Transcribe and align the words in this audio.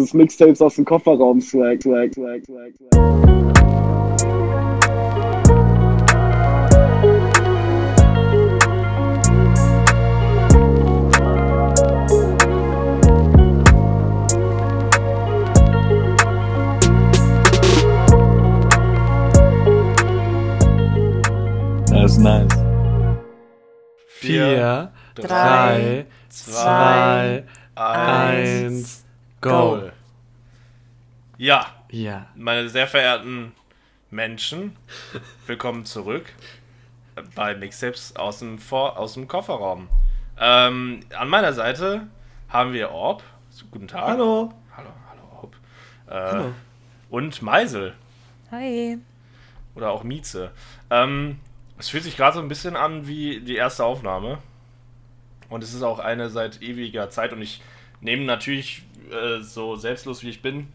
dieses 0.00 0.14
Mixtapes 0.14 0.62
aus 0.62 0.76
dem 0.76 0.84
Kofferraum 0.86 1.40
swag, 1.40 1.82
swag, 1.82 2.14
swag, 2.14 2.42
swag, 2.44 2.72
swag. 2.74 2.90
Das 21.90 22.12
ist 22.12 22.18
nice. 22.18 22.48
Vier, 24.06 24.92
drei, 25.14 25.26
drei, 25.26 26.06
zwei, 26.30 27.44
zwei, 27.74 27.82
eins, 27.82 29.04
go. 29.40 29.89
Ja, 31.40 31.68
Ja. 31.90 32.26
meine 32.34 32.68
sehr 32.68 32.86
verehrten 32.86 33.52
Menschen, 34.10 34.76
willkommen 35.46 35.86
zurück 35.86 36.26
bei 37.34 37.54
Mixtapes 37.54 38.14
aus 38.16 38.40
dem, 38.40 38.58
Vor 38.58 38.98
aus 38.98 39.14
dem 39.14 39.26
Kofferraum. 39.26 39.88
Ähm, 40.38 41.00
an 41.16 41.28
meiner 41.30 41.54
Seite 41.54 42.08
haben 42.50 42.74
wir 42.74 42.90
Orb. 42.90 43.22
Guten 43.70 43.88
Tag. 43.88 44.02
Hallo. 44.02 44.52
Hallo, 44.76 44.90
hallo 45.08 45.22
Orb. 45.40 45.56
Äh, 46.44 46.50
Und 47.08 47.40
Meisel. 47.40 47.94
Hi. 48.50 48.98
Oder 49.74 49.92
auch 49.92 50.02
Mieze. 50.02 50.50
Ähm, 50.90 51.40
es 51.78 51.88
fühlt 51.88 52.04
sich 52.04 52.18
gerade 52.18 52.34
so 52.36 52.42
ein 52.42 52.48
bisschen 52.48 52.76
an 52.76 53.06
wie 53.06 53.40
die 53.40 53.56
erste 53.56 53.86
Aufnahme. 53.86 54.40
Und 55.48 55.64
es 55.64 55.72
ist 55.72 55.80
auch 55.84 56.00
eine 56.00 56.28
seit 56.28 56.60
ewiger 56.60 57.08
Zeit. 57.08 57.32
Und 57.32 57.40
ich 57.40 57.62
nehme 58.02 58.24
natürlich, 58.24 58.82
äh, 59.10 59.40
so 59.40 59.76
selbstlos 59.76 60.22
wie 60.22 60.28
ich 60.28 60.42
bin, 60.42 60.70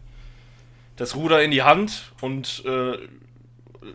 das 0.96 1.14
Ruder 1.16 1.42
in 1.42 1.50
die 1.50 1.62
Hand 1.62 2.12
und 2.20 2.64
äh, 2.64 2.96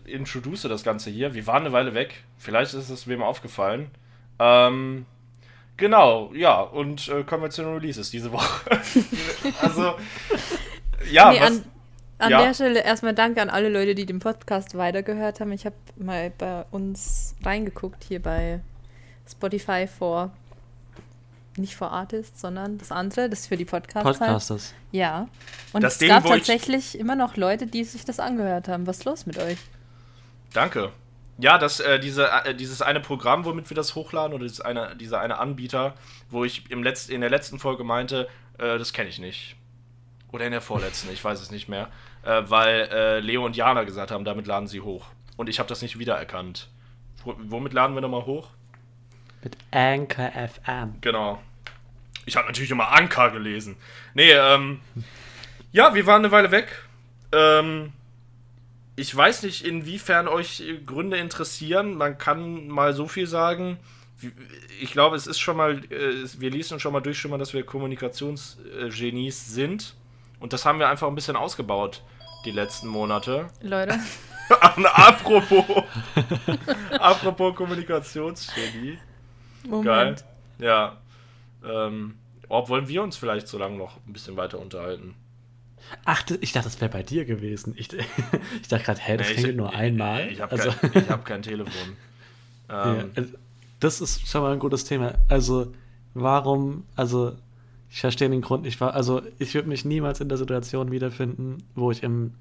introduce 0.05 0.63
das 0.63 0.83
Ganze 0.83 1.09
hier. 1.09 1.33
Wir 1.33 1.47
waren 1.47 1.63
eine 1.63 1.73
Weile 1.73 1.93
weg. 1.93 2.23
Vielleicht 2.37 2.73
ist 2.73 2.89
es 2.89 3.07
wem 3.07 3.21
aufgefallen. 3.21 3.91
Ähm, 4.39 5.05
genau, 5.77 6.31
ja. 6.33 6.61
Und 6.61 7.07
äh, 7.09 7.23
kommen 7.23 7.43
wir 7.43 7.49
zu 7.49 7.63
den 7.63 7.73
Releases 7.73 8.09
diese 8.11 8.31
Woche. 8.31 8.69
also, 9.61 9.95
ja, 11.11 11.31
nee, 11.31 11.39
was, 11.39 11.47
an 11.47 11.63
an 12.21 12.29
ja. 12.29 12.43
der 12.43 12.53
Stelle 12.53 12.83
erstmal 12.83 13.15
danke 13.15 13.41
an 13.41 13.49
alle 13.49 13.69
Leute, 13.69 13.95
die 13.95 14.05
den 14.05 14.19
Podcast 14.19 14.77
weitergehört 14.77 15.39
haben. 15.39 15.51
Ich 15.51 15.65
habe 15.65 15.75
mal 15.95 16.31
bei 16.37 16.65
uns 16.69 17.35
reingeguckt 17.43 18.03
hier 18.03 18.21
bei 18.21 18.59
Spotify 19.27 19.87
vor, 19.87 20.31
nicht 21.57 21.75
vor 21.75 21.91
Artists, 21.91 22.41
sondern 22.41 22.77
das 22.77 22.91
andere, 22.91 23.29
das 23.29 23.41
ist 23.41 23.47
für 23.47 23.57
die 23.57 23.65
Podcasts. 23.65 24.05
Halt. 24.05 24.17
Podcasters. 24.19 24.73
Ja. 24.91 25.27
Und 25.73 25.83
Das 25.83 25.93
es 25.93 25.99
Ding, 25.99 26.09
gab 26.09 26.25
tatsächlich 26.25 26.97
immer 26.97 27.15
noch 27.15 27.35
Leute, 27.35 27.67
die 27.67 27.83
sich 27.83 28.05
das 28.05 28.19
angehört 28.19 28.67
haben. 28.67 28.87
Was 28.87 28.99
ist 28.99 29.05
los 29.05 29.25
mit 29.25 29.37
euch? 29.37 29.57
Danke. 30.53 30.91
Ja, 31.37 31.57
das, 31.57 31.79
äh, 31.79 31.99
diese, 31.99 32.29
äh, 32.29 32.55
dieses 32.55 32.81
eine 32.81 32.99
Programm, 32.99 33.45
womit 33.45 33.69
wir 33.69 33.75
das 33.75 33.95
hochladen, 33.95 34.33
oder 34.33 34.43
dieses 34.43 34.61
eine, 34.61 34.95
dieser 34.95 35.19
eine 35.19 35.39
Anbieter, 35.39 35.95
wo 36.29 36.45
ich 36.45 36.69
im 36.69 36.83
Letz-, 36.83 37.09
in 37.09 37.21
der 37.21 37.29
letzten 37.29 37.59
Folge 37.59 37.83
meinte, 37.83 38.27
äh, 38.57 38.77
das 38.77 38.93
kenne 38.93 39.09
ich 39.09 39.19
nicht. 39.19 39.55
Oder 40.31 40.45
in 40.45 40.51
der 40.51 40.61
vorletzten, 40.61 41.11
ich 41.11 41.23
weiß 41.23 41.41
es 41.41 41.51
nicht 41.51 41.67
mehr. 41.67 41.89
Äh, 42.23 42.43
weil 42.45 42.89
äh, 42.91 43.19
Leo 43.19 43.45
und 43.45 43.55
Jana 43.55 43.83
gesagt 43.83 44.11
haben, 44.11 44.23
damit 44.23 44.45
laden 44.47 44.67
sie 44.67 44.81
hoch. 44.81 45.07
Und 45.35 45.49
ich 45.49 45.59
habe 45.59 45.67
das 45.67 45.81
nicht 45.81 45.97
wiedererkannt. 45.97 46.69
Wo, 47.23 47.35
womit 47.37 47.73
laden 47.73 47.95
wir 47.95 48.01
nochmal 48.01 48.25
hoch? 48.25 48.49
Mit 49.43 49.57
Anchor 49.71 50.31
FM. 50.31 50.95
Genau. 51.01 51.41
Ich 52.25 52.35
habe 52.35 52.47
natürlich 52.47 52.71
immer 52.71 52.91
Anker 52.91 53.31
gelesen. 53.31 53.75
Nee, 54.13 54.31
ähm. 54.31 54.81
Ja, 55.71 55.95
wir 55.95 56.05
waren 56.05 56.21
eine 56.21 56.31
Weile 56.31 56.51
weg. 56.51 56.83
Ähm. 57.31 57.93
Ich 58.95 59.15
weiß 59.15 59.43
nicht, 59.43 59.65
inwiefern 59.65 60.27
euch 60.27 60.63
Gründe 60.85 61.17
interessieren. 61.17 61.95
Man 61.95 62.17
kann 62.17 62.67
mal 62.67 62.93
so 62.93 63.07
viel 63.07 63.25
sagen. 63.25 63.77
Ich 64.79 64.91
glaube, 64.91 65.15
es 65.15 65.25
ist 65.25 65.39
schon 65.39 65.57
mal, 65.57 65.83
äh, 65.85 66.27
wir 66.37 66.51
ließen 66.51 66.79
schon 66.79 66.93
mal 66.93 66.99
durchschimmern, 66.99 67.39
dass 67.39 67.53
wir 67.53 67.63
Kommunikationsgenies 67.63 69.47
sind. 69.47 69.95
Und 70.39 70.53
das 70.53 70.65
haben 70.65 70.77
wir 70.77 70.89
einfach 70.89 71.07
ein 71.07 71.15
bisschen 71.15 71.35
ausgebaut 71.35 72.03
die 72.45 72.51
letzten 72.51 72.87
Monate. 72.87 73.47
Leute, 73.61 73.99
apropos, 74.49 75.65
apropos 76.99 77.55
Kommunikationsgenie. 77.55 78.97
Moment. 79.67 79.85
Geil. 79.85 80.15
Ja. 80.59 80.97
Ähm, 81.63 82.15
ob 82.49 82.69
wollen 82.69 82.87
wir 82.87 83.03
uns 83.03 83.17
vielleicht 83.17 83.47
so 83.47 83.57
lange 83.57 83.77
noch 83.77 83.97
ein 84.07 84.13
bisschen 84.13 84.35
weiter 84.35 84.59
unterhalten? 84.59 85.15
Ach, 86.05 86.23
ich 86.41 86.51
dachte, 86.51 86.67
das 86.69 86.79
wäre 86.81 86.91
bei 86.91 87.03
dir 87.03 87.25
gewesen. 87.25 87.73
Ich, 87.77 87.89
ich 88.61 88.67
dachte 88.67 88.83
gerade, 88.83 88.99
hä, 88.99 89.17
das 89.17 89.27
Nee, 89.27 89.33
klingelt 89.35 89.57
nur 89.57 89.73
einmal. 89.73 90.29
Ich 90.29 90.41
habe 90.41 90.51
also, 90.51 90.71
kein, 90.71 91.03
ich 91.03 91.09
hab 91.09 91.25
kein 91.25 91.41
Telefon. 91.41 91.97
ja, 92.69 93.01
Ähm, 93.01 93.11
also, 93.15 93.33
das 93.79 94.01
ist 94.01 94.27
schon 94.27 94.41
mal 94.41 94.53
ein 94.53 94.59
gutes 94.59 94.85
Thema. 94.85 95.15
Also, 95.27 95.71
warum, 96.13 96.85
also, 96.95 97.33
ich 97.89 97.99
verstehe 97.99 98.29
den 98.29 98.41
Grund 98.41 98.63
nicht. 98.63 98.81
Also, 98.81 99.21
ich 99.39 99.53
würde 99.53 99.69
mich 99.69 99.85
niemals 99.85 100.21
in 100.21 100.29
der 100.29 100.37
Situation 100.37 100.91
wiederfinden, 100.91 101.63
wo 101.75 101.91
ich 101.91 102.03
im 102.03 102.33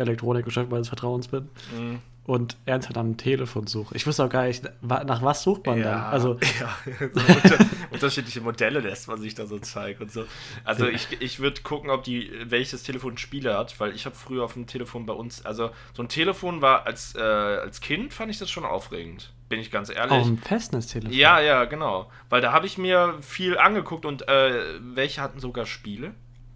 Elektronikgeschäft 0.00 0.70
meines 0.70 0.88
Vertrauens 0.88 1.28
bin 1.28 1.48
mh, 1.76 1.98
und 2.24 2.56
ernsthaft 2.64 2.96
am 2.96 3.16
Telefon 3.16 3.66
suche. 3.66 3.96
Ich 3.96 4.06
wüsste 4.06 4.24
auch 4.24 4.28
gar 4.28 4.46
nicht, 4.46 4.62
nach 4.82 5.22
was 5.22 5.42
sucht 5.42 5.66
man 5.66 5.82
dann? 5.82 6.00
Also, 6.00 6.38
ja, 6.60 6.76
so 7.12 7.20
unter, 7.20 7.66
unterschiedliche 7.90 8.40
Modelle 8.40 8.80
lässt 8.80 9.08
man 9.08 9.20
sich 9.20 9.34
da 9.34 9.46
so 9.46 9.58
zeigen 9.58 10.02
und 10.02 10.12
so. 10.12 10.24
Also 10.64 10.86
ich, 10.86 11.20
ich 11.20 11.40
würde 11.40 11.62
gucken, 11.62 11.90
ob 11.90 12.04
die 12.04 12.30
welches 12.44 12.82
Telefon 12.82 13.18
Spiele 13.18 13.56
hat, 13.56 13.78
weil 13.80 13.94
ich 13.94 14.06
habe 14.06 14.14
früher 14.14 14.44
auf 14.44 14.52
dem 14.52 14.66
Telefon 14.66 15.06
bei 15.06 15.12
uns, 15.12 15.44
also 15.44 15.70
so 15.92 16.02
ein 16.02 16.08
Telefon 16.08 16.62
war 16.62 16.86
als, 16.86 17.14
äh, 17.16 17.20
als 17.20 17.80
Kind 17.80 18.12
fand 18.12 18.30
ich 18.30 18.38
das 18.38 18.50
schon 18.50 18.64
aufregend, 18.64 19.32
bin 19.48 19.58
ich 19.58 19.70
ganz 19.70 19.88
ehrlich. 19.88 20.12
auch 20.12 20.26
ein 20.26 20.38
Festnetztelefon. 20.38 21.12
Ja, 21.12 21.40
ja, 21.40 21.64
genau. 21.64 22.10
Weil 22.28 22.40
da 22.40 22.52
habe 22.52 22.66
ich 22.66 22.78
mir 22.78 23.16
viel 23.22 23.58
angeguckt 23.58 24.04
und 24.04 24.28
äh, 24.28 24.78
welche 24.80 25.20
hatten 25.20 25.40
sogar 25.40 25.66
Spiele, 25.66 26.14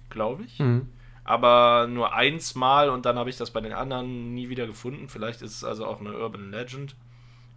glaube 0.08 0.44
ich. 0.44 0.58
Mhm. 0.60 0.88
Aber 1.24 1.86
nur 1.88 2.12
eins 2.14 2.54
Mal 2.54 2.90
und 2.90 3.06
dann 3.06 3.18
habe 3.18 3.30
ich 3.30 3.36
das 3.36 3.50
bei 3.50 3.60
den 3.60 3.72
anderen 3.72 4.34
nie 4.34 4.50
wieder 4.50 4.66
gefunden. 4.66 5.08
Vielleicht 5.08 5.40
ist 5.42 5.56
es 5.56 5.64
also 5.64 5.86
auch 5.86 6.00
eine 6.00 6.12
Urban 6.16 6.50
Legend. 6.50 6.94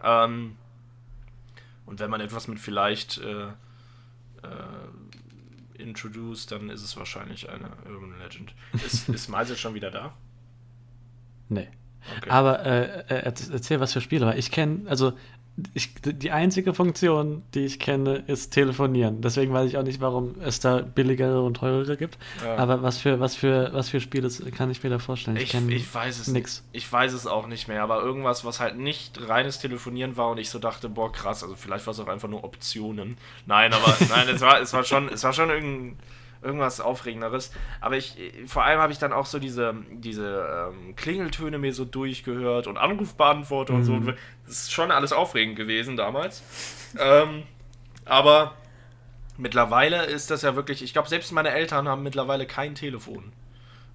Ähm, 0.02 0.56
und 1.86 2.00
wenn 2.00 2.10
man 2.10 2.22
etwas 2.22 2.48
mit 2.48 2.60
vielleicht 2.60 3.18
äh, 3.18 3.48
äh, 3.48 3.52
introduced, 5.78 6.52
dann 6.52 6.70
ist 6.70 6.82
es 6.84 6.96
wahrscheinlich 6.98 7.50
eine 7.50 7.70
Urban 7.90 8.18
Legend. 8.20 8.54
Ist, 8.74 9.10
ist 9.10 9.28
Meisel 9.28 9.58
schon 9.58 9.74
wieder 9.74 9.92
da? 9.92 10.14
Nee. 11.50 11.68
Okay. 12.18 12.30
Aber 12.30 12.66
äh, 12.66 13.02
äh, 13.10 13.28
erz- 13.30 13.52
erzähl, 13.52 13.80
was 13.82 13.92
für 13.94 14.02
Spiele, 14.02 14.34
ich 14.38 14.52
kenne, 14.52 14.90
also 14.90 15.14
ich, 15.74 15.96
die 16.04 16.32
einzige 16.32 16.74
Funktion, 16.74 17.42
die 17.56 17.66
ich 17.66 17.80
kenne, 17.80 18.24
ist 18.28 18.52
telefonieren. 18.52 19.22
Deswegen 19.22 19.54
weiß 19.54 19.68
ich 19.68 19.78
auch 19.78 19.84
nicht, 19.84 20.00
warum 20.02 20.36
es 20.40 20.60
da 20.60 20.82
billigere 20.82 21.42
und 21.42 21.56
teurere 21.56 21.98
gibt. 21.98 22.20
Ja. 22.44 22.58
Aber 22.58 22.84
was 22.84 23.00
für, 23.00 23.20
was 23.20 23.36
für, 23.36 23.74
was 23.74 23.90
für 23.90 24.00
Spiele 24.00 24.30
kann 24.52 24.70
ich 24.70 24.84
mir 24.84 24.92
da 24.92 25.00
vorstellen? 25.00 25.38
Ich, 25.38 25.50
kenn 25.50 25.68
ich 25.70 25.94
weiß 25.94 26.20
es 26.20 26.28
nix. 26.28 26.64
Ich 26.74 26.92
weiß 26.92 27.14
es 27.14 27.26
auch 27.26 27.48
nicht 27.48 27.68
mehr, 27.68 27.82
aber 27.82 28.02
irgendwas, 28.04 28.46
was 28.46 28.60
halt 28.60 28.78
nicht 28.78 29.20
reines 29.28 29.58
Telefonieren 29.58 30.16
war 30.16 30.30
und 30.30 30.38
ich 30.38 30.52
so 30.52 30.60
dachte, 30.60 30.90
boah, 30.90 31.12
krass, 31.12 31.42
also 31.42 31.56
vielleicht 31.56 31.88
war 31.88 31.92
es 31.94 32.00
auch 32.00 32.08
einfach 32.08 32.30
nur 32.30 32.44
Optionen. 32.44 33.18
Nein, 33.48 33.74
aber 33.74 33.98
nein, 34.10 34.30
es 34.30 34.42
war, 34.42 34.62
es 34.62 34.74
war 34.74 34.84
schon, 34.84 35.10
es 35.10 35.24
war 35.24 35.34
schon 35.34 35.50
irgend, 35.50 35.98
irgendwas 36.48 36.82
Aufregenderes. 36.82 37.52
Aber 37.82 37.98
ich, 37.98 38.18
vor 38.48 38.64
allem 38.64 38.80
habe 38.80 38.92
ich 38.92 38.98
dann 38.98 39.14
auch 39.14 39.26
so 39.26 39.38
diese, 39.38 39.76
diese 39.92 40.72
ähm, 40.72 40.96
Klingeltöne 40.96 41.58
mir 41.60 41.74
so 41.74 41.86
durchgehört 41.86 42.66
und 42.68 42.78
Anrufbeantworter 42.78 43.74
und 43.74 43.84
so. 43.84 43.94
Mhm. 43.94 44.14
Das 44.46 44.62
ist 44.64 44.74
schon 44.74 44.90
alles 44.92 45.14
aufregend 45.14 45.58
gewesen 45.58 45.98
damals. 45.98 46.42
ähm, 47.00 47.44
aber 48.06 48.54
mittlerweile 49.38 50.06
ist 50.06 50.32
das 50.32 50.42
ja 50.42 50.56
wirklich, 50.56 50.82
ich 50.82 50.94
glaube, 50.94 51.10
selbst 51.10 51.32
meine 51.32 51.50
Eltern 51.52 51.88
haben 51.88 52.02
mittlerweile 52.04 52.46
kein 52.48 52.74
Telefon. 52.76 53.34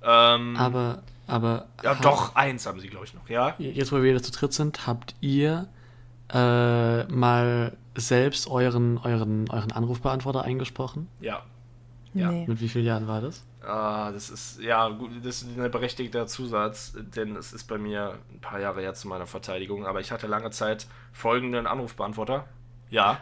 Ähm, 0.04 0.56
Aber, 0.56 1.02
aber. 1.26 1.66
ja, 1.82 1.94
doch, 1.94 2.34
eins 2.34 2.66
haben 2.66 2.80
sie, 2.80 2.88
glaube 2.88 3.06
ich, 3.06 3.14
noch, 3.14 3.28
ja? 3.28 3.54
Jetzt, 3.58 3.92
wo 3.92 3.96
wir 3.96 4.02
wieder 4.02 4.22
zu 4.22 4.32
dritt 4.32 4.52
sind, 4.52 4.86
habt 4.86 5.14
ihr 5.20 5.68
äh, 6.32 7.04
mal 7.04 7.76
selbst 7.94 8.48
euren, 8.48 8.98
euren, 8.98 9.48
euren 9.50 9.72
Anrufbeantworter 9.72 10.42
eingesprochen? 10.42 11.08
Ja. 11.20 11.42
Ja. 12.14 12.30
Nee. 12.30 12.44
Mit 12.46 12.60
wie 12.60 12.68
vielen 12.68 12.84
Jahren 12.84 13.08
war 13.08 13.20
das? 13.20 13.44
Ah, 13.62 14.10
das 14.10 14.28
ist, 14.28 14.60
ja, 14.60 14.88
gut, 14.88 15.10
das 15.22 15.42
ist 15.42 15.56
ein 15.56 15.70
berechtigter 15.70 16.26
Zusatz, 16.26 16.94
denn 16.96 17.36
es 17.36 17.52
ist 17.52 17.64
bei 17.64 17.78
mir 17.78 18.18
ein 18.32 18.40
paar 18.40 18.60
Jahre 18.60 18.80
her 18.80 18.94
zu 18.94 19.08
meiner 19.08 19.26
Verteidigung, 19.26 19.86
aber 19.86 20.00
ich 20.00 20.10
hatte 20.10 20.26
lange 20.26 20.50
Zeit 20.50 20.86
folgenden 21.12 21.66
Anrufbeantworter. 21.66 22.46
Ja. 22.90 23.20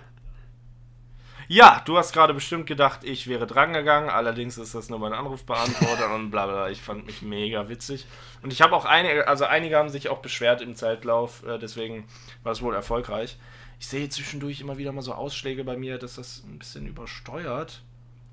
Ja, 1.46 1.82
du 1.84 1.98
hast 1.98 2.12
gerade 2.12 2.32
bestimmt 2.32 2.66
gedacht, 2.66 3.00
ich 3.02 3.26
wäre 3.26 3.46
drangegangen, 3.46 4.08
allerdings 4.08 4.56
ist 4.56 4.74
das 4.74 4.88
nur 4.88 5.00
mein 5.00 5.12
Anrufbeantworter 5.12 6.14
und 6.14 6.30
bla 6.30 6.46
bla. 6.46 6.70
Ich 6.70 6.80
fand 6.80 7.06
mich 7.06 7.22
mega 7.22 7.68
witzig. 7.68 8.06
Und 8.40 8.52
ich 8.52 8.62
habe 8.62 8.74
auch 8.74 8.84
einige, 8.84 9.26
also 9.26 9.44
einige 9.44 9.76
haben 9.76 9.88
sich 9.88 10.08
auch 10.08 10.20
beschwert 10.20 10.62
im 10.62 10.76
Zeitlauf, 10.76 11.44
äh, 11.44 11.58
deswegen 11.58 12.06
war 12.44 12.52
es 12.52 12.62
wohl 12.62 12.74
erfolgreich. 12.74 13.36
Ich 13.80 13.88
sehe 13.88 14.08
zwischendurch 14.08 14.60
immer 14.60 14.78
wieder 14.78 14.92
mal 14.92 15.02
so 15.02 15.12
Ausschläge 15.12 15.64
bei 15.64 15.76
mir, 15.76 15.98
dass 15.98 16.14
das 16.14 16.44
ein 16.44 16.58
bisschen 16.58 16.86
übersteuert. 16.86 17.82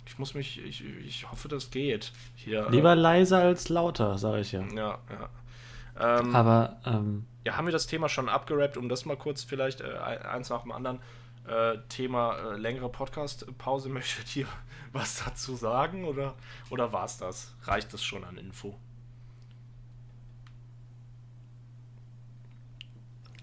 Ich 0.07 0.17
muss 0.17 0.33
mich, 0.33 0.63
ich, 0.63 0.83
ich 1.05 1.29
hoffe, 1.29 1.47
das 1.47 1.69
geht. 1.69 2.11
Hier, 2.35 2.69
Lieber 2.69 2.95
leiser 2.95 3.39
als 3.39 3.69
lauter, 3.69 4.17
sage 4.17 4.41
ich 4.41 4.51
ja. 4.53 4.61
Äh, 4.61 4.75
ja, 4.75 4.99
ja. 5.09 6.19
Ähm, 6.19 6.35
Aber, 6.35 6.77
ähm, 6.85 7.25
ja, 7.43 7.57
haben 7.57 7.65
wir 7.65 7.71
das 7.71 7.87
Thema 7.87 8.07
schon 8.07 8.29
abgerappt, 8.29 8.77
um 8.77 8.87
das 8.87 9.05
mal 9.05 9.17
kurz 9.17 9.43
vielleicht 9.43 9.81
äh, 9.81 9.97
eins 9.97 10.49
nach 10.49 10.61
dem 10.61 10.71
anderen 10.71 10.99
äh, 11.47 11.77
Thema 11.89 12.37
äh, 12.37 12.57
längere 12.57 12.89
Podcast-Pause. 12.89 13.89
Möchtet 13.89 14.35
ihr 14.35 14.47
was 14.93 15.23
dazu 15.23 15.55
sagen 15.55 16.05
oder, 16.05 16.35
oder 16.69 16.93
war 16.93 17.05
es 17.05 17.17
das? 17.17 17.53
Reicht 17.63 17.93
das 17.93 18.03
schon 18.03 18.23
an 18.23 18.37
Info? 18.37 18.79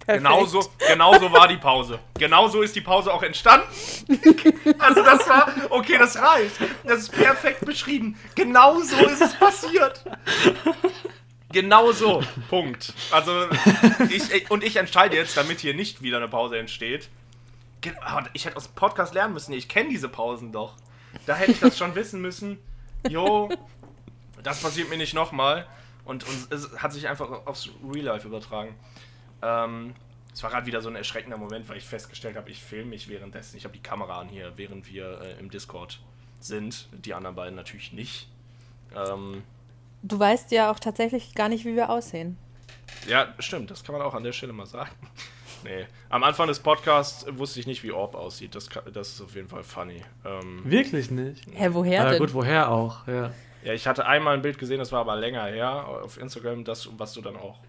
Genauso, 0.07 0.71
genauso 0.87 1.33
war 1.33 1.49
die 1.49 1.57
Pause. 1.57 1.99
Genauso 2.19 2.63
ist 2.63 2.77
die 2.77 2.81
Pause 2.81 3.13
auch 3.13 3.23
entstanden. 3.23 3.67
Also 4.79 5.03
das 5.03 5.29
war, 5.29 5.53
okay, 5.71 5.97
das 5.99 6.17
reicht. 6.17 6.57
Das 6.85 7.01
ist 7.01 7.13
perfekt 7.13 7.65
beschrieben. 7.65 8.19
Genauso 8.35 8.97
ist 9.07 9.23
es 9.23 9.35
passiert. 9.35 10.05
Genauso. 11.51 12.23
Punkt. 12.51 12.93
Also 13.11 13.47
ich 14.11 14.51
und 14.51 14.65
ich 14.65 14.77
entscheide 14.77 15.17
jetzt, 15.17 15.37
damit 15.37 15.61
hier 15.61 15.75
nicht 15.75 16.03
wieder 16.03 16.17
eine 16.19 16.29
Pause 16.29 16.59
entsteht. 16.59 17.09
Aber 18.01 18.29
Ich 18.33 18.45
hätte 18.45 18.57
aus 18.57 18.67
dem 18.67 18.75
Podcast 18.75 19.15
lernen 19.15 19.35
müssen. 19.35 19.53
Ich 19.53 19.69
kenne 19.69 19.89
diese 19.89 20.09
Pausen 20.09 20.53
doch. 20.53 20.75
Da 21.27 21.35
hätte 21.35 21.53
ich 21.53 21.61
das 21.61 21.79
schon 21.79 21.95
wissen 21.95 22.21
müssen. 22.21 22.59
Jo, 23.09 23.51
das 24.43 24.61
passiert 24.61 24.89
mir 24.89 24.97
nicht 24.97 25.15
nochmal. 25.15 25.67
Und, 26.05 26.25
und 26.27 26.53
es 26.53 26.71
hat 26.77 26.93
sich 26.93 27.09
einfach 27.09 27.47
aufs 27.47 27.71
Real 27.89 28.07
Life 28.07 28.27
übertragen. 28.27 28.75
Ähm, 29.45 29.95
es 30.33 30.43
war 30.43 30.51
gerade 30.51 30.67
wieder 30.67 30.81
so 30.81 30.89
ein 30.89 30.97
erschreckender 30.97 31.37
Moment, 31.37 31.69
weil 31.69 31.77
ich 31.77 31.85
festgestellt 31.85 32.37
habe, 32.37 32.51
ich 32.51 32.63
filme 32.63 32.91
mich 32.91 33.09
währenddessen. 33.09 33.57
Ich 33.57 33.65
habe 33.65 33.75
die 33.75 33.83
Kamera 33.83 34.21
an 34.21 34.29
hier, 34.29 34.53
während 34.57 34.91
wir 34.93 35.21
äh, 35.21 35.39
im 35.41 35.51
Discord 35.51 36.01
sind. 36.41 36.89
Die 36.93 37.15
anderen 37.15 37.37
beiden 37.37 37.55
natürlich 37.55 37.93
nicht. 37.93 38.29
Ähm, 38.97 39.43
Du 40.07 40.19
weißt 40.19 40.51
ja 40.51 40.71
auch 40.71 40.79
tatsächlich 40.79 41.35
gar 41.35 41.49
nicht, 41.49 41.65
wie 41.65 41.77
wir 41.77 41.89
aussehen. 41.89 42.37
ja, 43.09 43.33
stimmt, 43.39 43.71
das 43.71 43.83
kann 43.85 43.95
man 43.95 44.03
auch 44.03 44.13
an 44.15 44.23
der 44.23 44.33
Stelle 44.33 44.53
mal 44.53 44.67
sagen. 44.67 44.91
Nee, 45.63 45.87
am 46.11 46.23
Anfang 46.25 46.47
des 46.47 46.61
Podcasts 46.61 47.25
wusste 47.39 47.59
ich 47.59 47.67
nicht, 47.67 47.83
wie 47.85 47.91
Orb 47.91 48.15
aussieht. 48.15 48.55
Das, 48.55 48.69
das 48.93 49.09
ist 49.13 49.23
auf 49.23 49.35
jeden 49.35 49.49
Fall 49.49 49.63
funny. 49.63 50.03
Ähm, 50.23 50.61
wirklich 50.63 51.11
nicht. 51.11 51.43
Hä, 51.55 51.69
woher 51.73 52.03
Ja, 52.05 52.11
denn? 52.11 52.19
gut, 52.19 52.35
woher 52.35 52.71
auch, 52.71 53.07
ja. 53.09 53.31
ja, 53.63 53.73
ich 53.73 53.87
hatte 53.87 54.05
einmal 54.05 54.35
ein 54.35 54.43
Bild 54.43 54.59
gesehen, 54.59 54.79
das 54.79 54.93
war 54.93 55.01
aber 55.01 55.17
länger 55.17 55.47
her 55.47 55.89
auf 55.89 56.19
Instagram, 56.19 56.65
das, 56.65 56.87
was 56.99 57.15
du 57.15 57.23
dann 57.23 57.37
auch 57.37 57.61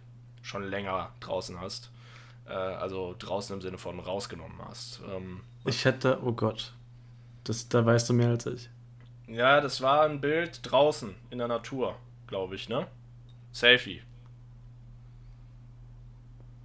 schon 0.46 0.64
länger 0.64 1.10
draußen 1.20 1.60
hast. 1.60 1.92
Äh, 2.48 2.54
also 2.54 3.16
draußen 3.18 3.56
im 3.56 3.62
Sinne 3.62 3.78
von 3.78 4.00
rausgenommen 4.00 4.60
hast. 4.68 5.02
Ähm, 5.12 5.42
Ich 5.66 5.84
hätte, 5.86 6.20
oh 6.24 6.32
Gott, 6.32 6.74
das, 7.44 7.68
da 7.68 7.86
weißt 7.86 8.10
du 8.10 8.14
mehr 8.14 8.30
als 8.30 8.46
ich. 8.46 8.70
Ja, 9.28 9.60
das 9.60 9.82
war 9.82 10.04
ein 10.04 10.22
Bild 10.22 10.60
draußen 10.62 11.16
in 11.32 11.40
der 11.40 11.48
Natur, 11.48 11.96
glaube 12.28 12.56
ich, 12.56 12.70
ne? 12.70 12.88
Selfie. 13.52 14.02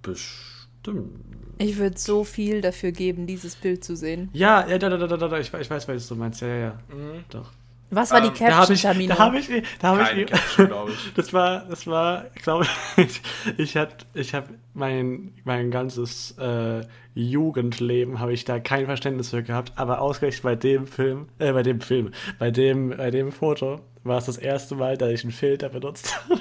Bestimmt. 0.03 1.19
Ich 1.57 1.77
würde 1.77 1.97
so 1.97 2.23
viel 2.23 2.61
dafür 2.61 2.91
geben, 2.91 3.25
dieses 3.27 3.55
Bild 3.55 3.83
zu 3.83 3.95
sehen. 3.95 4.29
Ja, 4.33 4.67
ja, 4.67 4.77
da, 4.77 4.89
da, 4.89 4.97
da, 4.97 5.17
da, 5.17 5.27
da, 5.27 5.39
ich, 5.39 5.53
ich 5.53 5.69
weiß, 5.69 5.87
was 5.87 6.07
du 6.07 6.15
meinst, 6.15 6.41
ja, 6.41 6.47
ja, 6.47 6.57
ja. 6.57 6.79
Mhm. 6.89 7.23
Doch. 7.29 7.51
Was 7.93 8.11
war 8.11 8.23
Ähm, 8.23 8.31
die 8.33 8.39
Da 8.45 8.65
Caption, 8.65 8.75
ich, 8.75 8.81
Tamino? 8.81 9.13
da 9.15 9.19
habe 9.19 9.37
ich, 9.39 9.47
da 9.79 9.87
habe 9.89 10.03
Keine 10.03 10.21
ich, 10.21 10.27
Caption, 10.31 10.67
glaube 10.67 10.91
ich. 10.95 11.13
das 11.13 11.33
war, 11.33 11.65
das 11.69 11.85
war, 11.87 12.25
glaube 12.41 12.65
ich, 12.97 13.21
ich 13.57 13.75
hatte, 13.77 14.05
ich 14.13 14.33
habe 14.33 14.47
mein, 14.73 15.33
mein 15.43 15.69
ganzes 15.71 16.31
äh, 16.39 16.81
Jugendleben 17.13 18.19
habe 18.19 18.31
ich 18.33 18.45
da 18.45 18.59
kein 18.59 18.85
Verständnis 18.85 19.31
für 19.31 19.43
gehabt, 19.43 19.73
aber 19.75 19.99
ausgerechnet 20.01 20.43
bei 20.43 20.55
dem 20.55 20.87
Film, 20.87 21.27
äh, 21.39 21.51
bei 21.51 21.63
dem 21.63 21.81
Film, 21.81 22.11
bei 22.39 22.49
dem, 22.51 22.95
bei 22.95 23.11
dem 23.11 23.31
Foto 23.31 23.81
war 24.03 24.17
es 24.17 24.25
das 24.25 24.37
erste 24.37 24.75
Mal, 24.75 24.97
dass 24.97 25.11
ich 25.11 25.23
einen 25.23 25.33
Filter 25.33 25.69
benutzt 25.69 26.17
habe. 26.29 26.39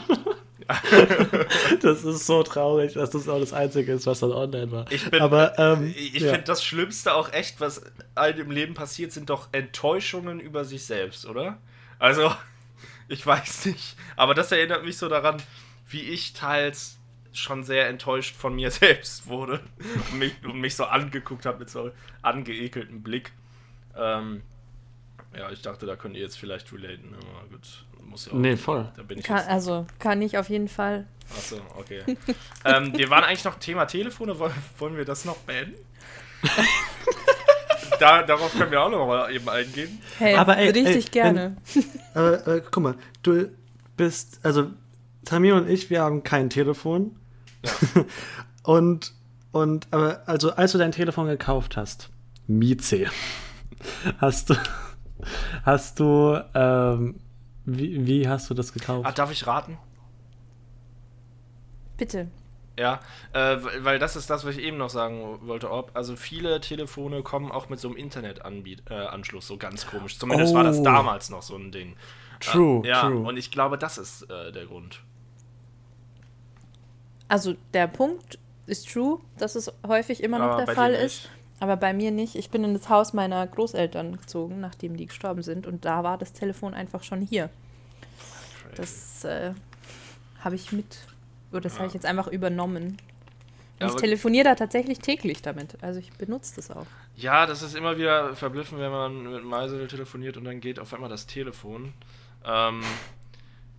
das 1.83 2.05
ist 2.05 2.27
so 2.27 2.43
traurig, 2.43 2.95
dass 2.95 3.11
das 3.11 3.29
auch 3.29 3.41
das 3.41 3.53
Einzige 3.53 3.93
ist, 3.93 4.07
was 4.07 4.21
dann 4.21 4.33
online 4.33 4.71
war. 4.71 4.93
Ich 4.93 5.11
bin, 5.11 5.21
aber, 5.21 5.59
ähm, 5.59 5.93
ich 5.97 6.15
ja. 6.23 6.31
finde 6.31 6.45
das 6.45 6.65
Schlimmste 6.65 7.15
auch 7.15 7.33
echt, 7.33 7.61
was 7.61 7.83
einem 8.15 8.41
im 8.41 8.51
Leben 8.51 8.75
passiert, 8.75 9.13
sind 9.13 9.31
doch 9.31 9.49
Enttäuschungen 9.53 10.41
über 10.41 10.65
sich 10.65 10.85
selbst, 10.85 11.27
oder? 11.27 11.59
Also, 11.99 12.35
ich 13.09 13.27
weiß 13.27 13.67
nicht. 13.67 13.97
Aber 14.17 14.35
das 14.35 14.53
erinnert 14.53 14.85
mich 14.85 14.99
so 14.99 15.09
daran, 15.09 15.43
wie 15.89 16.03
ich 16.03 16.33
teils 16.33 16.99
schon 17.33 17.65
sehr 17.65 17.89
enttäuscht 17.89 18.37
von 18.37 18.55
mir 18.55 18.71
selbst 18.71 19.27
wurde 19.27 19.61
und 20.11 20.19
mich, 20.19 20.33
und 20.45 20.61
mich 20.61 20.77
so 20.77 20.85
angeguckt 20.85 21.47
habe 21.47 21.61
mit 21.61 21.71
so 21.71 21.91
angeekeltem 22.23 23.03
Blick. 23.03 23.33
Ähm, 23.97 24.43
ja, 25.37 25.51
ich 25.51 25.63
dachte, 25.63 25.87
da 25.87 25.97
könnt 25.97 26.17
ihr 26.17 26.23
jetzt 26.23 26.39
vielleicht 26.39 26.73
relaten. 26.73 27.15
Aber 27.15 27.49
gut, 27.49 27.85
muss 28.11 28.27
ja 28.27 28.33
auch. 28.33 28.37
Nee, 28.37 28.57
voll. 28.57 28.91
Da 28.97 29.03
bin 29.03 29.19
ich 29.19 29.25
Kann, 29.25 29.39
jetzt. 29.39 29.49
also, 29.49 29.87
kann 29.99 30.21
ich 30.21 30.37
auf 30.37 30.49
jeden 30.49 30.69
Fall. 30.69 31.07
Achso, 31.37 31.57
okay. 31.79 32.03
ähm, 32.65 32.93
wir 32.97 33.09
waren 33.09 33.25
eigentlich 33.25 33.45
noch 33.45 33.59
Thema 33.59 33.87
Telefone. 33.87 34.39
Wollen, 34.39 34.97
wir 34.97 35.05
das 35.05 35.25
noch 35.25 35.37
beenden? 35.39 35.77
da, 38.01 38.23
darauf 38.23 38.53
können 38.53 38.71
wir 38.71 38.83
auch 38.83 38.91
noch 38.91 39.07
mal 39.07 39.33
eben 39.33 39.49
eingehen. 39.49 40.01
Hey, 40.19 40.35
Aber 40.35 40.57
ey, 40.57 40.71
richtig 40.71 41.07
ey, 41.07 41.11
gerne. 41.11 41.57
Aber 42.15 42.47
äh, 42.47 42.63
guck 42.69 42.83
mal, 42.83 42.95
du 43.23 43.49
bist, 43.97 44.41
also 44.43 44.71
Tamir 45.25 45.55
und 45.55 45.69
ich, 45.69 45.91
wir 45.91 46.03
haben 46.03 46.25
kein 46.25 46.51
Telefon. 46.51 47.17
und, 48.65 49.13
und, 49.53 49.87
aber, 49.91 50.23
also 50.27 50.53
als 50.53 50.73
du 50.73 50.79
dein 50.79 50.93
Telefon 50.93 51.27
gekauft 51.27 51.77
hast, 51.77 52.09
Mieze, 52.47 53.07
hast 54.19 54.51
du, 54.51 54.55
hast 55.65 56.01
du, 56.01 56.43
ähm, 56.55 57.21
wie, 57.79 58.07
wie 58.07 58.29
hast 58.29 58.49
du 58.51 58.55
das 58.55 58.73
gekauft? 58.73 59.07
Ah, 59.07 59.13
darf 59.13 59.31
ich 59.33 59.47
raten? 59.47 59.79
Bitte. 61.97 62.29
Ja, 62.79 63.01
äh, 63.35 63.59
weil 63.81 63.99
das 63.99 64.17
ist 64.17 64.31
das, 64.31 64.47
was 64.47 64.57
ich 64.57 64.63
eben 64.65 64.79
noch 64.79 64.89
sagen 64.89 65.39
wollte, 65.43 65.71
ob. 65.71 65.91
Also 65.95 66.17
viele 66.17 66.61
Telefone 66.61 67.23
kommen 67.23 67.53
auch 67.53 67.69
mit 67.69 67.79
so 67.79 67.89
einem 67.89 67.97
Internetanschluss, 67.99 69.45
äh, 69.45 69.49
so 69.49 69.57
ganz 69.59 69.87
komisch. 69.87 70.19
Zumindest 70.19 70.55
war 70.55 70.65
das 70.65 70.79
Oh. 70.79 70.85
damals 70.85 71.29
noch 71.29 71.43
so 71.43 71.57
ein 71.57 71.73
Ding. 71.73 71.97
True, 72.41 72.83
äh, 72.85 72.89
ja, 72.89 73.03
true. 73.03 73.19
und 73.27 73.37
ich 73.37 73.51
glaube, 73.51 73.77
das 73.77 73.99
ist 73.99 74.23
äh, 74.31 74.51
der 74.51 74.65
Grund. 74.65 75.01
Also, 77.29 77.55
der 77.75 77.87
Punkt 77.87 78.39
ist 78.67 78.91
true, 78.91 79.19
dass 79.37 79.57
es 79.57 79.71
häufig 79.87 80.23
immer 80.23 80.39
noch 80.39 80.53
Aber 80.53 80.65
der 80.65 80.75
Fall 80.75 81.03
nicht. 81.03 81.31
Aber 81.61 81.77
bei 81.77 81.93
mir 81.93 82.11
nicht. 82.11 82.37
Ich 82.37 82.51
bin 82.51 82.65
in 82.65 82.75
das 82.75 82.89
Haus 82.89 83.13
meiner 83.13 83.47
Großeltern 83.47 84.17
gezogen, 84.17 84.61
nachdem 84.61 84.97
die 84.97 85.07
gestorben 85.07 85.43
sind. 85.43 85.67
Und 85.67 85.85
da 85.85 86.03
war 86.03 86.19
das 86.19 86.33
Telefon 86.33 86.75
einfach 86.75 87.03
schon 87.05 87.21
hier. 87.21 87.51
Das 88.75 89.25
äh, 89.25 89.53
habe 90.41 90.55
ich 90.55 90.73
mit, 90.73 90.99
oder 91.53 91.61
das 91.61 91.77
habe 91.77 91.89
ich 91.89 91.95
jetzt 91.95 92.07
einfach 92.07 92.29
übernommen. 92.29 92.97
Ja, 93.79 93.89
ich 93.89 93.95
telefoniere 93.95 94.45
da 94.45 94.55
tatsächlich 94.55 94.99
täglich 94.99 95.43
damit. 95.43 95.77
Also 95.83 96.01
ich 96.01 96.13
benutze 96.13 96.57
das 96.57 96.71
auch. 96.71 96.87
Ja, 97.17 97.47
das 97.47 97.63
ist 97.63 97.75
immer 97.75 97.97
wieder 97.99 98.35
verblüffend, 98.37 98.81
wenn 98.81 98.91
man 98.91 99.33
mit 99.33 99.45
Meisel 99.45 99.87
telefoniert 99.87 100.37
und 100.37 100.45
dann 100.45 100.61
geht 100.61 100.79
auf 100.79 100.93
einmal 100.95 101.11
das 101.11 101.27
Telefon. 101.27 101.93
Ähm, 102.45 102.83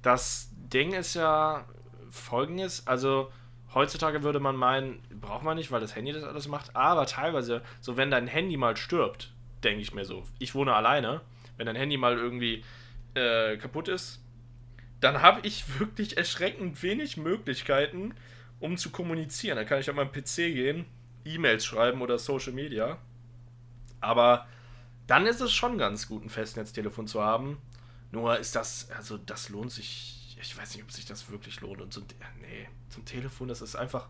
das 0.01 0.49
Ding 0.51 0.93
ist 0.93 1.15
ja 1.15 1.65
folgendes, 2.09 2.85
also 2.87 3.31
heutzutage 3.73 4.23
würde 4.23 4.39
man 4.39 4.55
meinen, 4.55 5.01
braucht 5.19 5.43
man 5.43 5.57
nicht, 5.57 5.71
weil 5.71 5.81
das 5.81 5.95
Handy 5.95 6.11
das 6.11 6.23
alles 6.23 6.47
macht, 6.47 6.75
aber 6.75 7.05
teilweise, 7.05 7.61
so 7.79 7.97
wenn 7.97 8.11
dein 8.11 8.27
Handy 8.27 8.57
mal 8.57 8.77
stirbt, 8.77 9.33
denke 9.63 9.81
ich 9.81 9.93
mir 9.93 10.05
so, 10.05 10.23
ich 10.39 10.55
wohne 10.55 10.73
alleine, 10.73 11.21
wenn 11.57 11.65
dein 11.65 11.75
Handy 11.75 11.97
mal 11.97 12.17
irgendwie 12.17 12.63
äh, 13.13 13.57
kaputt 13.57 13.87
ist, 13.87 14.21
dann 14.99 15.21
habe 15.21 15.41
ich 15.43 15.63
wirklich 15.79 16.17
erschreckend 16.17 16.81
wenig 16.83 17.17
Möglichkeiten, 17.17 18.13
um 18.59 18.77
zu 18.77 18.91
kommunizieren. 18.91 19.57
Da 19.57 19.63
kann 19.63 19.79
ich 19.79 19.89
auf 19.89 19.95
meinen 19.95 20.11
PC 20.11 20.35
gehen, 20.35 20.85
E-Mails 21.25 21.65
schreiben 21.65 22.01
oder 22.01 22.17
Social 22.17 22.53
Media. 22.53 22.97
Aber 23.99 24.47
dann 25.07 25.25
ist 25.25 25.41
es 25.41 25.51
schon 25.51 25.77
ganz 25.77 26.07
gut, 26.07 26.23
ein 26.23 26.29
Festnetztelefon 26.29 27.07
zu 27.07 27.21
haben. 27.21 27.57
Nur 28.11 28.37
ist 28.37 28.55
das, 28.55 28.89
also 28.91 29.17
das 29.17 29.49
lohnt 29.49 29.71
sich, 29.71 30.20
ich 30.41 30.57
weiß 30.57 30.75
nicht, 30.75 30.83
ob 30.83 30.91
sich 30.91 31.05
das 31.05 31.29
wirklich 31.31 31.61
lohnt. 31.61 31.81
Und 31.81 31.97
ein- 31.97 32.05
nee, 32.41 32.67
zum 32.89 33.05
Telefon, 33.05 33.47
das 33.47 33.61
ist 33.61 33.75
einfach, 33.75 34.07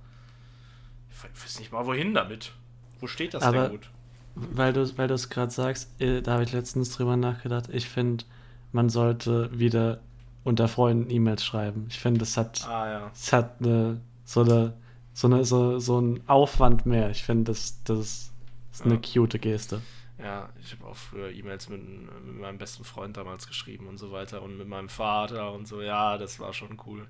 ich 1.10 1.44
weiß 1.44 1.60
nicht 1.60 1.72
mal, 1.72 1.86
wohin 1.86 2.14
damit. 2.14 2.54
Wo 3.00 3.08
steht 3.08 3.34
das 3.34 3.44
Aber- 3.44 3.64
denn 3.64 3.72
gut? 3.72 3.90
Weil 4.36 4.72
du 4.72 4.98
weil 4.98 5.10
du 5.10 5.14
es 5.14 5.30
gerade 5.30 5.52
sagst, 5.52 6.00
äh, 6.02 6.22
da 6.22 6.34
habe 6.34 6.44
ich 6.44 6.54
letztens 6.54 6.92
drüber 6.92 7.18
nachgedacht. 7.18 7.66
Ich 7.70 7.90
finde, 7.90 8.24
man 8.72 8.88
sollte 8.90 9.50
wieder 9.58 10.00
unter 10.46 10.70
Freunden 10.70 11.10
E-Mails 11.10 11.44
schreiben. 11.44 11.86
Ich 11.90 12.00
finde, 12.00 12.24
es 12.24 12.38
hat, 12.38 12.66
Ah 12.66 12.88
ja. 12.88 13.12
es 13.14 13.34
hat 13.34 13.60
eine, 13.60 14.00
so 14.24 14.42
eine, 14.42 14.74
so 15.14 15.28
eine, 15.28 15.44
so, 15.44 15.80
so 15.80 16.00
ein 16.00 16.22
Aufwand 16.30 16.86
mehr. 16.86 17.10
Ich 17.10 17.24
finde, 17.24 17.52
das, 17.52 17.84
das 17.84 18.32
ist 18.72 18.86
eine 18.86 18.96
Ja. 18.96 19.02
cute 19.02 19.38
Geste. 19.42 19.82
Ja, 20.24 20.50
ich 20.60 20.72
habe 20.74 20.86
auch 20.86 20.96
früher 20.96 21.32
E-Mails 21.32 21.70
mit, 21.70 21.82
mit 21.84 22.40
meinem 22.40 22.58
besten 22.58 22.84
Freund 22.84 23.18
damals 23.18 23.48
geschrieben 23.48 23.88
und 23.88 23.98
so 23.98 24.12
weiter 24.12 24.42
und 24.42 24.58
mit 24.58 24.68
meinem 24.68 24.90
Vater 24.90 25.51
und 25.51 25.68
so. 25.68 25.82
Ja, 25.82 26.18
das 26.18 26.40
war 26.40 26.54
schon 26.54 26.80
cool. 26.86 27.08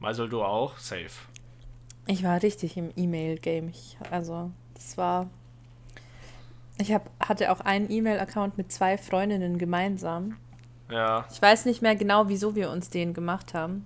Meisel, 0.00 0.28
du 0.28 0.42
auch? 0.42 0.76
Safe. 0.78 1.10
Ich 2.06 2.24
war 2.24 2.42
richtig 2.42 2.76
im 2.76 2.90
E-Mail-Game. 2.96 3.72
Also, 4.10 4.50
das 4.74 4.96
war. 4.96 5.28
Ich 6.78 6.92
hab, 6.92 7.10
hatte 7.20 7.52
auch 7.52 7.60
einen 7.60 7.90
E-Mail-Account 7.90 8.56
mit 8.56 8.72
zwei 8.72 8.98
Freundinnen 8.98 9.58
gemeinsam. 9.58 10.36
Ja. 10.90 11.26
Ich 11.30 11.42
weiß 11.42 11.66
nicht 11.66 11.82
mehr 11.82 11.96
genau, 11.96 12.28
wieso 12.28 12.54
wir 12.54 12.70
uns 12.70 12.90
den 12.90 13.14
gemacht 13.14 13.54
haben. 13.54 13.84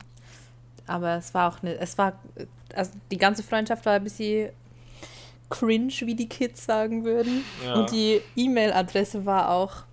Aber 0.87 1.17
es 1.17 1.35
war 1.35 1.52
auch 1.52 1.62
eine, 1.62 1.75
es 1.79 1.99
war, 1.99 2.21
also 2.75 2.93
die 3.11 3.19
ganze 3.19 3.43
Freundschaft 3.43 3.85
war 3.87 3.95
ein 3.95 4.05
bisschen 4.05 4.50
cringe, 5.59 5.92
wie 6.00 6.14
die 6.14 6.28
Kids 6.28 6.64
sagen 6.64 7.04
würden. 7.04 7.44
Ja. 7.64 7.75
Und 7.75 7.90
die 7.90 8.21
E-Mail-Adresse 8.37 9.26
war 9.26 9.50
auch 9.50 9.85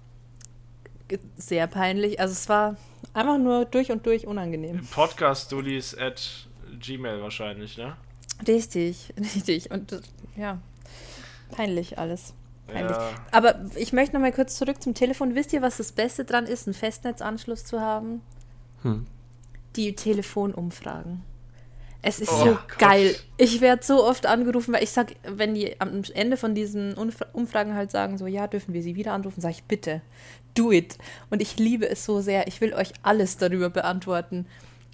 sehr 1.37 1.67
peinlich. 1.67 2.19
Also 2.19 2.33
es 2.33 2.49
war 2.49 2.77
einfach 3.13 3.37
nur 3.37 3.65
durch 3.65 3.91
und 3.91 4.05
durch 4.05 4.27
unangenehm. 4.27 4.85
Podcastdullies 4.91 5.97
at 5.97 6.47
Gmail 6.79 7.21
wahrscheinlich, 7.21 7.77
ne? 7.77 7.95
Richtig, 8.47 9.13
richtig. 9.35 9.71
Und 9.71 10.01
ja, 10.35 10.59
peinlich 11.51 11.97
alles. 11.97 12.33
Peinlich. 12.67 12.95
Ja. 12.95 13.15
Aber 13.31 13.65
ich 13.75 13.93
möchte 13.93 14.15
noch 14.15 14.21
mal 14.21 14.31
kurz 14.31 14.55
zurück 14.55 14.81
zum 14.81 14.93
Telefon. 14.93 15.35
Wisst 15.35 15.53
ihr, 15.53 15.61
was 15.61 15.77
das 15.77 15.91
Beste 15.91 16.23
dran 16.25 16.45
ist, 16.45 16.67
einen 16.67 16.73
Festnetzanschluss 16.75 17.65
zu 17.65 17.81
haben? 17.81 18.21
Hm. 18.83 19.07
Die 19.75 19.95
Telefonumfragen. 19.95 21.23
Es 22.01 22.19
ist 22.21 22.31
Oh 22.31 22.37
so 22.37 22.45
Gott. 22.45 22.77
geil. 22.79 23.15
Ich 23.37 23.59
werde 23.61 23.83
so 23.83 24.05
oft 24.05 24.25
angerufen, 24.25 24.73
weil 24.73 24.83
ich 24.83 24.91
sag, 24.91 25.13
wenn 25.27 25.53
die 25.53 25.79
am 25.81 26.01
Ende 26.13 26.37
von 26.37 26.55
diesen 26.55 26.93
Umfra- 26.95 27.27
Umfragen 27.33 27.73
halt 27.75 27.91
sagen, 27.91 28.17
so, 28.17 28.25
ja, 28.25 28.47
dürfen 28.47 28.73
wir 28.73 28.81
sie 28.81 28.95
wieder 28.95 29.11
anrufen, 29.13 29.41
sage 29.41 29.55
ich, 29.57 29.63
bitte, 29.63 30.01
do 30.55 30.71
it. 30.71 30.97
Und 31.29 31.41
ich 31.41 31.57
liebe 31.57 31.89
es 31.89 32.05
so 32.05 32.21
sehr. 32.21 32.47
Ich 32.47 32.61
will 32.61 32.73
euch 32.73 32.93
alles 33.03 33.35
darüber 33.37 33.69
beantworten, 33.69 34.45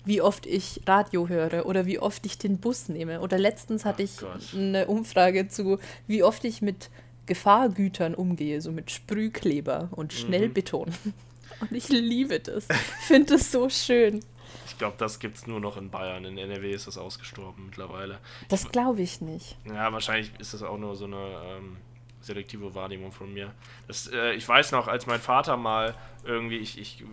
wie 0.04 0.22
oft 0.22 0.46
ich 0.48 0.82
Radio 0.88 1.30
höre 1.30 1.66
oder 1.68 1.86
wie 1.86 2.00
oft 2.00 2.26
ich 2.26 2.38
den 2.40 2.58
Bus 2.58 2.90
nehme. 2.90 3.22
Oder 3.22 3.38
letztens 3.38 3.86
hatte 3.86 4.02
Oh 4.02 4.06
ich 4.06 4.18
Gott. 4.18 4.54
eine 4.56 4.88
Umfrage 4.88 5.48
zu, 5.48 5.78
wie 6.08 6.24
oft 6.24 6.44
ich 6.44 6.62
mit 6.64 6.90
Gefahrgütern 7.28 8.16
umgehe, 8.16 8.62
so 8.62 8.72
mit 8.72 8.90
Sprühkleber 8.92 9.90
und 9.92 10.12
Mhm. 10.14 10.18
Schnellbeton. 10.18 10.92
Und 11.62 11.72
ich 11.72 11.88
liebe 11.88 12.40
das. 12.42 12.66
Ich 12.70 13.06
finde 13.08 13.34
das 13.38 13.50
so 13.50 13.70
schön. 13.70 14.20
Ich 14.66 14.78
glaube, 14.78 14.96
das 14.98 15.20
gibt's 15.20 15.48
nur 15.48 15.60
noch 15.60 15.78
in 15.78 15.90
Bayern. 15.90 16.26
In 16.26 16.38
NRW 16.38 16.72
ist 16.72 16.88
das 16.88 16.98
ausgestorben 16.98 17.66
mittlerweile. 17.66 18.20
Das 18.50 18.70
glaube 18.72 19.02
ich 19.02 19.22
nicht. 19.22 19.58
Ja, 19.66 19.92
wahrscheinlich 19.92 20.32
ist 20.40 20.54
das 20.54 20.64
auch 20.64 20.78
nur 20.78 20.96
so 20.96 21.06
eine 21.06 21.42
ähm, 21.46 21.78
selektive 22.26 22.74
Wahrnehmung 22.76 23.12
von 23.12 23.34
mir. 23.34 23.54
Das, 23.88 24.08
äh, 24.08 24.34
ich 24.34 24.48
weiß 24.48 24.72
noch, 24.72 24.88
als 24.88 25.06
mein 25.06 25.20
Vater 25.20 25.58
mal 25.58 25.96
irgendwie, 26.24 26.58
ich, 26.58 26.78
ich 26.80 27.02
äh, 27.02 27.06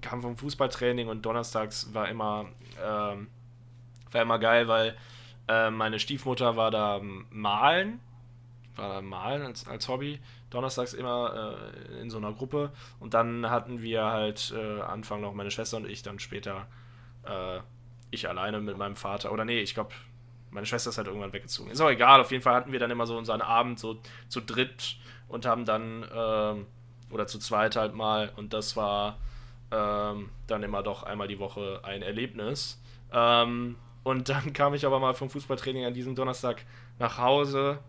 kam 0.00 0.22
vom 0.22 0.36
Fußballtraining 0.36 1.08
und 1.08 1.22
donnerstags 1.26 1.92
war 1.92 2.08
immer, 2.08 2.46
ähm, 2.82 3.28
war 4.12 4.22
immer 4.22 4.38
geil, 4.38 4.68
weil 4.68 4.96
äh, 5.48 5.70
meine 5.70 5.98
Stiefmutter 5.98 6.56
war 6.56 6.70
da 6.70 6.98
ähm, 6.98 7.26
malen, 7.30 8.00
war 8.76 8.94
da 8.94 9.00
malen 9.02 9.42
als, 9.42 9.66
als 9.66 9.88
Hobby, 9.88 10.20
donnerstags 10.50 10.94
immer 10.94 11.56
äh, 11.90 12.00
in 12.00 12.10
so 12.10 12.18
einer 12.18 12.32
Gruppe 12.32 12.70
und 13.00 13.14
dann 13.14 13.50
hatten 13.50 13.82
wir 13.82 14.04
halt 14.04 14.52
äh, 14.56 14.80
Anfang 14.80 15.20
noch 15.20 15.34
meine 15.34 15.50
Schwester 15.50 15.76
und 15.76 15.88
ich, 15.88 16.02
dann 16.02 16.18
später 16.18 16.66
äh, 17.24 17.60
ich 18.10 18.28
alleine 18.28 18.60
mit 18.60 18.76
meinem 18.78 18.96
Vater, 18.96 19.32
oder 19.32 19.44
nee, 19.44 19.60
ich 19.60 19.74
glaube, 19.74 19.90
meine 20.50 20.66
Schwester 20.66 20.90
ist 20.90 20.98
halt 20.98 21.06
irgendwann 21.06 21.32
weggezogen. 21.32 21.70
Ist 21.70 21.80
auch 21.80 21.90
egal, 21.90 22.20
auf 22.20 22.30
jeden 22.30 22.42
Fall 22.42 22.54
hatten 22.54 22.72
wir 22.72 22.78
dann 22.78 22.90
immer 22.90 23.06
so 23.06 23.16
unseren 23.16 23.42
Abend 23.42 23.78
so 23.78 23.98
zu 24.28 24.40
dritt 24.40 24.96
und 25.28 25.44
haben 25.44 25.64
dann, 25.64 26.06
ähm, 26.12 26.66
oder 27.10 27.26
zu 27.26 27.38
zweit 27.38 27.76
halt 27.76 27.94
mal, 27.94 28.32
und 28.36 28.52
das 28.54 28.76
war 28.76 29.18
ähm, 29.70 30.30
dann 30.46 30.62
immer 30.62 30.82
doch 30.82 31.02
einmal 31.02 31.28
die 31.28 31.38
Woche 31.38 31.80
ein 31.82 32.02
Erlebnis. 32.02 32.80
Ähm, 33.12 33.76
und 34.02 34.28
dann 34.28 34.52
kam 34.54 34.74
ich 34.74 34.86
aber 34.86 34.98
mal 35.00 35.14
vom 35.14 35.28
Fußballtraining 35.28 35.84
an 35.84 35.94
diesem 35.94 36.14
Donnerstag 36.14 36.64
nach 36.98 37.18
Hause 37.18 37.80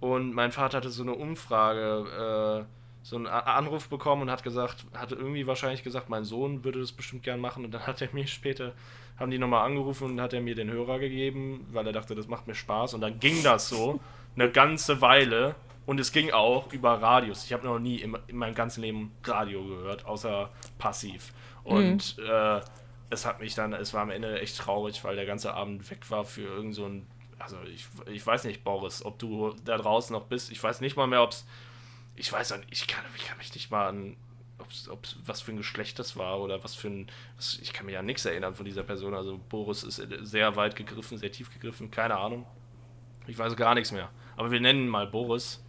und 0.00 0.32
mein 0.34 0.52
Vater 0.52 0.78
hatte 0.78 0.90
so 0.90 1.02
eine 1.02 1.14
Umfrage, 1.14 2.66
äh, 2.66 2.72
so 3.02 3.16
einen 3.16 3.26
Anruf 3.26 3.88
bekommen 3.88 4.22
und 4.22 4.30
hat 4.30 4.42
gesagt, 4.42 4.84
hatte 4.92 5.14
irgendwie 5.14 5.46
wahrscheinlich 5.46 5.84
gesagt, 5.84 6.08
mein 6.08 6.24
Sohn 6.24 6.64
würde 6.64 6.80
das 6.80 6.92
bestimmt 6.92 7.22
gern 7.22 7.40
machen 7.40 7.64
und 7.64 7.72
dann 7.72 7.86
hat 7.86 8.02
er 8.02 8.08
mir 8.12 8.26
später, 8.26 8.72
haben 9.18 9.30
die 9.30 9.38
nochmal 9.38 9.64
angerufen 9.64 10.10
und 10.10 10.20
hat 10.20 10.32
er 10.32 10.40
mir 10.40 10.54
den 10.54 10.70
Hörer 10.70 10.98
gegeben, 10.98 11.66
weil 11.70 11.86
er 11.86 11.92
dachte, 11.92 12.14
das 12.14 12.26
macht 12.26 12.46
mir 12.46 12.54
Spaß 12.54 12.94
und 12.94 13.00
dann 13.00 13.20
ging 13.20 13.42
das 13.42 13.68
so 13.68 14.00
eine 14.34 14.50
ganze 14.50 15.00
Weile 15.00 15.54
und 15.86 16.00
es 16.00 16.12
ging 16.12 16.32
auch 16.32 16.72
über 16.72 17.00
Radios. 17.00 17.44
Ich 17.44 17.52
habe 17.52 17.64
noch 17.64 17.78
nie 17.78 17.96
in, 17.96 18.16
in 18.26 18.36
meinem 18.36 18.54
ganzen 18.54 18.82
Leben 18.82 19.12
Radio 19.24 19.64
gehört, 19.64 20.04
außer 20.04 20.50
passiv. 20.78 21.32
Und 21.62 22.18
äh, 22.18 22.60
es 23.08 23.24
hat 23.24 23.40
mich 23.40 23.54
dann, 23.54 23.72
es 23.72 23.94
war 23.94 24.02
am 24.02 24.10
Ende 24.10 24.40
echt 24.40 24.58
traurig, 24.58 25.02
weil 25.04 25.16
der 25.16 25.26
ganze 25.26 25.54
Abend 25.54 25.88
weg 25.90 26.10
war 26.10 26.24
für 26.24 26.42
irgend 26.42 26.74
so 26.74 26.90
also 27.46 27.62
ich, 27.62 27.86
ich 28.12 28.26
weiß 28.26 28.42
nicht, 28.44 28.64
Boris, 28.64 29.04
ob 29.04 29.20
du 29.20 29.54
da 29.64 29.78
draußen 29.78 30.12
noch 30.12 30.24
bist. 30.24 30.50
Ich 30.50 30.60
weiß 30.62 30.80
nicht 30.80 30.96
mal 30.96 31.06
mehr, 31.06 31.22
ob 31.22 31.30
es, 31.30 31.46
ich 32.16 32.32
weiß 32.32 32.56
nicht, 32.56 32.66
ich 32.70 32.86
kann, 32.88 33.04
ich 33.14 33.24
kann 33.24 33.38
mich 33.38 33.54
nicht 33.54 33.70
mal 33.70 33.86
an, 33.86 34.16
ob's, 34.58 34.88
ob's, 34.88 35.16
was 35.24 35.40
für 35.40 35.52
ein 35.52 35.56
Geschlecht 35.56 35.98
das 36.00 36.16
war 36.16 36.40
oder 36.40 36.64
was 36.64 36.74
für 36.74 36.88
ein, 36.88 37.06
was, 37.36 37.60
ich 37.62 37.72
kann 37.72 37.86
mich 37.86 37.96
an 37.96 38.04
nichts 38.04 38.24
erinnern 38.24 38.56
von 38.56 38.64
dieser 38.64 38.82
Person. 38.82 39.14
Also 39.14 39.38
Boris 39.48 39.84
ist 39.84 40.02
sehr 40.22 40.56
weit 40.56 40.74
gegriffen, 40.74 41.18
sehr 41.18 41.30
tief 41.30 41.52
gegriffen, 41.52 41.90
keine 41.92 42.16
Ahnung. 42.16 42.44
Ich 43.28 43.38
weiß 43.38 43.54
gar 43.54 43.74
nichts 43.74 43.92
mehr. 43.92 44.10
Aber 44.36 44.50
wir 44.50 44.60
nennen 44.60 44.84
ihn 44.84 44.88
mal 44.88 45.06
Boris 45.06 45.62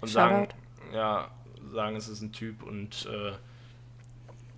und 0.00 0.08
sagen, 0.08 0.48
ja, 0.92 1.30
sagen, 1.70 1.96
es 1.96 2.08
ist 2.08 2.22
ein 2.22 2.32
Typ 2.32 2.62
und 2.62 3.06
äh, 3.06 3.32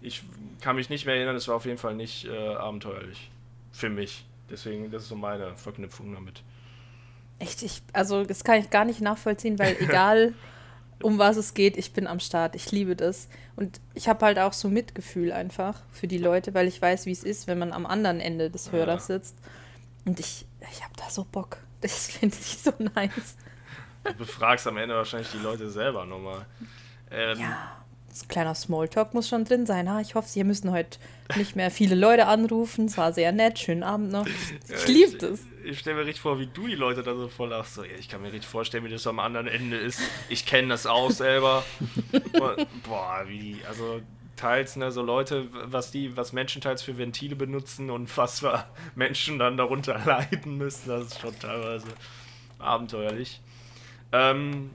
ich 0.01 0.23
kann 0.61 0.77
mich 0.77 0.91
nicht 0.91 1.07
mehr 1.07 1.17
erinnern, 1.17 1.35
es 1.35 1.49
war 1.49 1.57
auf 1.57 1.65
jeden 1.65 1.79
Fall 1.79 1.95
nicht 1.95 2.25
äh, 2.27 2.55
abenteuerlich. 2.55 3.31
Für 3.73 3.89
mich. 3.89 4.25
Deswegen, 4.51 4.91
das 4.91 5.05
ist 5.05 5.09
so 5.09 5.17
meine 5.17 5.57
Verknüpfung 5.57 6.13
damit. 6.13 6.43
Echt, 7.43 7.63
ich, 7.63 7.83
also 7.93 8.25
das 8.25 8.45
kann 8.45 8.61
ich 8.61 8.71
gar 8.71 8.85
nicht 8.85 9.01
nachvollziehen, 9.01 9.59
weil 9.59 9.77
egal 9.81 10.33
um 11.03 11.19
was 11.19 11.37
es 11.37 11.55
geht, 11.55 11.77
ich 11.77 11.93
bin 11.93 12.07
am 12.07 12.21
Start. 12.21 12.55
Ich 12.55 12.71
liebe 12.71 12.95
das. 12.95 13.29
Und 13.57 13.81
ich 13.95 14.09
habe 14.09 14.25
halt 14.25 14.39
auch 14.39 14.53
so 14.53 14.69
Mitgefühl 14.69 15.33
einfach 15.33 15.81
für 15.91 16.07
die 16.07 16.19
Leute, 16.19 16.55
weil 16.55 16.69
ich 16.69 16.81
weiß, 16.81 17.07
wie 17.07 17.11
es 17.11 17.25
ist, 17.25 17.49
wenn 17.49 17.59
man 17.59 17.73
am 17.73 17.85
anderen 17.85 18.21
Ende 18.21 18.49
des. 18.49 18.71
Hörers 18.71 19.09
sitzt. 19.09 19.37
Und 20.05 20.21
ich, 20.21 20.47
ich 20.71 20.85
habe 20.85 20.93
da 20.97 21.11
so 21.11 21.25
Bock. 21.25 21.59
Das 21.81 22.07
finde 22.13 22.37
ich 22.41 22.59
so 22.59 22.73
nice. 22.95 23.37
Du 24.05 24.15
befragst 24.15 24.67
am 24.69 24.77
Ende 24.77 24.95
wahrscheinlich 24.95 25.31
die 25.33 25.39
Leute 25.39 25.69
selber 25.69 26.07
nochmal. 26.07 26.47
Ähm, 27.11 27.41
Ja, 27.41 27.82
kleiner 28.29 28.55
Smalltalk 28.55 29.15
muss 29.15 29.29
schon 29.29 29.45
drin 29.45 29.67
sein. 29.67 29.91
Ha, 29.91 30.01
ich 30.01 30.15
hoffe, 30.15 30.29
Sie 30.29 30.45
müssen 30.45 30.71
heute 30.71 30.99
nicht 31.37 31.57
mehr 31.57 31.71
viele 31.71 31.95
Leute 31.95 32.27
anrufen. 32.27 32.87
Es 32.87 32.99
war 32.99 33.13
sehr 33.13 33.33
nett. 33.33 33.59
Schönen 33.59 33.83
Abend 33.83 34.13
noch. 34.13 34.27
Ich 34.27 34.89
liebe 34.89 35.17
das. 35.17 35.41
Ich 35.65 35.79
stelle 35.79 35.97
mir 35.97 36.07
richtig 36.07 36.21
vor, 36.21 36.39
wie 36.39 36.47
du 36.47 36.67
die 36.67 36.75
Leute 36.75 37.03
da 37.03 37.15
so 37.15 37.29
voll 37.29 37.51
lachst. 37.51 37.75
So, 37.75 37.85
ja, 37.85 37.93
ich 37.99 38.09
kann 38.09 38.23
mir 38.23 38.33
richtig 38.33 38.49
vorstellen, 38.49 38.85
wie 38.85 38.91
das 38.91 39.07
am 39.07 39.19
anderen 39.19 39.47
Ende 39.47 39.77
ist. 39.77 40.01
Ich 40.29 40.45
kenne 40.47 40.69
das 40.69 40.87
auch 40.87 41.11
selber. 41.11 41.65
Boah, 42.87 43.25
wie, 43.29 43.59
also 43.69 44.01
teils, 44.37 44.77
ne, 44.77 44.91
so 44.91 45.03
Leute, 45.03 45.49
was 45.53 45.91
die, 45.91 46.17
was 46.17 46.33
Menschen 46.33 46.61
teils 46.61 46.83
für 46.83 46.99
Ventile 46.99 47.37
benutzen 47.37 47.91
und 47.91 48.15
was 48.17 48.43
wir 48.43 48.67
Menschen 48.95 49.39
dann 49.39 49.57
darunter 49.57 49.99
leiden 50.05 50.59
müssen, 50.59 50.89
das 50.89 51.07
ist 51.07 51.21
schon 51.21 51.39
teilweise 51.39 51.87
abenteuerlich. 52.59 53.41
Ähm, 54.11 54.71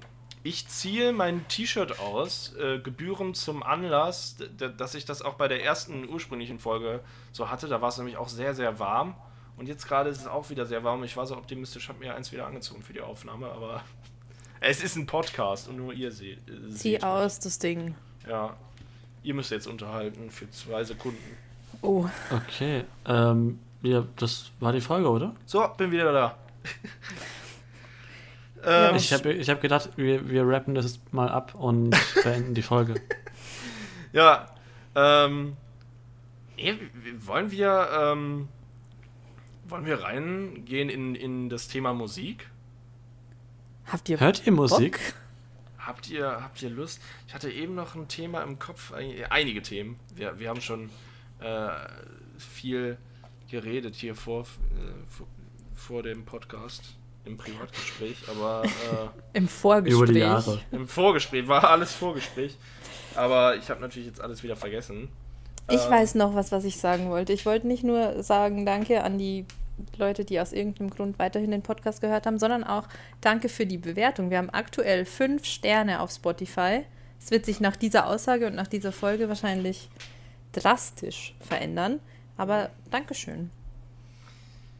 ich 0.47 0.67
ziehe 0.69 1.11
mein 1.11 1.45
T-Shirt 1.49 1.99
aus, 1.99 2.53
äh, 2.55 2.79
gebührend 2.79 3.35
zum 3.35 3.63
Anlass, 3.63 4.37
dass 4.77 4.95
ich 4.95 5.03
das 5.03 5.21
auch 5.21 5.33
bei 5.33 5.47
der 5.49 5.61
ersten 5.63 6.07
ursprünglichen 6.07 6.59
Folge 6.59 7.01
so 7.33 7.49
hatte. 7.49 7.67
Da 7.67 7.81
war 7.81 7.89
es 7.89 7.97
nämlich 7.97 8.15
auch 8.15 8.29
sehr, 8.29 8.55
sehr 8.55 8.79
warm. 8.79 9.15
Und 9.57 9.67
jetzt 9.67 9.87
gerade 9.87 10.09
ist 10.09 10.21
es 10.21 10.27
auch 10.27 10.49
wieder 10.49 10.65
sehr 10.65 10.83
warm. 10.83 11.03
Ich 11.03 11.17
war 11.17 11.25
so 11.27 11.35
optimistisch, 11.35 11.89
habe 11.89 11.99
mir 11.99 12.15
eins 12.15 12.31
wieder 12.31 12.47
angezogen 12.47 12.81
für 12.81 12.93
die 12.93 13.01
Aufnahme, 13.01 13.47
aber 13.51 13.83
es 14.61 14.81
ist 14.81 14.95
ein 14.95 15.05
Podcast 15.05 15.67
und 15.67 15.75
nur 15.77 15.93
ihr 15.93 16.11
seht. 16.11 16.37
äh, 16.47 16.69
Zieh 16.69 16.77
seht 16.77 16.93
mich. 16.93 17.03
aus, 17.03 17.39
das 17.39 17.59
Ding. 17.59 17.95
Ja. 18.29 18.55
Ihr 19.23 19.33
müsst 19.33 19.51
jetzt 19.51 19.67
unterhalten 19.67 20.31
für 20.31 20.49
zwei 20.51 20.83
Sekunden. 20.85 21.37
Oh, 21.81 22.07
Okay, 22.31 22.85
ähm, 23.05 23.59
ja, 23.81 24.05
das 24.15 24.51
war 24.61 24.71
die 24.71 24.79
Frage, 24.81 25.09
oder? 25.09 25.35
So, 25.45 25.67
bin 25.77 25.91
wieder 25.91 26.13
da. 26.13 26.37
ähm, 28.67 28.95
Ich 28.95 29.11
habe 29.13 29.33
ich 29.33 29.49
hab 29.49 29.61
gedacht, 29.61 29.89
wir, 29.95 30.29
wir 30.29 30.47
rappen 30.47 30.75
das 30.75 30.85
jetzt 30.85 31.13
mal 31.13 31.29
ab 31.29 31.55
und 31.55 31.95
beenden 32.23 32.53
die 32.53 32.61
Folge. 32.61 32.95
Ja, 34.13 34.47
ähm, 34.95 35.55
wollen 37.19 37.51
wir, 37.51 37.89
ähm, 37.93 38.47
wollen 39.67 39.85
wir 39.85 40.01
reingehen 40.01 40.89
in, 40.89 41.15
in 41.15 41.49
das 41.49 41.67
Thema 41.67 41.93
Musik? 41.93 42.49
habt 43.85 44.09
ihr 44.09 44.19
Hört 44.19 44.45
ihr 44.45 44.51
Musik? 44.51 44.99
Habt 45.79 46.09
ihr, 46.09 46.25
habt 46.41 46.61
ihr 46.61 46.69
Lust? 46.69 47.01
Ich 47.27 47.33
hatte 47.33 47.49
eben 47.49 47.73
noch 47.75 47.95
ein 47.95 48.07
Thema 48.09 48.41
im 48.43 48.59
Kopf, 48.59 48.91
ein- 48.91 49.13
einige 49.29 49.61
Themen. 49.61 49.97
Wir, 50.13 50.37
wir 50.39 50.49
haben 50.49 50.59
schon 50.59 50.89
äh, 51.39 51.69
viel 52.37 52.97
geredet 53.49 53.95
hier 53.95 54.13
vor, 54.15 54.41
äh, 54.41 54.45
vor, 55.07 55.27
vor 55.73 56.03
dem 56.03 56.25
Podcast, 56.25 56.97
im 57.27 57.37
Privatgespräch, 57.37 58.17
aber 58.29 58.63
äh, 58.65 59.07
im 59.37 59.47
Vorgespräch? 59.47 60.01
Über 60.01 60.13
die 60.13 60.19
Jahre. 60.19 60.59
im 60.71 60.87
Vorgespräch 60.87 61.47
war 61.47 61.63
alles 61.69 61.93
Vorgespräch. 61.93 62.57
Aber 63.15 63.55
ich 63.55 63.69
habe 63.69 63.81
natürlich 63.81 64.07
jetzt 64.07 64.21
alles 64.21 64.43
wieder 64.43 64.55
vergessen. 64.55 65.09
Ich 65.69 65.83
Ähm, 65.83 65.91
weiß 65.91 66.15
noch 66.15 66.33
was, 66.35 66.51
was 66.51 66.63
ich 66.65 66.77
sagen 66.77 67.09
wollte. 67.09 67.33
Ich 67.33 67.45
wollte 67.45 67.67
nicht 67.67 67.83
nur 67.83 68.23
sagen, 68.23 68.65
danke 68.65 69.03
an 69.03 69.17
die 69.17 69.45
Leute, 69.97 70.25
die 70.25 70.39
aus 70.39 70.53
irgendeinem 70.53 70.89
Grund 70.89 71.19
weiterhin 71.19 71.51
den 71.51 71.61
Podcast 71.61 72.01
gehört 72.01 72.25
haben, 72.25 72.39
sondern 72.39 72.63
auch 72.63 72.87
danke 73.21 73.49
für 73.49 73.65
die 73.65 73.77
Bewertung. 73.77 74.29
Wir 74.29 74.37
haben 74.39 74.49
aktuell 74.49 75.05
fünf 75.05 75.45
Sterne 75.45 75.99
auf 75.99 76.11
Spotify. 76.11 76.83
Es 77.19 77.31
wird 77.31 77.45
sich 77.45 77.59
nach 77.59 77.75
dieser 77.75 78.07
Aussage 78.07 78.47
und 78.47 78.55
nach 78.55 78.67
dieser 78.67 78.91
Folge 78.91 79.27
wahrscheinlich 79.29 79.89
drastisch 80.53 81.35
verändern. 81.39 81.99
Aber 82.37 82.69
Dankeschön. 82.91 83.49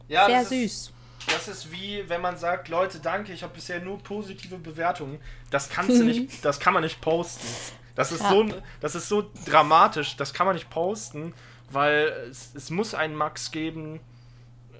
Ja, 0.08 0.26
Sehr 0.26 0.40
das 0.40 0.48
süß. 0.48 0.64
Ist, 0.64 0.92
das 1.28 1.48
ist 1.48 1.72
wie, 1.72 2.08
wenn 2.08 2.20
man 2.20 2.36
sagt, 2.36 2.68
Leute, 2.68 2.98
danke, 3.00 3.32
ich 3.32 3.42
habe 3.42 3.54
bisher 3.54 3.80
nur 3.80 3.98
positive 4.02 4.58
Bewertungen. 4.58 5.20
Das 5.50 5.68
kannst 5.68 5.98
du 6.00 6.04
nicht, 6.04 6.44
das 6.44 6.60
kann 6.60 6.74
man 6.74 6.82
nicht 6.82 7.00
posten. 7.00 7.46
Das 7.94 8.12
ist, 8.12 8.22
Ja. 8.22 8.30
so, 8.30 8.46
das 8.80 8.94
ist 8.94 9.08
so 9.08 9.30
dramatisch, 9.44 10.16
das 10.16 10.32
kann 10.32 10.46
man 10.46 10.54
nicht 10.54 10.70
posten, 10.70 11.34
weil 11.70 12.06
es, 12.30 12.54
es 12.54 12.70
muss 12.70 12.94
einen 12.94 13.14
Max 13.14 13.50
geben, 13.50 14.00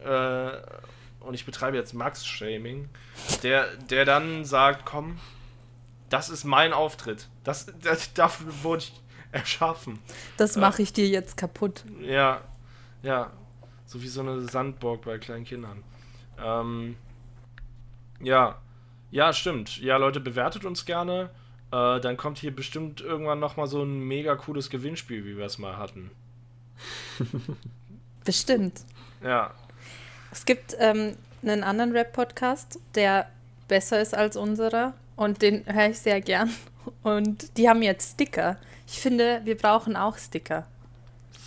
äh, 0.05 0.51
und 1.21 1.35
ich 1.35 1.45
betreibe 1.45 1.77
jetzt 1.77 1.93
Max-Shaming, 1.95 2.89
der, 3.43 3.67
der 3.91 4.05
dann 4.05 4.45
sagt, 4.45 4.87
komm, 4.87 5.19
das 6.09 6.31
ist 6.31 6.45
mein 6.45 6.73
Auftritt. 6.73 7.29
Das, 7.45 7.67
das, 7.83 8.15
dafür 8.15 8.47
wurde 8.63 8.85
ich 8.85 8.93
erschaffen. 9.33 9.99
Das 10.37 10.57
mache 10.57 10.81
ich 10.81 10.93
dir 10.93 11.07
jetzt 11.07 11.37
kaputt. 11.37 11.85
Ja, 12.01 12.41
ja. 13.03 13.31
So 13.85 14.01
wie 14.01 14.09
so 14.09 14.21
eine 14.21 14.49
Sandburg 14.49 15.05
bei 15.05 15.19
kleinen 15.19 15.45
Kindern. 15.45 15.83
Ähm, 16.43 16.97
ja. 18.21 18.57
Ja, 19.11 19.33
stimmt. 19.33 19.79
Ja, 19.79 19.97
Leute, 19.97 20.21
bewertet 20.21 20.65
uns 20.65 20.85
gerne. 20.85 21.31
Äh, 21.71 22.01
dann 22.01 22.17
kommt 22.17 22.39
hier 22.39 22.55
bestimmt 22.55 23.01
irgendwann 23.01 23.41
nochmal 23.41 23.67
so 23.67 23.83
ein 23.83 24.01
mega 24.01 24.37
cooles 24.37 24.71
Gewinnspiel, 24.71 25.25
wie 25.25 25.37
wir 25.37 25.47
es 25.47 25.59
mal 25.59 25.77
hatten. 25.77 26.11
Bestimmt. 28.25 28.83
Ja. 29.23 29.53
Es 30.31 30.45
gibt 30.45 30.77
ähm, 30.79 31.17
einen 31.43 31.65
anderen 31.65 31.93
Rap-Podcast, 31.93 32.79
der 32.95 33.31
besser 33.67 34.01
ist 34.01 34.15
als 34.15 34.37
unserer 34.37 34.95
und 35.17 35.43
den 35.43 35.65
höre 35.67 35.91
ich 35.91 35.99
sehr 35.99 36.21
gern. 36.21 36.51
Und 37.03 37.57
die 37.59 37.69
haben 37.69 37.83
jetzt 37.83 38.15
Sticker. 38.15 38.59
Ich 38.87 38.99
finde, 39.01 39.43
wir 39.45 39.57
brauchen 39.57 39.97
auch 39.97 40.17
Sticker. 40.17 40.67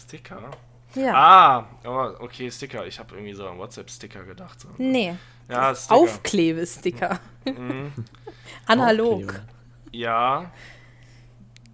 Sticker? 0.06 0.52
Ja. 0.96 1.14
Ah, 1.14 1.68
oh, 1.86 2.24
okay, 2.24 2.52
Sticker. 2.52 2.86
Ich 2.86 3.00
habe 3.00 3.16
irgendwie 3.16 3.34
so 3.34 3.48
an 3.48 3.58
WhatsApp-Sticker 3.58 4.24
gedacht. 4.24 4.60
So. 4.60 4.70
Nee. 4.78 5.16
Ja, 5.50 5.74
Sticker. 5.74 5.96
Aufklebesticker. 5.96 7.20
Mhm. 7.46 7.94
Analog. 8.66 9.24
Aufkleber. 9.24 9.44
Ja, 9.92 10.52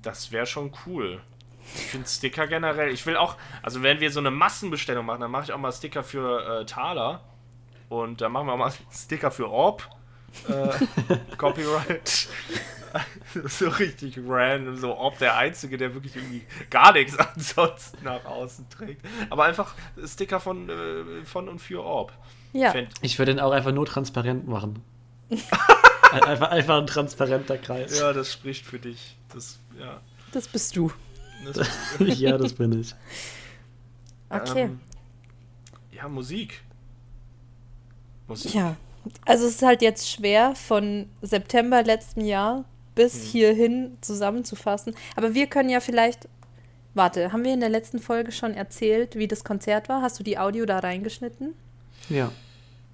das 0.01 0.31
wäre 0.31 0.45
schon 0.45 0.71
cool. 0.85 1.21
Ich 1.75 1.81
finde 1.87 2.07
Sticker 2.07 2.47
generell. 2.47 2.91
Ich 2.91 3.05
will 3.05 3.17
auch, 3.17 3.35
also 3.61 3.83
wenn 3.83 3.99
wir 3.99 4.09
so 4.11 4.19
eine 4.19 4.31
Massenbestellung 4.31 5.05
machen, 5.05 5.21
dann 5.21 5.31
mache 5.31 5.45
ich 5.45 5.51
auch 5.51 5.57
mal 5.57 5.71
Sticker 5.71 6.03
für 6.03 6.61
äh, 6.61 6.65
Thaler. 6.65 7.21
Und 7.89 8.21
dann 8.21 8.31
machen 8.31 8.47
wir 8.47 8.53
auch 8.53 8.57
mal 8.57 8.73
Sticker 8.91 9.31
für 9.31 9.49
Orb. 9.49 9.89
Äh, 10.47 11.15
Copyright. 11.37 12.27
so 13.47 13.69
richtig 13.69 14.19
random. 14.25 14.77
So 14.77 14.95
Orb 14.95 15.17
der 15.19 15.35
Einzige, 15.37 15.77
der 15.77 15.93
wirklich 15.93 16.15
irgendwie 16.15 16.43
gar 16.69 16.93
nichts 16.93 17.17
ansonsten 17.35 18.03
nach 18.03 18.23
außen 18.25 18.69
trägt. 18.69 19.05
Aber 19.29 19.45
einfach 19.45 19.75
Sticker 20.05 20.39
von, 20.39 20.69
äh, 20.69 21.25
von 21.25 21.49
und 21.49 21.59
für 21.59 21.83
Orb. 21.83 22.11
Ja. 22.53 22.71
Fänd- 22.71 22.89
Ich 23.01 23.19
würde 23.19 23.33
den 23.33 23.39
auch 23.39 23.51
einfach 23.51 23.71
nur 23.71 23.85
transparent 23.85 24.47
machen. 24.47 24.81
Ein- 25.29 26.23
einfach, 26.23 26.49
einfach 26.51 26.77
ein 26.77 26.87
transparenter 26.87 27.57
Kreis. 27.57 27.99
ja, 27.99 28.13
das 28.13 28.31
spricht 28.31 28.65
für 28.65 28.79
dich. 28.79 29.17
Das, 29.33 29.59
ja. 29.77 29.99
Das 30.31 30.47
bist 30.47 30.75
du. 30.77 30.91
Das, 31.53 31.67
ja, 31.99 32.37
das 32.37 32.53
bin 32.53 32.79
ich. 32.79 32.95
Okay. 34.29 34.63
Ähm, 34.63 34.79
ja, 35.91 36.07
Musik. 36.07 36.61
Musik. 38.27 38.53
Ja. 38.53 38.77
Also 39.25 39.45
es 39.45 39.55
ist 39.55 39.61
halt 39.63 39.81
jetzt 39.81 40.09
schwer, 40.09 40.55
von 40.55 41.09
September 41.21 41.83
letzten 41.83 42.21
Jahr 42.25 42.65
bis 42.95 43.13
Hm. 43.15 43.21
hierhin 43.21 43.97
zusammenzufassen. 44.01 44.95
Aber 45.15 45.33
wir 45.33 45.47
können 45.47 45.69
ja 45.69 45.79
vielleicht. 45.79 46.27
Warte, 46.93 47.31
haben 47.31 47.43
wir 47.43 47.53
in 47.53 47.59
der 47.59 47.69
letzten 47.69 47.99
Folge 47.99 48.31
schon 48.31 48.55
erzählt, 48.55 49.15
wie 49.15 49.27
das 49.27 49.43
Konzert 49.43 49.87
war? 49.87 50.01
Hast 50.01 50.17
du 50.19 50.23
die 50.23 50.39
Audio 50.39 50.65
da 50.65 50.79
reingeschnitten? 50.79 51.53
Ja. 52.09 52.31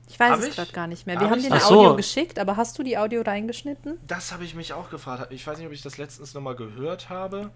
Ich 0.10 0.20
weiß 0.20 0.32
Hab 0.32 0.40
es 0.42 0.56
gerade 0.56 0.72
gar 0.74 0.88
nicht 0.88 1.08
mehr. 1.08 1.16
Hab 1.16 1.22
Wir 1.24 1.30
haben 1.30 1.40
ich? 1.40 1.46
dir 1.46 1.54
eine 1.54 1.62
so. 1.62 1.80
Audio 1.80 1.96
geschickt, 1.96 2.38
aber 2.38 2.58
hast 2.58 2.78
du 2.78 2.84
die 2.84 2.98
Audio 2.98 3.22
reingeschnitten? 3.22 3.98
Das 4.06 4.34
habe 4.34 4.44
ich 4.44 4.56
mich 4.56 4.74
auch 4.74 4.90
gefragt. 4.90 5.32
Ich 5.32 5.48
weiß 5.48 5.58
nicht, 5.58 5.68
ob 5.68 5.74
ich 5.74 5.82
das 5.82 5.98
letztens 5.98 6.34
nochmal 6.34 6.56
gehört 6.56 7.10
habe. 7.10 7.50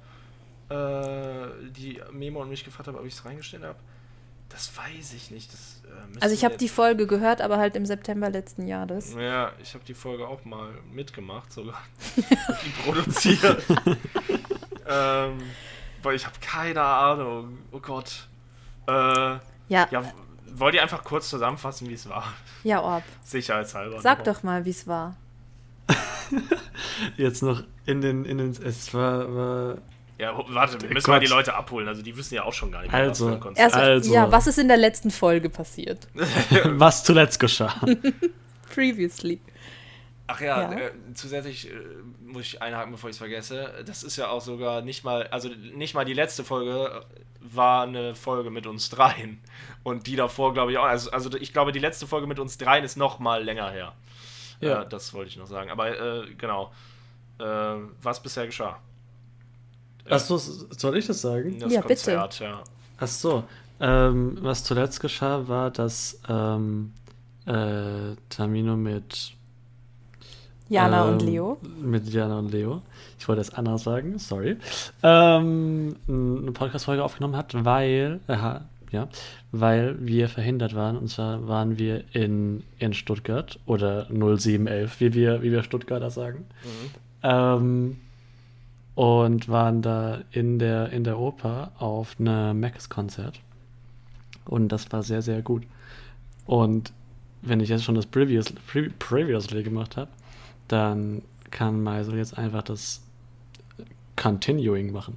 Äh, 0.69 1.69
die 1.71 1.99
Memo 2.11 2.41
und 2.41 2.49
mich 2.49 2.63
gefragt 2.63 2.87
habe, 2.87 2.97
ob 2.99 3.05
ich 3.05 3.13
es 3.13 3.25
reingestellt 3.25 3.63
habe. 3.63 3.77
Das 4.57 4.75
weiß 4.75 5.13
ich 5.13 5.29
nicht. 5.29 5.53
Das, 5.53 5.83
äh, 5.85 6.17
Also 6.19 6.33
ich 6.33 6.43
habe 6.43 6.57
die 6.57 6.67
Folge 6.67 7.05
gehört, 7.05 7.41
aber 7.41 7.57
halt 7.59 7.75
im 7.75 7.85
September 7.85 8.31
letzten 8.31 8.65
Jahres. 8.65 9.13
Ja, 9.13 9.51
ich 9.61 9.75
habe 9.75 9.85
die 9.85 9.93
Folge 9.93 10.27
auch 10.27 10.43
mal 10.45 10.69
mitgemacht, 10.91 11.53
sogar. 11.53 11.79
Die 12.17 12.69
produziert. 12.83 13.63
ähm, 14.89 15.37
weil 16.01 16.15
ich 16.15 16.25
habe 16.25 16.35
keine 16.41 16.81
Ahnung. 16.81 17.59
Oh 17.71 17.79
Gott. 17.79 18.27
Äh, 18.87 18.91
Ja, 18.91 19.39
ja, 19.91 20.11
wollt 20.55 20.73
ihr 20.73 20.81
einfach 20.81 21.03
kurz 21.03 21.29
zusammenfassen, 21.29 21.87
wie 21.87 21.93
es 21.93 22.09
war? 22.09 22.33
ja, 22.63 22.81
Orb. 22.81 23.03
Sicherheitshalber. 23.23 24.01
Sag 24.01 24.19
nochmal. 24.19 24.33
doch 24.33 24.43
mal, 24.43 24.65
wie 24.65 24.71
es 24.71 24.87
war. 24.87 25.17
Jetzt 27.15 27.43
noch 27.43 27.61
in 27.85 28.01
den, 28.01 28.25
in 28.25 28.39
den, 28.39 28.49
es 28.63 28.91
war, 28.91 29.35
war 29.35 29.77
Ja, 30.19 30.33
warte, 30.47 30.81
wir 30.81 30.89
müssen 30.89 31.11
mal 31.11 31.19
die 31.19 31.27
Gott. 31.27 31.37
Leute 31.37 31.53
abholen. 31.53 31.87
Also 31.87 32.01
die 32.01 32.15
wissen 32.17 32.33
ja 32.33 32.43
auch 32.43 32.53
schon 32.53 32.71
gar 32.71 32.81
nicht 32.81 32.91
mehr, 32.91 33.01
Also, 33.01 33.25
was 33.25 33.29
für 33.31 33.35
ein 33.35 33.41
Konzert. 33.41 33.65
Erst, 33.65 33.75
Also. 33.75 34.13
Ja, 34.13 34.31
was 34.31 34.47
ist 34.47 34.57
in 34.57 34.67
der 34.67 34.77
letzten 34.77 35.11
Folge 35.11 35.49
passiert? 35.49 36.07
was 36.63 37.03
zuletzt 37.03 37.39
geschah. 37.39 37.79
Previously. 38.73 39.39
Ach 40.25 40.41
ja, 40.41 40.71
Ja. 40.71 40.77
Äh, 40.77 40.91
zusätzlich 41.13 41.69
äh, 41.69 41.73
muss 42.25 42.43
ich 42.43 42.61
einhaken, 42.61 42.91
bevor 42.91 43.09
ich 43.09 43.13
es 43.13 43.19
vergesse. 43.19 43.71
Das 43.85 44.03
ist 44.03 44.17
ja 44.17 44.29
auch 44.29 44.41
sogar 44.41 44.81
nicht 44.81 45.03
mal, 45.03 45.27
also 45.27 45.49
nicht 45.75 45.93
mal 45.93 46.03
die 46.03 46.13
letzte 46.13 46.43
Folge 46.43 47.03
äh, 47.05 47.19
war 47.39 47.83
eine 47.83 48.15
Folge 48.15 48.49
mit 48.49 48.65
uns 48.65 48.89
dreien. 48.89 49.39
Und 49.83 50.07
die 50.07 50.15
davor, 50.15 50.53
glaube 50.53 50.71
ich, 50.71 50.77
auch. 50.79 50.83
Also, 50.85 51.11
also 51.11 51.29
ich 51.37 51.53
glaube, 51.53 51.71
die 51.71 51.79
letzte 51.79 52.07
Folge 52.07 52.27
mit 52.27 52.39
uns 52.39 52.57
dreien 52.57 52.83
ist 52.83 52.97
noch 52.97 53.19
mal 53.19 53.43
länger 53.43 53.69
her. 53.69 53.93
Ja. 54.59 54.81
Äh, 54.81 54.89
das 54.89 55.13
wollte 55.13 55.29
ich 55.29 55.37
noch 55.37 55.47
sagen. 55.47 55.69
Aber 55.69 55.89
äh, 55.89 56.33
genau. 56.37 56.71
Äh, 57.39 57.43
was 58.01 58.21
bisher 58.21 58.47
geschah? 58.47 58.79
Achso, 60.09 60.37
soll 60.37 60.97
ich 60.97 61.07
das 61.07 61.21
sagen? 61.21 61.59
Das 61.59 61.71
Ja, 61.71 61.81
bitte. 61.81 61.93
Konzert, 61.95 62.39
ja. 62.39 62.63
Ach 62.99 63.07
so. 63.07 63.43
Ähm, 63.79 64.37
was 64.41 64.63
zuletzt 64.63 64.99
geschah, 64.99 65.47
war, 65.47 65.69
dass 65.69 66.19
ähm, 66.27 66.93
äh, 67.45 68.15
Tamino 68.29 68.75
mit 68.75 69.33
Jana 70.69 71.03
und 71.03 71.21
ähm, 71.21 71.27
Leo. 71.27 71.57
Mit 71.81 72.09
Jana 72.09 72.39
und 72.39 72.51
Leo. 72.51 72.81
Ich 73.19 73.27
wollte 73.27 73.41
es 73.41 73.53
Anna 73.53 73.77
sagen, 73.77 74.19
sorry. 74.19 74.57
Ähm, 75.03 75.95
eine 76.07 76.51
Podcast-Folge 76.51 77.03
aufgenommen 77.03 77.37
hat, 77.37 77.53
weil, 77.63 78.19
aha, 78.27 78.65
ja, 78.91 79.07
weil 79.51 79.95
wir 79.99 80.29
verhindert 80.29 80.75
waren. 80.75 80.97
Und 80.97 81.09
zwar 81.09 81.47
waren 81.47 81.77
wir 81.77 82.03
in, 82.13 82.63
in 82.79 82.93
Stuttgart 82.93 83.59
oder 83.65 84.07
0711, 84.09 84.99
wie 84.99 85.13
wir, 85.13 85.41
wie 85.41 85.51
wir 85.51 85.63
Stuttgarter 85.63 86.09
sagen. 86.09 86.45
Ähm, 87.23 87.97
und 88.97 89.47
waren 89.47 89.83
da 89.83 90.23
in 90.31 90.57
der, 90.57 90.89
in 90.89 91.03
der 91.03 91.19
Oper 91.19 91.71
auf 91.77 92.15
einem 92.19 92.59
Max-Konzert. 92.59 93.39
Und 94.45 94.69
das 94.69 94.91
war 94.91 95.03
sehr, 95.03 95.21
sehr 95.21 95.43
gut. 95.43 95.67
Und 96.47 96.91
wenn 97.43 97.59
ich 97.59 97.69
jetzt 97.69 97.83
schon 97.83 97.93
das 97.93 98.07
Previous, 98.07 98.51
Pre 98.51 98.89
Previously 98.97 99.61
gemacht 99.61 99.97
habe, 99.97 100.09
dann 100.67 101.21
kann 101.51 101.83
Meisel 101.83 102.17
jetzt 102.17 102.39
einfach 102.39 102.63
das 102.63 103.03
Continuing 104.15 104.91
machen, 104.91 105.13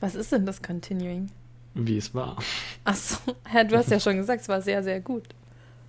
Was 0.00 0.16
ist 0.16 0.32
denn 0.32 0.44
das 0.44 0.60
Continuing? 0.60 1.30
wie 1.74 1.98
es 1.98 2.12
war. 2.16 2.36
Achso, 2.82 3.18
ja, 3.54 3.62
du 3.62 3.76
hast 3.76 3.92
ja 3.92 4.00
schon 4.00 4.16
gesagt, 4.16 4.42
es 4.42 4.48
war 4.48 4.60
sehr, 4.60 4.82
sehr 4.82 5.00
gut. 5.00 5.22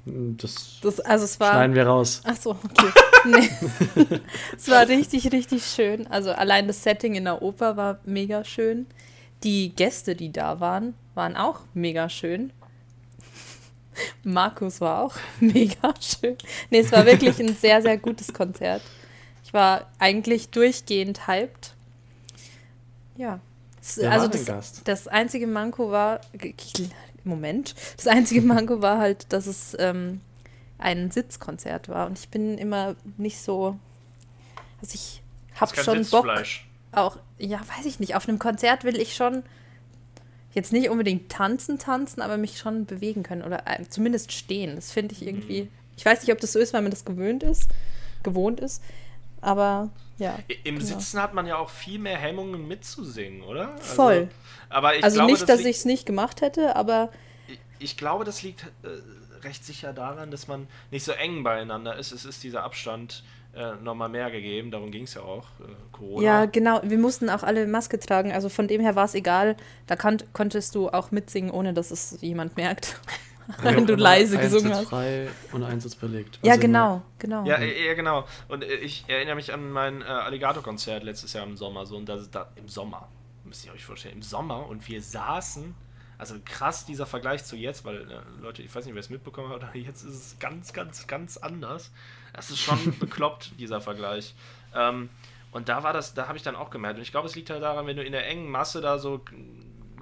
Das, 0.06 0.80
Das, 0.82 1.00
also 1.00 1.26
es 1.26 1.39
war. 1.39 1.54
schneiden 1.54 1.76
wir 1.76 1.88
raus. 1.88 2.22
Achso, 2.24 2.52
okay. 2.52 2.91
Nee. 3.26 3.50
es 4.56 4.70
war 4.70 4.88
richtig, 4.88 5.32
richtig 5.32 5.65
schön. 5.65 6.06
Also 6.08 6.32
allein 6.32 6.68
das 6.68 6.84
Setting 6.84 7.15
in 7.15 7.24
der 7.24 7.41
Oper 7.41 7.76
war 7.76 7.98
mega 8.06 8.44
schön. 8.44 8.86
Die 9.44 9.74
Gäste, 9.76 10.15
die 10.15 10.32
da 10.32 10.60
waren, 10.60 10.94
waren 11.15 11.36
auch 11.36 11.62
mega 11.74 12.08
schön. 12.08 12.54
Markus 14.24 14.80
war 14.80 15.04
auch 15.04 15.15
mega 15.39 15.94
schön. 16.00 16.38
Nee, 16.70 16.82
es 16.82 16.91
war 16.91 17.06
wirklich 17.08 17.39
ein 17.39 17.56
sehr, 17.56 17.82
sehr 17.82 17.98
gutes 17.98 18.32
Konzert. 18.32 18.84
Ich 19.44 19.52
war 19.54 19.89
eigentlich 19.98 20.50
durchgehend 20.50 21.28
hyped. 21.28 21.74
Ja. 23.18 23.39
Wer 23.96 24.12
also 24.12 24.28
das, 24.28 24.84
das 24.84 25.08
einzige 25.08 25.48
Manko 25.48 25.89
war, 25.91 26.22
Moment, 27.26 27.76
das 27.98 28.08
einzige 28.08 28.42
Manko 28.46 28.82
war 28.82 29.00
halt, 29.00 29.32
dass 29.34 29.48
es 29.48 29.76
ähm, 29.80 30.22
ein 30.78 31.12
Sitzkonzert 31.12 31.90
war 31.90 32.08
und 32.08 32.20
ich 32.20 32.30
bin 32.30 32.58
immer 32.58 32.96
nicht 33.18 33.40
so, 33.40 33.78
also 34.82 34.94
ich 34.94 35.22
Das 35.52 35.62
hab 35.62 35.70
ist 35.70 35.86
kein 35.86 36.06
schon 36.06 36.24
Bock 36.24 36.32
auch, 36.92 37.18
ja, 37.38 37.60
weiß 37.60 37.86
ich 37.86 38.00
nicht, 38.00 38.16
auf 38.16 38.30
einem 38.30 38.40
Konzert 38.40 38.86
will 38.86 38.98
ich 38.98 39.16
schon, 39.16 39.44
Jetzt 40.56 40.72
nicht 40.72 40.90
unbedingt 40.90 41.30
tanzen, 41.30 41.80
tanzen, 41.80 42.22
aber 42.22 42.38
mich 42.38 42.58
schon 42.58 42.86
bewegen 42.86 43.24
können 43.24 43.42
oder 43.42 43.64
äh, 43.68 43.84
zumindest 43.90 44.32
stehen. 44.32 44.76
Das 44.78 44.90
finde 44.90 45.14
ich 45.14 45.28
irgendwie. 45.28 45.64
Mhm. 45.64 45.70
Ich 45.98 46.06
weiß 46.06 46.22
nicht, 46.22 46.32
ob 46.32 46.40
das 46.40 46.54
so 46.54 46.60
ist, 46.60 46.74
weil 46.74 46.82
man 46.82 46.92
das 46.92 47.04
gewöhnt 47.04 47.44
ist, 47.44 47.70
gewohnt 48.24 48.62
ist. 48.62 48.82
Aber 49.42 49.90
ja. 50.18 50.40
Im 50.64 50.80
genau. 50.80 50.86
Sitzen 50.86 51.22
hat 51.22 51.34
man 51.34 51.46
ja 51.46 51.58
auch 51.58 51.70
viel 51.70 52.00
mehr 52.00 52.18
Hemmungen 52.18 52.70
mitzusingen, 52.70 53.42
oder? 53.44 53.74
Also, 53.74 53.84
Voll. 53.84 54.30
Aber 54.76 54.96
ich 54.96 55.04
also 55.04 55.16
glaube, 55.18 55.32
nicht, 55.32 55.42
das 55.44 55.48
dass 55.48 55.60
ich 55.62 55.78
es 55.78 55.86
nicht 55.86 56.06
gemacht 56.06 56.42
hätte, 56.42 56.76
aber 56.76 57.10
Ich- 57.48 57.60
Ich 57.80 57.98
glaube, 57.98 58.26
das 58.26 58.42
liegt 58.44 58.64
äh, 58.84 58.88
recht 59.44 59.64
sicher 59.64 59.94
daran, 59.94 60.32
dass 60.32 60.48
man 60.48 60.68
nicht 60.92 61.04
so 61.06 61.12
eng 61.14 61.44
beieinander 61.44 61.96
ist. 61.98 62.12
Es 62.12 62.26
ist 62.26 62.44
dieser 62.44 62.64
Abstand 62.64 63.24
äh, 63.56 63.76
nochmal 63.82 64.10
mehr 64.10 64.30
gegeben. 64.32 64.72
Darum 64.72 64.92
ging 64.92 65.04
es 65.04 65.14
ja 65.14 65.22
auch. 65.22 65.46
Äh, 65.62 65.74
Corona. 65.94 66.24
ja, 66.26 66.46
genau. 66.46 66.82
Wir 66.84 66.98
mussten 66.98 67.30
auch 67.30 67.44
alle 67.44 67.68
Maske 67.68 68.00
tragen. 68.00 68.34
Also 68.34 68.50
von 68.50 68.68
dem 68.68 68.82
her 68.82 68.96
war 68.96 69.06
es 69.06 69.16
egal. 69.16 69.56
Da 69.88 69.96
kan 69.96 70.18
konntest 70.34 70.76
du 70.76 70.90
auch 70.90 71.12
mitsingen, 71.12 71.52
ohne 71.52 71.74
dass 71.74 71.92
es 71.92 72.18
jemand 72.22 72.58
merkt. 72.58 73.00
Wenn 73.62 73.86
du 73.86 73.96
leise 73.96 74.38
gesungen 74.40 74.74
hast. 74.74 74.90
frei 74.90 75.28
und 75.54 75.64
ein 75.64 75.80
Sitz 75.80 75.96
belegt. 75.96 76.40
Ja, 76.42 76.54
Also 76.54 76.62
genau, 76.62 77.02
genau. 77.20 77.46
Ja, 77.46 77.62
ja, 77.62 77.94
genau. 77.94 78.26
Und 78.50 78.64
äh, 78.64 78.74
ich 78.76 79.06
erinnere 79.08 79.36
mich 79.36 79.54
an 79.54 79.70
mein 79.72 80.02
äh, 80.02 80.06
Alligator-Konzert 80.06 81.04
letztes 81.04 81.34
Jahr 81.34 81.46
im 81.46 81.56
Sommer. 81.56 81.86
So, 81.86 81.96
und 81.98 82.10
das, 82.10 82.30
da, 82.32 82.48
im 82.56 82.68
Sommer, 82.68 83.08
müsst 83.56 83.65
ihr 83.65 83.72
euch 83.72 83.86
vorstellen, 83.86 84.15
im 84.15 84.22
Sommer. 84.22 84.68
Und 84.68 84.86
wir 84.89 85.02
saßen, 85.02 85.74
also 86.18 86.36
krass 86.44 86.86
dieser 86.86 87.06
Vergleich 87.06 87.46
zu 87.46 87.56
jetzt, 87.56 87.86
weil, 87.86 88.12
äh, 88.12 88.20
Leute, 88.41 88.62
ich 88.62 88.76
weiß 88.76 88.86
nicht, 88.86 88.96
wer 88.96 89.00
es 89.00 89.10
mitbekommen 89.10 89.50
hat, 89.50 89.63
aber 89.63 89.78
jetzt 89.78 90.04
ist 90.04 90.13
es 90.13 90.39
ganz, 90.39 90.74
ganz, 90.74 91.08
ganz 91.08 91.38
anders. 91.38 91.91
Das 92.34 92.50
ist 92.50 92.60
schon 92.60 92.78
bekloppt, 93.00 93.58
dieser 93.58 93.80
Vergleich. 93.80 94.36
Ähm, 94.74 95.10
und 95.52 95.70
da 95.70 95.84
war 95.84 95.94
das, 95.94 96.13
da 96.13 96.28
habe 96.28 96.38
ich 96.38 96.44
dann 96.44 96.58
auch 96.58 96.70
gemerkt. 96.70 96.98
Und 96.98 97.04
ich 97.04 97.12
glaube, 97.12 97.30
es 97.30 97.36
liegt 97.36 97.50
halt 97.50 97.63
daran, 97.63 97.88
wenn 97.88 97.96
du 97.96 98.04
in 98.04 98.12
der 98.12 98.28
engen 98.28 98.50
Masse 98.50 98.82
da 98.82 99.00
so 99.00 99.24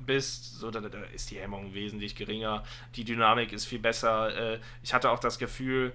bist, 0.04 0.56
so, 0.60 0.72
da, 0.72 0.82
da 0.82 1.04
ist 1.13 1.30
die 1.30 1.39
Hemmung 1.39 1.76
wesentlich 1.76 2.16
geringer, 2.16 2.63
die 2.96 3.04
Dynamik 3.04 3.54
ist 3.54 3.66
viel 3.66 3.80
besser. 3.80 4.54
Äh, 4.56 4.60
ich 4.82 4.96
hatte 4.96 5.12
auch 5.12 5.20
das 5.20 5.38
Gefühl, 5.38 5.94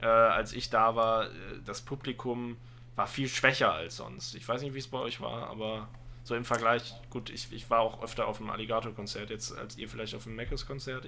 äh, 0.00 0.06
als 0.06 0.52
ich 0.52 0.70
da 0.70 0.94
war, 0.94 1.26
äh, 1.26 1.30
das 1.66 1.80
Publikum 1.80 2.56
war 2.94 3.08
viel 3.08 3.28
schwächer 3.28 3.72
als 3.72 3.96
sonst. 3.96 4.36
Ich 4.36 4.48
weiß 4.48 4.62
nicht, 4.62 4.74
wie 4.74 4.78
es 4.78 4.86
bei 4.86 4.98
euch 4.98 5.20
war, 5.20 5.50
aber 5.50 5.88
so 6.30 6.36
im 6.36 6.44
Vergleich, 6.44 6.94
gut, 7.10 7.28
ich, 7.28 7.52
ich 7.52 7.68
war 7.70 7.80
auch 7.80 8.04
öfter 8.04 8.28
auf 8.28 8.36
dem 8.38 8.50
Alligator-Konzert 8.50 9.30
jetzt 9.30 9.56
als 9.58 9.76
ihr 9.76 9.88
vielleicht 9.88 10.14
auf 10.14 10.22
dem 10.22 10.36
Meckes-Konzert, 10.36 11.04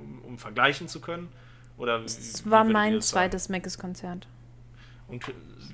um, 0.00 0.22
um 0.24 0.38
vergleichen 0.38 0.88
zu 0.88 0.98
können. 1.00 1.28
Oder 1.76 2.00
Das 2.00 2.46
wie 2.46 2.50
war 2.50 2.64
mein 2.64 3.02
zweites 3.02 3.50
Meckes-Konzert. 3.50 4.26
Und 5.08 5.22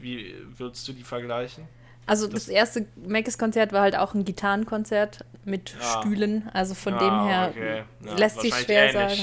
wie 0.01 0.35
würdest 0.59 0.87
du 0.89 0.93
die 0.93 1.05
vergleichen? 1.05 1.69
Also 2.07 2.27
Das- 2.27 2.47
das, 2.47 2.49
erste 2.49 2.87
Meckes-Konzert 2.97 3.73
war 3.73 3.83
halt 3.83 3.95
auch 3.97 4.15
ein 4.15 4.25
Gitarrenkonzert 4.25 5.25
mit 5.45 5.77
Ja. 5.81 6.01
Stühlen. 6.03 6.49
Also 6.53 6.75
von 6.75 6.95
Ah, 6.95 6.99
dem 6.99 7.29
her 7.29 7.49
okay. 7.51 7.85
Ja, 8.05 8.17
lässt 8.17 8.41
sich 8.41 8.53
schwer 8.53 8.93
ähnlich. 8.93 9.17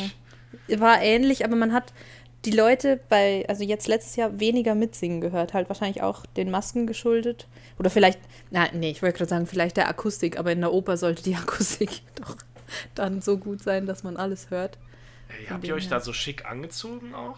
sagen. 0.67 0.79
War 0.81 1.01
ähnlich, 1.01 1.43
aber 1.43 1.57
man 1.57 1.73
hat 1.73 1.91
die 2.45 2.51
Leute 2.51 2.99
bei, 3.09 3.45
also 3.47 3.63
jetzt 3.63 3.87
letztes 3.87 4.15
Jahr 4.15 4.39
weniger 4.39 4.75
mitsingen 4.75 5.21
gehört. 5.21 5.53
Halt 5.53 5.69
wahrscheinlich 5.69 6.01
auch 6.01 6.25
den 6.25 6.49
Masken 6.49 6.87
geschuldet. 6.87 7.47
Oder 7.77 7.89
vielleicht, 7.89 8.19
na, 8.49 8.67
nee, 8.73 8.91
ich 8.91 9.01
wollte 9.01 9.17
gerade 9.17 9.29
sagen, 9.29 9.45
vielleicht 9.47 9.77
der 9.77 9.89
Akustik, 9.89 10.39
aber 10.39 10.51
in 10.51 10.61
der 10.61 10.73
Oper 10.73 10.97
sollte 10.97 11.23
die 11.23 11.35
Akustik 11.35 12.01
doch 12.15 12.37
dann 12.95 13.21
so 13.21 13.37
gut 13.37 13.61
sein, 13.61 13.85
dass 13.85 14.03
man 14.03 14.15
alles 14.15 14.49
hört. 14.51 14.77
Ey, 15.27 15.45
Von 15.45 15.55
habt 15.55 15.67
ihr 15.67 15.75
euch 15.75 15.85
her. 15.85 15.91
da 15.91 15.99
so 15.99 16.13
schick 16.13 16.45
angezogen 16.45 17.13
auch? 17.13 17.37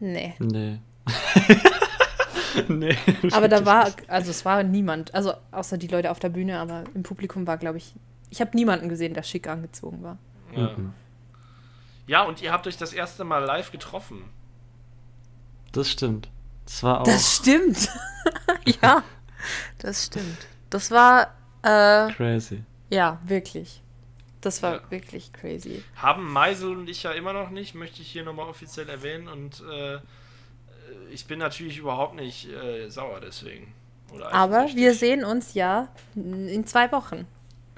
Nee. 0.00 0.34
Nee. 0.38 0.78
nee. 2.68 2.96
Aber 3.32 3.48
da 3.48 3.64
war, 3.64 3.90
also 4.06 4.30
es 4.30 4.44
war 4.44 4.62
niemand, 4.62 5.14
also 5.14 5.32
außer 5.50 5.78
die 5.78 5.88
Leute 5.88 6.10
auf 6.10 6.20
der 6.20 6.28
Bühne, 6.28 6.58
aber 6.58 6.84
im 6.94 7.02
Publikum 7.02 7.46
war, 7.46 7.56
glaube 7.56 7.78
ich, 7.78 7.94
ich 8.30 8.40
habe 8.40 8.50
niemanden 8.54 8.88
gesehen, 8.88 9.14
der 9.14 9.22
schick 9.22 9.48
angezogen 9.48 10.02
war. 10.02 10.18
Ja. 10.54 10.74
Mhm. 10.76 10.92
Ja, 12.08 12.22
und 12.22 12.42
ihr 12.42 12.50
habt 12.52 12.66
euch 12.66 12.76
das 12.76 12.92
erste 12.92 13.22
Mal 13.22 13.44
live 13.44 13.70
getroffen. 13.70 14.24
Das 15.72 15.88
stimmt. 15.90 16.28
Das 16.64 16.82
war 16.82 17.00
auch. 17.02 17.04
Das 17.04 17.36
stimmt. 17.36 17.88
ja, 18.82 19.04
das 19.78 20.06
stimmt. 20.06 20.38
Das 20.70 20.90
war, 20.90 21.34
äh, 21.62 22.10
crazy. 22.12 22.64
ja, 22.90 23.20
wirklich. 23.24 23.82
Das 24.40 24.62
war 24.62 24.74
Ja. 24.76 24.90
wirklich 24.90 25.32
crazy. 25.32 25.82
Haben 25.96 26.30
Meisel 26.32 26.76
und 26.76 26.88
ich 26.88 27.02
ja 27.02 27.10
immer 27.12 27.32
noch 27.32 27.50
nicht, 27.50 27.74
möchte 27.74 28.02
ich 28.02 28.08
hier 28.10 28.24
nochmal 28.24 28.48
offiziell 28.48 28.88
erwähnen. 28.88 29.28
Und 29.28 29.62
äh, 29.70 29.98
ich 31.10 31.26
bin 31.26 31.38
natürlich 31.38 31.78
überhaupt 31.78 32.14
nicht 32.14 32.48
äh, 32.48 32.88
sauer 32.88 33.20
deswegen. 33.20 33.74
Oder 34.12 34.32
Aber 34.32 34.58
eifersüchtig. 34.58 34.76
wir 34.84 34.94
sehen 34.94 35.24
uns 35.24 35.54
ja 35.54 35.88
in 36.14 36.64
zwei 36.66 36.90
Wochen. 36.92 37.26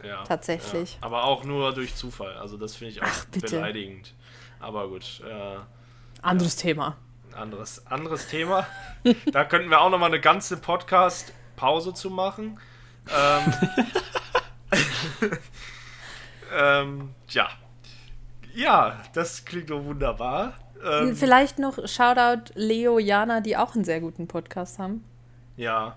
ja, 0.04 0.22
tatsächlich. 0.24 0.92
Ja. 1.00 1.06
Aber 1.06 1.24
auch 1.24 1.44
nur 1.44 1.72
durch 1.72 1.94
Zufall. 1.94 2.36
Also 2.36 2.56
das 2.56 2.76
finde 2.76 2.92
ich 2.92 3.02
auch 3.02 3.06
Ach, 3.08 3.24
bitte. 3.26 3.56
beleidigend. 3.56 4.12
Aber 4.60 4.88
gut, 4.88 5.22
äh, 5.28 5.56
Anderes 6.22 6.56
Thema. 6.56 6.96
anderes, 7.34 7.86
anderes 7.86 8.28
Thema. 8.28 8.66
da 9.32 9.44
könnten 9.44 9.70
wir 9.70 9.80
auch 9.80 9.90
nochmal 9.90 10.10
eine 10.10 10.20
ganze 10.20 10.56
Podcast-Pause 10.58 11.94
zu 11.94 12.10
machen. 12.10 12.60
Ähm, 13.08 13.54
ähm, 16.52 17.14
tja. 17.28 17.48
Ja, 18.54 19.00
das 19.14 19.44
klingt 19.44 19.70
doch 19.70 19.84
wunderbar. 19.84 20.54
Ähm, 20.84 21.14
Vielleicht 21.14 21.58
noch 21.58 21.86
Shoutout 21.86 22.52
Leo, 22.54 22.98
Jana, 22.98 23.40
die 23.40 23.56
auch 23.56 23.74
einen 23.74 23.84
sehr 23.84 24.00
guten 24.00 24.26
Podcast 24.28 24.78
haben. 24.78 25.04
ja. 25.56 25.96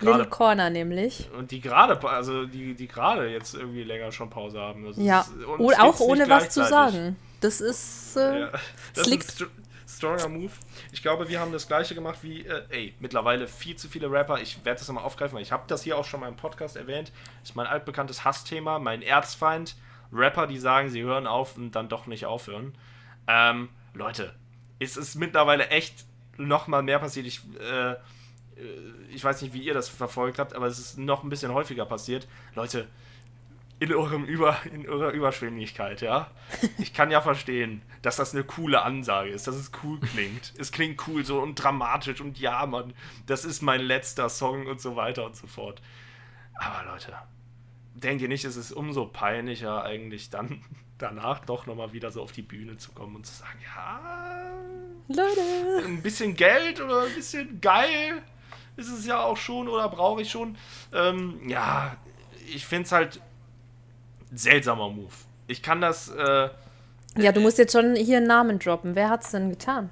Little 0.00 0.14
Gerade, 0.18 0.30
Corner 0.30 0.70
nämlich. 0.70 1.28
und 1.36 1.50
die 1.50 1.60
gerade, 1.60 1.98
also 2.08 2.46
die, 2.46 2.74
die 2.76 2.86
gerade 2.86 3.26
jetzt 3.30 3.54
irgendwie 3.54 3.82
länger 3.82 4.12
schon 4.12 4.30
Pause 4.30 4.60
haben. 4.60 4.84
Das 4.84 4.96
Ja, 4.96 5.22
ist- 5.22 5.80
auch 5.80 5.98
ohne 5.98 6.28
was 6.30 6.50
zu 6.50 6.64
sagen. 6.64 7.16
Das 7.40 7.60
ist. 7.60 8.16
Äh, 8.16 8.40
Ja, 8.40 8.50
das 8.50 8.60
ist 8.94 9.04
ein 9.06 9.10
liegt- 9.10 9.30
str 9.32 9.46
stronger 9.86 10.28
Move. 10.28 10.52
Ich 10.92 11.02
glaube, 11.02 11.28
wir 11.28 11.40
haben 11.40 11.50
das 11.50 11.66
gleiche 11.66 11.94
gemacht 11.94 12.18
wie, 12.22 12.46
äh, 12.46 12.62
ey, 12.68 12.94
mittlerweile 13.00 13.48
viel 13.48 13.74
zu 13.76 13.88
viele 13.88 14.10
Rapper. 14.10 14.38
Ich 14.40 14.64
werde 14.64 14.78
das 14.78 14.86
nochmal 14.86 15.02
aufgreifen, 15.04 15.34
weil 15.34 15.42
ich 15.42 15.50
habe 15.50 15.64
das 15.66 15.82
hier 15.82 15.96
auch 15.96 16.04
schon 16.04 16.20
mal 16.20 16.28
im 16.28 16.36
Podcast 16.36 16.76
erwähnt. 16.76 17.10
Das 17.40 17.50
ist 17.50 17.56
mein 17.56 17.66
altbekanntes 17.66 18.22
Hassthema, 18.24 18.78
mein 18.78 19.02
Erzfeind. 19.02 19.76
Rapper, 20.12 20.46
die 20.46 20.58
sagen, 20.58 20.88
sie 20.90 21.02
hören 21.02 21.26
auf 21.26 21.56
und 21.56 21.72
dann 21.72 21.88
doch 21.88 22.06
nicht 22.06 22.26
aufhören. 22.26 22.76
Ähm, 23.26 23.70
Leute, 23.94 24.34
es 24.78 24.96
ist 24.96 25.16
mittlerweile 25.16 25.68
echt 25.68 26.04
nochmal 26.36 26.82
mehr 26.82 26.98
passiert. 26.98 27.26
Ich, 27.26 27.40
äh, 27.58 27.92
äh, 27.92 27.96
ich 29.10 29.24
weiß 29.24 29.42
nicht, 29.42 29.52
wie 29.54 29.62
ihr 29.62 29.74
das 29.74 29.88
verfolgt 29.88 30.38
habt, 30.38 30.54
aber 30.54 30.66
es 30.66 30.78
ist 30.78 30.98
noch 30.98 31.24
ein 31.24 31.28
bisschen 31.30 31.52
häufiger 31.52 31.86
passiert. 31.86 32.28
Leute, 32.54 32.86
in, 33.80 33.94
eurem 33.94 34.24
Über, 34.24 34.58
in 34.72 34.88
eurer 34.88 35.12
Überschwänglichkeit, 35.12 36.00
ja. 36.00 36.30
Ich 36.78 36.92
kann 36.92 37.10
ja 37.10 37.20
verstehen, 37.20 37.82
dass 38.02 38.16
das 38.16 38.34
eine 38.34 38.44
coole 38.44 38.82
Ansage 38.82 39.30
ist, 39.30 39.46
dass 39.46 39.54
es 39.54 39.70
cool 39.82 40.00
klingt. 40.00 40.52
Es 40.58 40.72
klingt 40.72 41.06
cool 41.06 41.24
so 41.24 41.40
und 41.40 41.54
dramatisch 41.54 42.20
und 42.20 42.38
ja, 42.38 42.64
Mann, 42.66 42.94
das 43.26 43.44
ist 43.44 43.62
mein 43.62 43.80
letzter 43.80 44.28
Song 44.28 44.66
und 44.66 44.80
so 44.80 44.96
weiter 44.96 45.24
und 45.24 45.36
so 45.36 45.46
fort. 45.46 45.80
Aber 46.54 46.90
Leute, 46.90 47.14
denkt 47.94 48.22
ihr 48.22 48.28
nicht, 48.28 48.44
es 48.44 48.56
ist 48.56 48.72
umso 48.72 49.06
peinlicher 49.06 49.84
eigentlich 49.84 50.30
dann 50.30 50.64
danach 50.98 51.44
doch 51.44 51.66
nochmal 51.66 51.92
wieder 51.92 52.10
so 52.10 52.22
auf 52.22 52.32
die 52.32 52.42
Bühne 52.42 52.76
zu 52.76 52.90
kommen 52.90 53.14
und 53.14 53.26
zu 53.26 53.34
sagen, 53.34 53.58
ja, 53.64 54.50
Leute. 55.08 55.86
ein 55.86 56.02
bisschen 56.02 56.34
Geld 56.34 56.80
oder 56.80 57.02
ein 57.02 57.14
bisschen 57.14 57.60
geil 57.60 58.22
ist 58.76 58.90
es 58.90 59.06
ja 59.06 59.20
auch 59.20 59.36
schon 59.36 59.68
oder 59.68 59.88
brauche 59.88 60.22
ich 60.22 60.30
schon. 60.30 60.56
Ähm, 60.92 61.40
ja, 61.48 61.96
ich 62.46 62.64
finde 62.64 62.84
es 62.84 62.92
halt 62.92 63.20
seltsamer 64.34 64.88
Move. 64.90 65.12
Ich 65.46 65.62
kann 65.62 65.80
das, 65.80 66.08
äh, 66.10 66.48
Ja, 67.16 67.32
du 67.32 67.40
musst 67.40 67.58
jetzt 67.58 67.72
schon 67.72 67.96
hier 67.96 68.18
einen 68.18 68.26
Namen 68.26 68.58
droppen. 68.58 68.94
Wer 68.94 69.08
hat's 69.10 69.30
denn 69.30 69.50
getan? 69.50 69.90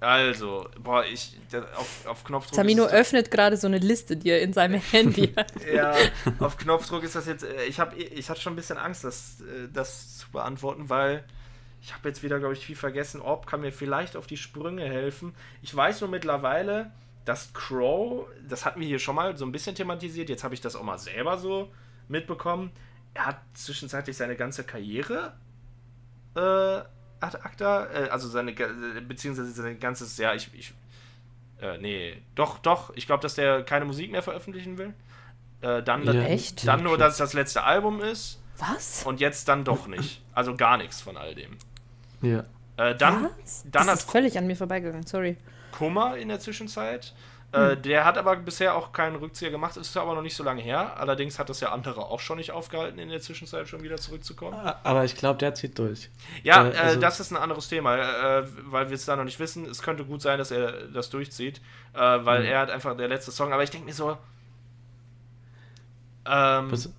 also, 0.00 0.68
boah, 0.80 1.04
ich, 1.04 1.36
auf, 1.76 2.06
auf 2.06 2.22
Knopfdruck. 2.24 2.64
Es- 2.64 2.78
öffnet 2.92 3.30
gerade 3.32 3.56
so 3.56 3.66
eine 3.66 3.78
Liste, 3.78 4.16
die 4.16 4.30
er 4.30 4.40
in 4.42 4.52
seinem 4.52 4.80
Handy 4.92 5.32
hat. 5.36 5.52
Ja, 5.72 5.92
auf 6.38 6.56
Knopfdruck 6.56 7.02
ist 7.02 7.16
das 7.16 7.26
jetzt. 7.26 7.42
äh, 7.42 7.64
Ich 7.64 7.80
habe, 7.80 7.96
ich 7.96 8.30
hatte 8.30 8.40
schon 8.40 8.52
ein 8.52 8.56
bisschen 8.56 8.78
Angst, 8.78 9.02
das, 9.02 9.40
äh, 9.40 9.68
das 9.72 10.18
zu 10.18 10.30
beantworten, 10.30 10.88
weil 10.88 11.24
ich 11.82 11.92
habe 11.94 12.08
jetzt 12.08 12.22
wieder, 12.22 12.38
glaube 12.38 12.54
ich, 12.54 12.64
viel 12.64 12.76
vergessen. 12.76 13.20
Orb 13.20 13.46
kann 13.48 13.60
mir 13.60 13.72
vielleicht 13.72 14.16
auf 14.16 14.28
die 14.28 14.36
Sprünge 14.36 14.84
helfen. 14.84 15.34
Ich 15.62 15.74
weiß 15.74 16.00
nur 16.02 16.10
mittlerweile, 16.10 16.92
dass 17.24 17.52
Crow, 17.52 18.26
das 18.48 18.64
hatten 18.64 18.78
wir 18.80 18.86
hier 18.86 18.98
schon 19.00 19.16
mal 19.16 19.36
so 19.36 19.44
ein 19.44 19.50
bisschen 19.52 19.74
thematisiert. 19.74 20.28
Jetzt 20.28 20.44
habe 20.44 20.54
ich 20.54 20.60
das 20.60 20.76
auch 20.76 20.82
mal 20.84 20.98
selber 20.98 21.38
so 21.38 21.70
mitbekommen. 22.08 22.70
Er 23.14 23.26
hat 23.26 23.38
zwischenzeitlich 23.54 24.16
seine 24.16 24.36
ganze 24.36 24.64
Karriere 24.64 25.34
äh, 26.34 26.40
ad 27.20 27.38
acta, 27.42 27.86
äh, 27.86 28.08
also 28.10 28.28
seine, 28.28 28.52
äh, 28.52 29.00
beziehungsweise 29.00 29.50
sein 29.50 29.78
ganzes, 29.80 30.16
ja, 30.18 30.34
ich, 30.34 30.50
ich 30.54 30.72
äh, 31.60 31.78
nee, 31.78 32.22
doch, 32.34 32.58
doch, 32.58 32.92
ich 32.94 33.06
glaube, 33.06 33.22
dass 33.22 33.34
der 33.34 33.64
keine 33.64 33.84
Musik 33.84 34.12
mehr 34.12 34.22
veröffentlichen 34.22 34.78
will. 34.78 34.94
Äh, 35.60 35.82
dann, 35.82 36.04
Ja, 36.04 36.12
Echt? 36.22 36.66
dann 36.66 36.84
nur, 36.84 36.98
dass 36.98 37.14
es 37.14 37.18
das 37.18 37.32
letzte 37.32 37.64
Album 37.64 38.00
ist 38.00 38.40
Was? 38.58 39.04
und 39.04 39.20
jetzt 39.20 39.48
dann 39.48 39.64
doch 39.64 39.88
nicht. 39.88 40.22
Also 40.32 40.54
gar 40.54 40.76
nichts 40.76 41.00
von 41.00 41.16
all 41.16 41.34
dem. 41.34 41.56
Ja. 42.22 42.44
Äh, 42.76 42.94
dann 42.94 43.24
Was? 43.42 43.62
dann 43.62 43.72
das 43.72 43.86
hat 43.88 43.98
ist 43.98 44.10
völlig 44.10 44.38
an 44.38 44.46
mir 44.46 44.54
vorbeigegangen, 44.56 45.04
sorry. 45.06 45.36
Kummer 45.72 46.16
in 46.16 46.28
der 46.28 46.38
Zwischenzeit. 46.38 47.12
Äh, 47.50 47.78
der 47.78 48.04
hat 48.04 48.18
aber 48.18 48.36
bisher 48.36 48.74
auch 48.76 48.92
keinen 48.92 49.16
Rückzieher 49.16 49.50
gemacht, 49.50 49.76
ist 49.78 49.96
aber 49.96 50.14
noch 50.14 50.20
nicht 50.20 50.36
so 50.36 50.44
lange 50.44 50.60
her. 50.60 50.98
Allerdings 50.98 51.38
hat 51.38 51.48
das 51.48 51.60
ja 51.60 51.72
andere 51.72 52.02
auch 52.02 52.20
schon 52.20 52.36
nicht 52.36 52.50
aufgehalten, 52.52 52.98
in 52.98 53.08
der 53.08 53.20
Zwischenzeit 53.22 53.66
schon 53.68 53.82
wieder 53.82 53.96
zurückzukommen. 53.96 54.54
Aber 54.84 55.04
ich 55.06 55.16
glaube, 55.16 55.38
der 55.38 55.54
zieht 55.54 55.78
durch. 55.78 56.10
Ja, 56.42 56.66
Äh, 56.66 56.70
äh, 56.72 56.76
also- 56.76 57.00
das 57.00 57.20
ist 57.20 57.30
ein 57.30 57.38
anderes 57.38 57.68
Thema, 57.68 57.96
äh, 57.96 58.44
weil 58.66 58.90
wir 58.90 58.96
es 58.96 59.06
da 59.06 59.16
noch 59.16 59.24
nicht 59.24 59.40
wissen. 59.40 59.64
Es 59.64 59.80
könnte 59.80 60.04
gut 60.04 60.20
sein, 60.20 60.36
dass 60.38 60.50
er 60.50 60.88
das 60.88 61.08
durchzieht, 61.08 61.62
äh, 61.94 61.98
weil 62.00 62.40
Mhm. 62.40 62.46
er 62.48 62.58
hat 62.60 62.70
einfach 62.70 62.94
der 62.96 63.08
letzte 63.08 63.30
Song. 63.32 63.50
Aber 63.54 63.62
ich 63.62 63.70
denke 63.70 63.86
mir 63.86 63.94
so. 63.94 64.18
Ähm, 66.26 66.68
Bes 66.68 66.92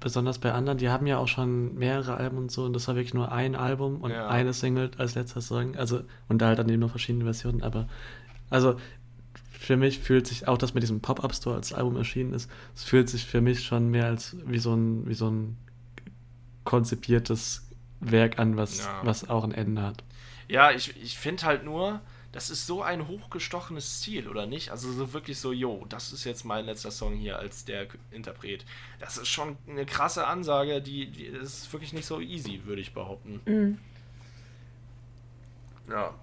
besonders 0.00 0.38
bei 0.38 0.52
anderen, 0.52 0.76
die 0.76 0.90
haben 0.90 1.06
ja 1.06 1.16
auch 1.18 1.28
schon 1.28 1.76
mehrere 1.76 2.16
Alben 2.16 2.36
und 2.36 2.50
so 2.52 2.64
und 2.64 2.74
das 2.74 2.86
war 2.88 2.94
wirklich 2.94 3.14
nur 3.14 3.32
ein 3.32 3.54
Album 3.54 4.02
und 4.02 4.10
Ja. 4.10 4.26
eine 4.28 4.52
Single 4.52 4.90
als 4.98 5.14
letzter 5.14 5.40
Song. 5.40 5.76
Also, 5.76 6.02
und 6.28 6.42
da 6.42 6.48
halt 6.48 6.58
dann 6.58 6.68
eben 6.68 6.80
noch 6.80 6.90
verschiedene 6.90 7.24
Versionen, 7.24 7.62
aber 7.62 7.86
also 8.50 8.76
für 9.64 9.76
mich 9.76 9.98
fühlt 9.98 10.26
sich 10.26 10.46
auch 10.48 10.58
das 10.58 10.74
mit 10.74 10.82
diesem 10.82 11.00
Pop-Up-Store 11.00 11.56
als 11.56 11.72
Album 11.72 11.96
erschienen 11.96 12.32
ist, 12.32 12.50
es 12.74 12.84
fühlt 12.84 13.08
sich 13.08 13.24
für 13.26 13.40
mich 13.40 13.64
schon 13.64 13.88
mehr 13.90 14.06
als 14.06 14.36
wie 14.46 14.58
so 14.58 14.74
ein, 14.74 15.08
wie 15.08 15.14
so 15.14 15.30
ein 15.30 15.56
konzipiertes 16.64 17.66
Werk 18.00 18.38
an, 18.38 18.56
was, 18.56 18.78
Ja. 18.78 19.00
was 19.04 19.28
auch 19.28 19.44
ein 19.44 19.52
Ende 19.52 19.82
hat. 19.82 20.02
Ja, 20.48 20.70
ich, 20.70 20.94
ich 21.02 21.16
finde 21.18 21.44
halt 21.44 21.64
nur, 21.64 22.00
das 22.32 22.50
ist 22.50 22.66
so 22.66 22.82
ein 22.82 23.06
hochgestochenes 23.08 24.00
Ziel, 24.00 24.28
oder 24.28 24.46
nicht? 24.46 24.70
Also 24.70 24.92
so 24.92 25.12
wirklich 25.12 25.38
so, 25.38 25.52
yo, 25.52 25.86
das 25.88 26.12
ist 26.12 26.24
jetzt 26.24 26.44
mein 26.44 26.66
letzter 26.66 26.90
Song 26.90 27.14
hier 27.14 27.38
als 27.38 27.64
der 27.64 27.86
Interpret. 28.10 28.64
Das 29.00 29.16
ist 29.16 29.28
schon 29.28 29.56
eine 29.68 29.86
krasse 29.86 30.26
Ansage, 30.26 30.82
die, 30.82 31.06
die 31.06 31.24
ist 31.24 31.72
wirklich 31.72 31.92
nicht 31.92 32.06
so 32.06 32.20
easy, 32.20 32.62
würde 32.64 32.82
ich 32.82 32.92
behaupten. 32.92 33.40
Mhm. 33.46 33.78
Ja. 35.88 36.14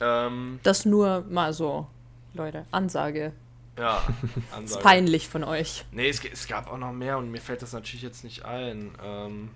Ähm, 0.00 0.60
Das 0.62 0.84
nur 0.84 1.24
mal 1.30 1.52
so, 1.52 1.86
Leute. 2.34 2.66
Ansage. 2.70 3.32
ja, 3.78 3.98
Ist 4.22 4.52
Ansage. 4.54 4.82
peinlich 4.82 5.28
von 5.28 5.44
euch. 5.44 5.84
Nee, 5.92 6.08
es, 6.08 6.24
es 6.24 6.46
gab 6.46 6.70
auch 6.70 6.78
noch 6.78 6.92
mehr 6.92 7.18
und 7.18 7.30
mir 7.30 7.40
fällt 7.40 7.62
das 7.62 7.72
natürlich 7.72 8.02
jetzt 8.02 8.24
nicht 8.24 8.44
ein. 8.44 8.92
Ähm, 9.02 9.50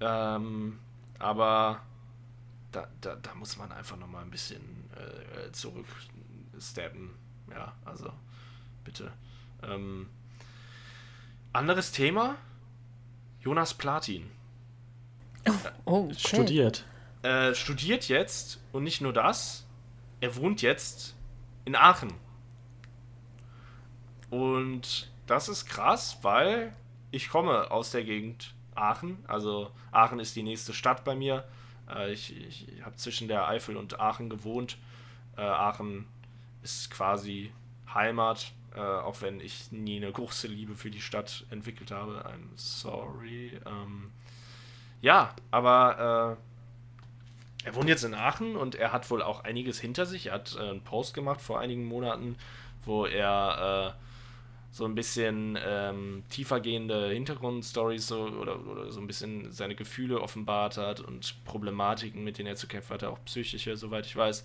ähm, 0.00 0.78
aber 1.18 1.80
da, 2.72 2.88
da, 3.00 3.16
da 3.16 3.34
muss 3.34 3.56
man 3.56 3.72
einfach 3.72 3.96
noch 3.96 4.08
mal 4.08 4.22
ein 4.22 4.30
bisschen 4.30 4.60
äh, 4.96 5.52
zurücksteppen. 5.52 7.10
Ja, 7.50 7.72
also 7.84 8.10
bitte. 8.84 9.12
Ähm, 9.62 10.08
anderes 11.52 11.92
Thema. 11.92 12.36
Jonas 13.40 13.74
Platin. 13.74 14.30
Oh, 15.84 16.04
okay. 16.04 16.14
Studiert. 16.16 16.84
Äh, 17.22 17.54
studiert 17.54 18.08
jetzt 18.08 18.60
und 18.72 18.84
nicht 18.84 19.00
nur 19.00 19.12
das, 19.12 19.64
er 20.20 20.36
wohnt 20.36 20.62
jetzt 20.62 21.14
in 21.64 21.76
Aachen. 21.76 22.12
Und 24.30 25.10
das 25.26 25.48
ist 25.48 25.66
krass, 25.66 26.18
weil 26.22 26.72
ich 27.10 27.28
komme 27.28 27.70
aus 27.70 27.90
der 27.90 28.04
Gegend 28.04 28.54
Aachen. 28.74 29.18
Also 29.28 29.70
Aachen 29.90 30.18
ist 30.18 30.34
die 30.36 30.42
nächste 30.42 30.72
Stadt 30.72 31.04
bei 31.04 31.14
mir. 31.14 31.44
Äh, 31.88 32.12
ich 32.12 32.36
ich 32.36 32.82
habe 32.82 32.96
zwischen 32.96 33.28
der 33.28 33.46
Eifel 33.46 33.76
und 33.76 34.00
Aachen 34.00 34.30
gewohnt. 34.30 34.78
Äh, 35.36 35.42
Aachen 35.42 36.06
ist 36.62 36.90
quasi 36.90 37.52
Heimat, 37.92 38.52
äh, 38.74 38.80
auch 38.80 39.20
wenn 39.20 39.40
ich 39.40 39.70
nie 39.72 39.96
eine 39.96 40.10
große 40.10 40.48
Liebe 40.48 40.74
für 40.74 40.90
die 40.90 41.00
Stadt 41.00 41.44
entwickelt 41.50 41.90
habe. 41.90 42.24
I'm 42.26 42.56
sorry. 42.56 43.60
Ähm, 43.66 44.10
ja, 45.02 45.34
aber 45.50 46.38
er 47.64 47.74
wohnt 47.74 47.88
jetzt 47.88 48.04
in 48.04 48.14
Aachen 48.14 48.56
und 48.56 48.74
er 48.74 48.92
hat 48.92 49.10
wohl 49.10 49.22
auch 49.22 49.44
einiges 49.44 49.80
hinter 49.80 50.06
sich. 50.06 50.26
Er 50.26 50.34
hat 50.34 50.56
äh, 50.56 50.70
einen 50.70 50.82
Post 50.82 51.14
gemacht 51.14 51.40
vor 51.40 51.60
einigen 51.60 51.84
Monaten, 51.84 52.36
wo 52.84 53.06
er 53.06 53.94
äh, 53.96 54.02
so 54.72 54.86
ein 54.86 54.94
bisschen 54.94 55.58
ähm, 55.64 56.24
tiefergehende 56.30 57.10
Hintergrundstories 57.10 58.06
so, 58.06 58.22
oder, 58.22 58.58
oder 58.66 58.90
so 58.90 59.00
ein 59.00 59.06
bisschen 59.06 59.52
seine 59.52 59.74
Gefühle 59.74 60.20
offenbart 60.20 60.78
hat 60.78 61.00
und 61.00 61.44
Problematiken, 61.44 62.24
mit 62.24 62.38
denen 62.38 62.48
er 62.48 62.56
zu 62.56 62.66
kämpfen 62.66 62.94
hatte, 62.94 63.10
auch 63.10 63.22
psychische, 63.26 63.76
soweit 63.76 64.06
ich 64.06 64.16
weiß. 64.16 64.44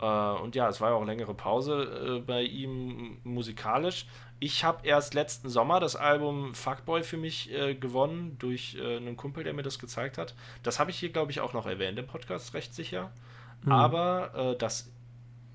Äh, 0.00 0.04
und 0.04 0.54
ja, 0.54 0.68
es 0.68 0.80
war 0.80 0.90
ja 0.90 0.96
auch 0.96 1.04
längere 1.04 1.34
Pause 1.34 2.18
äh, 2.18 2.20
bei 2.20 2.42
ihm 2.42 3.18
musikalisch. 3.24 4.06
Ich 4.44 4.62
habe 4.62 4.86
erst 4.86 5.14
letzten 5.14 5.48
Sommer 5.48 5.80
das 5.80 5.96
Album 5.96 6.54
Fuckboy 6.54 7.02
für 7.02 7.16
mich 7.16 7.50
äh, 7.50 7.74
gewonnen 7.74 8.36
durch 8.38 8.76
äh, 8.78 8.98
einen 8.98 9.16
Kumpel, 9.16 9.42
der 9.42 9.54
mir 9.54 9.62
das 9.62 9.78
gezeigt 9.78 10.18
hat. 10.18 10.34
Das 10.62 10.78
habe 10.78 10.90
ich 10.90 10.98
hier, 10.98 11.08
glaube 11.08 11.30
ich, 11.30 11.40
auch 11.40 11.54
noch 11.54 11.64
erwähnt 11.64 11.98
im 11.98 12.06
Podcast, 12.06 12.52
recht 12.52 12.74
sicher. 12.74 13.10
Mhm. 13.62 13.72
Aber 13.72 14.34
äh, 14.34 14.58
dass 14.58 14.92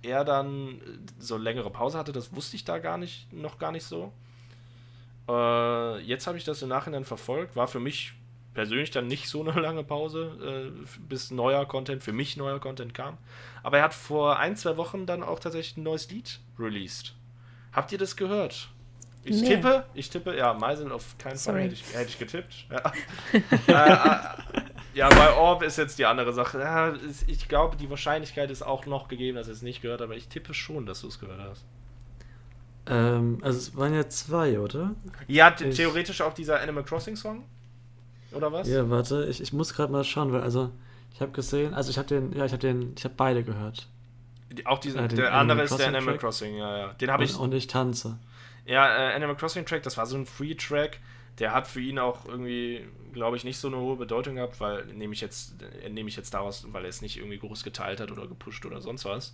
er 0.01 0.25
dann 0.25 0.79
äh, 0.79 0.81
so 1.19 1.37
längere 1.37 1.69
Pause 1.69 1.99
hatte, 1.99 2.11
das 2.11 2.33
wusste 2.35 2.55
ich 2.55 2.65
da 2.65 2.79
gar 2.79 2.97
nicht, 2.97 3.31
noch 3.31 3.59
gar 3.59 3.71
nicht 3.71 3.83
so. 3.83 4.11
Äh, 5.27 5.99
jetzt 5.99 6.25
habe 6.25 6.39
ich 6.39 6.43
das 6.43 6.63
im 6.63 6.69
Nachhinein 6.69 7.05
verfolgt. 7.05 7.55
War 7.55 7.67
für 7.67 7.79
mich 7.79 8.13
persönlich 8.55 8.89
dann 8.89 9.05
nicht 9.05 9.29
so 9.29 9.47
eine 9.47 9.51
lange 9.61 9.83
Pause, 9.83 10.73
äh, 10.75 10.97
bis 11.01 11.29
neuer 11.29 11.67
Content, 11.67 12.01
für 12.01 12.11
mich 12.11 12.37
neuer 12.37 12.59
Content 12.59 12.95
kam. 12.95 13.19
Aber 13.61 13.77
er 13.77 13.83
hat 13.83 13.93
vor 13.93 14.39
ein, 14.39 14.55
zwei 14.55 14.77
Wochen 14.77 15.05
dann 15.05 15.21
auch 15.21 15.39
tatsächlich 15.39 15.77
ein 15.77 15.83
neues 15.83 16.09
Lied 16.09 16.39
released. 16.57 17.13
Habt 17.71 17.91
ihr 17.91 17.99
das 17.99 18.15
gehört? 18.15 18.71
Ich 19.29 19.41
Nee. 19.41 19.47
tippe, 19.55 19.85
ich 19.93 20.09
tippe, 20.09 20.35
ja, 20.35 20.53
Meisel 20.53 20.91
auf 20.91 21.17
keinen 21.17 21.31
Fall 21.31 21.37
Sorry. 21.37 21.61
hätte 21.63 21.73
ich, 21.75 21.93
hätte 21.93 22.09
ich 22.09 22.19
getippt. 22.19 22.65
Ja. 22.71 22.91
äh, 23.67 24.57
äh, 24.57 24.61
ja, 24.95 25.09
bei 25.09 25.33
Orb 25.33 25.61
ist 25.63 25.77
jetzt 25.77 25.99
die 25.99 26.05
andere 26.05 26.33
Sache. 26.33 26.59
Ja, 26.59 26.89
ist- 26.89 27.27
ich 27.29 27.47
glaube, 27.47 27.77
die 27.77 27.89
Wahrscheinlichkeit 27.89 28.49
ist 28.51 28.61
auch 28.63 28.85
noch 28.85 29.07
gegeben, 29.07 29.37
dass 29.37 29.47
er 29.47 29.53
es 29.53 29.61
nicht 29.61 29.81
gehört 29.81 30.01
hat, 30.01 30.05
aber 30.05 30.15
ich 30.17 30.27
tippe 30.27 30.53
schon, 30.53 30.85
dass 30.85 31.01
du 31.01 31.07
es 31.07 31.19
gehört 31.19 31.39
hast. 31.39 31.63
Ähm, 32.87 33.37
also 33.41 33.57
es 33.59 33.75
waren 33.77 33.93
ja 33.93 34.07
zwei, 34.09 34.59
oder? 34.59 34.91
Ja, 35.27 35.53
the- 35.55 35.65
Ich- 35.65 35.75
theoretisch 35.75 36.21
auch 36.21 36.33
dieser 36.33 36.59
Animal 36.59 36.83
Crossing 36.83 37.15
Song? 37.15 37.43
Oder 38.31 38.51
was? 38.51 38.67
Ja, 38.67 38.89
warte, 38.89 39.25
ich, 39.29 39.41
ich 39.41 39.53
muss 39.53 39.73
gerade 39.73 39.91
mal 39.91 40.03
schauen, 40.03 40.31
weil 40.31 40.41
also 40.41 40.71
ich 41.13 41.21
habe 41.21 41.31
gesehen, 41.31 41.73
also 41.73 41.89
ich 41.91 41.97
habe 41.97 42.07
den, 42.07 42.31
ja, 42.33 42.45
ich 42.45 42.51
habe 42.51 42.61
den, 42.61 42.93
ich 42.97 43.03
habe 43.03 43.13
beide 43.17 43.43
gehört. 43.43 43.87
Die- 44.51 44.65
Auch 44.65 44.79
diesen, 44.79 45.07
den 45.07 45.15
der 45.17 45.27
Animal 45.33 45.39
andere 45.41 45.61
ist 45.63 45.69
der 45.71 45.77
Crossing 45.77 45.95
Animal 45.95 46.13
Track? 46.15 46.21
Crossing, 46.21 46.55
ja, 46.57 46.77
ja. 46.77 46.93
Den 46.93 47.11
habe 47.11 47.23
ich. 47.23 47.37
Und 47.37 47.53
ich 47.53 47.67
tanze. 47.67 48.17
Ja, 48.69 49.09
äh, 49.09 49.15
Animal 49.15 49.35
Crossing 49.35 49.65
Track, 49.65 49.81
das 49.81 49.97
war 49.97 50.05
so 50.05 50.15
ein 50.15 50.27
Free-Track. 50.27 50.99
Der 51.39 51.55
hat 51.55 51.67
für 51.67 51.81
ihn 51.81 51.97
auch 51.97 52.27
irgendwie, 52.27 52.85
glaube 53.13 53.35
ich, 53.35 53.43
nicht 53.43 53.57
so 53.57 53.67
eine 53.67 53.77
hohe 53.77 53.95
Bedeutung 53.95 54.35
gehabt, 54.35 54.59
weil 54.59 54.85
nehme 54.85 55.11
ich 55.13 55.21
jetzt, 55.21 55.59
äh, 55.83 55.89
nehme 55.89 56.07
ich 56.07 56.15
jetzt 56.15 56.35
daraus, 56.35 56.67
weil 56.71 56.83
er 56.83 56.89
es 56.89 57.01
nicht 57.01 57.17
irgendwie 57.17 57.39
groß 57.39 57.63
geteilt 57.63 57.99
hat 57.99 58.11
oder 58.11 58.27
gepusht 58.27 58.67
oder 58.67 58.79
sonst 58.79 59.05
was 59.05 59.33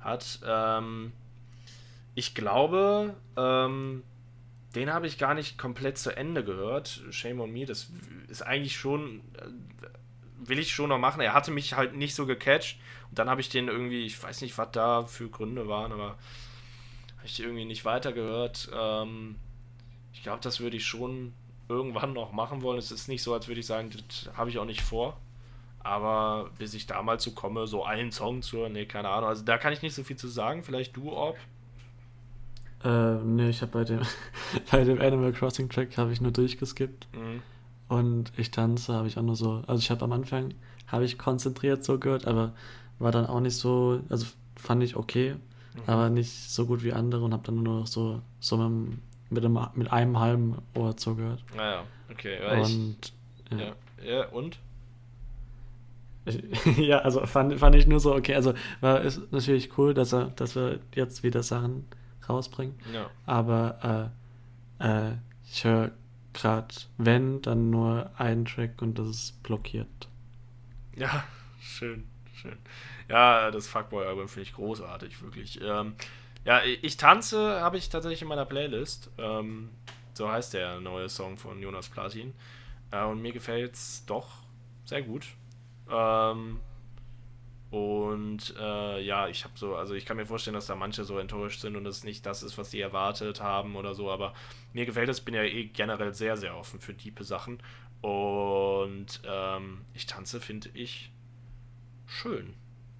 hat. 0.00 0.40
Ähm, 0.46 1.12
ich 2.14 2.34
glaube, 2.34 3.14
ähm, 3.36 4.04
den 4.74 4.90
habe 4.90 5.06
ich 5.06 5.18
gar 5.18 5.34
nicht 5.34 5.58
komplett 5.58 5.98
zu 5.98 6.16
Ende 6.16 6.42
gehört. 6.42 7.02
Shame 7.10 7.42
on 7.42 7.52
me. 7.52 7.66
Das 7.66 7.90
ist 8.28 8.40
eigentlich 8.40 8.78
schon, 8.78 9.20
äh, 9.36 10.48
will 10.48 10.58
ich 10.58 10.72
schon 10.72 10.88
noch 10.88 10.98
machen. 10.98 11.20
Er 11.20 11.34
hatte 11.34 11.50
mich 11.50 11.74
halt 11.76 11.94
nicht 11.94 12.14
so 12.14 12.24
gecatcht. 12.24 12.80
Und 13.10 13.18
dann 13.18 13.28
habe 13.28 13.42
ich 13.42 13.50
den 13.50 13.68
irgendwie, 13.68 14.06
ich 14.06 14.22
weiß 14.22 14.40
nicht, 14.40 14.56
was 14.56 14.70
da 14.72 15.04
für 15.04 15.28
Gründe 15.28 15.68
waren, 15.68 15.92
aber 15.92 16.16
habe 17.22 17.28
ich 17.28 17.38
irgendwie 17.38 17.64
nicht 17.64 17.84
weitergehört. 17.84 18.68
Ähm, 18.76 19.36
ich 20.12 20.24
glaube, 20.24 20.40
das 20.42 20.58
würde 20.58 20.76
ich 20.76 20.84
schon 20.84 21.32
irgendwann 21.68 22.12
noch 22.12 22.32
machen 22.32 22.62
wollen. 22.62 22.78
Es 22.78 22.90
ist 22.90 23.06
nicht 23.06 23.22
so, 23.22 23.32
als 23.32 23.46
würde 23.46 23.60
ich 23.60 23.66
sagen, 23.66 23.90
das 23.90 24.36
habe 24.36 24.50
ich 24.50 24.58
auch 24.58 24.64
nicht 24.64 24.80
vor. 24.82 25.16
Aber 25.84 26.50
bis 26.58 26.74
ich 26.74 26.86
da 26.86 27.00
mal 27.00 27.20
zu 27.20 27.32
komme, 27.32 27.68
so 27.68 27.84
einen 27.84 28.10
Song 28.10 28.42
zu 28.42 28.58
hören, 28.58 28.72
nee, 28.72 28.86
keine 28.86 29.08
Ahnung. 29.08 29.28
Also 29.28 29.44
da 29.44 29.56
kann 29.56 29.72
ich 29.72 29.82
nicht 29.82 29.94
so 29.94 30.02
viel 30.02 30.16
zu 30.16 30.26
sagen. 30.26 30.64
Vielleicht 30.64 30.96
du, 30.96 31.12
Orb. 31.12 31.36
Äh, 32.82 33.14
nee, 33.22 33.50
ich 33.50 33.62
habe 33.62 33.70
bei 33.70 33.84
dem, 33.84 34.00
bei 34.72 34.82
dem 34.82 35.00
Animal 35.00 35.32
Crossing 35.32 35.68
Track 35.68 35.96
habe 35.96 36.12
ich 36.12 36.20
nur 36.20 36.32
durchgeskippt 36.32 37.06
Mhm. 37.14 37.42
und 37.88 38.32
ich 38.36 38.50
tanze 38.50 38.94
habe 38.94 39.06
ich 39.06 39.16
auch 39.16 39.22
nur 39.22 39.36
so, 39.36 39.62
also 39.68 39.78
ich 39.78 39.90
habe 39.92 40.04
am 40.04 40.10
Anfang 40.10 40.54
habe 40.88 41.04
ich 41.04 41.16
konzentriert 41.16 41.84
so 41.84 41.98
gehört, 42.00 42.26
aber 42.26 42.54
war 42.98 43.12
dann 43.12 43.26
auch 43.26 43.38
nicht 43.38 43.56
so, 43.56 44.00
also 44.08 44.26
fand 44.56 44.82
ich 44.82 44.96
okay, 44.96 45.36
Mhm. 45.74 45.82
aber 45.86 46.10
nicht 46.10 46.30
so 46.50 46.66
gut 46.66 46.82
wie 46.82 46.92
andere 46.92 47.24
und 47.24 47.32
habe 47.32 47.42
dann 47.44 47.62
nur 47.62 47.80
noch 47.80 47.86
so, 47.86 48.20
so 48.40 48.56
mit, 48.56 48.66
einem- 48.66 48.98
mit, 49.30 49.44
einem, 49.44 49.58
mit 49.74 49.92
einem 49.92 50.18
halben 50.18 50.58
Ohr 50.74 50.96
zugehört. 50.96 51.42
Naja, 51.56 51.84
okay. 52.10 52.38
Ja, 52.42 52.60
ich, 52.62 52.74
Und 52.74 53.12
ja. 53.50 53.58
ja. 53.58 53.74
ja, 54.04 54.26
und? 54.28 54.58
Ich, 56.24 56.42
ja, 56.78 56.98
also 56.98 57.26
fand, 57.26 57.58
fand 57.58 57.74
ich 57.74 57.86
nur 57.86 57.98
so, 58.00 58.14
okay, 58.14 58.34
also 58.34 58.54
war 58.80 59.00
ist 59.00 59.32
natürlich 59.32 59.76
cool, 59.78 59.92
dass 59.94 60.12
er, 60.12 60.26
dass 60.36 60.54
wir 60.54 60.78
jetzt 60.94 61.22
wieder 61.22 61.42
Sachen 61.42 61.86
rausbringen. 62.28 62.74
Ja. 62.92 63.10
Aber 63.26 64.10
äh, 64.80 64.86
äh, 65.08 65.12
ich 65.50 65.64
höre 65.64 65.90
gerade, 66.32 66.68
wenn, 66.96 67.42
dann 67.42 67.70
nur 67.70 68.10
einen 68.18 68.44
Track 68.44 68.80
und 68.82 68.98
das 68.98 69.08
ist 69.08 69.42
blockiert. 69.42 69.88
Ja, 70.96 71.24
schön, 71.60 72.04
schön. 72.34 72.58
Ja, 73.08 73.50
das 73.50 73.68
Fuckboy-Album 73.68 74.28
finde 74.28 74.48
ich 74.48 74.54
großartig, 74.54 75.22
wirklich. 75.22 75.60
Ähm, 75.62 75.94
ja, 76.44 76.62
ich 76.64 76.96
tanze 76.96 77.60
habe 77.60 77.78
ich 77.78 77.88
tatsächlich 77.88 78.22
in 78.22 78.28
meiner 78.28 78.46
Playlist. 78.46 79.10
Ähm, 79.18 79.70
so 80.14 80.30
heißt 80.30 80.54
der 80.54 80.80
neue 80.80 81.08
Song 81.08 81.36
von 81.36 81.60
Jonas 81.62 81.88
Platin. 81.88 82.34
Äh, 82.90 83.04
und 83.04 83.22
mir 83.22 83.32
gefällt 83.32 83.74
es 83.74 84.04
doch 84.06 84.28
sehr 84.84 85.02
gut. 85.02 85.26
Ähm, 85.90 86.60
Und 87.70 88.54
äh, 88.58 89.00
ja, 89.02 89.28
ich 89.28 89.44
habe 89.44 89.54
so, 89.56 89.76
also 89.76 89.94
ich 89.94 90.04
kann 90.04 90.18
mir 90.18 90.26
vorstellen, 90.26 90.54
dass 90.54 90.66
da 90.66 90.74
manche 90.74 91.04
so 91.04 91.18
enttäuscht 91.18 91.60
sind 91.60 91.74
und 91.76 91.86
es 91.86 92.04
nicht 92.04 92.26
das 92.26 92.42
ist, 92.42 92.58
was 92.58 92.70
sie 92.70 92.80
erwartet 92.80 93.40
haben 93.40 93.76
oder 93.76 93.94
so, 93.94 94.10
aber 94.10 94.34
mir 94.74 94.84
gefällt 94.84 95.08
es, 95.08 95.22
bin 95.22 95.34
ja 95.34 95.42
eh 95.42 95.64
generell 95.66 96.12
sehr, 96.12 96.36
sehr 96.36 96.56
offen 96.56 96.80
für 96.80 96.94
tiefe 96.94 97.24
Sachen. 97.24 97.62
Und 98.02 99.22
ähm, 99.24 99.82
ich 99.94 100.06
tanze, 100.06 100.40
finde 100.40 100.68
ich, 100.74 101.11
schön. 102.12 102.54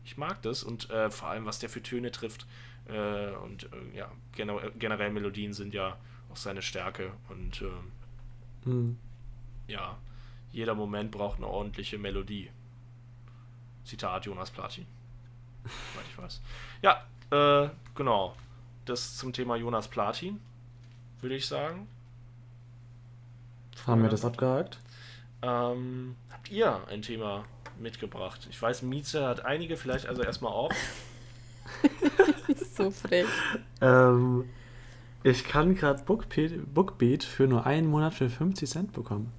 Ich 0.04 0.16
mag 0.16 0.42
das 0.42 0.62
und 0.62 0.90
äh, 0.90 1.10
vor 1.10 1.28
allem, 1.28 1.44
was 1.44 1.58
der 1.58 1.68
für 1.68 1.82
Töne 1.82 2.10
trifft. 2.10 2.46
Äh, 2.88 3.30
und 3.36 3.64
äh, 3.72 3.96
ja, 3.96 4.10
gener 4.32 4.70
generell 4.78 5.10
Melodien 5.10 5.52
sind 5.52 5.74
ja 5.74 5.96
auch 6.30 6.36
seine 6.36 6.62
Stärke. 6.62 7.12
Und 7.28 7.62
ähm, 7.62 7.92
Hm. 8.64 8.98
ja, 9.66 9.98
jeder 10.52 10.74
Moment 10.74 11.10
braucht 11.10 11.38
eine 11.38 11.46
ordentliche 11.46 11.98
Melodie. 11.98 12.50
Zitat 13.84 14.26
Jonas 14.26 14.50
Platin. 14.50 14.86
Soweit 15.64 16.06
ich 16.08 16.18
weiß. 16.18 16.40
Ja, 16.82 17.04
äh, 17.30 17.70
genau. 17.94 18.34
Das 18.84 19.16
zum 19.16 19.32
Thema 19.32 19.56
Jonas 19.56 19.88
Platin, 19.88 20.40
würde 21.20 21.36
ich 21.36 21.46
sagen. 21.46 21.86
Haben 23.86 24.02
wir 24.02 24.10
das 24.10 24.24
abgehakt? 24.24 24.80
Ähm, 25.42 26.16
habt 26.30 26.50
ihr 26.50 26.86
ein 26.88 27.02
Thema 27.02 27.44
mitgebracht? 27.80 28.46
Ich 28.50 28.60
weiß, 28.60 28.82
Mieze 28.82 29.26
hat 29.26 29.44
einige, 29.44 29.76
vielleicht 29.76 30.06
also 30.06 30.22
erstmal 30.22 30.52
auf. 30.52 30.72
So 32.76 32.90
frech. 32.90 33.26
Ähm, 33.80 34.44
ich 35.22 35.44
kann 35.44 35.74
gerade 35.74 36.02
Bookbeat, 36.04 36.72
Bookbeat 36.74 37.22
für 37.24 37.46
nur 37.46 37.66
einen 37.66 37.86
Monat 37.86 38.14
für 38.14 38.28
50 38.28 38.68
Cent 38.68 38.92
bekommen. 38.92 39.32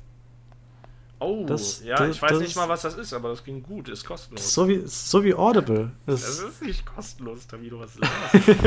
Oh, 1.20 1.46
Das- 1.46 1.84
ja, 1.84 1.98
das- 1.98 2.16
ich 2.16 2.22
weiß 2.22 2.32
das- 2.32 2.40
nicht 2.42 2.56
mal, 2.56 2.68
was 2.70 2.82
das 2.84 2.96
ist, 2.96 3.14
aber 3.14 3.30
das 3.30 3.44
ging 3.44 3.64
gut, 3.64 3.90
ist 3.90 4.06
kostenlos. 4.06 4.54
So 4.54 4.68
wie, 4.68 4.82
so 4.86 5.24
wie 5.24 5.34
Audible. 5.34 5.92
Das 6.06 6.22
Das, 6.22 6.40
ist 6.40 6.62
nicht 6.62 6.86
kostenlos, 6.86 7.48
da 7.48 7.60
wieder 7.62 7.80
was 7.80 7.98
laberst. 7.98 8.60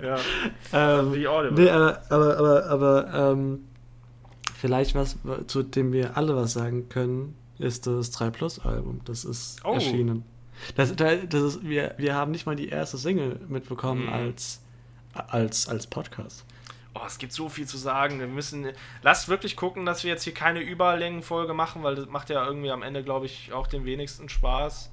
Ja, 0.00 0.18
ähm, 0.72 1.14
wie 1.14 1.26
Audible. 1.26 1.62
nee, 1.64 1.70
aber, 1.70 2.02
aber, 2.10 2.36
aber, 2.38 2.66
aber 2.66 3.32
ähm, 3.32 3.60
vielleicht 4.54 4.94
was, 4.94 5.16
zu 5.46 5.62
dem 5.62 5.92
wir 5.92 6.16
alle 6.16 6.34
was 6.36 6.52
sagen 6.54 6.88
können, 6.88 7.34
ist 7.60 7.86
das 7.86 8.10
3 8.10 8.30
Plus 8.30 8.58
Album. 8.58 9.00
Das 9.04 9.24
ist 9.24 9.60
Oh. 9.64 9.74
erschienen. 9.74 10.24
Das, 10.76 10.94
da- 10.96 11.16
das 11.16 11.42
ist, 11.42 11.64
wir, 11.68 11.94
wir 11.98 12.14
haben 12.14 12.30
nicht 12.32 12.46
mal 12.46 12.56
die 12.56 12.68
erste 12.68 12.98
Single 12.98 13.40
mitbekommen 13.48 14.06
Mhm. 14.06 14.12
als, 14.12 14.60
als, 15.14 15.68
als 15.68 15.86
Podcast. 15.86 16.44
Oh, 16.94 17.00
es 17.06 17.18
gibt 17.18 17.32
so 17.32 17.48
viel 17.48 17.66
zu 17.66 17.76
sagen. 17.78 18.18
Wir 18.18 18.26
müssen. 18.26 18.66
Lasst 19.02 19.28
wirklich 19.28 19.56
gucken, 19.56 19.86
dass 19.86 20.02
wir 20.02 20.10
jetzt 20.10 20.24
hier 20.24 20.34
keine 20.34 20.60
Überlängenfolge 20.60 21.54
machen, 21.54 21.82
weil 21.84 21.94
das 21.94 22.06
macht 22.08 22.30
ja 22.30 22.44
irgendwie 22.44 22.70
am 22.72 22.82
Ende, 22.82 23.04
glaube 23.04 23.26
ich, 23.26 23.52
auch 23.52 23.68
den 23.68 23.84
wenigsten 23.84 24.28
Spaß. 24.28 24.90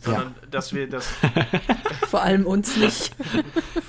Sondern, 0.00 0.34
dass 0.50 0.72
wir 0.74 0.88
das. 0.88 1.08
Vor 2.08 2.20
allem 2.22 2.46
uns 2.46 2.76
nicht. 2.76 3.16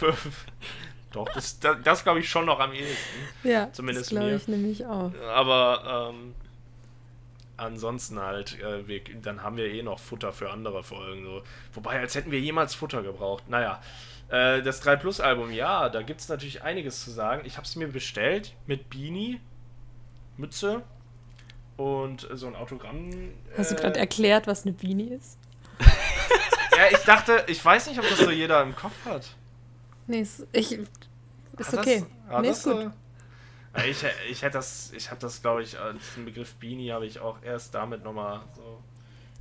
doch, 1.11 1.27
das, 1.33 1.59
das, 1.59 1.77
das 1.83 2.03
glaube 2.03 2.19
ich 2.19 2.29
schon 2.29 2.45
noch 2.45 2.59
am 2.59 2.71
ehesten. 2.73 3.19
Ja, 3.43 3.71
Zumindest 3.71 4.07
das 4.11 4.17
glaube 4.17 4.35
ich 4.35 4.47
nämlich 4.47 4.85
auch. 4.85 5.11
Aber 5.35 6.11
ähm, 6.13 6.33
ansonsten 7.59 8.19
halt, 8.19 8.59
äh, 8.61 8.87
wir, 8.87 9.01
dann 9.21 9.43
haben 9.43 9.57
wir 9.57 9.65
eh 9.65 9.83
noch 9.83 9.99
Futter 9.99 10.33
für 10.33 10.49
andere 10.51 10.83
Folgen. 10.83 11.23
So. 11.25 11.43
Wobei, 11.73 11.99
als 11.99 12.15
hätten 12.15 12.31
wir 12.31 12.39
jemals 12.39 12.73
Futter 12.75 13.03
gebraucht. 13.03 13.49
Naja, 13.49 13.81
äh, 14.29 14.61
das 14.61 14.79
3 14.81 14.95
Plus 14.95 15.19
Album, 15.19 15.51
ja, 15.51 15.89
da 15.89 16.01
gibt 16.01 16.21
es 16.21 16.29
natürlich 16.29 16.63
einiges 16.63 17.03
zu 17.03 17.11
sagen. 17.11 17.43
Ich 17.45 17.57
habe 17.57 17.65
es 17.65 17.75
mir 17.75 17.87
bestellt 17.87 18.53
mit 18.67 18.89
Beanie, 18.89 19.39
Mütze 20.37 20.81
und 21.77 22.27
so 22.33 22.47
ein 22.47 22.55
Autogramm. 22.55 23.11
Hast 23.57 23.71
du 23.71 23.75
äh, 23.75 23.79
gerade 23.79 23.99
erklärt, 23.99 24.47
was 24.47 24.63
eine 24.65 24.73
Beanie 24.73 25.13
ist? 25.13 25.37
Ja, 26.77 26.85
ich 26.91 27.03
dachte, 27.03 27.43
ich 27.47 27.65
weiß 27.65 27.87
nicht, 27.87 27.99
ob 27.99 28.07
das 28.07 28.19
so 28.19 28.31
jeder 28.31 28.61
im 28.61 28.73
Kopf 28.73 28.93
hat. 29.03 29.27
Nee, 30.07 30.21
ist, 30.21 30.47
ich, 30.53 30.71
ist 30.71 30.89
Hat 31.57 31.73
okay. 31.79 32.05
Das, 32.29 32.41
nee, 32.41 32.47
das 32.47 32.57
ist 32.59 32.63
gut. 32.63 32.81
so- 32.83 32.91
Ich, 33.87 34.03
ich 34.29 34.41
hätte 34.41 34.57
das, 34.57 34.91
ich 34.93 35.11
habe 35.11 35.21
das, 35.21 35.41
glaube 35.41 35.61
ich, 35.61 35.75
äh, 35.75 35.93
den 36.15 36.25
Begriff 36.25 36.55
Beanie 36.55 36.91
habe 36.91 37.05
ich 37.05 37.19
auch 37.19 37.41
erst 37.43 37.75
damit 37.75 38.03
nochmal 38.03 38.41
so 38.55 38.81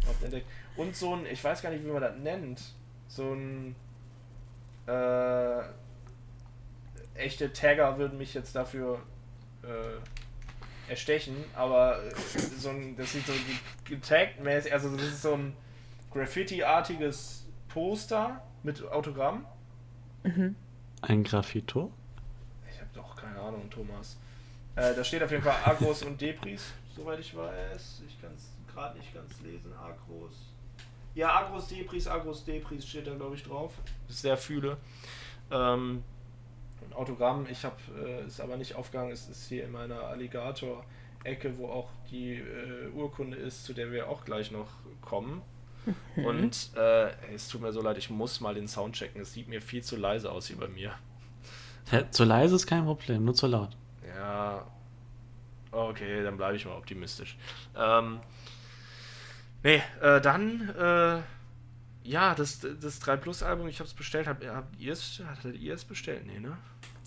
oft 0.09 0.23
entdeckt. 0.23 0.47
Und 0.77 0.95
so 0.95 1.14
ein, 1.14 1.27
ich 1.27 1.43
weiß 1.43 1.62
gar 1.62 1.71
nicht, 1.71 1.85
wie 1.85 1.91
man 1.91 2.03
das 2.03 2.17
nennt, 2.17 2.61
so 3.09 3.33
ein 3.33 3.75
äh, 4.87 5.62
echte 7.14 7.53
Tagger 7.53 7.99
würden 7.99 8.19
mich 8.19 8.35
jetzt 8.35 8.55
dafür 8.55 9.01
äh, 9.62 10.91
erstechen, 10.91 11.37
aber 11.55 12.03
äh, 12.05 12.14
so 12.59 12.71
ein, 12.71 12.97
das 12.97 13.12
sieht 13.12 13.27
so 13.27 13.33
getaggt 13.85 14.41
mäßig, 14.43 14.73
also 14.73 14.95
das 14.95 15.07
ist 15.07 15.23
so 15.23 15.35
ein 15.35 15.55
Graffiti-artiges 16.12 17.47
Poster 17.69 18.43
mit 18.62 18.83
Autogramm. 18.83 19.47
Ein 21.03 21.25
Graffito? 21.25 21.93
Ich 22.71 22.81
habe 22.81 22.91
doch 22.95 23.17
keine 23.17 23.38
Ahnung, 23.48 23.68
Thomas. 23.70 24.16
Äh, 24.76 24.94
da 24.94 25.02
steht 25.02 25.22
auf 25.22 25.30
jeden 25.30 25.42
Fall 25.42 25.56
Agros 25.64 26.02
und 26.04 26.20
Depris, 26.20 26.72
soweit 26.94 27.18
ich 27.18 27.37
weiß. 27.37 28.02
Ich 28.06 28.20
kann 28.20 28.30
es 28.37 28.50
gerade 28.72 28.96
nicht 28.96 29.12
ganz 29.12 29.40
lesen. 29.40 29.72
Agros. 29.72 30.34
Ja, 31.14 31.34
Agros, 31.34 31.66
Depris, 31.68 32.06
Agros, 32.06 32.44
Depris 32.44 32.87
steht 32.87 33.06
da, 33.08 33.14
glaube 33.14 33.34
ich, 33.34 33.42
drauf. 33.42 33.72
Sehr 34.08 34.37
fühle. 34.37 34.76
Ähm, 35.50 36.04
ein 36.87 36.92
Autogramm, 36.92 37.46
ich 37.50 37.64
habe 37.64 37.76
äh, 38.00 38.26
ist 38.26 38.40
aber 38.40 38.56
nicht 38.56 38.76
aufgegangen, 38.76 39.11
es 39.11 39.28
ist 39.28 39.48
hier 39.48 39.64
in 39.64 39.72
meiner 39.72 40.02
Alligator-Ecke, 40.02 41.58
wo 41.58 41.68
auch 41.68 41.90
die 42.11 42.34
äh, 42.34 42.88
Urkunde 42.94 43.37
ist, 43.37 43.64
zu 43.64 43.72
der 43.72 43.90
wir 43.90 44.08
auch 44.08 44.24
gleich 44.24 44.52
noch 44.52 44.68
kommen. 45.00 45.42
Und 46.16 46.70
äh, 46.76 47.11
es 47.34 47.48
tut 47.48 47.62
mir 47.62 47.72
so 47.72 47.80
leid, 47.80 47.98
ich 47.98 48.11
muss 48.11 48.40
mal 48.40 48.54
den 48.54 48.68
Sound 48.68 48.94
checken. 48.94 49.22
Es 49.22 49.32
sieht 49.32 49.48
mir 49.48 49.62
viel 49.62 49.82
zu 49.82 49.96
leise 49.96 50.30
aus 50.30 50.46
hier 50.46 50.58
bei 50.58 50.68
mir. 50.68 50.92
Hä, 51.90 52.05
Zu 52.11 52.24
leise 52.24 52.57
ist 52.57 52.66
kein 52.66 52.85
Problem, 52.85 53.24
nur 53.24 53.35
zu 53.35 53.46
laut. 53.46 53.70
Ja. 54.16 54.64
Okay, 55.70 56.22
dann 56.22 56.37
bleibe 56.37 56.57
ich 56.57 56.64
mal 56.66 56.77
optimistisch. 56.77 57.37
Ähm, 57.77 58.20
nee, 59.62 59.83
äh, 60.01 60.20
dann, 60.20 60.68
äh, 60.79 61.20
ja, 62.09 62.35
das, 62.35 62.61
das 62.81 62.98
3 63.01 63.16
Plus 63.16 63.42
Album, 63.42 63.68
ich 63.68 63.79
habe 63.81 63.87
es 63.88 63.94
bestellt. 63.94 64.27
Hab, 64.27 64.44
habt 64.44 64.81
ihr 64.81 64.92
es, 64.92 65.22
hattet 65.27 65.57
ihr 65.57 65.74
es 65.74 65.85
bestellt? 65.85 66.27
Nee, 66.27 66.40
ne? 66.40 66.57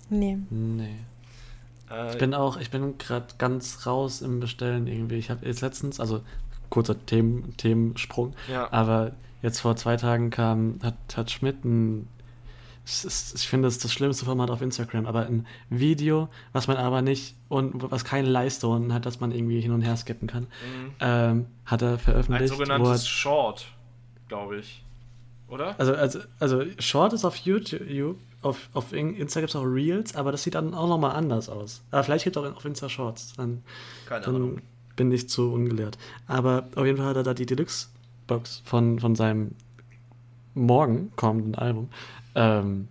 Nee. 0.09 0.37
Nee. 0.49 0.99
Äh, 1.89 2.11
Ich 2.11 2.17
bin 2.19 2.33
auch, 2.33 2.57
ich 2.57 2.69
bin 2.69 2.97
gerade 2.97 3.27
ganz 3.37 3.85
raus 3.85 4.21
im 4.21 4.39
Bestellen 4.39 4.87
irgendwie. 4.87 5.15
Ich 5.15 5.29
habe 5.29 5.45
jetzt 5.45 5.61
letztens, 5.61 5.99
also 5.99 6.23
kurzer 6.69 7.03
Themen, 7.05 7.55
Themensprung, 7.57 8.33
ja. 8.49 8.71
aber 8.71 9.11
jetzt 9.41 9.59
vor 9.59 9.75
zwei 9.75 9.97
Tagen 9.97 10.29
kam, 10.29 10.79
hat, 10.83 10.95
hat 11.15 11.31
Schmidt 11.31 11.65
ein, 11.65 12.07
ist, 12.85 13.35
ich 13.35 13.47
finde, 13.47 13.67
das 13.67 13.75
ist 13.75 13.83
das 13.85 13.93
schlimmste 13.93 14.25
Format 14.25 14.49
auf 14.49 14.61
Instagram, 14.61 15.05
aber 15.05 15.25
ein 15.27 15.45
Video, 15.69 16.29
was 16.51 16.67
man 16.67 16.77
aber 16.77 17.01
nicht 17.01 17.35
und 17.47 17.89
was 17.91 18.03
keine 18.05 18.27
Leistung 18.27 18.91
hat, 18.93 19.05
dass 19.05 19.19
man 19.19 19.31
irgendwie 19.31 19.61
hin 19.61 19.71
und 19.71 19.81
her 19.81 19.95
skippen 19.97 20.27
kann, 20.27 20.43
Mhm. 20.43 20.91
ähm, 20.99 21.45
hat 21.65 21.81
er 21.81 21.93
Ein 21.93 21.99
veröffentlicht. 21.99 22.51
er- 22.51 22.57
sogenanntes 22.57 23.07
Short, 23.07 23.67
glaube 24.27 24.57
ich. 24.57 24.83
Oder? 25.47 25.75
Also, 25.79 25.93
also, 25.93 26.19
also 26.39 26.63
Short 26.79 27.13
ist 27.13 27.25
auf 27.25 27.35
YouTube, 27.37 28.17
auf, 28.41 28.69
auf 28.73 28.93
In- 28.93 29.15
Insta 29.15 29.41
gibt 29.41 29.49
es 29.51 29.55
auch 29.55 29.63
Reels, 29.65 30.15
aber 30.15 30.31
das 30.31 30.43
sieht 30.43 30.55
dann 30.55 30.73
auch 30.73 30.87
nochmal 30.87 31.11
anders 31.15 31.49
aus. 31.49 31.83
Aber 31.91 32.03
vielleicht 32.03 32.23
gibt 32.23 32.35
es 32.37 32.41
auch 32.43 32.55
auf 32.55 32.65
Insta 32.65 32.87
Shorts. 32.89 33.33
Dann, 33.37 33.61
Keine 34.07 34.25
dann 34.25 34.61
bin 34.95 35.11
ich 35.11 35.29
zu 35.29 35.51
ungelehrt. 35.53 35.97
Aber 36.25 36.67
auf 36.75 36.85
jeden 36.85 36.97
Fall 36.97 37.07
hat 37.07 37.17
er 37.17 37.23
da 37.23 37.33
die 37.33 37.45
Deluxe-Box 37.45 38.61
von, 38.65 38.99
von 38.99 39.15
seinem 39.15 39.51
morgen 40.53 41.11
kommenden 41.15 41.55
Album 41.55 41.89
ähm, 42.35 42.87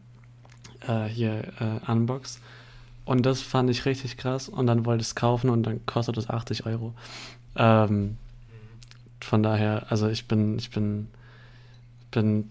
äh, 0.86 1.04
hier 1.04 1.52
äh, 1.60 1.90
unboxed. 1.90 2.40
Und 3.04 3.26
das 3.26 3.42
fand 3.42 3.70
ich 3.70 3.86
richtig 3.86 4.16
krass. 4.16 4.48
Und 4.48 4.66
dann 4.66 4.84
wollte 4.84 5.02
ich 5.02 5.08
es 5.08 5.14
kaufen 5.14 5.50
und 5.50 5.64
dann 5.64 5.84
kostet 5.86 6.16
es 6.16 6.30
80 6.30 6.66
Euro. 6.66 6.94
Ähm, 7.56 8.16
von 9.20 9.42
daher, 9.42 9.86
also 9.90 10.08
ich 10.08 10.28
bin, 10.28 10.58
ich 10.58 10.70
bin, 10.70 11.08
bin 12.10 12.50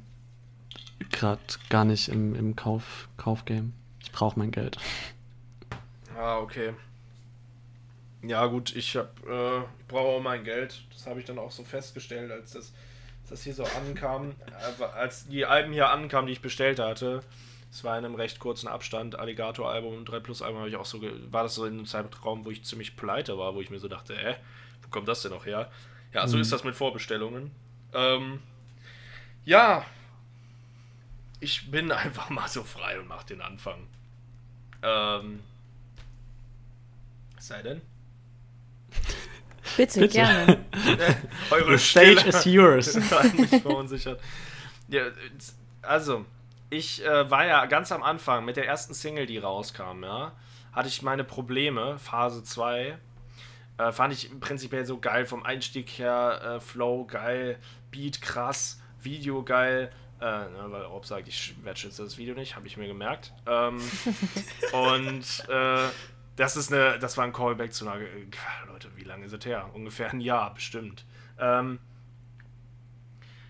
gerade 1.12 1.39
gar 1.69 1.86
nicht 1.86 2.10
im, 2.10 2.36
im 2.36 2.56
Kauf, 2.56 3.10
Kaufgame. 3.17 3.71
Ich 4.02 4.12
brauche 4.12 4.38
mein 4.38 4.52
Geld. 4.52 4.78
Ah, 6.17 6.38
okay. 6.38 6.73
Ja, 8.21 8.45
gut, 8.47 8.75
ich 8.75 8.95
äh, 8.95 8.99
ich 8.99 9.88
brauche 9.88 10.17
auch 10.17 10.21
mein 10.21 10.43
Geld. 10.43 10.84
Das 10.91 11.08
habe 11.08 11.19
ich 11.19 11.25
dann 11.25 11.39
auch 11.39 11.52
so 11.52 11.63
festgestellt, 11.63 12.32
als 12.32 12.52
das, 12.52 12.73
das 13.32 13.44
hier 13.44 13.54
so 13.54 13.63
ankam. 13.63 14.36
Als 14.96 15.27
die 15.27 15.46
Alben 15.46 15.71
hier 15.73 15.90
ankamen, 15.90 16.27
die 16.27 16.34
ich 16.34 16.42
bestellt 16.42 16.80
hatte, 16.80 17.21
es 17.71 17.84
war 17.84 17.98
in 17.98 18.06
einem 18.06 18.15
recht 18.15 18.40
kurzen 18.40 18.67
Abstand, 18.67 19.17
Alligator-Album 19.17 19.96
und 19.98 20.06
3 20.06 20.19
Plus 20.19 20.42
Album 20.42 20.60
habe 20.60 20.69
ich 20.69 20.75
auch 20.75 20.86
so, 20.86 21.02
war 21.32 21.44
das 21.44 21.56
so 21.56 21.65
in 21.65 21.73
einem 21.73 21.86
Zeitraum, 21.86 22.44
wo 22.46 22.50
ich 22.52 22.63
ziemlich 22.63 22.96
pleite 22.96 23.38
war, 23.38 23.54
wo 23.56 23.62
ich 23.62 23.69
mir 23.69 23.80
so 23.80 23.88
dachte, 23.88 24.15
äh, 24.19 24.36
wo 24.82 24.90
kommt 24.90 25.08
das 25.08 25.21
denn 25.21 25.32
noch 25.32 25.46
her? 25.46 25.71
Ja, 26.13 26.27
so 26.27 26.36
Mhm. 26.38 26.42
ist 26.42 26.52
das 26.52 26.63
mit 26.63 26.75
Vorbestellungen. 26.75 27.52
Ähm, 27.94 28.40
ja, 29.46 29.86
ich 31.40 31.69
bin 31.69 31.92
einfach 31.92 32.30
mal 32.32 32.48
so 32.48 32.63
frei 32.63 33.00
und 33.00 33.08
mach 33.08 33.23
den 33.23 33.42
Anfang. 33.42 33.88
Ähm, 34.82 35.42
sei 37.38 37.62
denn, 37.62 37.82
Bitte, 39.77 39.99
Bitte. 40.01 40.13
gerne. 40.13 40.65
eure 41.51 41.77
The 41.77 41.83
stage 41.83 42.19
Stille 42.19 42.29
is 42.29 42.45
yours. 42.45 42.95
mich 43.37 43.62
verunsichert. 43.62 44.19
Ja, 44.87 45.03
also, 45.81 46.25
ich 46.69 47.05
äh, 47.05 47.29
war 47.29 47.45
ja 47.45 47.65
ganz 47.65 47.91
am 47.91 48.03
Anfang 48.03 48.45
mit 48.45 48.57
der 48.57 48.67
ersten 48.67 48.93
Single, 48.93 49.25
die 49.25 49.37
rauskam, 49.37 50.03
ja, 50.03 50.33
hatte 50.71 50.87
ich 50.87 51.01
meine 51.01 51.23
Probleme, 51.23 51.97
Phase 51.99 52.43
2. 52.43 52.97
Äh, 53.77 53.91
fand 53.91 54.13
ich 54.13 54.29
prinzipiell 54.39 54.85
so 54.85 54.99
geil 54.99 55.25
vom 55.25 55.43
Einstieg 55.43 55.89
her, 55.89 56.57
äh, 56.57 56.60
Flow 56.60 57.05
geil, 57.05 57.57
Beat 57.91 58.21
krass, 58.21 58.81
Video 59.01 59.43
geil. 59.43 59.91
Äh, 60.21 60.25
ne, 60.25 60.65
weil 60.67 60.81
Rob 60.83 61.05
sagt, 61.05 61.29
ich 61.29 61.55
wertschätze 61.63 62.03
das 62.03 62.17
Video 62.17 62.35
nicht, 62.35 62.57
habe 62.57 62.67
ich 62.67 62.75
mir 62.75 62.87
gemerkt. 62.87 63.31
Ähm, 63.47 63.79
und 64.73 65.45
äh, 65.47 65.87
das 66.40 66.56
ist 66.56 66.71
eine, 66.71 66.98
das 67.00 67.17
war 67.17 67.25
ein 67.25 67.33
Callback 67.33 67.73
zu 67.73 67.85
einer, 67.85 68.00
äh, 68.00 68.25
Leute, 68.65 68.87
wie 68.96 69.04
lange 69.04 69.25
ist 69.25 69.33
es 69.33 69.46
her? 69.46 69.69
Ungefähr 69.73 70.10
ein 70.10 70.21
Jahr, 70.21 70.54
bestimmt. 70.54 71.04
Ähm, 71.37 71.79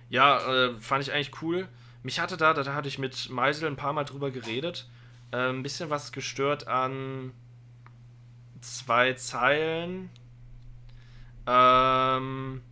ja, 0.10 0.40
äh, 0.40 0.80
fand 0.80 1.04
ich 1.04 1.14
eigentlich 1.14 1.40
cool. 1.44 1.68
Mich 2.02 2.20
hatte 2.20 2.36
da, 2.36 2.52
da 2.52 2.74
hatte 2.74 2.88
ich 2.88 2.98
mit 2.98 3.30
Meisel 3.30 3.70
ein 3.70 3.76
paar 3.76 3.94
Mal 3.94 4.06
drüber 4.06 4.32
geredet, 4.32 4.90
äh, 5.32 5.50
ein 5.50 5.62
bisschen 5.62 5.92
was 5.92 6.12
gestört 6.12 6.68
an 6.68 7.32
zwei 8.60 9.14
Zeilen. 9.14 10.10
Ähm, 11.46 12.64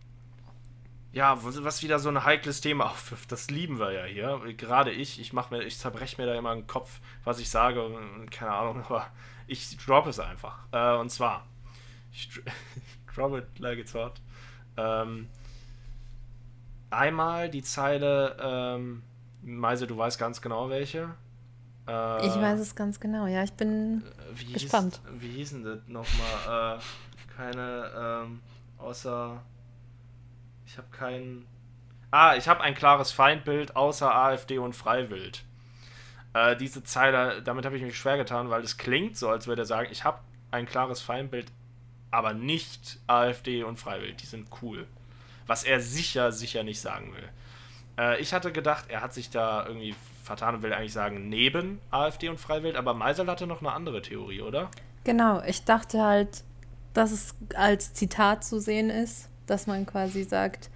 ja, 1.12 1.38
was 1.44 1.84
wieder 1.84 2.00
so 2.00 2.08
ein 2.08 2.24
heikles 2.24 2.60
Thema 2.60 2.86
aufwirft. 2.90 3.30
Das 3.30 3.50
lieben 3.50 3.78
wir 3.78 3.92
ja 3.92 4.04
hier. 4.04 4.40
Gerade 4.56 4.90
ich, 4.90 5.20
ich 5.20 5.32
mache 5.32 5.54
mir, 5.54 5.62
ich 5.62 5.78
zerbreche 5.78 6.20
mir 6.20 6.26
da 6.26 6.34
immer 6.34 6.56
den 6.56 6.66
Kopf, 6.66 6.98
was 7.22 7.38
ich 7.38 7.50
sage 7.50 7.88
keine 8.32 8.50
Ahnung, 8.50 8.82
aber 8.84 9.06
ich 9.48 9.76
droppe 9.78 10.10
es 10.10 10.20
einfach. 10.20 10.58
Äh, 10.72 10.96
und 10.96 11.10
zwar, 11.10 11.46
ich 12.12 12.28
drop 13.14 13.36
it 13.36 13.58
like 13.58 13.78
it's 13.78 13.94
hot. 13.94 14.20
Ähm, 14.76 15.28
einmal 16.90 17.50
die 17.50 17.62
Zeile, 17.62 18.36
ähm, 18.40 19.02
Meise, 19.42 19.86
du 19.86 19.96
weißt 19.96 20.18
ganz 20.18 20.40
genau 20.40 20.68
welche. 20.70 21.14
Äh, 21.86 22.26
ich 22.26 22.34
weiß 22.34 22.60
es 22.60 22.76
ganz 22.76 23.00
genau, 23.00 23.26
ja, 23.26 23.42
ich 23.42 23.52
bin 23.54 24.04
wie 24.34 24.52
gespannt. 24.52 25.00
Hieß, 25.04 25.22
wie 25.22 25.30
hieß 25.30 25.50
denn 25.50 25.64
das 25.64 25.78
nochmal? 25.86 26.78
Äh, 26.78 26.80
keine, 27.36 27.90
ähm, 27.96 28.40
außer. 28.76 29.42
Ich 30.66 30.76
habe 30.76 30.88
kein. 30.90 31.46
Ah, 32.10 32.36
ich 32.36 32.48
habe 32.48 32.60
ein 32.62 32.74
klares 32.74 33.10
Feindbild 33.10 33.76
außer 33.76 34.14
AfD 34.14 34.58
und 34.58 34.74
Freiwild. 34.74 35.44
Äh, 36.38 36.56
diese 36.56 36.84
Zeile, 36.84 37.42
damit 37.42 37.64
habe 37.64 37.76
ich 37.76 37.82
mich 37.82 37.98
schwer 37.98 38.16
getan, 38.16 38.50
weil 38.50 38.62
es 38.62 38.76
klingt 38.76 39.16
so, 39.16 39.28
als 39.28 39.46
würde 39.46 39.62
er 39.62 39.66
sagen, 39.66 39.88
ich 39.90 40.04
habe 40.04 40.20
ein 40.50 40.66
klares 40.66 41.00
Feindbild, 41.00 41.50
aber 42.10 42.32
nicht 42.32 42.98
AfD 43.06 43.64
und 43.64 43.78
Freiwild. 43.78 44.22
Die 44.22 44.26
sind 44.26 44.48
cool. 44.62 44.86
Was 45.46 45.64
er 45.64 45.80
sicher, 45.80 46.30
sicher 46.32 46.62
nicht 46.62 46.80
sagen 46.80 47.12
will. 47.14 47.28
Äh, 47.98 48.20
ich 48.20 48.32
hatte 48.32 48.52
gedacht, 48.52 48.84
er 48.88 49.00
hat 49.00 49.14
sich 49.14 49.30
da 49.30 49.66
irgendwie 49.66 49.94
vertan 50.22 50.56
und 50.56 50.62
will 50.62 50.72
eigentlich 50.72 50.92
sagen, 50.92 51.28
neben 51.28 51.80
AfD 51.90 52.28
und 52.28 52.38
Freiwild, 52.38 52.76
aber 52.76 52.94
Meisel 52.94 53.26
hatte 53.26 53.46
noch 53.46 53.60
eine 53.60 53.72
andere 53.72 54.02
Theorie, 54.02 54.42
oder? 54.42 54.70
Genau, 55.04 55.42
ich 55.42 55.64
dachte 55.64 56.02
halt, 56.02 56.44
dass 56.92 57.10
es 57.10 57.34
als 57.54 57.94
Zitat 57.94 58.44
zu 58.44 58.60
sehen 58.60 58.90
ist, 58.90 59.28
dass 59.46 59.66
man 59.66 59.86
quasi 59.86 60.24
sagt, 60.24 60.70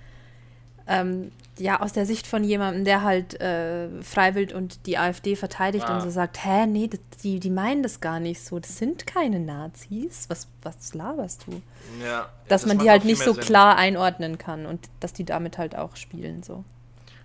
ähm, 0.86 1.30
ja, 1.58 1.80
aus 1.80 1.92
der 1.92 2.06
Sicht 2.06 2.26
von 2.26 2.44
jemandem, 2.44 2.84
der 2.84 3.02
halt 3.02 3.40
äh, 3.40 3.88
Freiwild 4.02 4.52
und 4.52 4.86
die 4.86 4.96
AfD 4.96 5.36
verteidigt 5.36 5.86
ah. 5.86 5.94
und 5.94 6.00
so 6.00 6.10
sagt, 6.10 6.42
hä, 6.44 6.66
nee, 6.66 6.88
das, 6.88 7.00
die, 7.22 7.40
die 7.40 7.50
meinen 7.50 7.82
das 7.82 8.00
gar 8.00 8.20
nicht 8.20 8.42
so, 8.42 8.58
das 8.58 8.78
sind 8.78 9.06
keine 9.06 9.38
Nazis, 9.38 10.28
was, 10.28 10.48
was 10.62 10.94
laberst 10.94 11.46
du? 11.46 11.62
Ja, 12.02 12.30
dass 12.48 12.62
das 12.62 12.66
man 12.66 12.78
die 12.78 12.88
halt 12.88 13.04
nicht 13.04 13.22
so 13.22 13.34
Sinn. 13.34 13.42
klar 13.42 13.76
einordnen 13.76 14.38
kann 14.38 14.66
und 14.66 14.88
dass 15.00 15.12
die 15.12 15.24
damit 15.24 15.58
halt 15.58 15.76
auch 15.76 15.96
spielen, 15.96 16.42
so. 16.42 16.64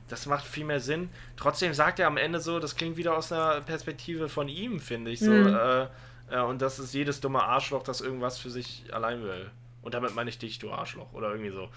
Das 0.09 0.25
macht 0.25 0.45
viel 0.45 0.63
mehr 0.63 0.80
Sinn. 0.80 1.09
Trotzdem 1.36 1.73
sagt 1.73 1.99
er 1.99 2.07
am 2.07 2.15
Ende 2.15 2.39
so, 2.39 2.59
das 2.59 2.75
klingt 2.75 2.95
wieder 2.95 3.17
aus 3.17 3.32
einer 3.32 3.59
Perspektive 3.61 4.30
von 4.30 4.47
ihm, 4.47 4.80
finde 4.80 5.11
ich, 5.11 5.19
so, 5.19 5.32
mhm. 5.32 5.53
äh, 5.53 5.88
äh, 6.32 6.41
und 6.41 6.61
das 6.61 6.80
ist 6.80 6.93
jedes 6.93 7.19
dumme 7.19 7.43
Arschloch, 7.43 7.84
das 7.84 8.01
irgendwas 8.01 8.38
für 8.38 8.49
sich 8.49 8.86
allein 8.91 9.23
will. 9.23 9.51
Und 9.88 9.93
damit 9.93 10.13
meine 10.13 10.29
ich 10.29 10.38
dich, 10.38 10.59
du 10.59 10.69
Arschloch. 10.69 11.13
Oder 11.13 11.31
irgendwie 11.31 11.49
so. 11.49 11.69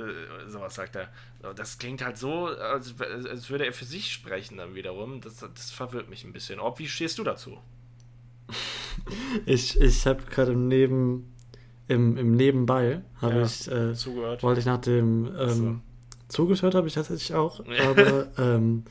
Äh, 0.00 0.48
sowas 0.48 0.76
sagt 0.76 0.94
er. 0.94 1.08
Das 1.54 1.78
klingt 1.78 2.00
halt 2.00 2.16
so, 2.16 2.46
als, 2.46 2.94
als, 3.00 3.50
würde 3.50 3.66
er 3.66 3.72
für 3.72 3.84
sich 3.84 4.12
sprechen 4.12 4.56
dann 4.56 4.76
wiederum. 4.76 5.20
Das, 5.20 5.38
das 5.38 5.72
verwirrt 5.72 6.08
mich 6.08 6.22
ein 6.22 6.32
bisschen. 6.32 6.60
Ob, 6.60 6.78
wie 6.78 6.86
stehst 6.86 7.18
du 7.18 7.24
dazu? 7.24 7.58
ich 9.46 9.80
ich 9.80 10.06
habe 10.06 10.22
gerade 10.30 10.52
im 10.52 10.68
Neben 10.68 11.34
im, 11.88 12.16
im 12.16 12.36
Nebenbei 12.36 13.02
habe 13.20 13.40
ja, 13.40 13.46
ich 13.46 13.66
äh, 13.66 13.94
zugehört. 13.94 14.44
wollte 14.44 14.60
ich 14.60 14.66
nach 14.66 14.80
dem 14.80 15.26
ähm, 15.36 15.48
so. 15.48 15.80
zugehört 16.28 16.76
habe 16.76 16.86
ich 16.86 16.94
tatsächlich 16.94 17.34
auch, 17.34 17.64
aber 17.80 18.28
ähm, 18.38 18.84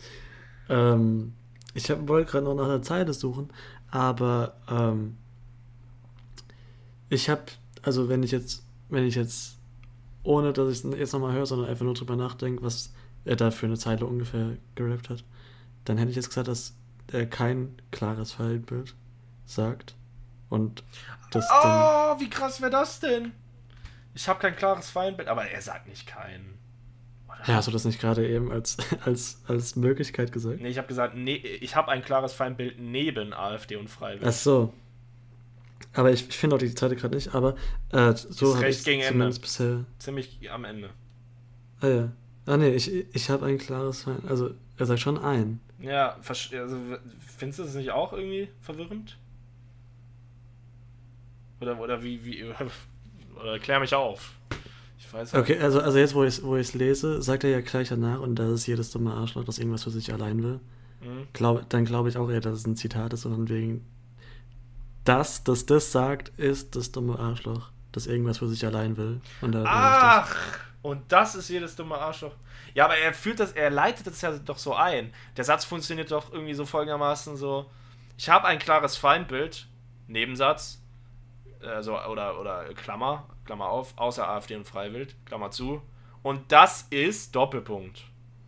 ähm, 0.68 1.34
ich 1.74 1.90
wollte 2.10 2.30
gerade 2.30 2.44
noch 2.44 2.56
nach 2.56 2.66
einer 2.66 2.82
Zeile 2.82 3.14
suchen, 3.14 3.54
aber 3.90 4.58
ähm, 4.70 5.16
ich 7.08 7.30
habe 7.30 7.46
also 7.82 8.10
wenn 8.10 8.22
ich 8.22 8.32
jetzt 8.32 8.65
wenn 8.90 9.06
ich 9.06 9.16
jetzt, 9.16 9.58
ohne 10.24 10.54
dass 10.54 10.72
ich 10.72 10.84
es 10.84 10.98
jetzt 11.00 11.14
nochmal 11.14 11.34
höre, 11.34 11.46
sondern 11.46 11.70
einfach 11.70 11.86
nur 11.86 11.94
drüber 11.94 12.16
nachdenke, 12.16 12.64
was 12.64 12.94
er 13.26 13.36
da 13.36 13.52
für 13.52 13.66
eine 13.66 13.78
Zeile 13.78 14.06
ungefähr 14.06 14.58
gerappt 14.76 15.10
hat, 15.10 15.24
dann 15.86 15.98
hätte 15.98 16.10
ich 16.12 16.16
jetzt 16.16 16.30
gesagt, 16.30 16.48
dass 16.48 16.76
er 17.12 17.26
kein 17.26 17.76
klares 17.92 18.32
Feindbild 18.32 18.96
sagt. 19.46 19.96
Und 20.50 20.84
das 21.32 21.46
Oh, 21.52 21.64
dann, 21.64 22.20
wie 22.20 22.30
krass 22.30 22.62
wäre 22.62 22.72
das 22.72 23.00
denn? 23.00 23.32
Ich 24.14 24.28
habe 24.30 24.40
kein 24.40 24.56
klares 24.56 24.90
Feindbild, 24.90 25.28
aber 25.28 25.46
er 25.48 25.62
sagt 25.62 25.88
nicht 25.88 26.08
kein. 26.08 26.58
Oder? 27.28 27.38
Ja, 27.48 27.56
hast 27.56 27.68
du 27.68 27.72
das 27.72 27.86
nicht 27.86 28.00
gerade 28.00 28.28
eben 28.28 28.52
als, 28.52 28.78
als, 29.06 29.42
als 29.48 29.76
Möglichkeit 29.76 30.32
gesagt? 30.32 30.62
Nee, 30.62 30.70
ich 30.70 30.78
habe 30.78 30.88
gesagt, 30.88 31.16
nee, 31.16 31.36
ich 31.36 31.76
habe 31.76 31.92
ein 31.92 32.02
klares 32.04 32.34
Feindbild 32.34 32.80
neben 32.80 33.34
AfD 33.34 33.76
und 33.76 33.90
Freiwild. 33.90 34.26
Ach 34.26 34.32
so. 34.32 34.74
Aber 35.94 36.12
ich, 36.12 36.28
ich 36.28 36.38
finde 36.38 36.56
auch 36.56 36.60
die 36.60 36.74
Zeile 36.74 36.96
gerade 36.96 37.16
nicht, 37.16 37.34
aber 37.34 37.56
äh, 37.92 38.14
so 38.16 38.56
habe 38.56 38.70
ich 38.70 38.84
zumindest 38.84 39.12
Ende. 39.12 39.40
bisher. 39.40 39.86
Ziemlich 40.00 40.40
am 40.52 40.66
Ende. 40.66 40.90
Ah 41.82 41.88
ja. 41.88 42.12
Ah 42.46 42.58
nee, 42.58 42.70
ich, 42.76 42.92
ich 43.14 43.30
habe 43.30 43.46
ein 43.46 43.58
klares 43.58 44.04
Feind. 44.04 44.26
Also 44.28 44.52
er 44.78 44.86
sagt 44.86 45.00
schon 45.00 45.18
ein. 45.18 45.60
Ja, 45.80 46.18
also 46.28 46.78
findest 47.38 47.60
du 47.60 47.64
das 47.64 47.76
nicht 47.76 47.92
auch 47.92 48.14
irgendwie 48.14 48.50
verwirrend? 48.62 49.18
Oder, 51.62 51.80
oder 51.80 52.04
wie, 52.04 52.24
wie, 52.24 52.44
oder 53.42 53.60
klär 53.60 53.80
mich 53.80 53.94
auf. 53.94 54.34
Ich 54.98 55.12
weiß 55.12 55.34
halt. 55.34 55.44
Okay, 55.44 55.60
also, 55.60 55.80
also 55.80 55.98
jetzt, 55.98 56.14
wo 56.14 56.24
ich 56.24 56.38
es 56.38 56.44
wo 56.44 56.56
lese, 56.78 57.22
sagt 57.22 57.44
er 57.44 57.50
ja 57.50 57.62
gleich 57.62 57.90
danach, 57.90 58.20
und 58.20 58.36
das 58.36 58.52
ist 58.52 58.68
jedes 58.68 58.92
dumme 58.92 59.14
Arschloch, 59.14 59.44
das 59.44 59.60
irgendwas 59.60 59.84
für 59.84 59.92
sich 59.92 60.12
allein 60.14 60.44
will. 60.44 60.60
Mhm. 61.02 61.28
Glaub, 61.34 61.70
dann 61.70 61.86
glaube 61.86 62.10
ich 62.10 62.18
auch 62.18 62.30
eher, 62.30 62.42
dass 62.42 62.60
es 62.60 62.68
ein 62.68 62.76
Zitat 62.76 63.14
ist, 63.14 63.22
sondern 63.22 63.50
wegen, 63.50 63.86
das, 65.06 65.44
dass 65.44 65.66
das 65.66 65.92
sagt, 65.92 66.30
ist 66.38 66.76
das 66.76 66.92
dumme 66.92 67.18
Arschloch, 67.18 67.70
das 67.92 68.08
irgendwas 68.08 68.40
für 68.40 68.48
sich 68.48 68.66
allein 68.66 68.98
will. 68.98 69.22
Und 69.42 69.56
Ach! 69.66 70.30
Das. 70.30 70.38
Und 70.82 71.12
das 71.12 71.34
ist 71.34 71.50
jedes 71.50 71.76
dumme 71.76 71.98
Arschloch. 71.98 72.34
Ja, 72.76 72.86
aber 72.86 72.96
er 72.98 73.12
führt 73.14 73.40
das, 73.40 73.54
er 73.54 73.72
leitet 73.72 74.06
das 74.06 74.22
ja 74.22 74.38
doch 74.38 74.60
so 74.60 74.76
ein. 74.76 75.12
Der 75.36 75.44
Satz 75.44 75.66
funktioniert 75.66 76.12
doch 76.12 76.32
irgendwie 76.32 76.54
so 76.54 76.66
folgendermaßen 76.66 77.38
so: 77.38 77.72
Ich 78.18 78.30
habe 78.30 78.46
ein 78.46 78.60
klares 78.60 78.96
Feindbild, 78.96 79.66
Nebensatz, 80.08 80.84
also 81.62 82.00
oder 82.00 82.40
oder 82.40 82.66
Klammer, 82.76 83.28
Klammer 83.46 83.70
auf, 83.70 83.98
außer 83.98 84.28
AfD 84.28 84.56
und 84.56 84.68
Freiwild, 84.68 85.16
Klammer 85.26 85.50
zu. 85.50 85.82
Und 86.22 86.52
das 86.52 86.84
ist 86.92 87.36
Doppelpunkt. 87.36 88.04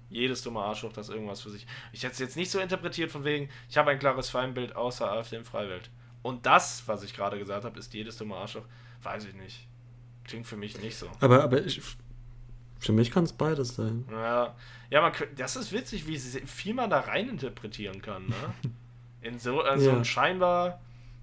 Jedes 0.10 0.44
dumme 0.44 0.62
Arschloch, 0.62 0.94
das 0.94 1.10
irgendwas 1.10 1.42
für 1.42 1.50
sich. 1.50 1.66
Ich 1.92 2.04
hätte 2.04 2.14
es 2.14 2.20
jetzt 2.20 2.38
nicht 2.38 2.52
so 2.52 2.60
interpretiert 2.60 3.12
von 3.12 3.24
wegen, 3.24 3.50
ich 3.68 3.78
habe 3.78 3.90
ein 3.92 4.00
klares 4.00 4.30
Feindbild 4.30 4.76
außer 4.76 5.12
AfD 5.12 5.38
und 5.38 5.48
Freiwild. 5.48 5.90
Und 6.28 6.46
das, 6.46 6.84
was 6.88 7.04
ich 7.04 7.14
gerade 7.14 7.40
gesagt 7.40 7.64
habe, 7.64 7.80
ist 7.80 7.94
jedes 7.94 8.18
dumme 8.18 8.36
Arschloch. 8.36 8.66
Weiß 9.02 9.24
ich 9.24 9.34
nicht. 9.34 9.66
Klingt 10.26 10.46
für 10.46 10.58
mich 10.58 10.78
nicht 10.82 10.98
so. 10.98 11.08
Aber, 11.22 11.42
aber 11.42 11.66
ich, 11.66 11.82
für 12.80 12.92
mich 12.92 13.12
kann 13.12 13.24
es 13.24 13.32
beides 13.32 13.76
sein. 13.76 14.06
Ja, 14.12 14.54
ja 14.90 15.02
man, 15.02 15.14
das 15.38 15.56
ist 15.56 15.72
witzig, 15.72 16.06
wie 16.06 16.18
viel 16.18 16.74
man 16.74 16.90
da 16.90 17.00
rein 17.00 17.30
interpretieren 17.30 18.02
kann. 18.02 18.26
Ne? 18.26 18.36
In 19.22 19.40
so, 19.40 19.64
äh, 19.64 19.82
ja. 19.82 19.94
einen 19.94 20.04
scheinbar 20.04 20.82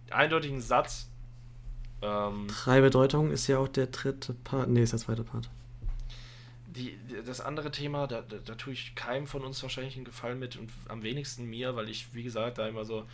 eindeutigen 0.09 0.63
Satz. 0.63 1.11
Ähm, 2.01 2.47
Drei 2.49 2.81
Bedeutungen 2.81 3.31
ist 3.31 3.47
ja 3.47 3.59
auch 3.59 3.69
der 3.69 3.89
dritte 3.89 4.33
Part. 4.33 4.71
Nee, 4.71 4.85
ist 4.85 4.95
der 4.95 5.01
zweite 5.01 5.23
Part. 5.23 5.51
Die, 6.65 6.99
das 7.27 7.43
andere 7.43 7.71
Thema, 7.71 8.07
da, 8.07 8.23
da, 8.23 8.39
da 8.43 8.55
tue 8.55 8.73
ich 8.73 8.95
keinem 8.95 9.27
von 9.27 9.43
uns 9.43 9.63
wahrscheinlich 9.63 9.97
einen 9.97 10.07
Gefallen 10.07 10.39
mit 10.39 10.57
und 10.57 10.71
am 10.89 11.03
wenigsten 11.03 11.45
mir, 11.45 11.77
weil 11.77 11.91
ich, 11.91 12.15
wie 12.15 12.23
gesagt, 12.23 12.57
da 12.57 12.67
immer 12.67 12.87
so 12.87 13.05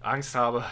Angst 0.00 0.34
habe, 0.34 0.64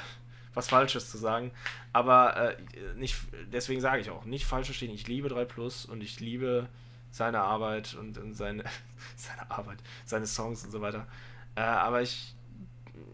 was 0.55 0.68
Falsches 0.68 1.11
zu 1.11 1.18
sagen. 1.18 1.51
Aber 1.93 2.37
äh, 2.37 2.57
nicht, 2.97 3.16
deswegen 3.53 3.81
sage 3.81 4.01
ich 4.01 4.11
auch, 4.11 4.25
nicht 4.25 4.47
falsch 4.47 4.66
verstehen. 4.66 4.93
Ich 4.93 5.07
liebe 5.07 5.29
3 5.29 5.45
Plus 5.45 5.85
und 5.85 6.03
ich 6.03 6.20
liebe 6.20 6.68
seine 7.11 7.41
Arbeit 7.41 7.95
und, 7.95 8.18
und 8.18 8.35
seine, 8.35 8.64
seine 9.16 9.51
Arbeit, 9.51 9.79
seine 10.05 10.27
Songs 10.27 10.64
und 10.64 10.70
so 10.70 10.81
weiter. 10.81 11.07
Äh, 11.55 11.61
aber 11.61 12.03
ich, 12.03 12.35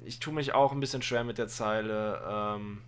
ich 0.04 0.18
tue 0.18 0.32
mich 0.32 0.54
auch 0.54 0.72
ein 0.72 0.80
bisschen 0.80 1.02
schwer 1.02 1.24
mit 1.24 1.38
der 1.38 1.48
Zeile. 1.48 2.22
Ähm, 2.26 2.82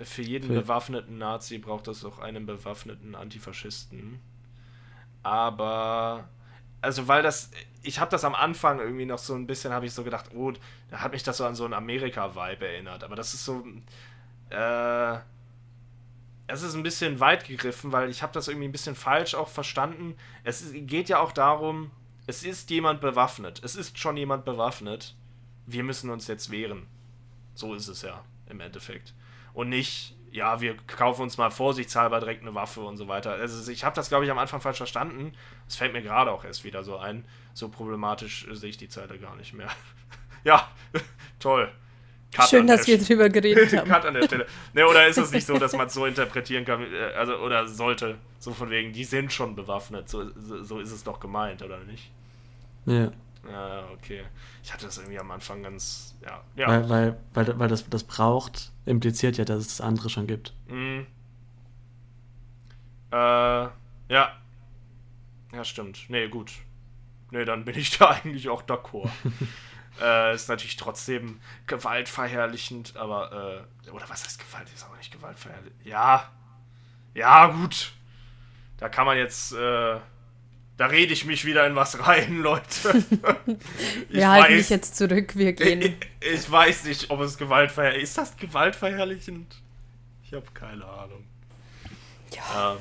für 0.00 0.22
jeden 0.22 0.50
okay. 0.50 0.60
bewaffneten 0.60 1.18
Nazi 1.18 1.58
braucht 1.58 1.88
es 1.88 2.04
auch 2.04 2.18
einen 2.18 2.46
bewaffneten 2.46 3.14
Antifaschisten. 3.14 4.20
Aber, 5.22 6.28
also 6.80 7.08
weil 7.08 7.22
das, 7.22 7.50
ich 7.82 8.00
habe 8.00 8.10
das 8.10 8.24
am 8.24 8.34
Anfang 8.34 8.80
irgendwie 8.80 9.06
noch 9.06 9.18
so 9.18 9.34
ein 9.34 9.46
bisschen, 9.46 9.72
habe 9.72 9.86
ich 9.86 9.92
so 9.92 10.04
gedacht, 10.04 10.30
oh, 10.34 10.52
da 10.90 11.00
hat 11.00 11.12
mich 11.12 11.22
das 11.22 11.36
so 11.36 11.46
an 11.46 11.54
so 11.54 11.64
einen 11.64 11.74
Amerika-Vibe 11.74 12.66
erinnert. 12.66 13.04
Aber 13.04 13.16
das 13.16 13.34
ist 13.34 13.44
so, 13.44 13.64
äh, 14.50 15.18
es 16.48 16.62
ist 16.62 16.74
ein 16.74 16.82
bisschen 16.82 17.20
weit 17.20 17.46
gegriffen, 17.46 17.92
weil 17.92 18.10
ich 18.10 18.22
habe 18.22 18.32
das 18.32 18.48
irgendwie 18.48 18.68
ein 18.68 18.72
bisschen 18.72 18.94
falsch 18.94 19.34
auch 19.34 19.48
verstanden. 19.48 20.16
Es 20.44 20.62
ist, 20.62 20.74
geht 20.86 21.08
ja 21.08 21.18
auch 21.18 21.32
darum, 21.32 21.90
es 22.26 22.42
ist 22.42 22.70
jemand 22.70 23.00
bewaffnet. 23.00 23.60
Es 23.64 23.76
ist 23.76 23.98
schon 23.98 24.16
jemand 24.16 24.44
bewaffnet. 24.44 25.14
Wir 25.66 25.82
müssen 25.82 26.10
uns 26.10 26.26
jetzt 26.26 26.50
wehren. 26.50 26.86
So 27.54 27.74
ist 27.74 27.88
es 27.88 28.02
ja 28.02 28.24
im 28.48 28.60
Endeffekt. 28.60 29.14
Und 29.54 29.68
nicht, 29.68 30.15
ja, 30.36 30.60
wir 30.60 30.76
kaufen 30.86 31.22
uns 31.22 31.38
mal 31.38 31.50
vorsichtshalber 31.50 32.20
direkt 32.20 32.42
eine 32.42 32.54
Waffe 32.54 32.82
und 32.82 32.98
so 32.98 33.08
weiter. 33.08 33.32
Also 33.32 33.72
ich 33.72 33.84
habe 33.84 33.96
das, 33.96 34.08
glaube 34.10 34.26
ich, 34.26 34.30
am 34.30 34.38
Anfang 34.38 34.60
falsch 34.60 34.76
verstanden. 34.76 35.32
Es 35.66 35.76
fällt 35.76 35.94
mir 35.94 36.02
gerade 36.02 36.30
auch 36.30 36.44
erst 36.44 36.62
wieder 36.64 36.84
so 36.84 36.98
ein. 36.98 37.24
So 37.54 37.70
problematisch 37.70 38.46
sehe 38.52 38.68
ich 38.68 38.76
die 38.76 38.88
Zeile 38.88 39.18
gar 39.18 39.34
nicht 39.36 39.54
mehr. 39.54 39.68
ja, 40.44 40.70
toll. 41.40 41.72
Cut 42.32 42.48
Schön, 42.50 42.66
dass 42.66 42.86
wir 42.86 42.98
drüber 42.98 43.30
geredet 43.30 43.74
haben. 43.74 43.88
Cut 43.90 44.04
an 44.04 44.14
der 44.14 44.24
Stelle. 44.24 44.46
Ne, 44.74 44.86
oder 44.86 45.06
ist 45.06 45.16
es 45.16 45.32
nicht 45.32 45.46
so, 45.46 45.58
dass 45.58 45.72
man 45.72 45.86
es 45.86 45.94
so 45.94 46.04
interpretieren 46.04 46.66
kann, 46.66 46.82
äh, 46.82 47.14
also, 47.16 47.36
oder 47.36 47.66
sollte, 47.66 48.18
so 48.38 48.52
von 48.52 48.68
wegen, 48.68 48.92
die 48.92 49.04
sind 49.04 49.32
schon 49.32 49.56
bewaffnet. 49.56 50.10
So, 50.10 50.28
so, 50.36 50.62
so 50.62 50.80
ist 50.80 50.92
es 50.92 51.02
doch 51.02 51.18
gemeint, 51.18 51.62
oder 51.62 51.78
nicht? 51.84 52.10
Ja. 52.84 53.10
Ja, 53.50 53.88
okay. 53.90 54.24
Ich 54.62 54.72
hatte 54.72 54.86
das 54.86 54.98
irgendwie 54.98 55.18
am 55.18 55.30
Anfang 55.30 55.62
ganz, 55.62 56.16
ja. 56.22 56.42
ja. 56.56 56.68
Weil, 56.68 56.88
weil, 56.88 57.20
weil, 57.34 57.58
weil 57.58 57.68
das, 57.68 57.88
das 57.88 58.04
braucht, 58.04 58.72
impliziert 58.84 59.36
ja, 59.36 59.44
dass 59.44 59.58
es 59.58 59.68
das 59.68 59.80
andere 59.80 60.10
schon 60.10 60.26
gibt. 60.26 60.52
Mhm. 60.68 61.06
Äh, 63.12 63.16
ja. 63.16 63.72
Ja, 65.52 65.64
stimmt. 65.64 66.06
Nee, 66.08 66.28
gut. 66.28 66.52
Nee, 67.30 67.44
dann 67.44 67.64
bin 67.64 67.76
ich 67.78 67.96
da 67.98 68.10
eigentlich 68.10 68.48
auch 68.48 68.62
d'accord. 68.62 69.10
äh, 70.00 70.34
ist 70.34 70.48
natürlich 70.48 70.76
trotzdem 70.76 71.40
gewaltverherrlichend, 71.66 72.96
aber, 72.96 73.66
äh, 73.84 73.90
oder 73.90 74.08
was 74.08 74.24
heißt 74.24 74.38
Gewalt? 74.38 74.68
Ist 74.74 74.84
aber 74.84 74.96
nicht 74.96 75.12
gewaltverherrlichend. 75.12 75.86
Ja. 75.86 76.30
Ja, 77.14 77.46
gut. 77.46 77.92
Da 78.76 78.88
kann 78.88 79.06
man 79.06 79.16
jetzt, 79.16 79.52
äh, 79.52 79.98
da 80.76 80.86
rede 80.86 81.12
ich 81.12 81.24
mich 81.24 81.44
wieder 81.44 81.66
in 81.66 81.74
was 81.74 82.06
rein, 82.06 82.38
Leute. 82.42 83.04
wir 84.08 84.30
halten 84.30 84.56
dich 84.56 84.68
jetzt 84.68 84.96
zurück, 84.96 85.36
wir 85.36 85.52
gehen. 85.52 85.82
Ich, 85.82 85.94
ich 86.34 86.50
weiß 86.50 86.84
nicht, 86.84 87.10
ob 87.10 87.20
es 87.20 87.38
gewaltverherrlichend 87.38 88.08
ist. 88.08 88.18
das 88.18 88.36
gewaltverherrlichend? 88.36 89.56
Ich 90.24 90.32
habe 90.32 90.46
keine 90.52 90.84
Ahnung. 90.84 91.24
Ja. 92.34 92.74
Äh, 92.74 92.76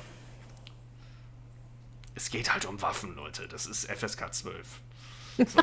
es 2.16 2.30
geht 2.30 2.52
halt 2.52 2.66
um 2.66 2.82
Waffen, 2.82 3.16
Leute. 3.16 3.48
Das 3.48 3.66
ist 3.66 3.90
FSK 3.92 4.34
12. 4.34 4.68
So. 5.38 5.60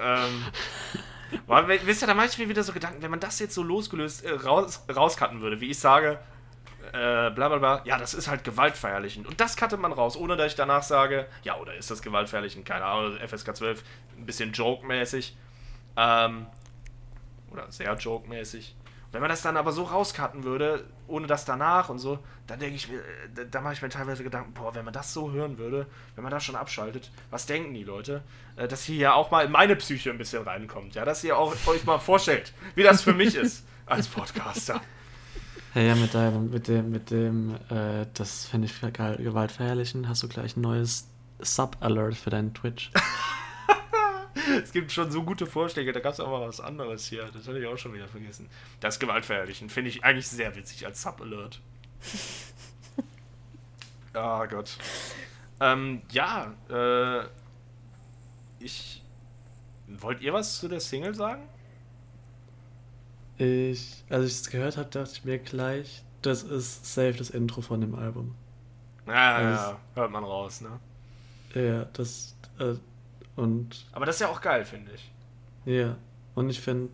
ähm, 0.00 0.44
aber, 1.46 1.68
wisst 1.86 2.02
ihr, 2.02 2.06
da 2.06 2.14
mache 2.14 2.26
ich 2.26 2.38
mir 2.38 2.48
wieder 2.48 2.62
so 2.62 2.72
Gedanken, 2.72 3.02
wenn 3.02 3.10
man 3.10 3.20
das 3.20 3.38
jetzt 3.38 3.54
so 3.54 3.62
losgelöst 3.62 4.24
äh, 4.24 4.32
raus, 4.32 4.84
rauscutten 4.94 5.40
würde, 5.40 5.60
wie 5.60 5.70
ich 5.70 5.78
sage, 5.78 6.18
äh, 6.92 7.30
bla 7.30 7.48
bla 7.48 7.58
bla, 7.58 7.82
ja, 7.84 7.98
das 7.98 8.14
ist 8.14 8.28
halt 8.28 8.44
gewaltverherrlichend. 8.44 9.26
Und 9.26 9.40
das 9.40 9.56
cuttet 9.56 9.80
man 9.80 9.92
raus, 9.92 10.16
ohne 10.16 10.36
dass 10.36 10.52
ich 10.52 10.56
danach 10.56 10.82
sage, 10.82 11.26
ja, 11.42 11.56
oder 11.56 11.74
ist 11.74 11.90
das 11.90 12.02
gewaltverherrlichend? 12.02 12.64
Keine 12.64 12.84
Ahnung, 12.84 13.16
FSK 13.16 13.56
12, 13.56 13.82
ein 14.18 14.26
bisschen 14.26 14.52
joke-mäßig. 14.52 15.36
Ähm, 15.96 16.46
oder 17.50 17.70
sehr 17.70 17.94
joke-mäßig. 17.94 18.74
Wenn 19.12 19.20
man 19.20 19.30
das 19.30 19.42
dann 19.42 19.56
aber 19.56 19.72
so 19.72 19.82
rauscutten 19.82 20.44
würde, 20.44 20.84
ohne 21.08 21.26
das 21.26 21.44
danach 21.44 21.88
und 21.88 21.98
so, 21.98 22.20
dann 22.46 22.60
denke 22.60 22.76
ich 22.76 22.88
mir, 22.88 23.02
da, 23.34 23.42
äh, 23.42 23.48
da 23.50 23.60
mache 23.60 23.74
ich 23.74 23.82
mir 23.82 23.88
teilweise 23.88 24.22
Gedanken, 24.22 24.54
boah, 24.54 24.74
wenn 24.74 24.84
man 24.84 24.94
das 24.94 25.12
so 25.12 25.32
hören 25.32 25.58
würde, 25.58 25.86
wenn 26.14 26.22
man 26.22 26.30
das 26.30 26.44
schon 26.44 26.54
abschaltet, 26.54 27.10
was 27.30 27.46
denken 27.46 27.74
die 27.74 27.82
Leute? 27.82 28.22
Äh, 28.56 28.68
dass 28.68 28.84
hier 28.84 28.96
ja 28.96 29.14
auch 29.14 29.32
mal 29.32 29.44
in 29.44 29.50
meine 29.50 29.74
Psyche 29.76 30.10
ein 30.10 30.18
bisschen 30.18 30.44
reinkommt, 30.44 30.94
ja, 30.94 31.04
dass 31.04 31.24
ihr 31.24 31.36
auch 31.36 31.54
euch 31.66 31.84
mal 31.84 31.98
vorstellt, 31.98 32.52
wie 32.76 32.84
das 32.84 33.02
für 33.02 33.12
mich 33.12 33.34
ist 33.34 33.66
als 33.86 34.06
Podcaster. 34.06 34.80
Ja, 35.74 35.82
ja, 35.82 35.94
mit, 35.94 36.14
deinem, 36.14 36.50
mit 36.50 36.66
dem, 36.66 36.90
mit 36.90 37.10
dem, 37.10 37.54
äh, 37.70 38.06
das 38.14 38.46
fände 38.46 38.66
ich 38.66 38.92
geil, 38.92 39.16
gewaltverherrlichen, 39.16 40.08
hast 40.08 40.22
du 40.22 40.28
gleich 40.28 40.56
ein 40.56 40.62
neues 40.62 41.06
Sub-Alert 41.38 42.16
für 42.16 42.30
deinen 42.30 42.52
Twitch. 42.54 42.90
es 44.62 44.72
gibt 44.72 44.90
schon 44.90 45.12
so 45.12 45.22
gute 45.22 45.46
Vorschläge, 45.46 45.92
da 45.92 46.00
gab 46.00 46.12
es 46.12 46.20
auch 46.20 46.28
mal 46.28 46.46
was 46.46 46.60
anderes 46.60 47.06
hier, 47.06 47.30
das 47.32 47.46
hatte 47.46 47.60
ich 47.60 47.66
auch 47.66 47.78
schon 47.78 47.94
wieder 47.94 48.08
vergessen. 48.08 48.48
Das 48.80 48.98
Gewaltverherrlichen 48.98 49.70
finde 49.70 49.90
ich 49.90 50.02
eigentlich 50.02 50.26
sehr 50.26 50.56
witzig 50.56 50.86
als 50.86 51.02
Sub-Alert. 51.02 51.60
Ah 54.12 54.42
oh 54.42 54.46
Gott. 54.48 54.76
Ähm, 55.60 56.02
ja, 56.10 56.52
äh, 56.68 57.26
ich. 58.58 59.02
Wollt 59.86 60.20
ihr 60.20 60.32
was 60.32 60.58
zu 60.58 60.68
der 60.68 60.80
Single 60.80 61.14
sagen? 61.14 61.42
Ich, 63.40 64.04
als 64.10 64.26
ich 64.26 64.32
es 64.32 64.50
gehört 64.50 64.76
habe, 64.76 64.90
dachte 64.90 65.12
ich 65.14 65.24
mir 65.24 65.38
gleich, 65.38 66.02
das 66.20 66.42
ist 66.42 66.84
safe 66.84 67.14
das 67.14 67.30
Intro 67.30 67.62
von 67.62 67.80
dem 67.80 67.94
Album. 67.94 68.34
Ja, 69.06 69.34
also, 69.36 69.62
ja, 69.70 69.80
hört 69.94 70.10
man 70.10 70.24
raus, 70.24 70.60
ne? 70.60 70.78
Ja, 71.54 71.86
das, 71.94 72.36
äh, 72.58 72.74
und... 73.36 73.86
Aber 73.92 74.04
das 74.04 74.16
ist 74.16 74.20
ja 74.20 74.28
auch 74.28 74.42
geil, 74.42 74.66
finde 74.66 74.92
ich. 74.92 75.10
Ja, 75.64 75.96
und 76.34 76.50
ich 76.50 76.60
finde 76.60 76.90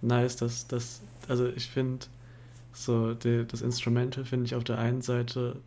nice, 0.00 0.36
dass 0.36 0.68
das, 0.68 1.02
also 1.26 1.48
ich 1.48 1.68
finde 1.68 2.06
so, 2.72 3.14
die, 3.14 3.44
das 3.44 3.60
Instrumental 3.60 4.24
finde 4.24 4.46
ich 4.46 4.54
auf 4.54 4.62
der 4.62 4.78
einen 4.78 5.02
Seite 5.02 5.60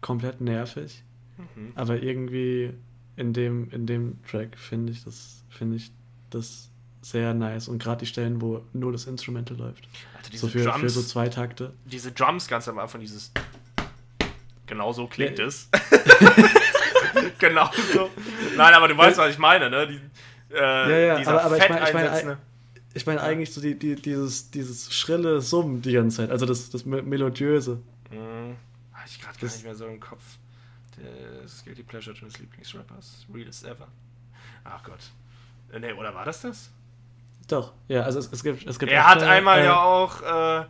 komplett 0.00 0.40
nervig, 0.40 1.04
mhm. 1.36 1.72
aber 1.74 2.02
irgendwie 2.02 2.72
in 3.16 3.34
dem, 3.34 3.68
in 3.72 3.84
dem 3.84 4.22
Track 4.24 4.58
finde 4.58 4.92
ich 4.92 5.04
das, 5.04 5.44
finde 5.50 5.76
ich 5.76 5.90
das 6.30 6.70
sehr 7.00 7.34
nice. 7.34 7.68
Und 7.68 7.82
gerade 7.82 8.00
die 8.00 8.06
Stellen, 8.06 8.40
wo 8.40 8.64
nur 8.72 8.92
das 8.92 9.06
Instrumental 9.06 9.56
läuft. 9.56 9.88
Also 10.16 10.36
so 10.36 10.48
für, 10.48 10.64
Drums, 10.64 10.80
für 10.80 10.90
so 10.90 11.02
zwei 11.02 11.28
Takte. 11.28 11.72
Diese 11.84 12.12
Drums 12.12 12.48
ganz 12.48 12.68
am 12.68 12.78
Anfang, 12.78 13.00
dieses. 13.00 13.32
Genau 14.66 14.92
so 14.92 15.06
klingt 15.06 15.38
ja. 15.38 15.46
es. 15.46 15.68
genau 17.38 17.70
so. 17.92 18.10
Nein, 18.56 18.74
aber 18.74 18.88
du 18.88 18.96
weißt, 18.96 19.16
was 19.18 19.30
ich 19.30 19.38
meine, 19.38 19.70
ne? 19.70 19.86
Die, 19.86 20.54
äh, 20.54 20.58
ja, 20.58 21.18
ja, 21.18 21.28
aber, 21.28 21.44
aber 21.44 21.56
ich 21.56 21.68
meine 21.68 21.86
ich 21.86 21.94
mein, 21.94 22.36
ich 22.94 23.06
mein 23.06 23.18
eigentlich 23.18 23.52
so 23.52 23.60
die, 23.60 23.78
die, 23.78 23.94
dieses, 23.94 24.50
dieses 24.50 24.92
schrille 24.92 25.40
Summen 25.40 25.80
die 25.82 25.92
ganze 25.92 26.18
Zeit, 26.18 26.30
also 26.30 26.46
das, 26.46 26.68
das 26.70 26.84
Melodiöse. 26.84 27.80
Mhm. 28.10 28.56
Habe 28.92 29.06
ich 29.06 29.20
gerade 29.20 29.38
gar 29.38 29.48
nicht 29.48 29.64
mehr 29.64 29.74
so 29.74 29.86
im 29.86 30.00
Kopf. 30.00 30.22
Das 31.42 31.64
Guilty 31.64 31.82
Pleasure 31.82 32.16
deines 32.18 32.38
Lieblingsrappers. 32.38 33.26
Realest 33.32 33.64
ever. 33.64 33.86
Ach 34.64 34.82
Gott. 34.82 34.98
Äh, 35.72 35.78
nee, 35.78 35.92
oder 35.92 36.14
war 36.14 36.24
das 36.24 36.42
das? 36.42 36.70
Doch, 37.48 37.72
ja, 37.88 38.02
also 38.02 38.18
es, 38.18 38.30
es 38.30 38.44
gibt. 38.44 38.66
Es 38.66 38.78
gibt 38.78 38.92
er 38.92 39.08
hat 39.08 39.22
einmal 39.22 39.60
äh, 39.60 39.64
ja 39.64 39.82
auch 39.82 40.20
äh, 40.20 40.66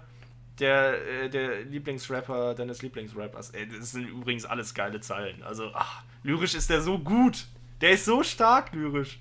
der, 0.61 1.25
äh, 1.25 1.29
der 1.29 1.65
Lieblingsrapper 1.65 2.55
deines 2.55 2.83
Lieblingsrappers. 2.83 3.51
Ey, 3.51 3.69
das 3.69 3.93
sind 3.93 4.09
übrigens 4.09 4.45
alles 4.45 4.75
geile 4.75 5.01
Zeilen. 5.01 5.43
Also, 5.43 5.71
ach, 5.75 6.03
lyrisch 6.23 6.55
ist 6.55 6.71
der 6.71 6.81
so 6.81 6.99
gut. 6.99 7.47
Der 7.81 7.91
ist 7.91 8.05
so 8.05 8.23
stark 8.23 8.73
lyrisch. 8.73 9.21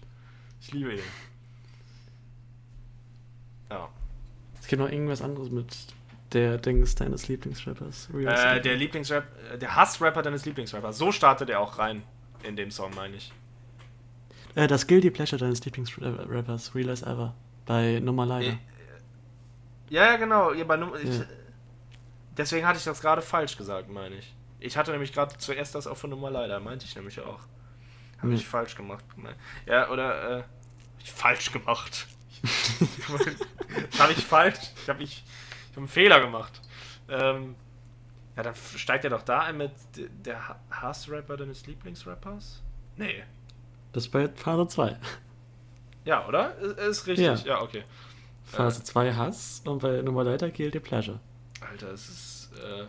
Ich 0.61 0.71
liebe 0.71 0.93
ihn. 0.93 1.01
Ja. 3.69 3.89
Es 4.61 4.67
gibt 4.67 4.81
noch 4.81 4.89
irgendwas 4.89 5.21
anderes 5.21 5.49
mit 5.49 5.75
der 6.33 6.57
Dings 6.57 6.95
deines 6.95 7.27
Lieblingsrappers. 7.27 8.09
Äh, 8.13 8.61
der 8.61 8.75
Lieblingsrap, 8.75 9.25
äh, 9.53 9.57
der 9.57 9.75
Hassrapper 9.75 10.21
deines 10.21 10.45
Lieblingsrappers. 10.45 10.97
So 10.97 11.11
startet 11.11 11.49
er 11.49 11.59
auch 11.59 11.79
rein 11.79 12.03
in 12.43 12.55
dem 12.55 12.71
Song, 12.71 12.93
meine 12.95 13.15
ich. 13.15 13.31
Äh, 14.55 14.67
das 14.67 14.87
Guilty 14.87 15.11
Pleasure 15.11 15.39
deines 15.39 15.63
Lieblingsrappers, 15.63 16.75
Real 16.75 16.89
as 16.89 17.01
Ever. 17.03 17.33
Bei 17.67 17.99
Nummer 17.99 18.25
leider. 18.25 18.53
Äh, 18.53 18.57
ja, 19.89 20.05
ja, 20.05 20.15
genau. 20.15 20.53
Ja, 20.53 20.63
bei 20.63 20.77
Nummer, 20.77 20.97
ja. 20.97 21.03
Ich, 21.03 21.21
deswegen 22.35 22.65
hatte 22.65 22.79
ich 22.79 22.85
das 22.85 23.01
gerade 23.01 23.21
falsch 23.21 23.57
gesagt, 23.57 23.89
meine 23.89 24.15
ich. 24.15 24.33
Ich 24.59 24.75
hatte 24.75 24.91
nämlich 24.91 25.13
gerade 25.13 25.37
zuerst 25.37 25.75
das 25.75 25.85
auch 25.85 25.97
von 25.97 26.09
Nummer 26.09 26.31
leider, 26.31 26.59
meinte 26.59 26.85
ich 26.85 26.95
nämlich 26.95 27.19
auch. 27.19 27.41
Habe 28.19 28.33
ich 28.33 28.47
falsch 28.47 28.75
gemacht. 28.75 29.05
Ja, 29.67 29.89
oder 29.91 30.39
äh, 30.39 30.43
ich 30.99 31.11
falsch 31.11 31.51
gemacht. 31.51 32.07
habe 33.99 34.13
ich 34.13 34.25
falsch. 34.25 34.59
Ich 34.81 34.89
habe 34.89 35.03
ich, 35.03 35.23
ich 35.23 35.71
hab 35.71 35.77
einen 35.77 35.87
Fehler 35.87 36.19
gemacht. 36.21 36.61
Ähm, 37.09 37.55
ja, 38.35 38.43
dann 38.43 38.55
steigt 38.55 39.03
er 39.03 39.11
doch 39.11 39.23
da 39.23 39.41
ein 39.41 39.57
mit 39.57 39.71
der 39.95 40.57
Hassrapper 40.71 41.37
deines 41.37 41.67
Lieblingsrappers? 41.67 42.61
Nee. 42.95 43.23
Das 43.93 44.05
ist 44.05 44.11
bei 44.11 44.29
Phase 44.29 44.67
2. 44.67 44.97
Ja, 46.07 46.25
oder? 46.25 46.55
Ist 46.55 47.05
richtig. 47.05 47.43
Ja, 47.43 47.57
ja 47.57 47.61
okay. 47.61 47.83
Phase 48.45 48.81
2 48.81 49.07
äh, 49.07 49.13
Hass 49.13 49.61
und 49.65 49.81
bei 49.81 50.01
Nummer 50.01 50.23
Leiter 50.23 50.49
Guilty 50.49 50.79
Pleasure. 50.79 51.19
Alter, 51.59 51.91
es 51.91 52.07
ist 52.07 52.49
äh, 52.55 52.85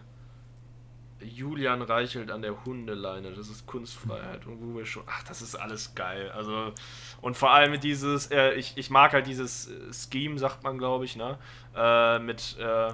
Julian 1.25 1.83
reichelt 1.83 2.31
an 2.31 2.43
der 2.43 2.65
Hundeleine. 2.65 3.33
Das 3.33 3.49
ist 3.49 3.67
Kunstfreiheit. 3.67 4.47
Und 4.47 4.61
wo 4.63 4.79
wir 4.79 4.87
schon. 4.87 5.03
Ach, 5.07 5.25
das 5.25 5.43
ist 5.43 5.57
alles 5.57 5.97
geil. 5.97 6.31
Also. 6.31 6.73
Und 7.21 7.37
vor 7.37 7.53
allem 7.53 7.81
dieses. 7.81 8.31
Äh, 8.31 8.53
ich, 8.53 8.75
ich 8.77 8.89
mag 8.89 9.13
halt 9.13 9.27
dieses 9.27 9.69
äh, 9.69 9.93
Scheme, 9.93 10.39
sagt 10.39 10.63
man, 10.63 10.79
glaube 10.79 11.05
ich, 11.05 11.17
ne? 11.17 11.39
Äh, 11.75 12.21
mit. 12.21 12.57
Äh, 12.61 12.93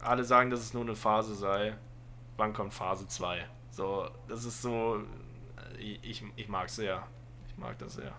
alle 0.00 0.24
sagen, 0.24 0.48
dass 0.48 0.60
es 0.60 0.72
nur 0.72 0.84
eine 0.84 0.96
Phase 0.96 1.34
sei. 1.34 1.76
wann 2.38 2.54
kommt 2.54 2.72
Phase 2.72 3.06
2. 3.06 3.44
So, 3.70 4.08
das 4.26 4.46
ist 4.46 4.62
so, 4.62 5.02
ich, 5.78 5.98
ich, 6.02 6.24
ich 6.36 6.48
mag 6.48 6.70
sehr. 6.70 7.06
Ich 7.56 7.62
mag 7.62 7.78
das 7.78 7.94
sehr. 7.94 8.12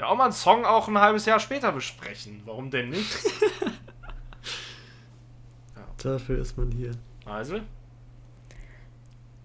Ja, 0.00 0.06
auch 0.06 0.16
mal 0.16 0.24
einen 0.24 0.32
Song 0.32 0.64
auch 0.64 0.88
ein 0.88 0.98
halbes 0.98 1.24
Jahr 1.24 1.38
später 1.38 1.70
besprechen. 1.70 2.42
Warum 2.44 2.70
denn 2.70 2.90
nicht? 2.90 3.10
Dafür 5.98 6.40
ist 6.40 6.58
man 6.58 6.70
hier. 6.72 6.90
Also? 7.24 7.60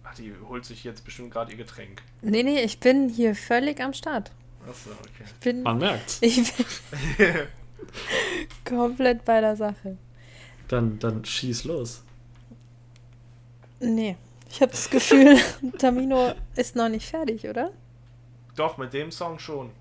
Ach, 0.03 0.15
die 0.15 0.33
holt 0.47 0.65
sich 0.65 0.83
jetzt 0.83 1.05
bestimmt 1.05 1.31
gerade 1.31 1.51
ihr 1.51 1.57
Getränk. 1.57 2.01
Nee, 2.21 2.43
nee, 2.43 2.61
ich 2.61 2.79
bin 2.79 3.09
hier 3.09 3.35
völlig 3.35 3.79
am 3.79 3.93
Start. 3.93 4.31
Achso, 4.67 4.89
okay. 4.89 5.23
Ich 5.25 5.33
bin, 5.35 5.63
Man 5.63 5.77
merkt's. 5.77 6.17
ich 6.21 6.51
bin 7.17 7.47
komplett 8.65 9.23
bei 9.23 9.39
der 9.39 9.55
Sache. 9.55 9.97
Dann, 10.67 10.99
dann 10.99 11.23
schieß 11.23 11.63
los. 11.63 12.03
Nee, 13.79 14.17
ich 14.49 14.61
habe 14.61 14.71
das 14.71 14.89
Gefühl, 14.89 15.37
Tamino 15.77 16.33
ist 16.55 16.75
noch 16.75 16.89
nicht 16.89 17.07
fertig, 17.07 17.47
oder? 17.47 17.71
Doch, 18.59 18.77
mit 18.77 18.93
dem 18.93 19.09
Song 19.11 19.39
schon. 19.39 19.71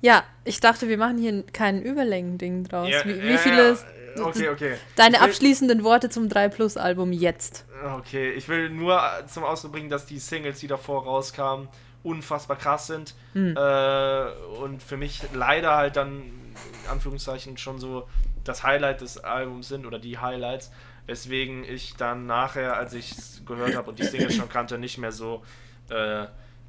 Ja, 0.00 0.24
ich 0.44 0.58
dachte, 0.58 0.88
wir 0.88 0.98
machen 0.98 1.18
hier 1.18 1.44
kein 1.52 1.80
Überlängen-Ding 1.80 2.64
draus. 2.64 2.88
Ja, 2.90 3.04
wie, 3.04 3.22
wie 3.22 3.30
ja, 3.32 3.38
viele 3.38 3.68
ja. 3.70 4.24
Okay, 4.24 4.48
okay. 4.48 4.74
deine 4.96 5.18
will- 5.18 5.24
abschließenden 5.24 5.84
Worte 5.84 6.08
zum 6.10 6.28
3 6.28 6.48
Plus 6.48 6.76
Album 6.76 7.12
jetzt? 7.12 7.64
Okay, 7.98 8.32
ich 8.32 8.48
will 8.48 8.70
nur 8.70 8.96
äh, 8.96 9.26
zum 9.26 9.44
Ausdruck 9.44 9.72
bringen, 9.72 9.88
dass 9.88 10.06
die 10.06 10.18
Singles, 10.18 10.58
die 10.58 10.66
davor 10.66 11.04
rauskamen, 11.04 11.68
unfassbar 12.02 12.56
krass 12.56 12.88
sind. 12.88 13.14
Hm. 13.34 13.56
Äh, 13.56 14.30
und 14.60 14.82
für 14.82 14.96
mich 14.96 15.22
leider 15.32 15.76
halt 15.76 15.96
dann, 15.96 16.22
in 16.22 16.90
Anführungszeichen, 16.90 17.56
schon 17.56 17.78
so 17.78 18.08
das 18.42 18.62
Highlight 18.64 19.00
des 19.00 19.18
Albums 19.18 19.68
sind 19.68 19.86
oder 19.86 19.98
die 20.00 20.18
Highlights. 20.18 20.72
Weswegen 21.06 21.64
ich 21.64 21.94
dann 21.96 22.26
nachher, 22.26 22.76
als 22.76 22.94
ich 22.94 23.12
es 23.12 23.42
gehört 23.46 23.76
habe 23.76 23.90
und 23.90 23.98
die 23.98 24.04
Singles 24.04 24.34
schon 24.34 24.48
kannte, 24.48 24.76
nicht 24.76 24.98
mehr 24.98 25.12
so 25.12 25.42
äh, 25.88 26.26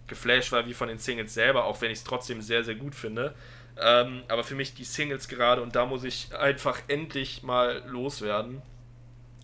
geflasht 0.08 0.52
war 0.52 0.66
wie 0.66 0.74
von 0.74 0.88
den 0.88 1.00
Singles 1.00 1.34
selber, 1.34 1.66
auch 1.66 1.82
wenn 1.82 1.92
ich 1.92 2.00
es 2.00 2.04
trotzdem 2.04 2.42
sehr, 2.42 2.64
sehr 2.64 2.76
gut 2.76 2.96
finde. 2.96 3.36
Ähm, 3.78 4.24
aber 4.28 4.44
für 4.44 4.56
mich 4.56 4.74
die 4.74 4.84
Singles 4.84 5.28
gerade 5.28 5.62
und 5.62 5.76
da 5.76 5.86
muss 5.86 6.04
ich 6.04 6.36
einfach 6.36 6.82
endlich 6.88 7.44
mal 7.44 7.84
loswerden. 7.88 8.62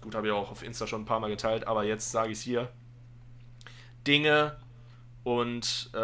Gut, 0.02 0.16
habe 0.16 0.28
ich 0.28 0.34
auch 0.34 0.52
auf 0.52 0.64
Insta 0.64 0.88
schon 0.88 1.02
ein 1.02 1.06
paar 1.06 1.20
Mal 1.20 1.30
geteilt, 1.30 1.68
aber 1.68 1.84
jetzt 1.84 2.12
sage 2.12 2.32
ich 2.32 2.38
es 2.38 2.44
hier. 2.44 2.70
Dinge 4.08 4.58
und 5.24 5.90
äh, 5.94 6.00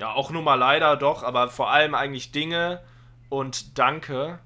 ja, 0.00 0.12
auch 0.14 0.30
nur 0.30 0.42
mal 0.42 0.54
leider 0.54 0.96
doch, 0.96 1.22
aber 1.22 1.48
vor 1.50 1.70
allem 1.70 1.94
eigentlich 1.94 2.32
Dinge 2.32 2.82
und 3.28 3.78
Danke 3.78 4.40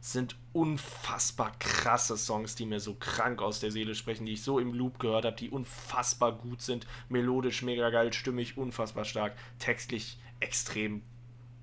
sind 0.00 0.36
unfassbar 0.54 1.52
krasse 1.58 2.16
Songs, 2.16 2.54
die 2.54 2.64
mir 2.64 2.80
so 2.80 2.94
krank 2.94 3.42
aus 3.42 3.60
der 3.60 3.72
Seele 3.72 3.94
sprechen, 3.94 4.24
die 4.24 4.34
ich 4.34 4.42
so 4.42 4.58
im 4.58 4.72
Loop 4.72 4.98
gehört 5.00 5.24
habe, 5.24 5.36
die 5.36 5.50
unfassbar 5.50 6.32
gut 6.32 6.62
sind, 6.62 6.86
melodisch 7.08 7.62
mega 7.62 7.90
geil, 7.90 8.12
stimmig, 8.12 8.56
unfassbar 8.56 9.04
stark, 9.04 9.34
textlich 9.58 10.18
extrem 10.40 11.02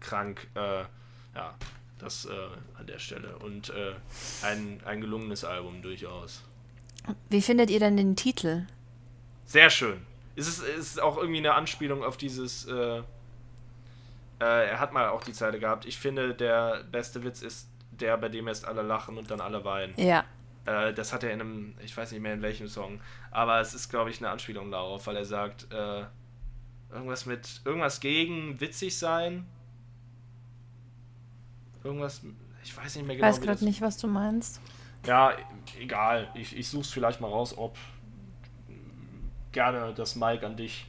krank. 0.02 0.48
Äh, 0.56 0.84
ja, 1.34 1.56
das 2.00 2.26
äh, 2.26 2.32
an 2.78 2.86
der 2.86 3.00
Stelle. 3.00 3.38
Und 3.40 3.70
äh, 3.70 3.94
ein, 4.44 4.82
ein 4.86 5.00
gelungenes 5.00 5.46
Album 5.46 5.82
durchaus. 5.82 6.44
Wie 7.30 7.42
findet 7.42 7.70
ihr 7.70 7.80
denn 7.80 7.96
den 7.96 8.18
Titel? 8.18 8.68
Sehr 9.46 9.70
schön. 9.70 10.02
Es 10.36 10.48
ist, 10.48 10.62
es 10.62 10.88
ist 10.88 11.02
auch 11.02 11.18
irgendwie 11.18 11.40
eine 11.40 11.54
Anspielung 11.54 12.04
auf 12.04 12.18
dieses. 12.18 12.66
Äh, 12.66 13.00
äh, 13.00 13.04
er 14.40 14.80
hat 14.80 14.92
mal 14.92 15.10
auch 15.10 15.24
die 15.24 15.34
Zeile 15.34 15.60
gehabt. 15.60 15.86
Ich 15.86 15.98
finde, 15.98 16.34
der 16.34 16.84
beste 16.92 17.24
Witz 17.24 17.42
ist 17.42 17.71
der, 18.02 18.18
bei 18.18 18.30
dem 18.30 18.48
erst 18.48 18.66
alle 18.66 18.82
lachen 18.82 19.18
und 19.18 19.32
dann 19.32 19.42
alle 19.42 19.64
weinen. 19.64 19.94
Ja. 19.98 20.26
Äh, 20.66 20.94
das 20.94 21.14
hat 21.14 21.24
er 21.24 21.32
in 21.32 21.42
einem, 21.42 21.76
ich 21.84 21.96
weiß 21.96 22.12
nicht 22.12 22.22
mehr 22.22 22.34
in 22.34 22.42
welchem 22.42 22.68
Song, 22.68 23.02
aber 23.32 23.60
es 23.60 23.74
ist, 23.74 23.90
glaube 23.90 24.10
ich, 24.10 24.20
eine 24.20 24.30
Anspielung 24.30 24.72
darauf, 24.72 25.08
weil 25.08 25.16
er 25.16 25.26
sagt, 25.26 25.72
äh, 25.72 26.04
irgendwas 26.92 27.26
mit, 27.26 27.62
irgendwas 27.66 28.00
gegen 28.00 28.60
witzig 28.60 28.98
sein. 28.98 29.48
Irgendwas, 31.84 32.22
ich 32.64 32.78
weiß 32.78 32.96
nicht 32.96 33.08
mehr 33.08 33.16
Ich 33.16 33.22
genau. 33.22 33.32
weiß 33.32 33.42
wie 33.42 33.46
gerade 33.46 33.66
nicht, 33.66 33.82
was 33.82 33.98
du 33.98 34.08
meinst. 34.08 34.62
Ja, 35.06 35.34
egal. 35.80 36.30
Ich, 36.36 36.56
ich 36.56 36.68
suche 36.68 36.84
es 36.84 36.92
vielleicht 36.92 37.22
mal 37.22 37.28
raus, 37.28 37.58
ob 37.58 37.76
gerne 39.52 39.94
das 39.96 40.16
Mike 40.16 40.46
an 40.46 40.56
dich. 40.56 40.86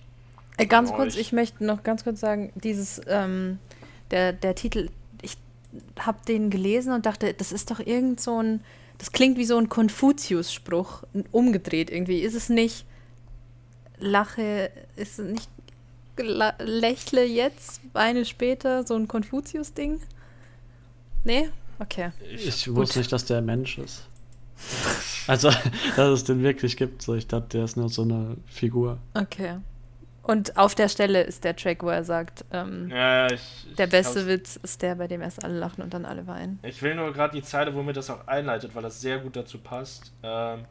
Äh, 0.59 0.67
ganz 0.67 0.93
kurz, 0.93 1.15
euch. 1.15 1.21
ich 1.21 1.33
möchte 1.33 1.65
noch 1.65 1.83
ganz 1.83 2.05
kurz 2.05 2.21
sagen, 2.21 2.53
dieses, 2.55 3.01
ähm, 3.07 3.59
der, 4.11 4.35
der 4.35 4.55
Titel, 4.55 4.91
ich 4.91 5.02
habe 5.99 6.19
den 6.27 6.51
gelesen 6.51 6.93
und 6.93 7.07
dachte, 7.07 7.35
das 7.35 7.53
ist 7.53 7.71
doch 7.71 7.81
irgend 7.81 8.21
so 8.21 8.43
ein, 8.43 8.61
das 8.99 9.13
klingt 9.13 9.39
wie 9.39 9.45
so 9.45 9.57
ein 9.57 9.69
Konfuzius-Spruch, 9.69 11.05
umgedreht 11.31 11.91
irgendwie. 11.91 12.21
Ist 12.21 12.35
es 12.35 12.49
nicht, 12.49 12.85
lache, 13.99 14.71
ist 14.97 15.19
es 15.19 15.27
nicht, 15.27 15.49
lächle 16.59 17.25
jetzt, 17.25 17.81
weine 17.93 18.25
später, 18.25 18.87
so 18.87 18.95
ein 18.95 19.09
Konfuzius-Ding? 19.09 20.01
Nee? 21.25 21.49
Okay. 21.79 22.13
Ich 22.31 22.73
wusste 22.75 22.99
nicht, 22.99 23.13
dass 23.13 23.25
der 23.25 23.43
Mensch 23.43 23.79
ist. 23.79 24.09
Also, 25.29 25.51
dass 25.95 26.11
es 26.11 26.25
den 26.25 26.43
wirklich 26.43 26.77
gibt. 26.77 27.01
So, 27.01 27.15
ich 27.15 27.29
dachte, 27.29 27.57
der 27.57 27.65
ist 27.65 27.77
nur 27.77 27.89
so 27.89 28.03
eine 28.03 28.37
Figur. 28.47 28.99
Okay. 29.15 29.59
Und 30.23 30.57
auf 30.57 30.75
der 30.77 30.89
Stelle 30.89 31.23
ist 31.23 31.43
der 31.43 31.57
Track, 31.57 31.83
wo 31.83 31.89
er 31.89 32.05
sagt, 32.05 32.45
ähm, 32.53 32.89
Ja, 32.91 33.27
ich, 33.27 33.67
ich 33.69 33.75
der 33.77 33.89
beste 33.89 34.27
Witz 34.29 34.57
ist 34.57 34.81
der, 34.83 34.95
bei 34.95 35.09
dem 35.09 35.21
erst 35.21 35.45
alle 35.45 35.59
lachen 35.59 35.83
und 35.83 35.93
dann 35.95 36.05
alle 36.05 36.27
weinen. 36.29 36.61
Ich 36.63 36.81
will 36.83 36.95
nur 36.95 37.13
gerade 37.13 37.35
die 37.35 37.43
Zeile, 37.43 37.75
womit 37.75 37.97
das 37.97 38.09
auch 38.09 38.27
einleitet, 38.29 38.75
weil 38.75 38.83
das 38.83 39.01
sehr 39.01 39.19
gut 39.19 39.35
dazu 39.35 39.59
passt. 39.59 40.13
Ähm, 40.23 40.65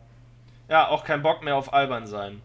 ja, 0.70 0.88
auch 0.88 1.04
kein 1.04 1.22
Bock 1.22 1.44
mehr 1.44 1.58
auf 1.58 1.74
albern 1.74 2.08
sein. 2.08 2.42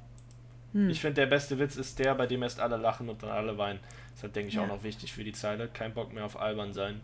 Hm. 0.73 0.91
Ich 0.91 1.01
finde, 1.01 1.15
der 1.15 1.27
beste 1.27 1.59
Witz 1.61 1.77
ist 1.77 1.99
der, 2.01 2.15
bei 2.17 2.27
dem 2.27 2.43
erst 2.43 2.59
alle 2.59 2.77
lachen 2.77 3.09
und 3.09 3.23
dann 3.23 3.31
alle 3.31 3.57
weinen. 3.57 3.79
Deshalb 4.17 4.33
denke 4.33 4.49
ich 4.49 4.55
Ja. 4.55 4.63
auch 4.63 4.69
noch 4.69 4.83
wichtig 4.83 5.13
für 5.13 5.23
die 5.23 5.33
Zeile. 5.33 5.69
Kein 5.69 5.95
Bock 5.95 6.13
mehr 6.13 6.25
auf 6.25 6.41
albern 6.41 6.73
sein. 6.73 7.01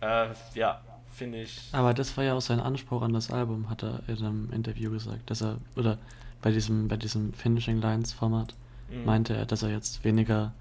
Äh, 0.00 0.28
ja, 0.54 0.80
finde 1.12 1.40
ich. 1.42 1.68
Aber 1.72 1.94
das 1.94 2.16
war 2.16 2.22
ja 2.22 2.34
auch 2.34 2.40
sein 2.40 2.60
Anspruch 2.60 3.02
an 3.02 3.12
das 3.12 3.30
Album, 3.30 3.68
hat 3.68 3.82
er 3.82 4.00
in 4.06 4.18
einem 4.18 4.52
Interview 4.52 4.90
gesagt, 4.92 5.28
dass 5.30 5.42
er, 5.42 5.56
oder 5.74 5.98
bei 6.42 6.52
diesem, 6.52 6.86
bei 6.88 6.96
diesem 6.96 7.32
Finishing 7.32 7.80
Lines 7.80 8.12
Format, 8.12 8.54
Mhm. 8.92 9.04
meinte 9.04 9.34
er, 9.34 9.46
dass 9.46 9.62
er 9.62 9.70
jetzt 9.70 10.04
weniger, 10.04 10.52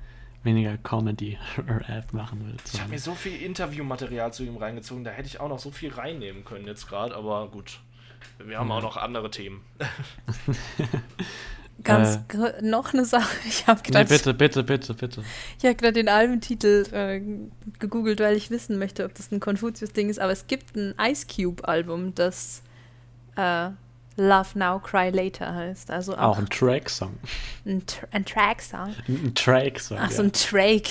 weniger 0.43 0.77
Comedy 0.77 1.37
Rap 1.67 2.13
machen 2.13 2.45
will. 2.47 2.55
Ich 2.73 2.79
habe 2.81 2.91
mir 2.91 2.99
so 2.99 3.13
viel 3.13 3.41
Interviewmaterial 3.41 4.33
zu 4.33 4.43
ihm 4.43 4.57
reingezogen, 4.57 5.03
da 5.03 5.11
hätte 5.11 5.27
ich 5.27 5.39
auch 5.39 5.49
noch 5.49 5.59
so 5.59 5.71
viel 5.71 5.91
reinnehmen 5.93 6.43
können 6.45 6.65
jetzt 6.67 6.87
gerade, 6.87 7.15
aber 7.15 7.47
gut. 7.49 7.79
Wir 8.43 8.59
haben 8.59 8.69
Ja. 8.69 8.75
auch 8.77 8.81
noch 8.81 8.97
andere 8.97 9.29
Themen. 9.31 9.61
Ganz 11.83 12.19
Äh. 12.33 12.61
noch 12.61 12.93
eine 12.93 13.05
Sache. 13.05 13.35
Ich 13.47 13.65
habe 13.65 13.81
nee, 13.85 13.91
gerade 13.91 14.07
bitte, 14.09 14.33
bitte, 14.35 14.63
bitte, 14.63 14.93
bitte. 14.93 15.23
ich 15.57 15.65
hab 15.65 15.77
grad 15.79 15.95
den 15.95 16.09
Albumtitel 16.09 16.85
äh, 16.91 17.21
gegoogelt, 17.79 18.19
weil 18.19 18.35
ich 18.37 18.51
wissen 18.51 18.77
möchte, 18.77 19.03
ob 19.05 19.15
das 19.15 19.31
ein 19.31 19.39
Konfuzius-Ding 19.39 20.09
ist. 20.09 20.19
Aber 20.19 20.31
es 20.31 20.45
gibt 20.47 20.75
ein 20.75 20.93
Ice 21.01 21.25
Cube-Album, 21.27 22.13
das 22.13 22.61
äh, 23.35 23.69
Love 24.21 24.49
Now, 24.57 24.79
Cry 24.79 25.09
Later 25.09 25.53
heißt. 25.53 25.89
Also 25.91 26.13
Auch 26.15 26.19
auch 26.33 26.37
ein 26.37 26.47
Track-Song. 26.49 27.17
ein, 27.65 27.85
Tr 27.85 28.07
ein 28.11 28.23
Track-Song. 28.25 28.95
Ein 29.07 29.33
Track-Song. 29.35 29.97
Ach, 29.99 30.11
so 30.11 30.21
ein 30.23 30.31
Track. 30.31 30.87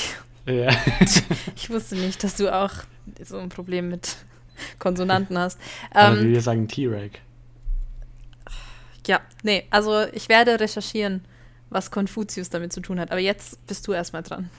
ja. 0.47 0.71
Ich 1.57 1.71
wusste 1.71 1.95
nicht, 1.97 2.23
dass 2.25 2.37
du 2.37 2.53
auch 2.53 2.73
so 3.25 3.39
ein 3.39 3.49
Problem 3.51 3.89
mit 3.89 4.17
Konsonanten 4.79 5.39
hast. 5.39 5.59
Aber 5.93 6.17
wie 6.17 6.25
Ähm, 6.27 6.33
wir 6.33 6.41
sagen 6.43 6.67
T-Rag. 6.69 7.21
ja, 9.07 9.21
nee, 9.43 9.67
also 9.71 10.07
ich 10.13 10.29
werde 10.29 10.59
recherchieren, 10.61 11.25
was 11.71 11.91
Konfuzius 11.91 12.51
damit 12.51 12.73
zu 12.73 12.81
tun 12.81 12.99
hat. 13.01 13.11
Aber 13.11 13.21
jetzt 13.21 13.65
bist 13.67 13.87
du 13.87 13.93
erstmal 13.93 14.23
dran. 14.23 14.51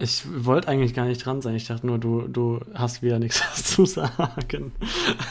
Ich 0.00 0.24
wollte 0.44 0.68
eigentlich 0.68 0.94
gar 0.94 1.04
nicht 1.04 1.24
dran 1.24 1.42
sein. 1.42 1.54
Ich 1.54 1.66
dachte 1.66 1.86
nur, 1.86 1.98
du, 1.98 2.26
du 2.26 2.60
hast 2.74 3.02
wieder 3.02 3.18
nichts 3.18 3.42
zu 3.74 3.84
sagen. 3.84 4.72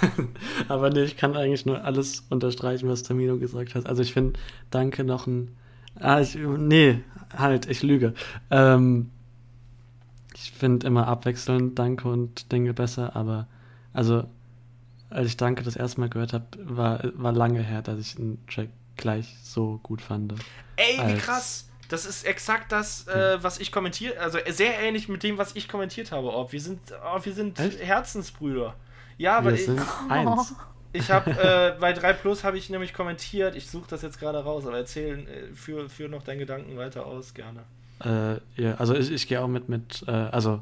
Aber 0.68 0.90
nee, 0.92 1.04
ich 1.04 1.18
kann 1.18 1.36
eigentlich 1.36 1.66
nur 1.66 1.84
alles 1.84 2.26
unterstreichen, 2.30 2.88
was 2.88 3.04
Tamino 3.04 3.38
gesagt 3.38 3.76
hat. 3.76 3.88
Also 3.88 4.04
ich 4.04 4.14
finde, 4.14 4.40
danke 4.70 5.04
noch 5.04 5.28
ein. 5.28 5.56
Ah, 6.00 6.22
ich, 6.22 6.36
nee, 6.36 7.02
halt, 7.36 7.68
ich 7.68 7.82
lüge. 7.82 8.14
Ähm, 8.52 9.10
ich 10.36 10.52
finde 10.52 10.88
immer 10.88 11.08
abwechselnd 11.08 11.78
Danke 11.78 12.08
und 12.08 12.52
Dinge 12.52 12.74
besser, 12.74 13.16
aber 13.16 13.48
also 13.92 14.24
als 15.10 15.28
ich 15.28 15.38
Danke 15.38 15.64
das 15.64 15.76
erste 15.76 16.00
Mal 16.00 16.10
gehört 16.10 16.34
habe, 16.34 16.46
war, 16.64 17.02
war 17.16 17.32
lange 17.32 17.62
her, 17.62 17.82
dass 17.82 18.00
ich 18.00 18.18
einen 18.18 18.46
Track 18.48 18.70
gleich 18.96 19.36
so 19.44 19.80
gut 19.82 20.02
fand. 20.02 20.34
Ey, 20.76 21.00
wie 21.08 21.18
krass! 21.18 21.69
Das 21.90 22.06
ist 22.06 22.24
exakt 22.26 22.72
das, 22.72 23.08
äh, 23.08 23.42
was 23.42 23.60
ich 23.60 23.72
kommentiert, 23.72 24.18
also 24.18 24.38
sehr 24.48 24.80
ähnlich 24.80 25.10
mit 25.10 25.24
dem, 25.24 25.38
was 25.38 25.56
ich 25.56 25.68
kommentiert 25.68 26.12
habe. 26.12 26.34
Ob 26.34 26.54
wir 26.54 26.62
sind, 26.62 26.80
oh, 27.04 27.20
wir 27.22 27.34
sind 27.34 27.60
Echt? 27.60 27.82
Herzensbrüder. 27.82 28.76
Ja, 29.18 29.44
Wir 29.44 29.52
weil 29.52 29.60
ich, 29.60 29.70
eins. 30.08 30.56
ich 30.94 31.10
habe 31.10 31.32
äh, 31.32 31.78
bei 31.80 31.92
3 31.92 32.14
Plus 32.14 32.44
habe 32.44 32.58
ich 32.58 32.70
nämlich 32.70 32.94
kommentiert. 32.94 33.56
Ich 33.56 33.70
suche 33.70 33.88
das 33.90 34.04
jetzt 34.04 34.20
gerade 34.20 34.38
raus, 34.44 34.68
aber 34.68 34.78
erzähl, 34.78 35.28
äh, 35.28 35.56
führ, 35.56 35.90
führ 35.90 36.10
noch 36.10 36.24
deinen 36.24 36.40
Gedanken 36.40 36.78
weiter 36.78 37.08
aus, 37.08 37.34
gerne. 37.34 37.64
Äh, 38.06 38.40
ja, 38.62 38.76
also 38.76 38.94
ich, 38.94 39.12
ich 39.12 39.28
gehe 39.28 39.42
auch 39.42 39.48
mit, 39.48 39.68
mit, 39.68 40.04
äh, 40.08 40.12
also 40.12 40.62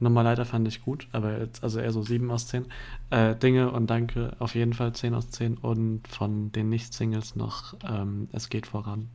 Nummer 0.00 0.22
leider 0.24 0.44
fand 0.44 0.66
ich 0.66 0.82
gut, 0.82 1.06
aber 1.12 1.38
jetzt, 1.38 1.62
also 1.62 1.80
eher 1.80 1.92
so 1.92 2.02
7 2.02 2.30
aus 2.30 2.48
10. 2.48 2.66
Äh, 3.10 3.36
Dinge 3.36 3.70
und 3.70 3.88
Danke 3.88 4.34
auf 4.38 4.54
jeden 4.54 4.72
Fall 4.72 4.92
10 4.94 5.14
aus 5.14 5.30
10. 5.30 5.58
Und 5.58 6.08
von 6.08 6.50
den 6.50 6.70
Nicht-Singles 6.70 7.36
noch 7.36 7.74
ähm, 7.88 8.28
Es 8.32 8.48
geht 8.48 8.66
voran. 8.66 9.08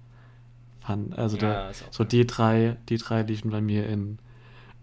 Fand, 0.88 1.18
also 1.18 1.36
Ja, 1.38 1.70
auch 1.70 1.74
so 1.92 2.06
die 2.06 2.26
drei, 2.26 2.78
die 2.88 2.98
drei 2.98 3.22
liefen 3.22 3.52
bei 3.52 3.60
mir 3.60 3.88
in, 3.88 4.20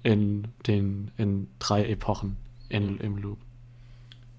in 0.02 0.52
den 0.66 1.10
in 1.16 1.48
drei 1.58 1.86
Epochen 1.86 2.36
in, 2.68 2.98
im 2.98 3.16
Loop. 3.16 3.38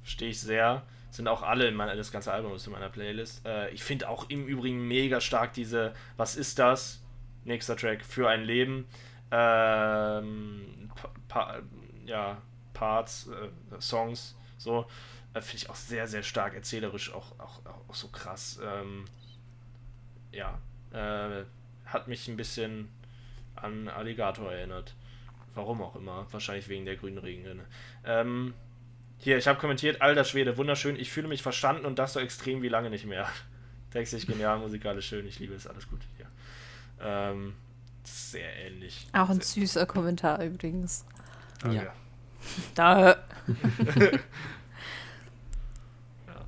Stehe 0.04 0.30
ich 0.30 0.40
sehr. 0.40 0.84
Sind 1.10 1.28
auch 1.28 1.42
alle 1.42 1.68
in 1.68 1.74
meiner, 1.74 1.96
das 1.96 2.12
ganze 2.12 2.32
Album 2.32 2.54
ist 2.54 2.68
in 2.68 2.74
meiner 2.74 2.90
Playlist. 2.90 3.44
Äh, 3.48 3.72
ich 3.72 3.84
finde 3.84 4.10
auch 4.10 4.30
im 4.30 4.46
Übrigen 4.46 4.88
mega 4.88 5.20
stark 5.20 5.54
diese, 5.54 5.94
was 6.18 6.36
ist 6.36 6.60
das? 6.60 7.02
Nächster 7.46 7.76
Track, 7.76 8.06
für 8.06 8.30
ein 8.30 8.44
Leben. 8.44 8.86
Ähm, 9.32 10.92
pa 10.94 11.10
pa 11.28 11.60
ja, 12.06 12.38
Parts, 12.74 13.28
äh, 13.28 13.82
Songs, 13.82 14.36
so. 14.60 14.86
Äh, 15.34 15.42
finde 15.42 15.64
ich 15.64 15.70
auch 15.72 15.76
sehr, 15.76 16.08
sehr 16.08 16.22
stark 16.22 16.54
erzählerisch, 16.54 17.12
auch, 17.12 17.32
auch, 17.40 17.60
auch 17.88 17.96
so 17.96 18.10
krass. 18.10 18.60
Ähm, 18.64 19.06
ja, 20.32 20.60
äh, 20.92 21.46
hat 21.86 22.08
mich 22.08 22.28
ein 22.28 22.38
bisschen 22.38 22.90
an 23.56 23.88
Alligator 23.88 24.52
erinnert. 24.52 24.94
Warum 25.54 25.82
auch 25.82 25.96
immer. 25.96 26.28
Wahrscheinlich 26.32 26.68
wegen 26.68 26.86
der 26.86 26.98
grünen 26.98 27.18
Regenrinne. 27.18 27.64
Ähm, 28.04 28.54
hier, 29.18 29.38
ich 29.38 29.48
habe 29.48 29.60
kommentiert, 29.60 30.02
alter 30.02 30.26
Schwede, 30.26 30.58
wunderschön, 30.58 31.00
ich 31.00 31.12
fühle 31.12 31.28
mich 31.28 31.42
verstanden 31.42 31.86
und 31.86 31.98
das 31.98 32.14
so 32.14 32.20
extrem 32.20 32.62
wie 32.62 32.68
lange 32.68 32.90
nicht 32.90 33.06
mehr. 33.06 33.28
Textlich 33.92 34.28
genial, 34.28 34.60
musikalisch 34.60 35.08
schön, 35.08 35.26
ich 35.26 35.40
liebe 35.40 35.54
es, 35.54 35.68
alles 35.68 35.88
gut 35.90 36.02
hier. 36.18 36.28
Ähm, 37.00 37.54
sehr 38.04 38.54
ähnlich. 38.66 39.08
Auch 39.14 39.30
ein 39.30 39.40
sehr, 39.40 39.62
süßer 39.62 39.86
Kommentar 39.86 40.44
übrigens. 40.44 41.06
danke. 41.62 41.92
Da. 42.76 43.16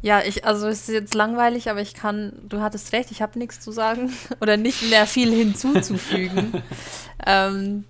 Ja, 0.01 0.21
ich, 0.21 0.45
also 0.45 0.67
es 0.67 0.81
ist 0.81 0.89
jetzt 0.89 1.13
langweilig, 1.15 1.69
aber 1.69 1.81
ich 1.81 1.93
kann, 1.93 2.33
du 2.47 2.61
hattest 2.61 2.93
recht, 2.93 3.11
ich 3.11 3.21
habe 3.21 3.37
nichts 3.39 3.59
zu 3.59 3.71
sagen 3.71 4.13
oder 4.41 4.57
nicht 4.57 4.89
mehr 4.89 5.07
viel 5.07 5.31
hinzuzufügen. 5.33 6.61
ähm, 7.25 7.83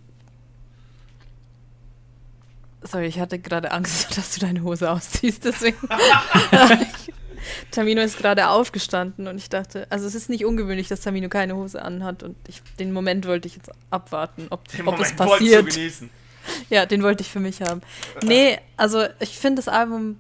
sorry, 2.82 3.08
ich 3.08 3.20
hatte 3.20 3.39
gerade 3.39 3.72
Angst, 3.72 4.08
dass 4.18 4.34
du 4.34 4.39
deine 4.39 4.64
Hose 4.64 4.89
ausziehst, 4.89 5.45
deswegen. 5.45 5.78
Tamino 7.72 8.01
ist 8.01 8.18
gerade 8.18 8.49
aufgestanden 8.49 9.28
und 9.28 9.38
ich 9.38 9.49
dachte, 9.49 9.88
also 9.89 10.05
es 10.05 10.16
ist 10.16 10.30
nicht 10.30 10.45
ungewöhnlich, 10.45 10.88
dass 10.88 11.01
Tamino 11.01 11.30
keine 11.30 11.55
Hose 11.55 11.82
anhat 11.82 12.24
und 12.24 12.36
ich, 12.47 12.62
den 12.80 12.91
Moment 12.91 13.26
wollte 13.26 13.47
ich 13.47 13.55
jetzt 13.55 13.70
abwarten, 13.89 14.47
ob, 14.49 14.68
Den 14.70 14.82
ob 14.82 14.95
Moment 14.97 15.14
es 15.14 15.20
wolltest 15.20 15.41
du 15.41 15.45
passiert. 15.55 15.76
genießen. 15.76 16.10
Ja, 16.70 16.86
den 16.86 17.03
wollte 17.03 17.22
ich 17.22 17.30
für 17.30 17.39
mich 17.39 17.62
haben. 17.62 17.82
Nee, 18.24 18.58
also 18.78 19.05
ich 19.20 19.38
finde 19.38 19.62
das 19.62 19.68
Album 19.68 20.18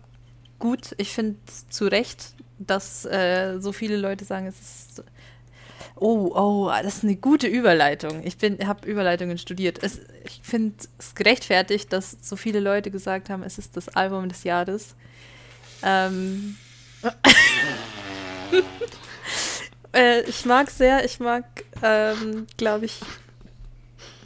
gut. 0.59 0.95
Ich 0.97 1.13
finde 1.13 1.37
zu 1.69 1.85
Recht, 1.85 2.33
dass 2.59 3.05
äh, 3.05 3.59
so 3.59 3.71
viele 3.71 3.97
Leute 3.97 4.25
sagen, 4.25 4.47
es 4.47 4.59
ist. 4.59 5.03
Oh, 5.99 6.31
oh, 6.35 6.71
das 6.83 6.97
ist 6.97 7.03
eine 7.03 7.15
gute 7.15 7.47
Überleitung. 7.47 8.23
Ich 8.23 8.37
habe 8.65 8.87
Überleitungen 8.87 9.37
studiert. 9.39 9.81
Es, 9.81 9.99
ich 10.25 10.41
finde 10.43 10.75
es 10.99 11.15
gerechtfertigt, 11.15 11.91
dass 11.91 12.17
so 12.21 12.35
viele 12.35 12.59
Leute 12.59 12.91
gesagt 12.91 13.29
haben, 13.29 13.41
es 13.41 13.57
ist 13.57 13.75
das 13.77 13.89
Album 13.89 14.29
des 14.29 14.43
Jahres. 14.43 14.95
Ähm, 15.81 16.55
äh, 19.93 20.21
ich 20.21 20.45
mag 20.45 20.69
sehr, 20.69 21.03
ich 21.03 21.19
mag, 21.19 21.45
ähm, 21.81 22.45
glaube 22.57 22.85
ich, 22.85 22.99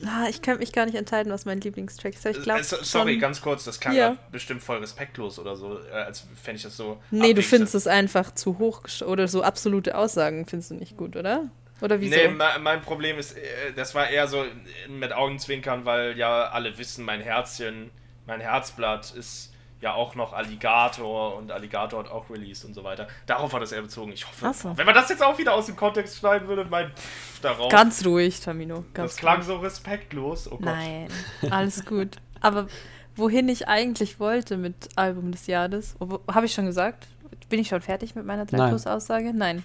ah, 0.06 0.28
ich 0.30 0.42
könnte 0.42 0.60
mich 0.60 0.72
gar 0.72 0.86
nicht 0.86 0.96
entscheiden, 0.96 1.32
was 1.32 1.46
mein 1.46 1.62
Lieblingstrack 1.62 2.14
ist. 2.14 2.26
Ich 2.26 2.42
glaub, 2.44 2.60
Äh, 2.60 2.64
so- 2.64 2.78
sorry, 2.82 3.14
schon- 3.14 3.20
ganz 3.22 3.42
kurz, 3.42 3.64
das 3.64 3.80
klang 3.80 3.96
Ja. 3.96 4.18
bestimmt 4.32 4.62
voll 4.64 4.78
respektlos 4.78 5.40
oder 5.40 5.56
so, 5.56 5.80
äh, 5.80 5.92
als 5.94 6.26
fände 6.42 6.58
ich 6.58 6.64
das 6.64 6.78
so. 6.78 7.02
Nee, 7.12 7.34
du 7.34 7.42
findest 7.42 7.76
es 7.76 7.88
einfach 7.88 8.34
zu 8.34 8.58
hoch 8.60 8.84
oder 9.06 9.28
so 9.28 9.44
absolute 9.44 9.96
Aussagen 9.96 10.46
findest 10.48 10.72
du 10.72 10.76
nicht 10.76 10.98
gut, 10.98 11.16
oder? 11.16 11.50
Oder 11.82 12.00
wieso? 12.00 12.16
Nee, 12.16 12.28
me- 12.28 12.60
mein 12.62 12.82
Problem 12.82 13.18
ist, 13.18 13.36
äh, 13.38 13.42
das 13.76 13.96
war 13.96 14.08
eher 14.10 14.28
so 14.28 14.46
mit 14.88 15.14
Augenzwinkern, 15.14 15.84
weil 15.86 16.18
ja 16.18 16.50
alle 16.50 16.78
wissen, 16.78 17.04
mein 17.06 17.22
Herzchen, 17.22 17.90
mein 18.28 18.40
Herzblatt 18.40 19.12
ist 19.16 19.51
ja 19.82 19.94
auch 19.94 20.16
noch 20.16 20.34
Alligator 20.34 21.36
und 21.36 21.52
Alligator 21.52 22.00
hat 22.00 22.12
auch 22.12 22.30
released 22.30 22.64
und 22.66 22.74
so 22.74 22.84
weiter. 22.84 23.08
Darauf 23.26 23.52
hat 23.54 23.62
das 23.62 23.72
eher 23.72 23.82
bezogen. 23.82 24.12
Ich 24.14 24.26
hoffe, 24.28 24.54
so. 24.54 24.78
wenn 24.78 24.86
man 24.86 24.96
das 24.96 25.10
jetzt 25.10 25.24
auch 25.24 25.38
wieder 25.38 25.54
aus 25.54 25.66
dem 25.66 25.76
Kontext 25.76 26.18
schneiden 26.18 26.48
würde, 26.48 26.66
mein 26.66 26.92
Pff 26.92 27.32
darauf. 27.42 27.72
Ganz 27.72 28.06
ruhig, 28.06 28.40
Tamino. 28.40 28.86
Ganz 28.94 29.14
das 29.14 29.18
klang 29.18 29.38
ruhig. 29.38 29.48
so 29.48 29.58
respektlos. 29.58 30.48
Oh 30.48 30.58
Gott. 30.58 30.62
Nein, 30.62 31.08
alles 31.50 31.86
gut. 31.86 32.18
Aber 32.40 32.68
wohin 33.16 33.50
ich 33.50 33.68
eigentlich 33.68 34.20
wollte 34.20 34.58
mit 34.58 34.76
Album 34.96 35.32
des 35.32 35.48
Jahres, 35.48 35.96
habe 36.32 36.46
ich 36.46 36.54
schon 36.54 36.66
gesagt? 36.66 37.08
Bin 37.50 37.60
ich 37.60 37.68
schon 37.68 37.82
fertig 37.82 38.16
mit 38.16 38.26
meiner 38.26 38.46
3 38.46 38.58
Nein. 38.58 38.70
Plus 38.70 38.88
Aussage? 38.88 39.34
Nein. 39.34 39.64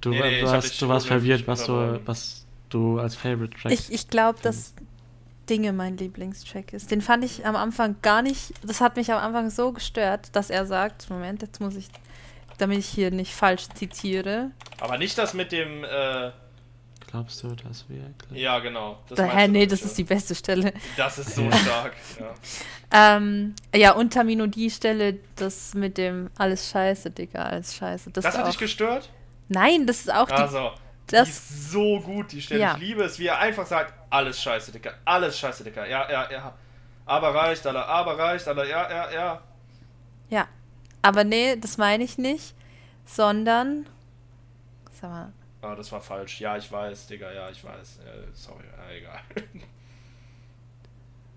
Du, 0.00 0.10
Nee, 0.10 0.20
nee, 0.20 0.40
du, 0.40 0.50
hast, 0.50 0.80
du 0.80 0.88
warst 0.88 1.06
verwirrt, 1.06 1.46
was 1.46 1.64
du, 1.64 2.00
was 2.04 2.46
du 2.68 2.98
als 2.98 3.14
Favorite 3.14 3.56
Track 3.56 3.72
Ich, 3.72 3.92
ich 3.92 4.08
glaube, 4.08 4.38
dass 4.42 4.74
Dinge 5.48 5.72
mein 5.72 5.96
Lieblingstrack 5.96 6.72
ist. 6.72 6.90
Den 6.90 7.00
fand 7.00 7.24
ich 7.24 7.44
am 7.46 7.56
Anfang 7.56 7.96
gar 8.02 8.22
nicht, 8.22 8.52
das 8.64 8.80
hat 8.80 8.96
mich 8.96 9.12
am 9.12 9.18
Anfang 9.18 9.50
so 9.50 9.72
gestört, 9.72 10.34
dass 10.34 10.50
er 10.50 10.66
sagt, 10.66 11.10
Moment, 11.10 11.42
jetzt 11.42 11.60
muss 11.60 11.74
ich, 11.76 11.88
damit 12.58 12.78
ich 12.78 12.86
hier 12.86 13.10
nicht 13.10 13.34
falsch 13.34 13.68
zitiere. 13.74 14.50
Aber 14.80 14.98
nicht 14.98 15.18
das 15.18 15.34
mit 15.34 15.52
dem, 15.52 15.84
äh, 15.84 16.30
Glaubst 17.10 17.42
du, 17.42 17.48
dass 17.54 17.84
wir. 17.90 18.10
ja 18.30 18.58
genau. 18.60 18.98
Das 19.08 19.16
Da, 19.18 19.24
meinst 19.24 19.38
hä, 19.38 19.46
du, 19.46 19.52
nee, 19.52 19.66
das 19.66 19.80
ich, 19.80 19.84
ist 19.86 19.98
die 19.98 20.04
beste 20.04 20.34
Stelle. 20.34 20.72
Das 20.96 21.18
ist 21.18 21.34
so 21.34 21.50
stark. 21.50 21.92
Ja. 22.18 23.16
Ähm, 23.16 23.54
ja, 23.74 23.92
und 23.92 24.14
Tamino 24.14 24.46
die 24.46 24.70
Stelle, 24.70 25.18
das 25.36 25.74
mit 25.74 25.98
dem 25.98 26.30
alles 26.38 26.70
scheiße, 26.70 27.10
Digga, 27.10 27.42
alles 27.44 27.74
scheiße. 27.74 28.10
Das, 28.12 28.24
Das 28.24 28.36
hat 28.38 28.44
auch, 28.44 28.48
dich 28.48 28.58
gestört? 28.58 29.10
Nein, 29.48 29.86
das 29.86 30.00
ist 30.00 30.14
auch 30.14 30.26
die, 30.28 30.32
Also, 30.32 30.70
das- 31.12 31.28
ist 31.28 31.70
so 31.70 32.00
gut, 32.00 32.32
die 32.32 32.42
Stelle. 32.42 32.60
Ja. 32.60 32.74
Ich 32.74 32.80
liebe 32.80 33.02
es, 33.04 33.18
wie 33.18 33.26
er 33.26 33.38
einfach 33.38 33.66
sagt, 33.66 33.94
alles 34.10 34.40
scheiße, 34.40 34.72
Dicker, 34.72 34.94
alles 35.04 35.38
scheiße, 35.38 35.64
Dicker. 35.64 35.86
Ja, 35.86 36.10
ja, 36.10 36.30
ja. 36.30 36.54
Aber 37.06 37.34
reicht, 37.34 37.66
Alter, 37.66 37.86
aber 37.86 38.18
reicht, 38.18 38.46
Alter, 38.48 38.64
ja, 38.64 38.90
ja, 38.90 39.10
ja. 39.10 39.42
Ja, 40.30 40.48
aber 41.02 41.24
nee, 41.24 41.56
das 41.56 41.76
meine 41.78 42.04
ich 42.04 42.18
nicht, 42.18 42.54
sondern, 43.04 43.86
sag 45.00 45.10
mal, 45.10 45.32
Ah, 45.64 45.76
das 45.76 45.92
war 45.92 46.00
falsch. 46.00 46.40
Ja, 46.40 46.56
ich 46.56 46.70
weiß, 46.72 47.06
Digga, 47.06 47.30
ja, 47.32 47.48
ich 47.48 47.62
weiß. 47.62 47.98
Äh, 47.98 48.26
sorry, 48.32 48.64
ja, 48.76 48.94
egal. 48.96 49.20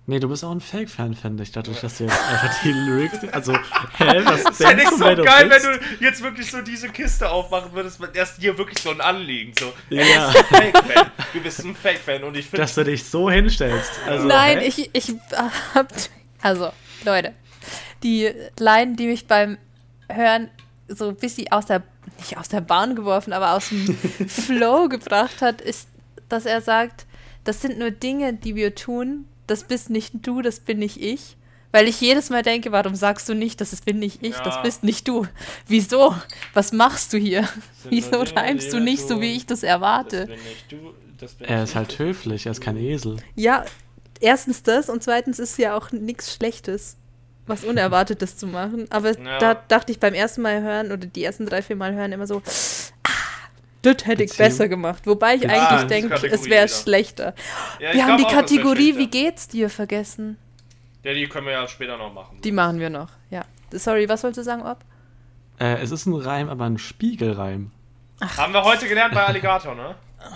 Nee, 0.08 0.20
du 0.20 0.30
bist 0.30 0.44
auch 0.46 0.52
ein 0.52 0.62
Fake-Fan, 0.62 1.16
finde 1.16 1.42
ich, 1.42 1.52
dadurch, 1.52 1.80
dass 1.82 1.98
du 1.98 2.04
jetzt 2.04 2.14
einfach 2.30 2.62
die 2.62 2.72
Lyrics. 2.72 3.18
Also, 3.32 3.54
hä, 3.98 4.22
was 4.24 4.44
Das 4.44 4.60
wäre 4.60 4.76
denkst 4.76 4.84
nicht 4.84 4.92
du, 4.92 4.98
so 4.98 5.06
wer 5.06 5.16
du 5.16 5.24
geil, 5.24 5.50
wenn 5.50 5.50
bist? 5.50 5.66
du 6.00 6.06
jetzt 6.06 6.22
wirklich 6.22 6.52
so 6.52 6.62
diese 6.62 6.90
Kiste 6.90 7.28
aufmachen 7.28 7.74
würdest, 7.74 8.00
mit 8.00 8.16
erst 8.16 8.40
dir 8.42 8.56
wirklich 8.56 8.78
so 8.80 8.92
ein 8.92 9.02
Anliegen. 9.02 9.54
So, 9.60 9.74
Ja. 9.90 10.32
du 10.32 10.34
bist 10.38 10.54
ein 10.54 10.62
Fake-Fan. 10.62 11.12
Du 11.34 11.40
bist 11.42 11.66
ein 11.66 11.76
Fake-Fan 11.76 12.24
und 12.24 12.38
ich 12.38 12.46
finde. 12.46 12.58
Dass 12.62 12.76
du 12.76 12.84
dich 12.84 13.04
so 13.04 13.32
hinstellst. 13.32 13.92
Also, 14.06 14.28
nein, 14.28 14.60
hä? 14.60 14.68
ich, 14.68 14.90
ich 14.94 15.16
hab, 15.74 15.92
also, 16.42 16.72
Leute, 17.04 17.34
die 18.04 18.32
Line, 18.60 18.96
die 18.96 19.08
mich 19.08 19.26
beim 19.26 19.58
Hören 20.12 20.52
so 20.88 21.10
ein 21.10 21.16
bisschen 21.16 21.52
aus 21.52 21.66
der, 21.66 21.82
nicht 22.20 22.38
aus 22.38 22.48
der 22.48 22.62
Bahn 22.62 22.96
geworfen, 22.96 23.34
aber 23.34 23.54
aus 23.54 23.70
dem 23.70 23.98
Flow 24.28 24.88
gebracht 24.88 25.42
hat, 25.42 25.62
ist, 25.62 25.88
dass 26.30 26.46
er 26.46 26.62
sagt, 26.62 27.08
das 27.44 27.62
sind 27.64 27.80
nur 27.80 27.90
Dinge, 27.90 28.34
die 28.34 28.54
wir 28.56 28.76
tun, 28.76 29.26
das 29.48 29.64
bist 29.64 29.90
nicht 29.90 30.14
du, 30.14 30.42
das 30.42 30.60
bin 30.60 30.80
nicht 30.80 31.02
ich. 31.02 31.38
Weil 31.72 31.88
ich 31.90 32.00
jedes 32.00 32.30
Mal 32.30 32.42
denke, 32.42 32.72
warum 32.72 32.96
sagst 32.96 33.28
du 33.28 33.34
nicht, 33.34 33.60
das 33.60 33.76
bin 33.82 34.00
nicht 34.00 34.24
ich, 34.24 34.38
das 34.38 34.56
Ja. 34.56 34.62
bist 34.62 34.84
nicht 34.84 35.08
du. 35.10 35.28
Wieso? 35.68 36.16
Was 36.54 36.72
machst 36.72 37.12
du 37.12 37.18
hier? 37.18 37.42
sind 37.82 37.92
Wieso 37.92 38.24
reimst 38.36 38.72
du 38.72 38.80
nicht 38.80 39.06
so, 39.06 39.20
wie 39.20 39.34
ich 39.34 39.46
das 39.46 39.60
Das 39.60 39.70
erwarte? 39.70 40.28
bin 40.28 40.36
nicht 40.44 40.72
du, 40.72 40.94
das 41.20 41.34
bin 41.34 41.48
Er 41.50 41.64
ist 41.64 41.76
halt 41.76 41.90
nicht. 41.90 42.00
höflich, 42.00 42.46
er 42.46 42.54
ist 42.54 42.62
kein 42.62 42.78
Esel. 42.78 43.18
Ja, 43.36 43.66
erstens 44.22 44.64
das 44.64 44.88
und 44.90 45.04
zweitens 45.04 45.38
ist 45.40 45.58
ja 45.58 45.76
auch 45.76 45.92
nichts 45.92 46.34
Schlechtes, 46.34 46.96
was 47.46 47.66
Unerwartetes 47.66 48.38
zu 48.38 48.48
machen. 48.48 48.86
Aber 48.90 49.12
Ja. 49.20 49.38
da 49.40 49.54
dachte 49.56 49.92
ich 49.92 50.00
beim 50.00 50.14
ersten 50.14 50.44
Mal 50.44 50.62
hören 50.62 50.88
oder 50.94 51.06
die 51.08 51.24
ersten 51.26 51.46
drei, 51.46 51.62
vier 51.62 51.76
Mal 51.76 51.94
hören 51.94 52.14
immer 52.14 52.26
so, 52.28 52.42
das 53.86 54.06
hätte 54.06 54.24
ich 54.24 54.36
besser 54.38 54.68
gemacht. 54.68 55.06
Wobei 55.06 55.36
ich 55.36 55.44
eigentlich 55.50 55.62
Ah, 55.62 55.84
denke, 55.86 56.14
es 56.28 56.46
wäre 56.46 56.68
schlechter. 56.68 57.34
Ja, 57.80 57.94
wir 57.94 58.06
haben 58.06 58.18
die 58.18 58.26
Kategorie. 58.26 58.98
Wie 58.98 59.08
geht's 59.08 59.48
dir 59.48 59.70
vergessen. 59.70 60.38
Ja, 61.04 61.14
die 61.14 61.28
können 61.28 61.46
wir 61.46 61.54
ja 61.54 61.68
später 61.68 61.98
noch 61.98 62.14
machen. 62.14 62.40
Die 62.44 62.52
machen 62.52 62.80
wir 62.80 62.90
noch, 62.90 63.10
ja. 63.30 63.46
Sorry, 63.72 64.10
was 64.10 64.24
wolltest 64.24 64.40
du 64.40 64.44
sagen, 64.44 64.64
Ob? 64.64 64.80
Äh, 65.60 65.82
es 65.82 65.92
ist 65.92 66.06
ein 66.06 66.14
Reim, 66.16 66.50
aber 66.50 66.66
ein 66.66 66.78
Spiegelreim. 66.78 67.72
Haben 68.38 68.54
wir 68.54 68.64
heute 68.64 68.88
gelernt 68.88 69.14
bei 69.14 69.24
Alligator, 69.24 69.76
ne? 69.76 69.96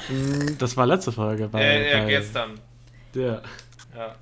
Mm, 0.09 0.57
Das 0.59 0.77
war 0.77 0.85
letzte 0.85 1.11
Folge. 1.11 1.47
Bei, 1.49 1.61
äh, 1.63 1.91
ja, 1.91 2.03
bei, 2.03 2.09
gestern. 2.09 2.59
Ja, 3.15 3.41
Ja. 3.95 4.15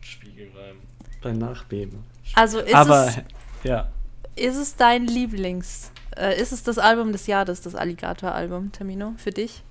Spiegelreim. 0.00 0.76
bei 1.22 1.32
Nachbeben. 1.32 2.04
Also 2.34 2.60
ist, 2.60 2.74
aber, 2.74 3.06
es, 3.08 3.18
ja. 3.64 3.88
ist 4.36 4.56
es 4.56 4.74
dein 4.76 5.06
Lieblings, 5.06 5.91
äh, 6.16 6.40
ist 6.40 6.52
es 6.52 6.62
das 6.62 6.78
Album 6.78 7.12
des 7.12 7.26
Jahres, 7.26 7.60
das 7.60 7.74
Alligator-Album, 7.74 8.72
Termino, 8.72 9.14
für 9.16 9.30
dich? 9.30 9.62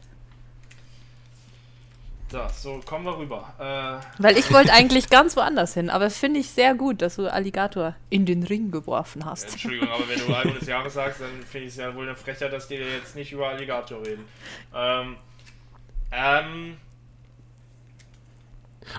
So, 2.31 2.39
so 2.55 2.81
kommen 2.85 3.03
wir 3.03 3.17
rüber. 3.17 3.53
Äh, 3.59 4.21
Weil 4.21 4.37
ich 4.37 4.51
wollte 4.53 4.71
eigentlich 4.71 5.09
ganz 5.09 5.35
woanders 5.35 5.73
hin, 5.73 5.89
aber 5.89 6.09
finde 6.09 6.39
ich 6.39 6.49
sehr 6.49 6.75
gut, 6.75 7.01
dass 7.01 7.17
du 7.17 7.27
Alligator 7.27 7.95
in 8.09 8.25
den 8.25 8.43
Ring 8.43 8.71
geworfen 8.71 9.25
hast. 9.25 9.51
Entschuldigung, 9.51 9.89
aber 9.89 10.07
wenn 10.07 10.19
du 10.19 10.33
Album 10.33 10.57
des 10.57 10.67
Jahres 10.67 10.93
sagst, 10.93 11.19
dann 11.19 11.43
finde 11.43 11.67
ich 11.67 11.73
es 11.73 11.77
ja 11.77 11.93
wohl 11.93 12.07
eine 12.07 12.15
Frechheit, 12.15 12.53
dass 12.53 12.69
die 12.69 12.75
jetzt 12.75 13.15
nicht 13.15 13.33
über 13.33 13.49
Alligator 13.49 13.99
reden. 14.05 14.25
Ähm, 14.73 15.17
ähm, 16.11 16.77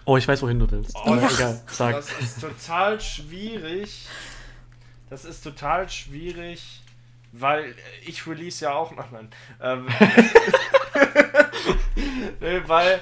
Oh, 0.05 0.17
ich 0.17 0.27
weiß, 0.27 0.43
wohin 0.43 0.59
du 0.59 0.71
willst. 0.71 0.97
Oh, 1.05 1.17
das, 1.17 1.35
egal, 1.35 1.63
sag. 1.67 1.95
das 1.97 2.13
ist 2.21 2.41
total 2.41 3.01
schwierig. 3.01 4.07
Das 5.11 5.25
ist 5.25 5.43
total 5.43 5.89
schwierig, 5.91 6.82
weil 7.33 7.75
ich 8.05 8.27
release 8.27 8.65
ja 8.65 8.73
auch 8.73 8.93
noch. 8.93 9.11
Nein. 9.11 9.29
Ähm, 9.61 9.89
Nee, 12.41 12.63
weil 12.67 13.01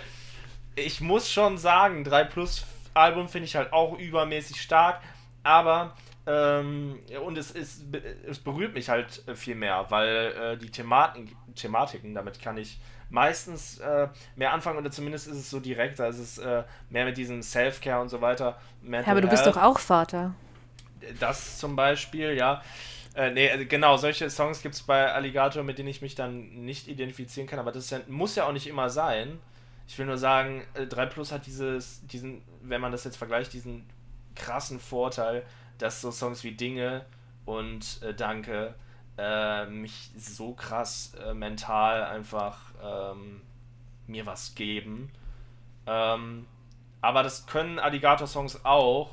ich 0.74 1.00
muss 1.00 1.30
schon 1.30 1.58
sagen, 1.58 2.04
3 2.04 2.24
Plus 2.24 2.66
Album 2.94 3.28
finde 3.28 3.46
ich 3.46 3.56
halt 3.56 3.72
auch 3.72 3.98
übermäßig 3.98 4.60
stark, 4.60 5.00
aber 5.42 5.96
ähm, 6.26 6.98
und 7.24 7.38
es, 7.38 7.50
ist, 7.50 7.84
es 8.28 8.38
berührt 8.38 8.74
mich 8.74 8.88
halt 8.88 9.26
äh, 9.26 9.34
viel 9.34 9.54
mehr, 9.54 9.86
weil 9.88 10.32
äh, 10.32 10.56
die 10.58 10.70
Thematen, 10.70 11.34
Thematiken, 11.54 12.14
damit 12.14 12.40
kann 12.42 12.56
ich 12.58 12.78
meistens 13.08 13.78
äh, 13.78 14.08
mehr 14.36 14.52
anfangen 14.52 14.78
oder 14.78 14.90
zumindest 14.90 15.28
ist 15.28 15.36
es 15.36 15.50
so 15.50 15.60
direkt, 15.60 15.98
da 15.98 16.08
ist 16.08 16.18
es 16.18 16.38
äh, 16.38 16.64
mehr 16.90 17.04
mit 17.04 17.16
diesem 17.16 17.42
Self-Care 17.42 18.00
und 18.00 18.08
so 18.08 18.20
weiter. 18.20 18.60
Ja, 18.82 19.06
aber 19.06 19.20
du 19.20 19.28
bist 19.28 19.46
doch 19.46 19.56
auch 19.56 19.78
Vater. 19.78 20.34
Das 21.18 21.58
zum 21.58 21.74
Beispiel, 21.74 22.34
ja. 22.34 22.62
Äh, 23.20 23.32
nee, 23.32 23.50
also 23.50 23.66
genau, 23.66 23.98
solche 23.98 24.30
Songs 24.30 24.62
gibt 24.62 24.74
es 24.76 24.82
bei 24.82 25.12
Alligator, 25.12 25.62
mit 25.62 25.76
denen 25.76 25.90
ich 25.90 26.00
mich 26.00 26.14
dann 26.14 26.64
nicht 26.64 26.88
identifizieren 26.88 27.46
kann, 27.46 27.58
aber 27.58 27.70
das 27.70 27.90
ja, 27.90 28.00
muss 28.08 28.34
ja 28.34 28.46
auch 28.46 28.52
nicht 28.52 28.66
immer 28.66 28.88
sein. 28.88 29.38
Ich 29.86 29.98
will 29.98 30.06
nur 30.06 30.16
sagen, 30.16 30.62
äh, 30.72 30.86
3 30.86 31.04
Plus 31.04 31.30
hat 31.30 31.44
dieses, 31.44 32.06
diesen, 32.06 32.40
wenn 32.62 32.80
man 32.80 32.92
das 32.92 33.04
jetzt 33.04 33.18
vergleicht, 33.18 33.52
diesen 33.52 33.84
krassen 34.36 34.80
Vorteil, 34.80 35.44
dass 35.76 36.00
so 36.00 36.10
Songs 36.10 36.44
wie 36.44 36.52
Dinge 36.52 37.04
und 37.44 38.02
äh, 38.02 38.14
Danke 38.14 38.74
äh, 39.18 39.66
mich 39.66 40.12
so 40.16 40.54
krass 40.54 41.12
äh, 41.22 41.34
mental 41.34 42.04
einfach 42.04 42.72
ähm, 42.82 43.42
mir 44.06 44.24
was 44.24 44.54
geben. 44.54 45.10
Ähm, 45.86 46.46
aber 47.02 47.22
das 47.22 47.46
können 47.46 47.78
Alligator-Songs 47.78 48.64
auch 48.64 49.10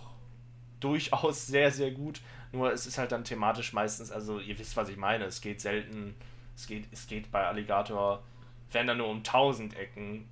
durchaus 0.79 1.45
sehr, 1.47 1.71
sehr 1.71 1.91
gut. 1.91 2.21
Nur 2.51 2.71
es 2.71 2.85
ist 2.85 2.97
halt 2.97 3.11
dann 3.11 3.23
thematisch 3.23 3.73
meistens, 3.73 4.11
also 4.11 4.39
ihr 4.39 4.57
wisst, 4.57 4.77
was 4.77 4.89
ich 4.89 4.97
meine. 4.97 5.25
Es 5.25 5.41
geht 5.41 5.61
selten, 5.61 6.15
es 6.55 6.67
geht, 6.67 6.87
es 6.91 7.07
geht 7.07 7.31
bei 7.31 7.45
Alligator, 7.45 8.23
wenn 8.71 8.87
dann 8.87 8.97
nur 8.97 9.07
um 9.07 9.17
1000 9.17 9.75
Ecken, 9.75 10.27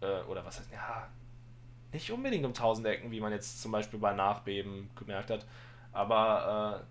äh, 0.00 0.20
oder 0.22 0.44
was 0.44 0.58
heißt, 0.58 0.72
ja, 0.72 1.08
nicht 1.92 2.10
unbedingt 2.10 2.44
um 2.44 2.52
1000 2.52 2.86
Ecken, 2.86 3.10
wie 3.10 3.20
man 3.20 3.32
jetzt 3.32 3.60
zum 3.62 3.72
Beispiel 3.72 3.98
bei 3.98 4.12
Nachbeben 4.12 4.90
gemerkt 4.96 5.30
hat, 5.30 5.46
aber 5.92 6.84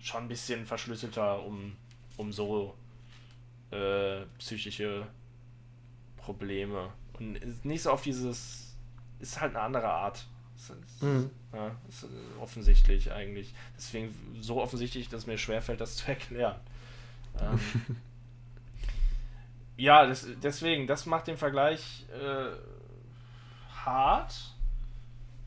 äh, 0.00 0.04
schon 0.04 0.24
ein 0.24 0.28
bisschen 0.28 0.66
verschlüsselter 0.66 1.42
um, 1.44 1.76
um 2.16 2.32
so 2.32 2.74
äh, 3.70 4.22
psychische 4.38 5.06
Probleme. 6.16 6.92
Und 7.18 7.64
nicht 7.64 7.82
so 7.82 7.90
auf 7.90 8.02
dieses, 8.02 8.76
ist 9.20 9.40
halt 9.40 9.54
eine 9.54 9.64
andere 9.64 9.88
Art. 9.88 10.26
Ist, 10.60 10.70
ist, 10.70 11.02
Mhm. 11.02 11.30
ja, 11.54 11.70
ist 11.88 12.04
äh, 12.04 12.06
offensichtlich 12.40 13.12
eigentlich. 13.12 13.54
Deswegen 13.76 14.14
so 14.40 14.60
offensichtlich, 14.60 15.08
dass 15.08 15.22
es 15.22 15.26
mir 15.26 15.38
schwerfällt, 15.38 15.80
das 15.80 15.96
zu 15.96 16.08
erklären. 16.08 16.60
Ähm, 17.40 17.58
ja, 19.76 20.06
das, 20.06 20.26
deswegen, 20.42 20.86
das 20.86 21.06
macht 21.06 21.26
den 21.28 21.36
Vergleich 21.38 22.04
äh, 22.12 22.50
hart. 23.84 24.54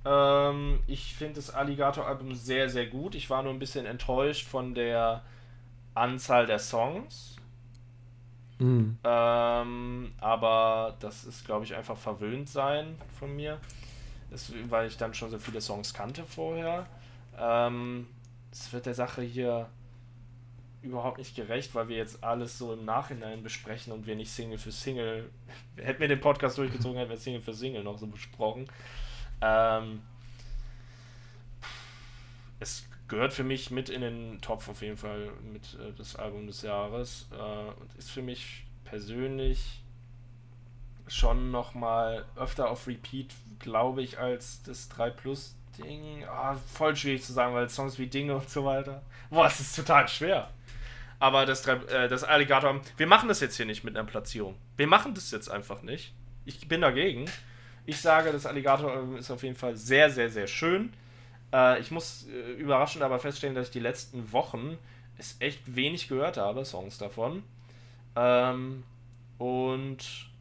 Ähm, 0.05 0.80
ich 0.88 1.14
finde 1.16 1.36
das 1.36 1.51
Alligator-Album 1.51 2.34
sehr, 2.34 2.70
sehr 2.70 2.88
gut. 2.88 3.14
Ich 3.16 3.30
war 3.30 3.43
nur 3.43 3.53
ein 3.53 3.59
bisschen 3.59 3.86
enttäuscht 3.86 4.47
von 4.47 4.74
der 4.74 5.22
Anzahl 5.93 6.47
der 6.47 6.59
Songs. 6.59 7.36
Mhm. 8.57 8.97
Ähm, 9.03 10.11
aber 10.20 10.95
das 10.99 11.24
ist, 11.24 11.45
glaube 11.45 11.66
ich, 11.66 11.76
einfach 11.76 11.97
verwöhnt 11.97 12.49
sein 12.49 12.97
von 13.20 13.36
mir. 13.36 13.59
Das, 14.34 14.52
weil 14.68 14.88
ich 14.88 14.98
dann 14.98 15.14
schon 15.14 15.30
so 15.30 15.38
viele 15.38 15.62
Songs 15.62 15.94
kannte 15.94 16.24
vorher. 16.26 16.88
Ähm, 17.38 18.08
es 18.52 18.74
wird 18.74 18.88
der 18.88 18.96
Sache 18.96 19.22
hier 19.22 19.70
überhaupt 20.82 21.20
nicht 21.20 21.36
gerecht, 21.36 21.76
weil 21.76 21.88
wir 21.88 21.98
jetzt 21.98 22.24
alles 22.24 22.58
so 22.58 22.74
im 22.74 22.84
Nachhinein 22.84 23.44
besprechen 23.44 23.94
und 23.94 24.08
wir 24.08 24.16
nicht 24.16 24.32
Single 24.32 24.58
für 24.58 24.72
Single. 24.72 25.30
Hätten 25.78 26.02
wir 26.02 26.08
den 26.08 26.20
Podcast 26.20 26.58
durchgezogen, 26.58 26.98
hätten 26.98 27.12
wir 27.12 27.18
Single 27.18 27.42
für 27.42 27.54
Single 27.54 27.84
noch 27.84 28.00
so 28.00 28.08
besprochen. 28.08 28.68
Ähm, 29.40 30.02
es 32.60 32.86
gehört 33.08 33.34
für 33.34 33.44
mich 33.44 33.70
mit 33.70 33.90
in 33.90 34.02
den 34.02 34.42
Topf 34.42 34.68
auf 34.68 34.82
jeden 34.82 34.98
Fall 34.98 35.32
mit 35.44 35.76
äh, 35.76 35.94
das 35.96 36.16
Album 36.16 36.48
des 36.48 36.64
Jahres 36.64 37.28
äh, 37.32 37.80
und 37.80 37.96
ist 38.00 38.10
für 38.10 38.24
mich 38.24 38.66
persönlich 38.84 39.84
schon 41.08 41.52
noch 41.52 41.76
mal 41.76 42.26
öfter 42.36 42.70
auf 42.70 42.88
Repeat, 42.88 43.34
glaube 43.64 44.03
ich, 44.03 44.20
als 44.20 44.61
das 44.64 44.89
3 44.89 45.09
Plus 45.09 45.55
Ding. 45.78 46.24
Ah, 46.26 46.55
voll 46.74 46.95
schwierig 46.95 47.24
zu 47.24 47.34
sagen, 47.34 47.55
weil 47.55 47.70
Songs 47.70 47.97
wie 47.97 48.07
Dinge 48.07 48.36
und 48.36 48.49
so 48.49 48.64
weiter. 48.64 49.01
Boah, 49.32 49.47
es 49.47 49.59
ist 49.59 49.76
total 49.76 50.07
schwer. 50.07 50.51
Aber 51.20 51.45
das, 51.45 51.66
äh, 51.66 52.07
das 52.07 52.24
Alligator, 52.24 52.80
wir 52.97 53.07
machen 53.07 53.30
das 53.30 53.39
jetzt 53.39 53.55
hier 53.55 53.66
nicht 53.66 53.84
mit 53.84 53.95
einer 53.95 54.05
Platzierung. 54.05 54.55
Wir 54.78 54.88
machen 54.88 55.16
das 55.16 55.32
jetzt 55.32 55.49
einfach 55.49 55.82
nicht. 55.82 56.14
Ich 56.45 56.68
bin 56.68 56.82
dagegen. 56.82 57.26
Ich 57.86 57.99
sage, 57.99 58.32
das 58.32 58.45
Alligator 58.45 59.18
ist 59.18 59.32
auf 59.32 59.43
jeden 59.43 59.55
Fall 59.55 59.76
sehr, 59.76 60.09
sehr, 60.09 60.30
sehr 60.30 60.47
schön. 60.47 60.93
Äh, 61.53 61.80
ich 61.80 61.91
muss 61.91 62.28
äh, 62.28 62.51
überraschend 62.53 63.03
aber 63.03 63.20
feststellen, 63.20 63.55
dass 63.55 63.68
ich 63.68 63.74
die 63.74 63.80
letzten 63.80 64.32
Wochen 64.32 64.78
es 65.18 65.38
echt 65.39 65.76
wenig 65.76 66.07
gehört 66.07 66.38
habe, 66.38 66.66
Songs 66.66 66.97
davon. 66.97 67.43
Ähm, 68.16 68.84
und 69.38 70.33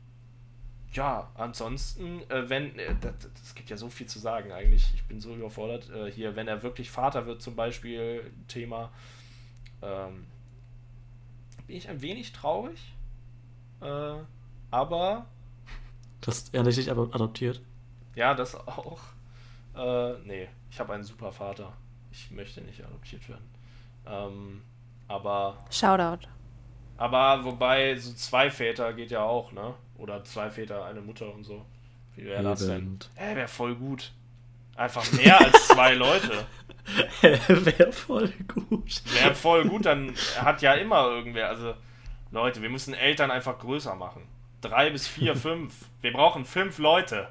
ja, 0.93 1.30
ansonsten, 1.34 2.20
äh, 2.30 2.49
wenn, 2.49 2.78
äh, 2.78 2.95
das, 3.01 3.14
das 3.40 3.55
gibt 3.55 3.70
ja 3.70 3.76
so 3.76 3.88
viel 3.88 4.07
zu 4.07 4.18
sagen 4.18 4.53
eigentlich, 4.53 4.93
ich 4.95 5.05
bin 5.05 5.20
so 5.20 5.34
überfordert. 5.34 5.88
Äh, 5.90 6.11
hier, 6.11 6.36
wenn 6.36 6.49
er 6.49 6.62
wirklich 6.62 6.90
Vater 6.90 7.26
wird, 7.26 7.40
zum 7.43 7.57
Beispiel, 7.57 8.30
Thema, 8.49 8.90
ähm, 9.82 10.26
bin 11.66 11.76
ich 11.76 11.88
ein 11.88 12.03
wenig 12.03 12.32
traurig. 12.32 12.93
Äh, 13.80 14.14
aber, 14.70 15.26
Das 16.20 16.49
er 16.51 16.62
dich 16.62 16.90
ado- 16.90 17.12
adoptiert. 17.14 17.61
ja, 18.14 18.34
das 18.34 18.55
auch. 18.55 19.01
Äh, 19.74 20.18
nee, 20.24 20.49
ich 20.70 20.78
habe 20.78 20.93
einen 20.93 21.05
super 21.05 21.32
Vater. 21.32 21.72
Ich 22.11 22.30
möchte 22.30 22.61
nicht 22.61 22.84
adoptiert 22.84 23.26
werden. 23.28 23.49
Ähm, 24.07 24.62
aber 25.09 25.57
Shoutout. 25.70 26.26
Aber 26.99 27.43
wobei, 27.45 27.97
so 27.97 28.12
zwei 28.12 28.51
Väter 28.51 28.93
geht 28.93 29.11
ja 29.11 29.22
auch, 29.22 29.51
ne? 29.53 29.74
Oder 30.03 30.24
zwei 30.24 30.50
Väter, 30.50 30.84
eine 30.84 31.00
Mutter 31.00 31.32
und 31.32 31.44
so. 31.44 31.64
Wie 32.16 32.24
wäre 32.24 32.42
das 32.42 32.66
denn? 32.66 32.98
Hä, 33.14 33.36
wäre 33.36 33.46
voll 33.48 33.76
gut. 33.76 34.12
Einfach 34.74 35.11
mehr 35.12 35.40
als 35.40 35.68
zwei 35.68 35.94
Leute. 35.94 36.44
Wäre 37.48 37.92
voll 37.92 38.32
gut. 38.53 39.03
Wäre 39.14 39.34
voll 39.36 39.68
gut, 39.68 39.86
dann 39.86 40.12
hat 40.40 40.62
ja 40.62 40.72
immer 40.74 41.07
irgendwer. 41.07 41.48
Also, 41.48 41.74
Leute, 42.32 42.61
wir 42.62 42.70
müssen 42.70 42.92
Eltern 42.94 43.30
einfach 43.30 43.59
größer 43.61 43.94
machen. 43.94 44.22
Drei 44.62 44.90
bis 44.90 45.07
vier, 45.07 45.36
fünf. 45.48 45.72
Wir 46.00 46.12
brauchen 46.12 46.44
fünf 46.44 46.78
Leute. 46.78 47.28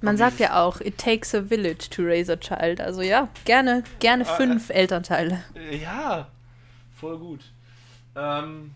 Man 0.00 0.16
sagt 0.16 0.40
ja 0.40 0.62
auch, 0.64 0.80
it 0.80 0.96
takes 0.96 1.34
a 1.34 1.42
village 1.42 1.90
to 1.90 2.02
raise 2.02 2.32
a 2.32 2.36
child. 2.36 2.80
Also 2.80 3.02
ja, 3.02 3.28
gerne, 3.44 3.84
gerne 3.98 4.26
Ah, 4.26 4.36
fünf 4.36 4.70
Elternteile. 4.70 5.44
Äh, 5.54 5.76
Ja, 5.76 6.28
voll 6.98 7.18
gut. 7.18 7.52
Ähm, 8.16 8.70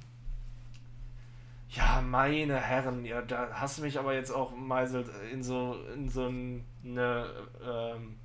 ja, 1.77 2.01
meine 2.07 2.57
Herren, 2.61 3.05
ja, 3.05 3.21
da 3.23 3.49
hast 3.53 3.79
du 3.79 3.83
mich 3.83 3.99
aber 3.99 4.15
jetzt 4.15 4.31
auch 4.31 4.55
meiselt 4.57 5.09
in 5.33 5.43
so 5.43 5.77
in 5.95 6.09
so 6.09 6.27
ein- 6.29 6.65
eine 6.85 7.27
ähm, 7.67 8.17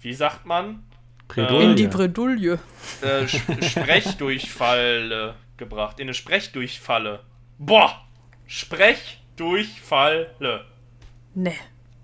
wie 0.00 0.12
sagt 0.14 0.44
man 0.46 0.84
Bredouille. 1.28 1.70
In 1.70 1.76
die 1.76 1.86
Bredouille. 1.88 2.58
äh, 3.00 3.26
Sprechdurchfalle 3.28 5.34
gebracht, 5.56 5.98
in 6.00 6.04
eine 6.08 6.14
Sprechdurchfalle. 6.14 7.20
Boah, 7.58 8.04
Sprechdurchfalle. 8.46 10.64
Nee. 11.34 11.56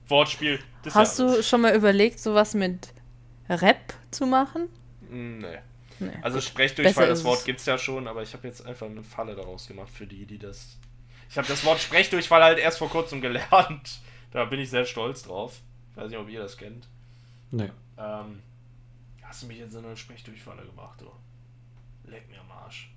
Wortspiel. 0.09 0.59
Hast 0.93 1.19
du 1.19 1.43
schon 1.43 1.61
mal 1.61 1.75
überlegt, 1.77 2.19
sowas 2.21 2.55
mit 2.55 2.95
Rap 3.49 3.93
zu 4.11 4.27
machen? 4.27 4.69
Nee. 5.11 5.59
Nee. 6.01 6.11
Also 6.23 6.41
Sprechdurchfall, 6.41 6.95
Besser 6.95 7.07
das 7.07 7.25
Wort 7.25 7.45
gibt 7.45 7.61
es 7.61 7.67
ja 7.67 7.77
schon, 7.77 8.09
aber 8.09 8.23
ich 8.23 8.33
habe 8.33 8.49
jetzt 8.49 8.65
einfach 8.67 8.87
eine 8.87 9.03
Falle 9.03 9.35
daraus 9.35 9.69
gemacht 9.69 9.91
für 9.91 10.07
die, 10.07 10.25
die 10.25 10.39
das. 10.39 10.79
Ich 11.29 11.37
habe 11.37 11.47
das 11.47 11.65
Wort 11.65 11.79
Sprechdurchfall 11.79 12.43
halt 12.43 12.59
erst 12.59 12.79
vor 12.79 12.89
kurzem 12.89 13.21
gelernt. 13.21 14.01
Da 14.31 14.45
bin 14.47 14.61
ich 14.61 14.71
sehr 14.71 14.85
stolz 14.85 15.23
drauf. 15.23 15.61
Ich 15.91 15.97
weiß 15.97 16.09
nicht, 16.11 16.19
ob 16.19 16.29
ihr 16.29 16.41
das 16.41 16.57
kennt. 16.57 16.89
Nee. 17.51 17.71
Ähm, 17.99 18.43
hast 19.23 19.43
du 19.43 19.47
mich 19.47 19.59
jetzt 19.59 19.75
in 19.75 19.85
eine 19.85 19.97
Sprechdurchfalle 19.97 20.65
gemacht, 20.65 21.01
du? 21.01 21.11
Leck 22.11 22.29
mir 22.29 22.41
am 22.41 22.51
Arsch. 22.51 22.91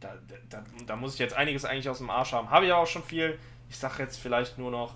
Da, 0.00 0.14
da, 0.48 0.64
da, 0.86 0.96
muss 0.96 1.14
ich 1.14 1.18
jetzt 1.18 1.34
einiges 1.34 1.64
eigentlich 1.64 1.88
aus 1.88 1.98
dem 1.98 2.10
Arsch 2.10 2.32
haben. 2.32 2.50
Habe 2.50 2.64
ich 2.64 2.70
ja 2.70 2.76
auch 2.76 2.86
schon 2.86 3.02
viel. 3.02 3.38
Ich 3.68 3.76
sag 3.76 3.98
jetzt 3.98 4.18
vielleicht 4.18 4.58
nur 4.58 4.70
noch 4.70 4.94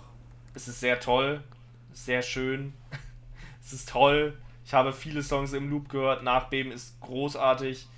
Es 0.53 0.67
ist 0.67 0.79
sehr 0.79 0.99
toll, 0.99 1.43
sehr 1.91 2.21
schön. 2.21 2.73
es 3.61 3.73
ist 3.73 3.89
toll. 3.89 4.37
Ich 4.71 4.73
habe 4.73 4.93
viele 4.93 5.21
Songs 5.21 5.51
im 5.51 5.69
Loop 5.69 5.89
gehört. 5.89 6.23
Nachbeben 6.23 6.71
ist 6.71 6.97
großartig. 7.01 7.89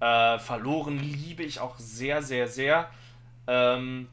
Äh, 0.00 0.38
Verloren 0.38 0.98
liebe 0.98 1.42
ich 1.42 1.60
auch 1.60 1.78
sehr, 1.78 2.22
sehr, 2.22 2.48
sehr. 2.48 2.88
Ähm, 3.46 4.08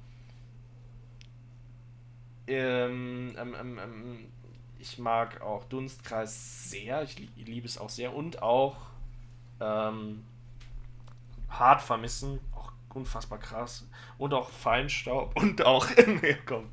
ähm, 2.46 3.34
ähm, 3.40 3.56
ähm, 3.58 3.80
ähm 3.82 4.32
ich 4.80 5.00
mag 5.00 5.40
auch 5.40 5.64
Dunstkreis 5.64 6.70
sehr. 6.70 7.04
Ich 7.04 7.16
liebe 7.38 7.66
es 7.66 7.78
auch 7.78 7.90
sehr. 7.90 8.14
Und 8.14 8.44
auch 8.44 8.76
ähm, 9.62 10.26
Hart 11.48 11.82
vermissen. 11.82 12.42
Auch 12.54 12.74
unfassbar 12.94 13.40
krass. 13.40 13.88
Und 14.18 14.34
auch 14.34 14.50
Feinstaub. 14.50 15.38
Und 15.42 15.66
auch. 15.66 15.88
nee, 16.22 16.36
komm. 16.46 16.66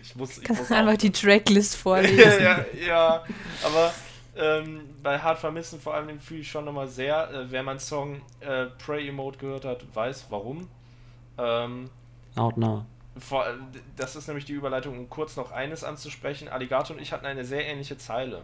Ich 0.00 0.16
muss. 0.16 0.38
Ich 0.38 0.44
Kannst 0.44 0.62
muss 0.62 0.72
einfach 0.72 0.96
die 0.96 1.12
Tracklist 1.12 1.76
vorlesen. 1.76 2.42
ja, 2.42 2.64
ja, 2.86 3.24
aber 3.62 3.92
ähm, 4.36 4.88
bei 5.02 5.18
Hart 5.18 5.38
Vermissen 5.38 5.80
vor 5.80 5.94
allem 5.94 6.18
fühle 6.20 6.40
ich 6.40 6.50
schon 6.50 6.64
nochmal 6.64 6.88
sehr. 6.88 7.30
Äh, 7.30 7.50
wer 7.50 7.62
meinen 7.62 7.78
Song 7.78 8.20
äh, 8.40 8.66
Pray 8.84 9.08
Emote 9.08 9.38
gehört 9.38 9.64
hat, 9.64 9.84
weiß 9.94 10.26
warum. 10.30 10.68
Ähm, 11.38 11.90
Out 12.36 12.56
now. 12.56 12.84
vor, 13.18 13.46
das 13.96 14.16
ist 14.16 14.26
nämlich 14.26 14.44
die 14.44 14.52
Überleitung, 14.52 14.98
um 14.98 15.08
kurz 15.10 15.36
noch 15.36 15.52
eines 15.52 15.84
anzusprechen. 15.84 16.48
Alligator 16.48 16.96
und 16.96 17.02
ich 17.02 17.12
hatten 17.12 17.26
eine 17.26 17.44
sehr 17.44 17.66
ähnliche 17.66 17.96
Zeile. 17.96 18.42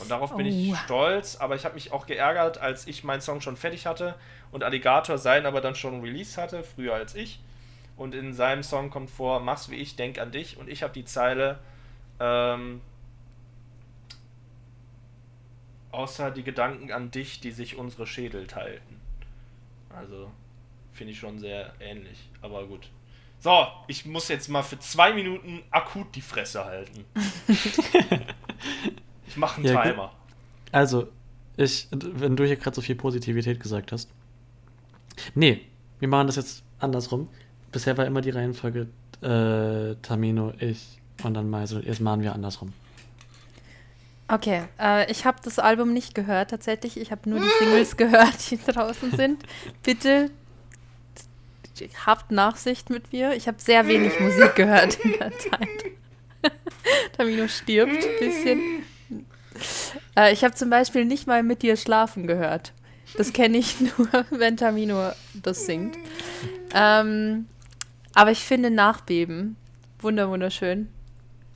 Und 0.00 0.10
darauf 0.10 0.34
bin 0.36 0.46
ich 0.46 0.72
Oh. 0.72 0.76
stolz, 0.76 1.36
aber 1.36 1.56
ich 1.56 1.64
habe 1.64 1.74
mich 1.74 1.92
auch 1.92 2.06
geärgert, 2.06 2.58
als 2.58 2.86
ich 2.86 3.04
meinen 3.04 3.20
Song 3.20 3.40
schon 3.40 3.56
fertig 3.56 3.86
hatte 3.86 4.14
und 4.52 4.62
Alligator 4.64 5.18
seinen 5.18 5.46
aber 5.46 5.60
dann 5.60 5.74
schon 5.74 6.00
released 6.00 6.38
hatte, 6.38 6.62
früher 6.62 6.94
als 6.94 7.14
ich. 7.14 7.40
Und 7.96 8.14
in 8.14 8.32
seinem 8.32 8.62
Song 8.62 8.88
kommt 8.88 9.10
vor, 9.10 9.40
mach's 9.40 9.68
wie 9.68 9.74
ich, 9.74 9.96
denk 9.96 10.18
an 10.18 10.30
dich. 10.30 10.56
Und 10.56 10.68
ich 10.70 10.82
habe 10.82 10.92
die 10.92 11.04
Zeile, 11.04 11.58
ähm, 12.18 12.80
außer 15.92 16.30
die 16.30 16.42
Gedanken 16.42 16.92
an 16.92 17.10
dich, 17.10 17.40
die 17.40 17.50
sich 17.50 17.76
unsere 17.76 18.06
Schädel 18.06 18.46
teilten. 18.46 18.96
Also, 19.94 20.30
finde 20.92 21.12
ich 21.12 21.18
schon 21.18 21.38
sehr 21.38 21.72
ähnlich, 21.80 22.28
aber 22.42 22.66
gut. 22.66 22.88
So, 23.40 23.66
ich 23.86 24.04
muss 24.04 24.28
jetzt 24.28 24.48
mal 24.48 24.62
für 24.62 24.78
zwei 24.78 25.12
Minuten 25.14 25.62
akut 25.70 26.14
die 26.14 26.20
Fresse 26.20 26.64
halten. 26.64 27.04
ich 29.26 29.36
mache 29.36 29.56
einen 29.56 29.66
Ja, 29.66 29.82
gut. 29.82 29.92
Timer. 29.92 30.12
Also, 30.72 31.08
ich, 31.56 31.88
wenn 31.90 32.36
du 32.36 32.44
hier 32.44 32.56
gerade 32.56 32.76
so 32.76 32.82
viel 32.82 32.96
Positivität 32.96 33.58
gesagt 33.60 33.92
hast. 33.92 34.10
Nee, 35.34 35.62
wir 35.98 36.08
machen 36.08 36.26
das 36.26 36.36
jetzt 36.36 36.62
andersrum. 36.78 37.28
Bisher 37.72 37.96
war 37.96 38.06
immer 38.06 38.20
die 38.20 38.30
Reihenfolge 38.30 38.88
äh, 39.22 39.94
Tamino, 40.02 40.52
ich 40.58 40.98
und 41.22 41.34
dann 41.34 41.50
Meisel. 41.50 41.84
Jetzt 41.84 42.00
machen 42.00 42.22
wir 42.22 42.34
andersrum. 42.34 42.72
Okay, 44.30 44.62
äh, 44.78 45.10
ich 45.10 45.24
habe 45.24 45.38
das 45.42 45.58
Album 45.58 45.92
nicht 45.92 46.14
gehört 46.14 46.50
tatsächlich. 46.50 46.98
Ich 46.98 47.10
habe 47.10 47.28
nur 47.28 47.40
die 47.40 47.50
Singles 47.58 47.96
gehört, 47.96 48.50
die 48.50 48.58
draußen 48.66 49.10
sind. 49.16 49.42
Bitte 49.82 50.30
habt 52.04 52.30
Nachsicht 52.30 52.90
mit 52.90 53.12
mir. 53.12 53.32
Ich 53.34 53.48
habe 53.48 53.60
sehr 53.60 53.88
wenig 53.88 54.20
Musik 54.20 54.54
gehört 54.54 54.98
in 55.00 55.12
der 55.12 55.30
Zeit. 55.38 55.68
Tamino 57.16 57.48
stirbt 57.48 58.04
ein 58.04 58.18
bisschen. 58.18 58.60
Äh, 60.16 60.32
ich 60.32 60.44
habe 60.44 60.54
zum 60.54 60.70
Beispiel 60.70 61.04
nicht 61.04 61.26
mal 61.26 61.42
mit 61.42 61.62
dir 61.62 61.76
schlafen 61.76 62.26
gehört. 62.26 62.72
Das 63.16 63.32
kenne 63.32 63.58
ich 63.58 63.80
nur, 63.98 64.08
wenn 64.30 64.56
Tamino 64.56 65.10
das 65.34 65.66
singt. 65.66 65.96
Ähm, 66.74 67.46
aber 68.14 68.30
ich 68.30 68.40
finde 68.40 68.70
Nachbeben 68.70 69.56
wunder 70.00 70.30
wunderschön. 70.30 70.88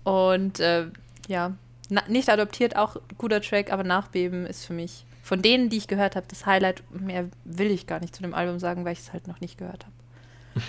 Und 0.05 0.61
äh, 0.61 0.87
ja, 1.29 1.55
na, 1.91 2.03
nicht 2.09 2.29
adoptiert, 2.29 2.77
auch 2.77 2.97
guter 3.19 3.41
Track, 3.41 3.73
aber 3.73 3.85
Nachbeben 3.85 4.47
ist 4.47 4.65
für 4.65 4.73
mich 4.73 5.05
von 5.23 5.41
denen, 5.41 5.71
die 5.71 5.79
ich 5.79 5.89
gehört 5.89 6.17
habe, 6.17 6.27
das 6.29 6.45
Highlight. 6.45 6.83
Mehr 6.91 7.29
will 7.45 7.71
ich 7.71 7.87
gar 7.87 7.99
nicht 7.99 8.15
zu 8.15 8.23
dem 8.23 8.35
Album 8.35 8.59
sagen, 8.59 8.85
weil 8.85 8.93
ich 8.93 8.99
es 8.99 9.13
halt 9.13 9.27
noch 9.27 9.41
nicht 9.41 9.59
gehört 9.59 9.85
habe. 9.85 9.95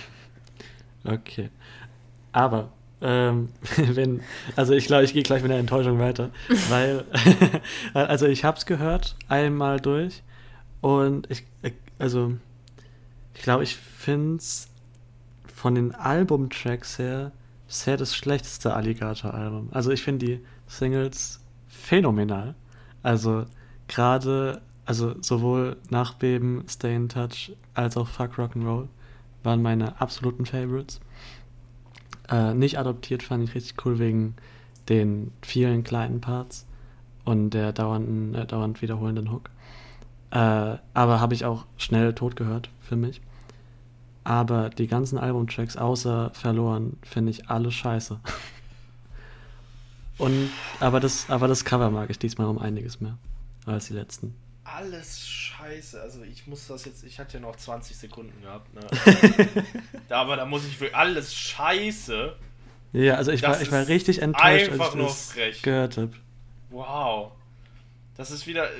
Okay. 1.08 1.50
Aber, 2.32 2.72
ähm, 3.00 3.50
wenn, 3.76 4.22
also 4.56 4.72
ich 4.72 4.86
glaube, 4.86 5.04
ich 5.04 5.12
gehe 5.12 5.22
gleich 5.22 5.40
mit 5.40 5.52
der 5.52 5.58
Enttäuschung 5.60 6.00
weiter, 6.00 6.30
weil, 6.68 7.04
also 7.94 8.26
ich 8.26 8.44
habe 8.44 8.58
es 8.58 8.66
gehört, 8.66 9.14
einmal 9.28 9.78
durch 9.78 10.24
und 10.80 11.30
ich, 11.30 11.44
äh, 11.62 11.70
also, 12.00 12.36
ich 13.34 13.42
glaube, 13.42 13.62
ich 13.62 13.76
finde 13.76 14.38
es 14.38 14.68
von 15.54 15.76
den 15.76 15.94
Albumtracks 15.94 16.98
her 16.98 17.30
sehr 17.68 17.96
das 17.96 18.16
schlechteste 18.16 18.74
Alligator-Album. 18.74 19.68
Also 19.72 19.90
ich 19.90 20.02
finde 20.02 20.26
die 20.26 20.40
Singles 20.66 21.40
phänomenal. 21.68 22.54
Also 23.02 23.46
gerade, 23.88 24.60
also 24.84 25.14
sowohl 25.22 25.76
Nachbeben, 25.90 26.64
Stay 26.68 26.94
in 26.94 27.08
Touch 27.08 27.52
als 27.74 27.96
auch 27.96 28.08
Fuck 28.08 28.38
Rock'n'Roll 28.38 28.88
waren 29.42 29.62
meine 29.62 30.00
absoluten 30.00 30.44
Favorites. 30.44 31.00
Äh, 32.28 32.54
nicht 32.54 32.78
adoptiert 32.78 33.22
fand 33.22 33.48
ich 33.48 33.54
richtig 33.54 33.84
cool 33.84 33.98
wegen 33.98 34.34
den 34.88 35.32
vielen 35.42 35.84
kleinen 35.84 36.20
Parts 36.20 36.66
und 37.24 37.50
der 37.50 37.72
dauernden, 37.72 38.34
äh, 38.34 38.46
dauernd 38.46 38.82
wiederholenden 38.82 39.30
Hook. 39.30 39.50
Äh, 40.30 40.76
aber 40.94 41.20
habe 41.20 41.34
ich 41.34 41.44
auch 41.44 41.66
schnell 41.76 42.14
tot 42.14 42.36
gehört 42.36 42.70
für 42.80 42.96
mich. 42.96 43.20
Aber 44.24 44.70
die 44.70 44.88
ganzen 44.88 45.18
Albumtracks 45.18 45.76
außer 45.76 46.30
Verloren 46.34 46.96
finde 47.02 47.30
ich 47.30 47.48
alle 47.48 47.70
scheiße. 47.70 48.18
Und 50.18 50.50
aber 50.80 51.00
das, 51.00 51.28
aber 51.28 51.48
das 51.48 51.64
Cover 51.64 51.90
mag 51.90 52.10
ich 52.10 52.18
diesmal 52.18 52.46
um 52.46 52.58
einiges 52.58 53.00
mehr 53.00 53.18
als 53.66 53.86
die 53.86 53.94
letzten. 53.94 54.34
Alles 54.64 55.28
scheiße. 55.28 56.00
Also 56.00 56.22
ich 56.22 56.46
muss 56.46 56.66
das 56.66 56.84
jetzt, 56.86 57.04
ich 57.04 57.18
hatte 57.18 57.34
ja 57.34 57.40
noch 57.40 57.56
20 57.56 57.96
Sekunden 57.96 58.40
gehabt, 58.42 58.72
ne? 58.74 58.80
aber 60.08 60.36
da 60.36 60.44
muss 60.44 60.64
ich 60.66 60.76
für 60.76 60.94
alles 60.94 61.34
scheiße. 61.34 62.34
Ja, 62.92 63.14
also 63.14 63.30
ich 63.30 63.42
Das 63.42 63.56
war, 63.56 63.62
ich 63.62 63.70
war 63.72 63.86
richtig 63.88 64.22
enttäuscht, 64.22 64.70
einfach 64.70 64.86
als 64.86 64.94
ich 64.94 64.98
nur 64.98 65.06
das 65.08 65.32
frech. 65.32 65.62
gehört 65.62 65.96
habe. 65.98 66.12
Wow. 66.70 67.32
Das 68.16 68.30
ist 68.30 68.46
wieder. 68.46 68.70
äh, 68.70 68.74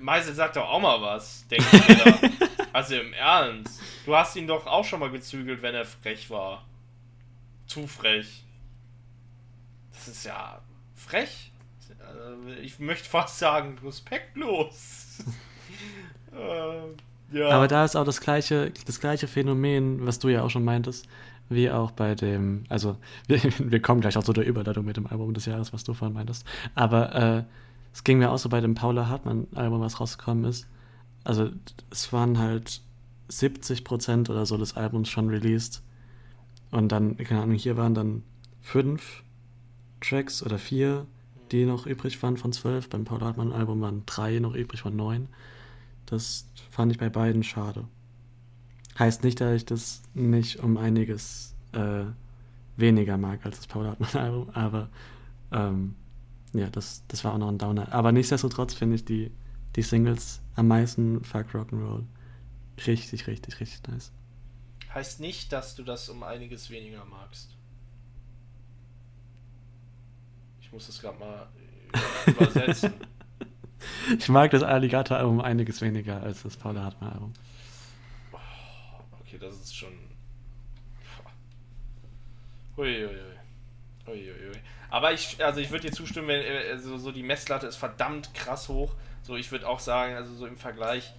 Meisel 0.00 0.34
sagt 0.34 0.56
doch 0.56 0.68
auch 0.68 0.80
mal 0.80 1.00
was, 1.00 1.46
denke 1.48 1.64
ich. 1.72 2.30
Also 2.72 2.94
im 2.96 3.14
Ernst. 3.14 3.80
Du 4.04 4.14
hast 4.14 4.36
ihn 4.36 4.46
doch 4.46 4.66
auch 4.66 4.84
schon 4.84 5.00
mal 5.00 5.10
gezügelt, 5.10 5.62
wenn 5.62 5.74
er 5.74 5.86
frech 5.86 6.28
war. 6.28 6.62
Zu 7.66 7.86
frech. 7.86 8.44
Das 9.94 10.08
ist 10.08 10.24
ja 10.24 10.60
frech. 11.06 11.52
Äh, 11.90 12.60
Ich 12.60 12.78
möchte 12.78 13.08
fast 13.08 13.38
sagen, 13.38 13.78
respektlos. 13.84 15.18
äh, 16.32 17.36
ja. 17.36 17.48
Aber 17.50 17.68
da 17.68 17.84
ist 17.84 17.96
auch 17.96 18.04
das 18.04 18.20
gleiche, 18.20 18.72
das 18.86 19.00
gleiche 19.00 19.26
Phänomen, 19.26 20.06
was 20.06 20.18
du 20.18 20.28
ja 20.28 20.42
auch 20.42 20.50
schon 20.50 20.64
meintest, 20.64 21.08
wie 21.48 21.70
auch 21.70 21.90
bei 21.90 22.14
dem, 22.14 22.64
also 22.68 22.96
wir, 23.26 23.40
wir 23.58 23.80
kommen 23.82 24.00
gleich 24.00 24.16
auch 24.16 24.24
zu 24.24 24.32
der 24.32 24.46
Überleitung 24.46 24.84
mit 24.84 24.96
dem 24.96 25.06
Album 25.06 25.34
des 25.34 25.46
Jahres, 25.46 25.72
was 25.72 25.84
du 25.84 25.94
vorhin 25.94 26.14
meintest. 26.14 26.44
Aber 26.74 27.14
äh, 27.14 27.42
es 27.92 28.04
ging 28.04 28.18
mir 28.18 28.30
auch 28.30 28.38
so 28.38 28.48
bei 28.48 28.60
dem 28.60 28.74
Paula 28.74 29.08
Hartmann-Album, 29.08 29.80
was 29.80 30.00
rausgekommen 30.00 30.44
ist. 30.44 30.66
Also 31.24 31.50
es 31.90 32.12
waren 32.12 32.38
halt 32.38 32.80
70 33.28 33.84
Prozent 33.84 34.30
oder 34.30 34.46
so 34.46 34.56
des 34.56 34.76
Albums 34.76 35.08
schon 35.08 35.28
released. 35.28 35.82
Und 36.70 36.92
dann, 36.92 37.16
keine 37.16 37.42
Ahnung, 37.42 37.56
hier 37.56 37.76
waren 37.76 37.94
dann 37.94 38.22
fünf 38.60 39.22
Tracks 40.00 40.42
oder 40.42 40.58
vier, 40.58 41.06
die 41.52 41.64
noch 41.64 41.86
übrig 41.86 42.22
waren 42.22 42.36
von 42.36 42.52
zwölf. 42.52 42.88
Beim 42.88 43.04
Paula 43.04 43.26
Hartmann-Album 43.26 43.80
waren 43.80 44.02
drei 44.06 44.38
noch 44.38 44.54
übrig 44.54 44.80
von 44.80 44.96
neun. 44.96 45.28
Das 46.06 46.48
fand 46.70 46.92
ich 46.92 46.98
bei 46.98 47.08
beiden 47.08 47.42
schade. 47.42 47.84
Heißt 48.98 49.24
nicht, 49.24 49.40
dass 49.40 49.54
ich 49.54 49.64
das 49.64 50.02
nicht 50.14 50.60
um 50.60 50.76
einiges 50.76 51.54
äh, 51.72 52.04
weniger 52.76 53.18
mag 53.18 53.44
als 53.44 53.56
das 53.56 53.66
Paul 53.66 53.86
Hartmann-Album, 53.86 54.50
aber 54.50 54.88
ähm, 55.52 55.94
ja, 56.52 56.68
das, 56.70 57.02
das 57.08 57.24
war 57.24 57.34
auch 57.34 57.38
noch 57.38 57.48
ein 57.48 57.58
Downer. 57.58 57.92
Aber 57.92 58.12
nichtsdestotrotz 58.12 58.74
finde 58.74 58.96
ich 58.96 59.04
die, 59.04 59.30
die 59.76 59.82
Singles 59.82 60.40
am 60.54 60.68
meisten 60.68 61.22
Fuck 61.24 61.54
Rock'n'Roll 61.54 62.04
richtig, 62.86 63.26
richtig, 63.26 63.60
richtig 63.60 63.86
nice. 63.88 64.12
Heißt 64.92 65.20
nicht, 65.20 65.52
dass 65.52 65.74
du 65.74 65.82
das 65.82 66.08
um 66.08 66.22
einiges 66.22 66.70
weniger 66.70 67.04
magst. 67.04 67.54
Ich 70.60 70.65
muss 70.76 70.88
das 70.88 71.00
gerade 71.00 71.18
mal 71.18 71.48
äh, 72.26 72.30
übersetzen. 72.30 72.92
Ich 74.18 74.28
mag 74.28 74.50
das 74.50 74.62
Alligator-Album 74.62 75.40
einiges 75.40 75.80
weniger 75.80 76.20
als 76.20 76.42
das 76.42 76.56
Paul 76.56 76.78
Hartmann-Album. 76.78 77.32
Okay, 79.20 79.38
das 79.38 79.54
ist 79.54 79.76
schon. 79.76 79.92
Uiuiui. 82.76 83.10
Uiuiui. 84.08 84.52
Aber 84.90 85.12
ich, 85.12 85.44
also 85.44 85.60
ich 85.60 85.70
würde 85.70 85.88
dir 85.88 85.92
zustimmen, 85.92 86.28
wenn 86.28 86.40
äh, 86.40 86.70
also 86.72 86.98
so 86.98 87.12
die 87.12 87.22
Messlatte 87.22 87.66
ist 87.66 87.76
verdammt 87.76 88.34
krass 88.34 88.68
hoch. 88.68 88.94
So, 89.22 89.36
ich 89.36 89.52
würde 89.52 89.68
auch 89.68 89.78
sagen, 89.78 90.14
also 90.16 90.34
so 90.34 90.46
im 90.46 90.56
Vergleich 90.56 91.12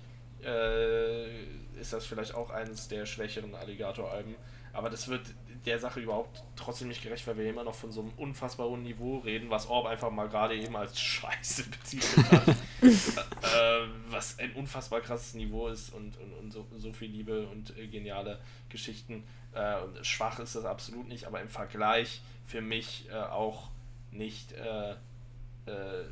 äh, 0.44 1.44
ist 1.80 1.94
das 1.94 2.06
vielleicht 2.06 2.34
auch 2.34 2.50
eines 2.50 2.88
der 2.90 3.06
schwächeren 3.06 3.56
Alligator-Alben. 3.56 4.36
Aber 4.74 4.90
das 4.90 5.08
wird 5.08 5.22
der 5.68 5.80
Sache 5.80 6.00
überhaupt 6.00 6.42
trotzdem 6.56 6.88
nicht 6.88 7.04
gerecht, 7.04 7.28
weil 7.28 7.38
wir 7.38 7.50
immer 7.50 7.64
noch 7.64 7.76
von 7.76 7.92
so 7.92 8.02
einem 8.02 8.12
unfassbar 8.18 8.68
hohen 8.68 8.84
Niveau 8.84 9.20
reden, 9.20 9.50
was 9.50 9.68
Orb 9.68 9.86
einfach 9.86 10.10
mal 10.10 10.28
gerade 10.30 10.56
eben 10.56 10.76
als 10.76 11.00
Scheiße 11.00 11.66
betitelt 11.70 12.32
hat. 12.32 12.48
äh, 12.82 13.88
was 14.10 14.40
ein 14.40 14.54
unfassbar 14.54 15.02
krasses 15.02 15.34
Niveau 15.34 15.68
ist 15.68 15.94
und, 15.94 16.18
und, 16.18 16.34
und 16.34 16.52
so, 16.52 16.66
so 16.78 16.94
viel 16.94 17.10
Liebe 17.10 17.48
und 17.48 17.78
äh, 17.78 17.88
geniale 17.88 18.40
Geschichten. 18.70 19.24
Äh, 19.54 19.82
und 19.82 20.06
schwach 20.06 20.40
ist 20.40 20.56
das 20.56 20.66
absolut 20.66 21.08
nicht, 21.08 21.26
aber 21.26 21.42
im 21.42 21.50
Vergleich 21.50 22.22
für 22.46 22.62
mich 22.62 23.08
äh, 23.12 23.16
auch 23.16 23.70
nicht, 24.12 24.54
äh, 24.54 24.92
äh, 24.92 26.06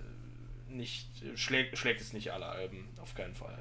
nicht 0.67 1.07
schlägt, 1.35 1.77
schlägt 1.77 2.01
es 2.01 2.13
nicht 2.13 2.31
alle 2.33 2.47
Alben, 2.47 2.89
auf 3.01 3.15
keinen 3.15 3.35
Fall. 3.35 3.57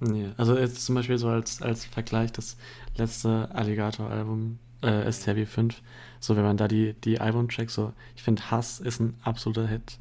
Nee, 0.00 0.30
also 0.38 0.56
jetzt 0.56 0.84
zum 0.84 0.94
Beispiel 0.94 1.18
so 1.18 1.28
als, 1.28 1.60
als 1.60 1.84
Vergleich 1.84 2.32
das 2.32 2.56
letzte 2.96 3.50
Alligator-Album, 3.52 4.58
äh, 4.82 5.10
STRW 5.10 5.46
5, 5.46 5.82
so 6.20 6.36
wenn 6.36 6.44
man 6.44 6.56
da 6.56 6.68
die, 6.68 6.94
die 6.94 7.20
Albumtracks 7.20 7.74
so, 7.74 7.92
ich 8.16 8.22
finde 8.22 8.50
Hass 8.50 8.80
ist 8.80 9.00
ein 9.00 9.14
absoluter 9.22 9.66
Hit. 9.66 9.98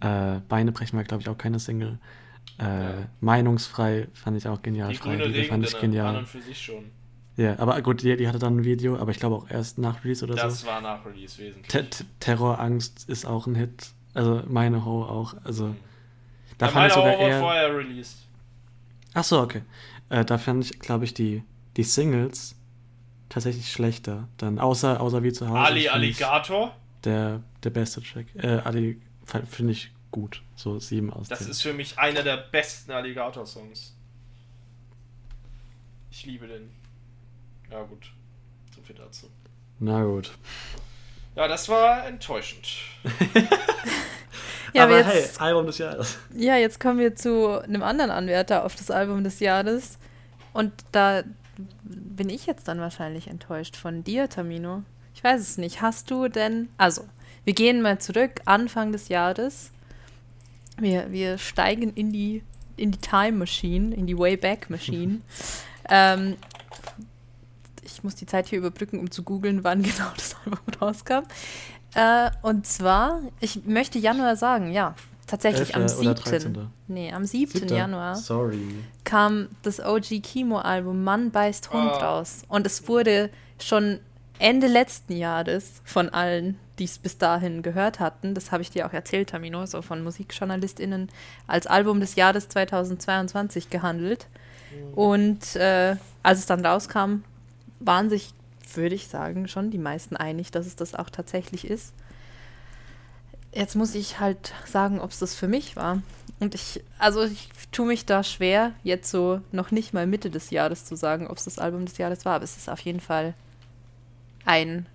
Äh, 0.00 0.40
Beine 0.48 0.72
brechen 0.72 0.96
war, 0.96 1.04
glaube 1.04 1.22
ich, 1.22 1.28
auch 1.28 1.38
keine 1.38 1.58
Single. 1.58 1.98
Äh, 2.58 2.62
Ja. 2.64 2.94
Meinungsfrei 3.20 4.08
fand 4.12 4.36
ich 4.36 4.46
auch 4.48 4.62
genial. 4.62 4.92
Die 4.92 4.98
grüne 4.98 5.16
Freiwillige 5.18 5.44
fand 5.48 5.64
ich 5.66 5.74
Regenrinne 5.74 6.02
an 6.02 6.06
genial. 6.08 6.16
und 6.18 6.28
für 6.28 6.40
sich 6.42 6.62
schon. 6.62 6.84
Ja, 7.36 7.58
aber 7.58 7.80
gut, 7.82 8.02
die, 8.02 8.16
die 8.16 8.28
hatte 8.28 8.38
dann 8.38 8.58
ein 8.58 8.64
Video, 8.64 8.96
aber 8.96 9.10
ich 9.10 9.18
glaube 9.18 9.34
auch 9.36 9.50
erst 9.50 9.78
nach 9.78 10.04
Release 10.04 10.24
oder 10.24 10.36
Das 10.36 10.60
so. 10.60 10.66
war 10.68 10.80
nach 10.80 11.04
Release 11.04 11.36
wesentlich. 11.38 11.66
Te 11.68 11.88
Te- 11.90 12.04
Terror, 12.20 12.60
Angst 12.60 13.08
ist 13.08 13.24
auch 13.26 13.46
ein 13.48 13.56
Hit. 13.56 13.90
Also 14.14 14.42
meine 14.46 14.84
Ho 14.84 15.02
auch. 15.04 15.34
Also 15.42 15.74
da 16.58 16.66
Ja, 16.66 16.72
fand 16.72 16.86
ich 16.88 16.92
sogar 16.92 17.16
eher. 17.16 17.40
vorher 17.40 17.76
released. 17.76 18.18
Ach 19.14 19.24
so, 19.24 19.40
okay. 19.40 19.62
Äh, 20.10 20.24
da 20.24 20.38
fand 20.38 20.64
ich, 20.64 20.78
glaube 20.78 21.04
ich, 21.06 21.14
die, 21.14 21.42
die 21.76 21.82
Singles 21.82 22.53
tatsächlich 23.34 23.70
schlechter. 23.70 24.28
Dann 24.38 24.58
außer, 24.58 25.00
außer 25.00 25.22
wie 25.22 25.32
zu 25.32 25.48
Hause. 25.48 25.58
Ali 25.58 25.88
Alligator, 25.88 26.74
Der, 27.02 27.42
der 27.62 27.70
beste 27.70 28.00
Track. 28.02 28.26
Äh, 28.36 28.60
Ali 28.64 29.00
finde 29.50 29.72
ich 29.72 29.90
gut. 30.10 30.42
So 30.54 30.78
sieben 30.78 31.12
aus 31.12 31.28
das 31.28 31.40
zehn. 31.40 31.50
ist 31.50 31.62
für 31.62 31.72
mich 31.74 31.98
einer 31.98 32.22
der 32.22 32.36
besten 32.36 32.92
Alligator-Songs. 32.92 33.96
Ich 36.10 36.24
liebe 36.26 36.46
den. 36.46 36.70
Ja, 37.70 37.82
gut. 37.82 38.12
So 38.74 38.80
viel 38.82 38.94
dazu. 38.94 39.28
Na 39.80 40.04
gut. 40.04 40.30
Ja, 41.34 41.48
das 41.48 41.68
war 41.68 42.06
enttäuschend. 42.06 42.68
Ja, 44.72 44.84
aber 44.84 44.96
aber 44.98 45.04
hey, 45.04 45.20
jetzt, 45.20 45.40
Album 45.40 45.66
des 45.66 45.78
Jahres. 45.78 46.18
ja, 46.34 46.56
jetzt 46.56 46.80
kommen 46.80 46.98
wir 46.98 47.14
zu 47.14 47.62
einem 47.62 47.84
anderen 47.84 48.10
Anwärter 48.10 48.64
auf 48.64 48.74
das 48.74 48.90
Album 48.90 49.22
des 49.22 49.38
Jahres. 49.38 49.98
Und 50.52 50.72
da 50.90 51.22
bin 51.82 52.28
ich 52.28 52.46
jetzt 52.46 52.68
dann 52.68 52.80
wahrscheinlich 52.80 53.28
enttäuscht 53.28 53.76
von 53.76 54.04
dir, 54.04 54.28
Tamino. 54.28 54.82
Ich 55.14 55.22
weiß 55.22 55.40
es 55.40 55.58
nicht. 55.58 55.80
Hast 55.80 56.10
du 56.10 56.28
denn. 56.28 56.68
Also, 56.76 57.04
wir 57.44 57.54
gehen 57.54 57.82
mal 57.82 57.98
zurück, 57.98 58.40
Anfang 58.44 58.92
des 58.92 59.08
Jahres. 59.08 59.70
Wir, 60.78 61.12
wir 61.12 61.38
steigen 61.38 61.92
in 61.94 62.12
die, 62.12 62.42
in 62.76 62.90
die 62.90 62.98
Time 62.98 63.32
Machine, 63.32 63.94
in 63.94 64.06
die 64.06 64.18
Wayback 64.18 64.70
Machine. 64.70 65.20
ähm, 65.88 66.36
ich 67.82 68.02
muss 68.02 68.16
die 68.16 68.26
Zeit 68.26 68.48
hier 68.48 68.58
überbrücken, 68.58 68.98
um 68.98 69.10
zu 69.10 69.22
googeln, 69.22 69.62
wann 69.62 69.82
genau 69.84 70.10
das 70.16 70.36
Album 70.44 70.58
rauskam. 70.80 71.24
Äh, 71.94 72.30
und 72.42 72.66
zwar, 72.66 73.20
ich 73.40 73.64
möchte 73.66 73.98
Januar 73.98 74.36
sagen, 74.36 74.72
ja, 74.72 74.94
tatsächlich 75.34 75.74
am 75.74 75.82
11. 75.82 75.98
oder 75.98 76.16
7. 76.16 76.54
13.. 76.54 76.68
Nee, 76.88 77.12
am 77.12 77.24
7. 77.24 77.50
Siebter? 77.52 77.76
Januar 77.76 78.16
Sorry. 78.16 78.60
kam 79.04 79.48
das 79.62 79.80
OG 79.80 80.20
Kimo-Album 80.22 81.02
Mann 81.04 81.30
beißt 81.30 81.72
Hund 81.72 81.90
Ah. 81.92 82.16
raus. 82.18 82.42
Und 82.48 82.66
es 82.66 82.88
wurde 82.88 83.30
schon 83.60 83.98
Ende 84.38 84.66
letzten 84.66 85.16
Jahres 85.16 85.80
von 85.84 86.08
allen, 86.08 86.58
die 86.78 86.84
es 86.84 86.98
bis 86.98 87.18
dahin 87.18 87.62
gehört 87.62 88.00
hatten, 88.00 88.34
das 88.34 88.50
habe 88.50 88.62
ich 88.62 88.70
dir 88.70 88.86
auch 88.86 88.92
erzählt, 88.92 89.30
Tamino, 89.30 89.64
so 89.66 89.80
von 89.80 90.02
MusikjournalistInnen, 90.02 91.08
als 91.46 91.68
Album 91.68 92.00
des 92.00 92.16
Jahres 92.16 92.48
2022 92.48 93.70
gehandelt. 93.70 94.26
Und 94.96 95.54
äh, 95.54 95.96
als 96.24 96.40
es 96.40 96.46
dann 96.46 96.66
rauskam, 96.66 97.22
waren 97.78 98.10
sich, 98.10 98.32
würde 98.74 98.96
ich 98.96 99.06
sagen, 99.06 99.46
schon 99.46 99.70
die 99.70 99.78
meisten 99.78 100.16
einig, 100.16 100.50
dass 100.50 100.66
es 100.66 100.74
das 100.74 100.96
auch 100.96 101.10
tatsächlich 101.10 101.68
ist. 101.68 101.92
Jetzt 103.54 103.76
muss 103.76 103.94
ich 103.94 104.18
halt 104.18 104.52
sagen, 104.66 105.00
ob 105.00 105.10
es 105.10 105.20
das 105.20 105.34
für 105.34 105.48
mich 105.48 105.76
war. 105.76 106.02
Und 106.40 106.54
ich, 106.54 106.82
also 106.98 107.22
ich 107.22 107.48
tue 107.70 107.86
mich 107.86 108.04
da 108.04 108.24
schwer, 108.24 108.72
jetzt 108.82 109.10
so 109.10 109.40
noch 109.52 109.70
nicht 109.70 109.94
mal 109.94 110.06
Mitte 110.06 110.30
des 110.30 110.50
Jahres 110.50 110.84
zu 110.84 110.96
sagen, 110.96 111.28
ob 111.28 111.38
es 111.38 111.44
das 111.44 111.58
Album 111.58 111.86
des 111.86 111.98
Jahres 111.98 112.24
war. 112.24 112.34
Aber 112.34 112.44
es 112.44 112.56
ist 112.56 112.68
auf 112.68 112.80
jeden 112.80 113.00
Fall 113.00 113.34
ein, 114.44 114.86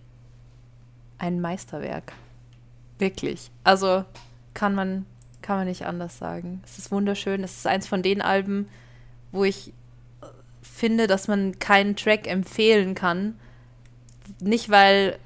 ein 1.18 1.39
Meisterwerk. 1.39 2.14
Wirklich. 2.97 3.49
Also 3.64 4.03
kann 4.53 4.76
man, 4.76 5.05
kann 5.41 5.57
man 5.57 5.68
nicht 5.68 5.86
anders 5.86 6.18
sagen. 6.18 6.62
Es 6.66 6.78
ist 6.78 6.91
wunderschön. 6.91 7.43
Es 7.43 7.57
ist 7.57 7.68
eins 7.68 7.88
von 7.88 8.03
den 8.03 8.22
Alben, 8.22 8.68
wo 9.32 9.45
ich 9.45 9.74
finde, 10.62 11.07
dass 11.07 11.28
man 11.28 11.60
keinen 11.60 11.95
Track 11.95 12.28
empfehlen 12.28 12.93
kann. 12.93 13.39
Nicht, 14.41 14.70
weil 14.70 15.18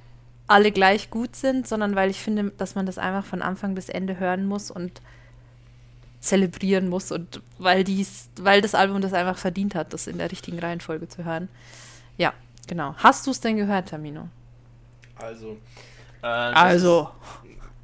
alle 0.48 0.72
gleich 0.72 1.10
gut 1.10 1.36
sind, 1.36 1.68
sondern 1.68 1.96
weil 1.96 2.10
ich 2.10 2.20
finde, 2.22 2.52
dass 2.58 2.76
man 2.76 2.86
das 2.86 2.98
einfach 2.98 3.26
von 3.26 3.42
Anfang 3.42 3.76
bis 3.76 3.90
Ende 3.90 4.20
hören 4.20 4.46
muss 4.46 4.72
und 4.72 5.02
zelebrieren 6.20 6.88
muss 6.90 7.12
und 7.12 7.42
weil 7.58 7.84
dies, 7.84 8.30
weil 8.40 8.62
das 8.62 8.76
Album 8.76 9.02
das 9.02 9.14
einfach 9.14 9.38
verdient 9.38 9.76
hat, 9.76 9.94
das 9.94 10.08
in 10.08 10.18
der 10.18 10.32
richtigen 10.32 10.60
Reihenfolge 10.60 11.08
zu 11.10 11.26
hören. 11.26 11.50
Ja, 12.18 12.34
genau. 12.68 12.96
Hast 12.98 13.28
du 13.28 13.32
es 13.32 13.42
denn 13.42 13.58
gehört, 13.58 13.90
Tamino? 13.90 14.30
Also. 15.18 15.58
Äh, 16.22 16.28
Also. 16.28 17.10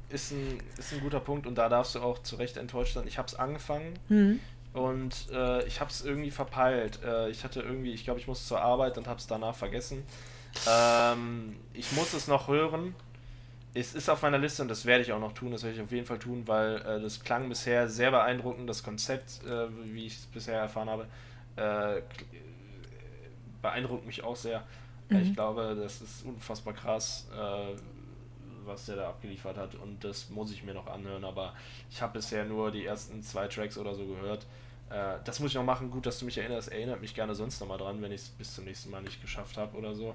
Ist, 0.08 0.30
ist, 0.30 0.32
ein, 0.32 0.58
ist 0.78 0.92
ein 0.92 1.00
guter 1.00 1.20
Punkt 1.20 1.46
und 1.46 1.56
da 1.56 1.68
darfst 1.68 1.94
du 1.94 2.00
auch 2.00 2.18
zu 2.22 2.36
Recht 2.36 2.56
enttäuscht 2.56 2.94
sein. 2.94 3.06
Ich 3.06 3.18
habe 3.18 3.28
es 3.28 3.34
angefangen 3.34 3.94
Hm. 4.08 4.40
und 4.72 5.14
äh, 5.32 5.62
ich 5.66 5.80
habe 5.80 5.90
es 5.90 6.02
irgendwie 6.04 6.30
verpeilt. 6.30 6.98
Äh, 7.04 7.28
ich 7.30 7.44
hatte 7.44 7.60
irgendwie, 7.60 7.92
ich 7.92 8.04
glaube, 8.04 8.20
ich 8.20 8.26
musste 8.26 8.46
zur 8.48 8.60
Arbeit 8.62 8.96
und 8.96 9.06
habe 9.06 9.20
es 9.20 9.26
danach 9.26 9.54
vergessen. 9.54 10.02
Ähm, 10.68 11.56
ich 11.74 11.92
muss 11.92 12.12
es 12.12 12.28
noch 12.28 12.48
hören. 12.48 12.94
Es 13.74 13.94
ist 13.94 14.08
auf 14.10 14.22
meiner 14.22 14.38
Liste 14.38 14.62
und 14.62 14.68
das 14.68 14.84
werde 14.86 15.02
ich 15.04 15.12
auch 15.12 15.20
noch 15.20 15.32
tun. 15.32 15.52
Das 15.52 15.62
werde 15.62 15.76
ich 15.76 15.82
auf 15.82 15.92
jeden 15.92 16.06
Fall 16.06 16.18
tun, 16.18 16.42
weil 16.46 16.76
äh, 16.82 17.00
das 17.00 17.22
klang 17.22 17.48
bisher 17.48 17.88
sehr 17.88 18.10
beeindruckend. 18.10 18.68
Das 18.68 18.82
Konzept, 18.82 19.44
äh, 19.46 19.68
wie 19.84 20.06
ich 20.06 20.14
es 20.16 20.26
bisher 20.26 20.60
erfahren 20.60 20.90
habe, 20.90 21.06
äh, 21.56 22.02
beeindruckt 23.62 24.06
mich 24.06 24.22
auch 24.22 24.36
sehr. 24.36 24.58
Äh, 24.58 24.62
Mhm. 25.12 25.22
Ich 25.22 25.34
glaube, 25.34 25.76
das 25.80 26.00
ist 26.02 26.24
unfassbar 26.24 26.72
krass, 26.72 27.26
äh, 27.36 27.76
was 28.64 28.86
der 28.86 28.96
da 28.96 29.08
abgeliefert 29.08 29.56
hat 29.56 29.74
und 29.74 30.04
das 30.04 30.30
muss 30.30 30.52
ich 30.52 30.62
mir 30.62 30.74
noch 30.74 30.86
anhören. 30.86 31.24
Aber 31.24 31.54
ich 31.90 32.00
habe 32.00 32.14
bisher 32.14 32.44
nur 32.44 32.70
die 32.70 32.84
ersten 32.86 33.22
zwei 33.22 33.48
Tracks 33.48 33.76
oder 33.76 33.94
so 33.94 34.06
gehört. 34.06 34.46
Äh, 34.90 35.16
das 35.24 35.40
muss 35.40 35.50
ich 35.50 35.56
noch 35.56 35.64
machen. 35.64 35.90
Gut, 35.90 36.06
dass 36.06 36.18
du 36.20 36.26
mich 36.26 36.38
erinnerst. 36.38 36.70
Erinnert 36.70 37.00
mich 37.00 37.14
gerne 37.14 37.34
sonst 37.34 37.60
nochmal 37.60 37.78
dran, 37.78 38.00
wenn 38.02 38.12
ich 38.12 38.20
es 38.22 38.28
bis 38.28 38.54
zum 38.54 38.64
nächsten 38.64 38.90
Mal 38.90 39.02
nicht 39.02 39.20
geschafft 39.20 39.56
habe 39.56 39.76
oder 39.76 39.94
so. 39.94 40.14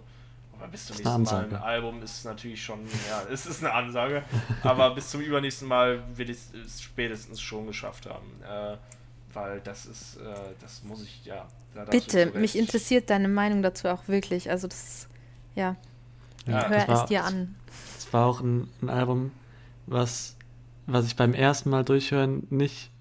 Aber 0.58 0.68
bis 0.70 0.86
zum 0.88 0.96
nächsten 0.98 1.24
Mal 1.24 1.46
ein. 1.46 1.56
Album 1.56 2.02
ist 2.04 2.24
natürlich 2.26 2.64
schon, 2.64 2.80
ja, 3.10 3.24
es 3.32 3.46
ist 3.46 3.64
eine 3.64 3.74
Ansage. 3.74 4.24
aber 4.64 4.94
bis 4.96 5.10
zum 5.10 5.22
übernächsten 5.22 5.68
Mal 5.68 6.04
will 6.18 6.30
ich 6.30 6.38
es 6.66 6.82
spätestens 6.82 7.42
schon 7.42 7.68
geschafft 7.68 8.08
haben. 8.08 8.26
Äh, 8.44 8.78
weil 9.34 9.60
das 9.62 9.86
ist, 9.86 10.16
äh, 10.18 10.22
das 10.62 10.84
muss 10.84 11.04
ich, 11.04 11.26
ja. 11.26 11.46
Bitte, 11.92 12.28
mich 12.36 12.58
interessiert 12.58 13.10
deine 13.10 13.28
Meinung 13.28 13.62
dazu 13.62 13.90
auch 13.90 14.08
wirklich. 14.08 14.50
Also 14.50 14.68
das, 14.68 15.08
ja, 15.56 15.76
Ja, 16.48 16.70
hör 16.70 16.78
das 16.80 16.88
war- 16.88 17.04
es 17.04 17.10
dir 17.10 17.24
an. 17.26 17.56
Es 17.98 18.14
war 18.14 18.28
auch 18.28 18.40
ein, 18.40 18.70
ein 18.82 18.90
Album, 18.90 19.32
was, 19.88 20.38
was 20.88 21.06
ich 21.06 21.18
beim 21.18 21.34
ersten 21.34 21.70
Mal 21.70 21.84
durchhören 21.84 22.48
nicht, 22.50 22.92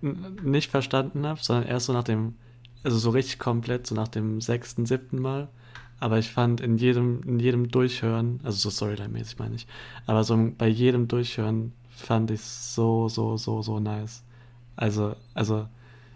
nicht 0.00 0.70
verstanden 0.70 1.24
habe, 1.26 1.40
sondern 1.40 1.68
erst 1.68 1.86
so 1.86 1.92
nach 1.92 2.04
dem, 2.04 2.34
also 2.82 2.98
so 2.98 3.10
richtig 3.10 3.38
komplett, 3.38 3.86
so 3.86 3.94
nach 3.94 4.08
dem 4.08 4.40
sechsten, 4.40 4.86
siebten 4.86 5.20
Mal. 5.20 5.48
Aber 6.02 6.18
ich 6.18 6.32
fand 6.32 6.60
in 6.60 6.78
jedem, 6.78 7.20
in 7.22 7.38
jedem 7.38 7.68
Durchhören, 7.68 8.40
also 8.42 8.58
so 8.58 8.70
Storyline-mäßig 8.70 9.38
meine 9.38 9.54
ich, 9.54 9.68
aber 10.04 10.24
so 10.24 10.36
bei 10.58 10.66
jedem 10.66 11.06
Durchhören 11.06 11.74
fand 11.90 12.32
ich 12.32 12.40
so, 12.40 13.08
so, 13.08 13.36
so, 13.36 13.62
so 13.62 13.78
nice. 13.78 14.24
Also, 14.74 15.14
also 15.32 15.68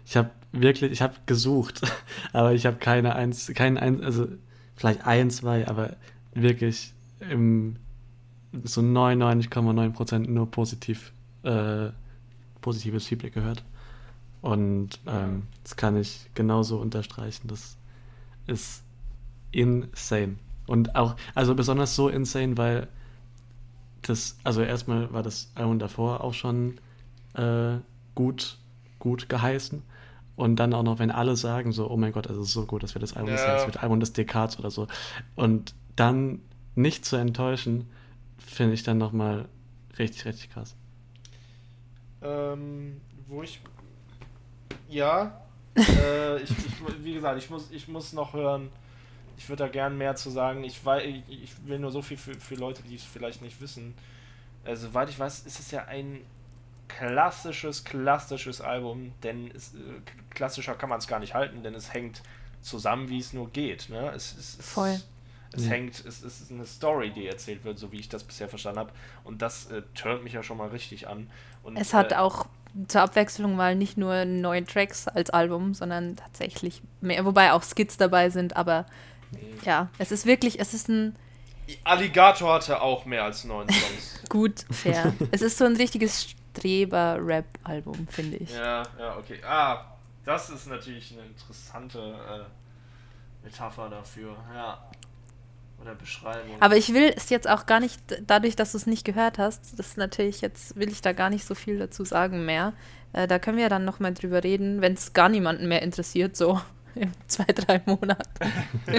ich 0.05 0.17
habe 0.17 0.31
wirklich, 0.51 0.91
ich 0.91 1.01
habe 1.01 1.13
gesucht, 1.25 1.83
aber 2.33 2.53
ich 2.53 2.65
habe 2.65 2.75
keine 2.75 3.15
eins, 3.15 3.47
keinen 3.55 3.77
eins, 3.77 4.01
also 4.01 4.27
vielleicht 4.75 5.07
ein, 5.07 5.31
zwei, 5.31 5.65
aber 5.69 5.95
wirklich 6.33 6.91
im 7.21 7.77
so 8.65 8.81
99,9% 8.81 10.29
nur 10.29 10.51
positiv, 10.51 11.13
äh, 11.43 11.91
positives 12.59 13.07
Feedback 13.07 13.35
gehört. 13.35 13.63
Und 14.41 14.99
ähm, 15.07 15.43
das 15.63 15.77
kann 15.77 15.95
ich 15.95 16.29
genauso 16.33 16.77
unterstreichen. 16.77 17.47
Das 17.47 17.77
ist 18.47 18.83
insane. 19.51 20.37
Und 20.67 20.95
auch, 20.95 21.15
also 21.33 21.55
besonders 21.55 21.95
so 21.95 22.09
insane, 22.09 22.57
weil 22.57 22.87
das, 24.01 24.37
also 24.43 24.61
erstmal 24.61 25.11
war 25.13 25.23
das 25.23 25.51
Album 25.55 25.79
davor 25.79 26.23
auch 26.23 26.33
schon 26.33 26.79
äh, 27.33 27.77
gut, 28.15 28.57
gut 28.99 29.29
geheißen. 29.29 29.81
Und 30.35 30.57
dann 30.57 30.73
auch 30.73 30.83
noch, 30.83 30.99
wenn 30.99 31.09
alle 31.09 31.35
sagen 31.35 31.71
so, 31.71 31.89
oh 31.89 31.97
mein 31.97 32.11
Gott, 32.11 32.27
es 32.27 32.37
ist 32.37 32.51
so 32.51 32.65
gut, 32.65 32.83
das 32.83 32.93
wird 32.93 33.01
das 33.01 33.13
Album 33.13 33.31
des 33.31 33.41
Ja. 33.41 33.55
Das 33.55 33.65
wird 33.65 33.81
Album 33.81 33.99
des 33.99 34.13
Dekads 34.13 34.59
oder 34.59 34.69
so. 34.69 34.87
Und 35.35 35.73
dann 35.95 36.41
nicht 36.75 37.05
zu 37.05 37.15
enttäuschen, 37.15 37.89
finde 38.37 38.75
ich 38.75 38.83
dann 38.83 38.99
nochmal 38.99 39.47
richtig, 39.97 40.25
richtig 40.25 40.51
krass. 40.51 40.75
Ähm, 42.21 43.01
wo 43.27 43.41
ich. 43.41 43.61
Ja. 44.89 45.41
äh, 45.75 46.41
ich, 46.41 46.51
ich, 46.51 47.03
wie 47.03 47.13
gesagt, 47.13 47.41
ich 47.41 47.49
muss, 47.49 47.71
ich 47.71 47.87
muss 47.87 48.13
noch 48.13 48.33
hören. 48.33 48.69
Ich 49.37 49.47
würde 49.49 49.63
da 49.65 49.69
gern 49.69 49.97
mehr 49.97 50.15
zu 50.15 50.29
sagen. 50.29 50.63
Ich, 50.63 50.83
wei- 50.85 51.23
ich, 51.27 51.53
will 51.65 51.79
nur 51.79 51.91
so 51.91 52.01
viel 52.01 52.17
für, 52.17 52.33
für 52.33 52.55
Leute, 52.55 52.83
die 52.83 52.95
es 52.95 53.03
vielleicht 53.03 53.41
nicht 53.41 53.61
wissen. 53.61 53.93
Äh, 54.65 54.75
soweit 54.75 55.09
ich 55.09 55.19
weiß, 55.19 55.45
ist 55.45 55.59
es 55.59 55.71
ja 55.71 55.85
ein 55.85 56.21
klassisches, 56.87 57.83
klassisches 57.83 58.61
Album, 58.61 59.13
denn 59.23 59.51
es, 59.55 59.73
äh, 59.75 59.77
klassischer 60.29 60.75
kann 60.75 60.89
man 60.89 60.99
es 60.99 61.07
gar 61.07 61.19
nicht 61.19 61.33
halten, 61.33 61.63
denn 61.63 61.75
es 61.75 61.93
hängt 61.93 62.21
zusammen, 62.61 63.09
wie 63.09 63.19
es 63.19 63.33
nur 63.33 63.49
geht. 63.49 63.89
Ne? 63.89 64.11
Es, 64.15 64.35
es, 64.37 64.59
es, 64.59 64.67
Voll. 64.67 64.99
Es 65.53 65.65
Ja. 65.65 65.71
hängt, 65.71 65.93
es, 66.05 66.23
es 66.23 66.41
ist 66.41 66.51
eine 66.51 66.65
Story, 66.65 67.11
die 67.11 67.27
erzählt 67.27 67.63
wird, 67.63 67.77
so 67.79 67.91
wie 67.91 67.99
ich 67.99 68.09
das 68.09 68.23
bisher 68.23 68.49
verstanden 68.49 68.79
habe. 68.79 68.91
Und 69.23 69.41
das 69.41 69.69
äh, 69.71 69.81
turnt 69.93 70.23
mich 70.23 70.33
ja 70.33 70.43
schon 70.43 70.57
mal 70.57 70.69
richtig 70.69 71.07
an. 71.07 71.29
Und, 71.63 71.77
Es 71.77 71.93
hat 71.93 72.11
äh, 72.11 72.15
auch 72.15 72.47
zur 72.87 73.01
Abwechslung 73.01 73.55
mal 73.55 73.75
nicht 73.75 73.97
nur 73.97 74.25
neun 74.25 74.65
Tracks 74.65 75.07
als 75.07 75.29
Album, 75.29 75.73
sondern 75.73 76.15
tatsächlich 76.15 76.81
mehr, 77.01 77.23
wobei 77.25 77.53
auch 77.53 77.63
Skits 77.63 77.97
dabei 77.97 78.29
sind, 78.29 78.55
aber 78.55 78.85
ja, 79.63 79.89
es 79.97 80.11
ist 80.11 80.25
wirklich, 80.25 80.59
es 80.59 80.73
ist 80.73 80.89
ein 80.89 81.15
Alligator 81.83 82.53
hatte 82.53 82.81
auch 82.81 83.05
mehr 83.05 83.23
als 83.23 83.43
neun 83.43 83.67
Songs. 83.69 84.19
gut, 84.29 84.65
fair. 84.71 85.13
es 85.31 85.41
ist 85.41 85.57
so 85.57 85.65
ein 85.65 85.75
richtiges 85.75 86.35
Streber-Rap-Album, 86.57 88.07
finde 88.09 88.37
ich. 88.37 88.53
ja, 88.53 88.83
ja, 88.97 89.17
okay. 89.17 89.39
Ah, 89.45 89.97
das 90.23 90.49
ist 90.49 90.67
natürlich 90.67 91.13
eine 91.13 91.27
interessante 91.27 91.99
äh, 91.99 93.45
Metapher 93.45 93.89
dafür, 93.89 94.35
ja. 94.53 94.81
Oder 95.79 95.93
Beschreibung. 95.93 96.59
Aber 96.59 96.75
ich 96.75 96.93
will 96.93 97.13
es 97.15 97.29
jetzt 97.29 97.47
auch 97.47 97.67
gar 97.67 97.79
nicht, 97.79 98.01
dadurch, 98.25 98.55
dass 98.55 98.71
du 98.71 98.77
es 98.77 98.87
nicht 98.87 99.05
gehört 99.05 99.37
hast, 99.37 99.77
das 99.77 99.89
ist 99.89 99.97
natürlich 99.97 100.41
jetzt, 100.41 100.75
will 100.75 100.89
ich 100.89 101.01
da 101.01 101.13
gar 101.13 101.29
nicht 101.29 101.45
so 101.45 101.53
viel 101.53 101.77
dazu 101.77 102.03
sagen 102.03 102.45
mehr. 102.45 102.73
Äh, 103.13 103.27
da 103.27 103.37
können 103.37 103.57
wir 103.57 103.69
dann 103.69 103.85
nochmal 103.85 104.13
drüber 104.13 104.43
reden, 104.43 104.81
wenn 104.81 104.93
es 104.93 105.13
gar 105.13 105.29
niemanden 105.29 105.67
mehr 105.67 105.83
interessiert, 105.83 106.35
so 106.35 106.59
in 106.97 107.11
zwei, 107.27 107.45
drei 107.45 107.81
Monaten. 107.85 108.51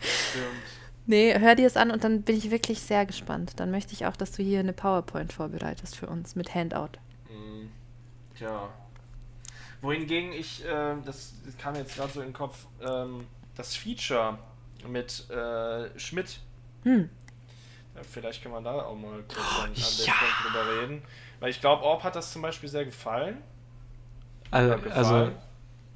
Stimmt. 0.00 0.62
Nee, 1.06 1.38
hör 1.38 1.54
dir 1.54 1.66
es 1.66 1.76
an 1.76 1.90
und 1.90 2.04
dann 2.04 2.22
bin 2.22 2.36
ich 2.36 2.50
wirklich 2.50 2.80
sehr 2.80 3.06
gespannt. 3.06 3.54
Dann 3.56 3.70
möchte 3.70 3.94
ich 3.94 4.04
auch, 4.06 4.16
dass 4.16 4.32
du 4.32 4.42
hier 4.42 4.60
eine 4.60 4.74
PowerPoint 4.74 5.32
vorbereitest 5.32 5.96
für 5.96 6.06
uns 6.06 6.36
mit 6.36 6.54
Handout. 6.54 6.98
Mm, 7.30 7.68
Tja. 8.36 8.68
Wohingegen 9.80 10.32
ich, 10.32 10.64
äh, 10.66 10.96
das, 11.06 11.34
das 11.46 11.56
kam 11.56 11.76
jetzt 11.76 11.94
gerade 11.96 12.12
so 12.12 12.20
in 12.20 12.28
den 12.28 12.34
Kopf, 12.34 12.66
ähm, 12.82 13.26
das 13.56 13.74
Feature 13.74 14.38
mit 14.86 15.28
äh, 15.30 15.98
Schmidt 15.98 16.40
Hm. 16.84 17.10
Ja, 17.94 18.02
vielleicht 18.02 18.42
kann 18.42 18.52
man 18.52 18.64
da 18.64 18.82
auch 18.82 18.94
mal 18.94 19.22
kurz 19.22 19.58
an, 19.58 19.64
an 19.64 19.74
den 19.74 20.06
ja. 20.06 20.12
Punkt 20.12 20.44
drüber 20.44 20.80
reden. 20.80 21.02
Weil 21.40 21.50
ich 21.50 21.60
glaube, 21.60 21.82
Orb 21.84 22.02
hat 22.02 22.16
das 22.16 22.32
zum 22.32 22.42
Beispiel 22.42 22.68
sehr 22.68 22.84
gefallen. 22.84 23.42
Also, 24.50 24.90
also. 24.90 25.32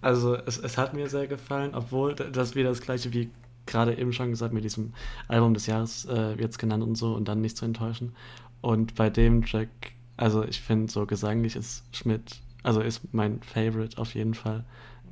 Also 0.03 0.35
es, 0.35 0.59
es 0.59 0.77
hat 0.77 0.95
mir 0.95 1.09
sehr 1.09 1.27
gefallen, 1.27 1.75
obwohl 1.75 2.15
das 2.15 2.55
wieder 2.55 2.69
das 2.69 2.81
gleiche 2.81 3.13
wie 3.13 3.31
gerade 3.67 3.97
eben 3.97 4.13
schon 4.13 4.31
gesagt 4.31 4.53
mit 4.53 4.65
diesem 4.65 4.93
Album 5.29 5.55
des 5.55 5.67
Jahres 5.67 6.05
äh, 6.07 6.35
jetzt 6.35 6.59
genannt 6.59 6.83
und 6.83 6.97
so 6.97 7.15
und 7.15 7.29
dann 7.29 7.41
nicht 7.41 7.57
zu 7.57 7.65
enttäuschen. 7.65 8.13
Und 8.61 8.95
bei 8.97 9.09
dem 9.09 9.45
Track, 9.45 9.69
also 10.17 10.45
ich 10.45 10.61
finde 10.61 10.91
so 10.91 11.07
gesanglich 11.07 11.57
ist 11.57 11.85
Schmidt, 11.93 12.41
also 12.63 12.81
ist 12.81 13.01
mein 13.13 13.41
Favorite 13.43 13.99
auf 13.99 14.15
jeden 14.15 14.35
Fall. 14.35 14.65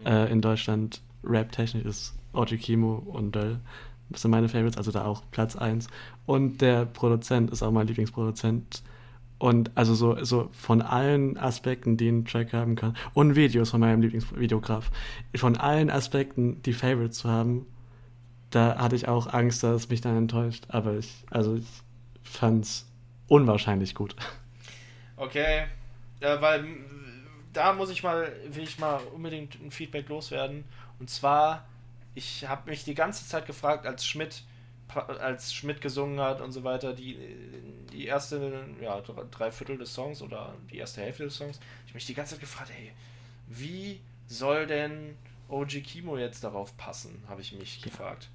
Äh, 0.04 0.30
in 0.30 0.40
Deutschland 0.40 1.00
Rap-technisch 1.22 1.84
ist 1.84 2.14
Oji 2.32 2.58
Kimo 2.58 2.94
und 2.94 3.34
Döll. 3.34 3.60
Das 4.08 4.22
sind 4.22 4.30
meine 4.32 4.48
Favorites, 4.48 4.76
also 4.76 4.90
da 4.90 5.04
auch 5.04 5.22
Platz 5.30 5.56
1. 5.56 5.86
Und 6.26 6.60
der 6.60 6.84
Produzent 6.84 7.50
ist 7.50 7.62
auch 7.62 7.70
mein 7.70 7.86
Lieblingsproduzent. 7.86 8.82
Und 9.40 9.70
also 9.74 9.94
so, 9.94 10.22
so 10.22 10.50
von 10.52 10.82
allen 10.82 11.38
Aspekten, 11.38 11.96
die 11.96 12.10
ein 12.10 12.26
Track 12.26 12.52
haben 12.52 12.76
kann, 12.76 12.94
und 13.14 13.36
Videos 13.36 13.70
von 13.70 13.80
meinem 13.80 14.02
Lieblingsvideograf, 14.02 14.90
von 15.34 15.56
allen 15.56 15.88
Aspekten 15.88 16.60
die 16.62 16.74
Favorites 16.74 17.18
zu 17.18 17.30
haben, 17.30 17.64
da 18.50 18.76
hatte 18.76 18.96
ich 18.96 19.08
auch 19.08 19.32
Angst, 19.32 19.62
dass 19.62 19.84
es 19.84 19.88
mich 19.88 20.02
dann 20.02 20.14
enttäuscht. 20.14 20.64
Aber 20.68 20.98
ich, 20.98 21.24
also 21.30 21.56
ich 21.56 21.66
fand's 22.22 22.86
unwahrscheinlich 23.28 23.94
gut. 23.94 24.14
Okay. 25.16 25.64
Äh, 26.20 26.40
weil 26.42 26.66
da 27.54 27.72
muss 27.72 27.88
ich 27.88 28.02
mal, 28.02 28.30
will 28.50 28.64
ich 28.64 28.78
mal 28.78 29.00
unbedingt 29.14 29.58
ein 29.62 29.70
Feedback 29.70 30.06
loswerden. 30.10 30.64
Und 30.98 31.08
zwar, 31.08 31.66
ich 32.14 32.46
habe 32.46 32.68
mich 32.68 32.84
die 32.84 32.94
ganze 32.94 33.26
Zeit 33.26 33.46
gefragt, 33.46 33.86
als 33.86 34.04
Schmidt 34.04 34.44
als 34.96 35.52
Schmidt 35.54 35.80
gesungen 35.80 36.20
hat 36.20 36.40
und 36.40 36.52
so 36.52 36.64
weiter, 36.64 36.92
die, 36.92 37.16
die 37.92 38.06
erste, 38.06 38.64
ja, 38.80 39.00
dr- 39.00 39.26
drei 39.30 39.50
Viertel 39.50 39.78
des 39.78 39.92
Songs 39.94 40.22
oder 40.22 40.54
die 40.70 40.78
erste 40.78 41.00
Hälfte 41.02 41.24
des 41.24 41.36
Songs, 41.36 41.60
ich 41.86 41.94
mich 41.94 42.06
die 42.06 42.14
ganze 42.14 42.32
Zeit 42.34 42.40
gefragt, 42.40 42.70
hey, 42.74 42.92
wie 43.48 44.00
soll 44.26 44.66
denn 44.66 45.16
OG 45.48 45.82
Kimo 45.82 46.16
jetzt 46.16 46.44
darauf 46.44 46.76
passen, 46.76 47.22
habe 47.28 47.40
ich 47.40 47.52
mich 47.52 47.82
gefragt. 47.82 48.28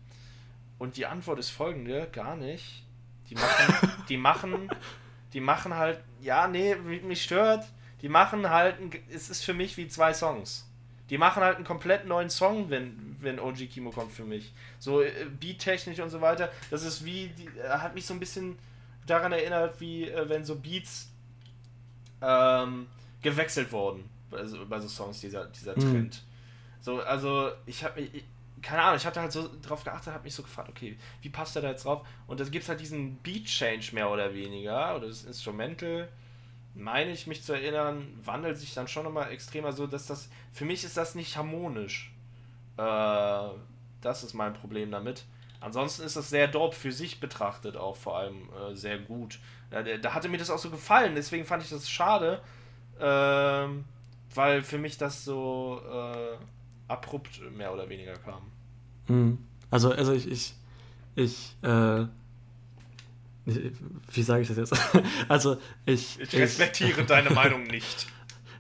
Und 0.77 0.97
die 0.97 1.05
Antwort 1.05 1.39
ist 1.39 1.49
folgende, 1.51 2.07
gar 2.11 2.35
nicht. 2.35 2.83
Die 3.29 3.35
machen, 3.35 3.89
die 4.09 4.17
machen, 4.17 4.69
die 5.33 5.39
machen 5.39 5.73
halt, 5.75 5.99
ja, 6.21 6.47
nee, 6.47 6.75
mich 6.75 7.01
mich 7.03 7.23
stört. 7.23 7.65
Die 8.01 8.09
machen 8.09 8.49
halt, 8.49 8.75
es 9.09 9.29
ist 9.29 9.43
für 9.43 9.53
mich 9.53 9.77
wie 9.77 9.87
zwei 9.87 10.13
Songs. 10.13 10.69
Die 11.09 11.17
machen 11.19 11.43
halt 11.43 11.57
einen 11.57 11.65
komplett 11.65 12.05
neuen 12.07 12.29
Song, 12.31 12.69
wenn, 12.71 13.15
wenn 13.19 13.39
OG 13.39 13.67
Kimo 13.69 13.91
kommt 13.91 14.11
für 14.11 14.23
mich. 14.25 14.53
So 14.79 15.01
äh, 15.01 15.11
beattechnisch 15.39 15.99
und 15.99 16.09
so 16.09 16.19
weiter. 16.21 16.51
Das 16.71 16.83
ist 16.83 17.05
wie, 17.05 17.27
die, 17.27 17.47
er 17.59 17.81
hat 17.81 17.93
mich 17.93 18.05
so 18.05 18.13
ein 18.13 18.19
bisschen 18.19 18.57
daran 19.05 19.31
erinnert, 19.31 19.79
wie 19.79 20.09
äh, 20.09 20.27
wenn 20.27 20.43
so 20.43 20.55
Beats 20.55 21.09
ähm, 22.21 22.87
gewechselt 23.21 23.71
wurden 23.71 24.09
bei 24.29 24.45
so, 24.45 24.65
bei 24.65 24.79
so 24.79 24.87
Songs, 24.87 25.19
dieser, 25.19 25.45
dieser 25.45 25.75
Mhm. 25.77 25.91
Trend. 25.91 26.23
So, 26.81 27.01
also 27.01 27.51
ich 27.65 27.83
habe 27.83 28.01
mich, 28.01 28.13
ich- 28.13 28.23
keine 28.61 28.81
Ahnung, 28.81 28.97
ich 28.97 29.05
hatte 29.05 29.21
halt 29.21 29.31
so 29.31 29.47
drauf 29.61 29.83
geachtet, 29.83 30.11
habe 30.13 30.23
mich 30.23 30.33
so 30.33 30.41
gefragt, 30.41 30.69
okay, 30.69 30.97
wie 31.21 31.29
passt 31.29 31.53
der 31.55 31.61
da 31.61 31.69
jetzt 31.69 31.85
drauf? 31.85 32.05
Und 32.25 32.39
da 32.39 32.43
gibt 32.45 32.63
es 32.63 32.69
halt 32.69 32.79
diesen 32.79 33.17
Beat-Change 33.17 33.93
mehr 33.93 34.09
oder 34.09 34.33
weniger, 34.33 34.95
oder 34.95 35.07
das 35.07 35.23
Instrumental, 35.23 36.09
meine 36.75 37.11
ich 37.11 37.25
mich 37.25 37.43
zu 37.43 37.53
erinnern, 37.53 38.07
wandelt 38.23 38.57
sich 38.57 38.73
dann 38.73 38.87
schon 38.87 39.03
nochmal 39.03 39.31
extremer 39.31 39.71
so, 39.71 39.87
dass 39.87 40.05
das, 40.05 40.29
für 40.51 40.65
mich 40.65 40.83
ist 40.83 40.97
das 40.97 41.15
nicht 41.15 41.37
harmonisch. 41.37 42.13
Äh, 42.77 43.47
das 44.01 44.23
ist 44.23 44.33
mein 44.33 44.53
Problem 44.53 44.91
damit. 44.91 45.25
Ansonsten 45.61 46.03
ist 46.03 46.15
das 46.15 46.29
sehr 46.29 46.47
dope 46.47 46.75
für 46.75 46.91
sich 46.91 47.19
betrachtet 47.19 47.77
auch 47.77 47.95
vor 47.95 48.17
allem 48.17 48.49
äh, 48.49 48.75
sehr 48.75 48.99
gut. 48.99 49.39
Da, 49.71 49.81
da 49.81 50.13
hatte 50.13 50.29
mir 50.29 50.37
das 50.37 50.51
auch 50.51 50.59
so 50.59 50.69
gefallen, 50.69 51.15
deswegen 51.15 51.45
fand 51.45 51.63
ich 51.63 51.69
das 51.69 51.89
schade, 51.89 52.41
ähm, 52.99 53.85
weil 54.33 54.61
für 54.61 54.77
mich 54.77 54.97
das 54.97 55.25
so 55.25 55.81
äh, 55.89 56.37
abrupt 56.87 57.41
mehr 57.51 57.73
oder 57.73 57.89
weniger 57.89 58.13
kam. 58.13 58.51
Mhm. 59.07 59.39
Also, 59.71 59.91
also 59.91 60.13
ich, 60.13 60.27
ich, 60.29 60.53
ich, 61.15 61.55
äh, 61.63 62.05
wie 63.45 64.23
sage 64.23 64.41
ich 64.41 64.47
das 64.47 64.57
jetzt? 64.57 64.73
also 65.27 65.57
ich, 65.85 66.19
Ich 66.19 66.35
respektiere 66.35 67.03
deine 67.07 67.29
Meinung 67.29 67.63
nicht. 67.63 68.07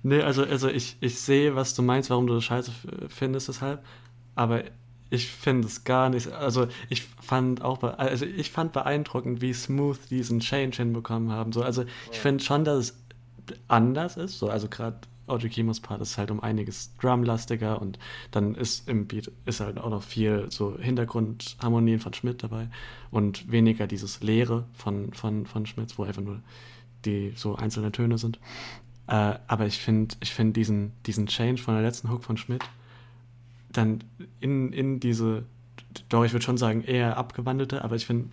Nee, 0.03 0.21
also, 0.21 0.43
also 0.43 0.69
ich, 0.69 0.97
ich 0.99 1.19
sehe, 1.19 1.55
was 1.55 1.73
du 1.73 1.81
meinst, 1.81 2.11
warum 2.11 2.27
du 2.27 2.35
das 2.35 2.43
scheiße 2.43 2.71
findest, 3.09 3.47
deshalb. 3.47 3.83
Aber 4.35 4.63
ich 5.09 5.31
finde 5.31 5.67
es 5.67 5.83
gar 5.83 6.09
nicht. 6.09 6.27
Also 6.31 6.67
ich 6.89 7.03
fand 7.03 7.63
auch, 7.63 7.81
also 7.83 8.25
ich 8.25 8.51
fand 8.51 8.73
beeindruckend, 8.73 9.41
wie 9.41 9.53
smooth 9.53 9.97
diesen 10.09 10.39
Change 10.41 10.77
hinbekommen 10.77 11.31
haben. 11.31 11.51
So, 11.51 11.63
also 11.63 11.85
ich 12.11 12.19
finde 12.19 12.43
schon, 12.43 12.65
dass 12.65 12.77
es 12.77 12.97
anders 13.67 14.17
ist. 14.17 14.37
So, 14.37 14.49
also 14.49 14.67
gerade 14.67 14.99
Audrey 15.27 15.49
Kimos 15.49 15.79
Part 15.79 16.01
ist 16.01 16.17
halt 16.17 16.31
um 16.31 16.39
einiges 16.41 16.95
drumlastiger 16.97 17.81
und 17.81 17.97
dann 18.31 18.55
ist 18.55 18.87
im 18.87 19.07
Beat 19.07 19.31
ist 19.45 19.59
halt 19.59 19.77
auch 19.77 19.89
noch 19.89 20.03
viel 20.03 20.47
so 20.49 20.77
Hintergrundharmonien 20.79 21.99
von 21.99 22.13
Schmidt 22.13 22.43
dabei 22.43 22.67
und 23.11 23.51
weniger 23.51 23.87
dieses 23.87 24.21
Leere 24.21 24.65
von, 24.73 25.13
von, 25.13 25.45
von 25.45 25.65
Schmidt, 25.65 25.97
wo 25.97 26.03
einfach 26.03 26.21
nur 26.21 26.41
die 27.05 27.33
so 27.35 27.55
einzelne 27.55 27.91
Töne 27.91 28.17
sind. 28.17 28.39
Äh, 29.07 29.35
aber 29.47 29.65
ich 29.65 29.77
finde 29.79 30.15
ich 30.21 30.31
find 30.33 30.55
diesen, 30.55 30.91
diesen 31.05 31.27
Change 31.27 31.61
von 31.61 31.75
der 31.75 31.83
letzten 31.83 32.09
Hook 32.11 32.23
von 32.23 32.37
Schmidt 32.37 32.63
dann 33.77 34.03
in, 34.39 34.71
in 34.71 34.99
diese, 34.99 35.43
doch 36.09 36.23
ich 36.23 36.33
würde 36.33 36.45
schon 36.45 36.57
sagen, 36.57 36.83
eher 36.83 37.17
abgewandelte, 37.17 37.83
aber 37.83 37.95
ich 37.95 38.05
finde 38.05 38.29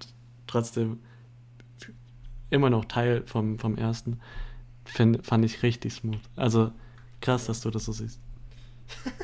trotzdem 0.47 1.01
immer 2.51 2.70
noch 2.70 2.85
Teil 2.85 3.23
vom, 3.27 3.59
vom 3.59 3.77
ersten, 3.77 4.20
find, 4.85 5.24
fand 5.27 5.44
ich 5.44 5.62
richtig 5.62 5.94
smooth. 5.94 6.20
Also 6.36 6.70
krass, 7.23 7.47
dass 7.47 7.61
du 7.62 7.70
das 7.70 7.85
so 7.86 7.93
siehst. 7.93 8.20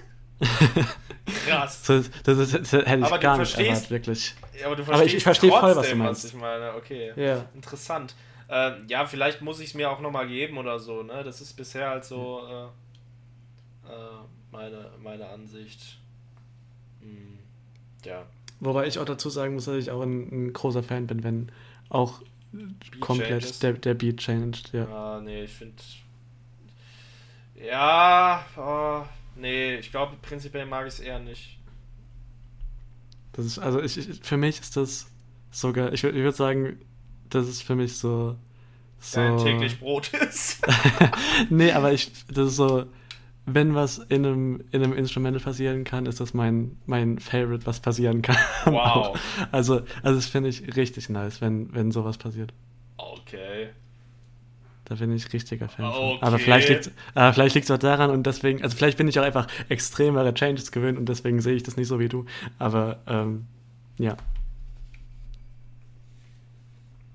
Krass. 1.46 1.82
Das, 1.86 2.10
das, 2.24 2.38
ist- 2.38 2.54
das 2.54 2.72
hätte 2.72 2.98
ich 2.98 3.04
Aber 3.04 3.18
gar 3.18 3.36
nicht 3.38 3.50
verstehst- 3.50 3.90
erwartet, 3.90 3.90
wirklich. 3.90 4.34
Aber 4.64 4.76
du 4.76 4.82
Aber 4.84 5.04
ich- 5.04 5.14
ich 5.16 5.22
verstehe 5.22 5.50
voll, 5.50 5.60
was 5.62 5.68
du 5.70 5.74
trotzdem, 5.80 5.98
meinst. 5.98 6.24
ich 6.24 6.34
meine. 6.34 6.74
Okay. 6.74 7.12
Ja. 7.16 7.44
Interessant. 7.54 8.14
Ähm, 8.48 8.86
ja, 8.88 9.04
vielleicht 9.04 9.42
muss 9.42 9.60
ich 9.60 9.68
es 9.68 9.74
mir 9.74 9.90
auch 9.90 10.00
nochmal 10.00 10.26
geben 10.26 10.56
oder 10.58 10.78
so, 10.78 11.02
ne? 11.02 11.22
Das 11.22 11.40
ist 11.42 11.54
bisher 11.54 11.90
halt 11.90 12.04
so, 12.04 12.40
äh, 12.48 12.64
äh, 13.92 13.98
meine, 14.50 14.90
meine 15.02 15.28
Ansicht. 15.28 15.98
Hm, 17.02 17.38
ja. 18.04 18.24
Wobei 18.60 18.86
ich 18.86 18.98
auch 18.98 19.04
dazu 19.04 19.28
sagen 19.28 19.54
muss, 19.54 19.66
dass 19.66 19.76
ich 19.76 19.90
auch 19.90 20.00
ein, 20.02 20.46
ein 20.48 20.52
großer 20.54 20.82
Fan 20.82 21.06
bin, 21.06 21.22
wenn 21.24 21.52
auch 21.90 22.22
komplett 23.00 23.28
changes. 23.42 23.58
der, 23.58 23.72
der 23.74 23.94
Beat 23.94 24.16
changed. 24.18 24.72
Ja. 24.72 24.86
Ah, 24.86 25.20
nee, 25.22 25.44
ich 25.44 25.52
finde. 25.52 25.74
Ja, 27.66 28.44
oh, 28.56 29.02
nee, 29.36 29.76
ich 29.76 29.90
glaube, 29.90 30.16
prinzipiell 30.22 30.66
mag 30.66 30.86
ich 30.86 30.94
es 30.94 31.00
eher 31.00 31.18
nicht. 31.18 31.58
Das 33.32 33.46
ist, 33.46 33.58
also 33.58 33.80
ich, 33.80 33.96
ich, 33.96 34.20
für 34.22 34.36
mich 34.36 34.60
ist 34.60 34.76
das 34.76 35.06
sogar, 35.50 35.92
ich, 35.92 36.04
ich 36.04 36.14
würde 36.14 36.32
sagen, 36.32 36.80
das 37.28 37.48
ist 37.48 37.62
für 37.62 37.74
mich 37.74 37.96
so. 37.96 38.36
so 38.98 39.20
Dein 39.20 39.38
täglich 39.38 39.78
Brot 39.78 40.12
ist. 40.14 40.60
nee, 41.50 41.72
aber 41.72 41.92
ich, 41.92 42.10
das 42.28 42.48
ist 42.48 42.56
so, 42.56 42.86
wenn 43.46 43.74
was 43.74 43.98
in 43.98 44.26
einem, 44.26 44.64
in 44.70 44.82
einem 44.82 44.92
Instrumental 44.92 45.40
passieren 45.40 45.84
kann, 45.84 46.06
ist 46.06 46.20
das 46.20 46.34
mein, 46.34 46.78
mein 46.86 47.18
Favorite, 47.18 47.66
was 47.66 47.80
passieren 47.80 48.22
kann. 48.22 48.36
Wow. 48.66 49.18
Also, 49.50 49.82
also 50.02 50.16
das 50.16 50.26
finde 50.26 50.50
ich 50.50 50.76
richtig 50.76 51.08
nice, 51.08 51.40
wenn, 51.40 51.72
wenn 51.74 51.90
sowas 51.90 52.18
passiert. 52.18 52.52
Da 54.88 54.94
bin 54.94 55.12
ich 55.12 55.30
richtiger 55.32 55.68
Fan 55.68 55.84
Okay. 55.84 56.18
von. 56.18 56.22
Aber 56.26 56.38
vielleicht 56.38 56.68
liegt 56.68 56.90
vielleicht 57.14 57.54
liegt's 57.54 57.70
auch 57.70 57.78
daran 57.78 58.10
und 58.10 58.26
deswegen, 58.26 58.62
also 58.62 58.76
vielleicht 58.76 58.96
bin 58.96 59.06
ich 59.06 59.18
auch 59.20 59.24
einfach 59.24 59.46
extremere 59.68 60.32
Changes 60.32 60.72
gewöhnt 60.72 60.98
und 60.98 61.08
deswegen 61.08 61.40
sehe 61.40 61.54
ich 61.54 61.62
das 61.62 61.76
nicht 61.76 61.88
so 61.88 61.98
wie 62.00 62.08
du. 62.08 62.24
Aber 62.58 62.98
ähm, 63.06 63.46
ja. 63.98 64.16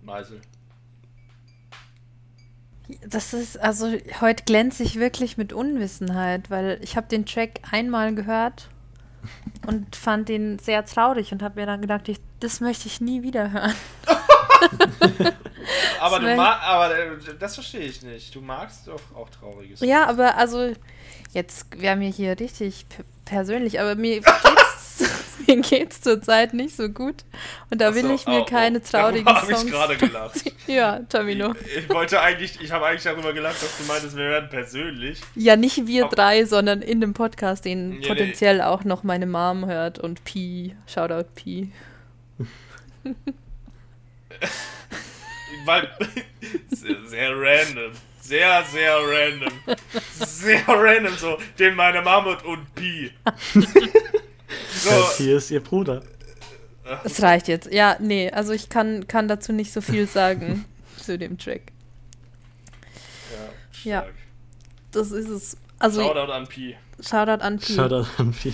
Meisel. 0.03 0.39
Das 3.07 3.33
ist, 3.33 3.57
also 3.59 3.91
heute 4.21 4.43
glänze 4.43 4.83
ich 4.83 4.99
wirklich 4.99 5.37
mit 5.37 5.51
Unwissenheit, 5.51 6.51
weil 6.51 6.79
ich 6.83 6.95
habe 6.95 7.07
den 7.07 7.25
Track 7.25 7.61
einmal 7.71 8.13
gehört 8.13 8.69
und 9.65 9.95
fand 9.95 10.29
ihn 10.29 10.59
sehr 10.59 10.85
traurig 10.85 11.31
und 11.31 11.41
habe 11.41 11.61
mir 11.61 11.65
dann 11.65 11.81
gedacht, 11.81 12.07
ich, 12.09 12.19
das 12.39 12.59
möchte 12.59 12.87
ich 12.87 13.01
nie 13.01 13.23
wieder 13.23 13.51
hören. 13.51 13.73
Aber, 15.99 16.19
du 16.19 16.25
Sven. 16.25 16.37
ma 16.37 16.55
aber 16.59 16.97
äh, 16.97 17.09
das 17.39 17.55
verstehe 17.55 17.81
ich 17.81 18.01
nicht. 18.01 18.33
Du 18.35 18.41
magst 18.41 18.87
doch 18.87 19.01
auch 19.15 19.29
trauriges. 19.29 19.79
Ja, 19.81 20.07
aber 20.07 20.35
also 20.37 20.73
jetzt 21.33 21.79
wäre 21.79 21.95
mir 21.95 22.09
hier 22.09 22.39
richtig 22.39 22.85
persönlich, 23.25 23.79
aber 23.79 23.95
mir 23.95 24.19
geht's, 24.21 25.03
mir 25.47 25.61
geht's 25.61 26.01
zurzeit 26.01 26.53
nicht 26.53 26.75
so 26.75 26.89
gut 26.89 27.23
und 27.69 27.79
da 27.81 27.89
Ach 27.89 27.95
will 27.95 28.03
so, 28.03 28.13
ich 28.13 28.27
mir 28.27 28.39
oh, 28.39 28.41
oh. 28.41 28.45
keine 28.45 28.81
traurigen 28.81 29.25
Darüber 29.25 29.41
hab 29.41 29.49
ich 29.49 29.57
Songs. 29.57 29.71
gerade 29.71 29.97
gelacht. 30.07 30.41
ja, 30.67 30.99
Tamino. 31.09 31.53
Ich 31.77 31.89
wollte 31.89 32.19
eigentlich, 32.21 32.59
ich 32.61 32.71
habe 32.71 32.85
eigentlich 32.85 33.03
darüber 33.03 33.33
gelacht, 33.33 33.61
dass 33.63 33.77
du 33.77 33.83
meintest, 33.85 34.15
wir 34.17 34.29
werden 34.29 34.49
persönlich. 34.49 35.21
Ja, 35.35 35.55
nicht 35.55 35.87
wir 35.87 36.05
Aber- 36.05 36.15
drei, 36.15 36.45
sondern 36.45 36.81
in 36.81 37.01
dem 37.01 37.13
Podcast, 37.13 37.65
den 37.65 37.89
Nee, 37.89 37.97
nee. 37.99 38.07
potenziell 38.07 38.61
auch 38.61 38.83
noch 38.83 39.03
meine 39.03 39.25
Mom 39.25 39.65
hört 39.65 39.99
und 39.99 40.23
Pi, 40.23 40.75
Shoutout 40.87 41.29
Pi. 41.35 41.71
Weil. 45.65 45.89
Sehr, 46.69 47.05
sehr 47.05 47.31
random. 47.31 47.91
Sehr, 48.19 48.63
sehr 48.65 48.97
random. 48.97 49.53
Sehr 50.19 50.63
random 50.67 51.15
so. 51.15 51.37
Den 51.57 51.75
meine 51.75 52.01
Mammut 52.01 52.43
und 52.43 52.73
Pi. 52.75 53.11
So. 54.71 55.09
Hier 55.17 55.37
ist 55.37 55.51
ihr 55.51 55.61
Bruder. 55.61 56.03
Es 57.05 57.21
reicht 57.21 57.47
jetzt. 57.47 57.71
Ja, 57.71 57.95
nee, 57.99 58.29
also 58.31 58.51
ich 58.51 58.67
kann, 58.69 59.07
kann 59.07 59.27
dazu 59.27 59.53
nicht 59.53 59.71
so 59.71 59.79
viel 59.81 60.07
sagen 60.07 60.65
zu 61.01 61.17
dem 61.17 61.37
Track. 61.37 61.71
Ja, 63.83 63.91
Ja. 63.91 64.05
Das 64.91 65.11
ist 65.11 65.29
es. 65.29 65.57
Also 65.79 66.01
Shoutout 66.01 66.31
an 66.31 66.47
Pi. 66.47 66.75
Shoutout 66.99 67.43
an 67.43 67.59
Pi. 67.59 67.73
Shoutout 67.73 68.07
an 68.17 68.31
Pi. 68.33 68.53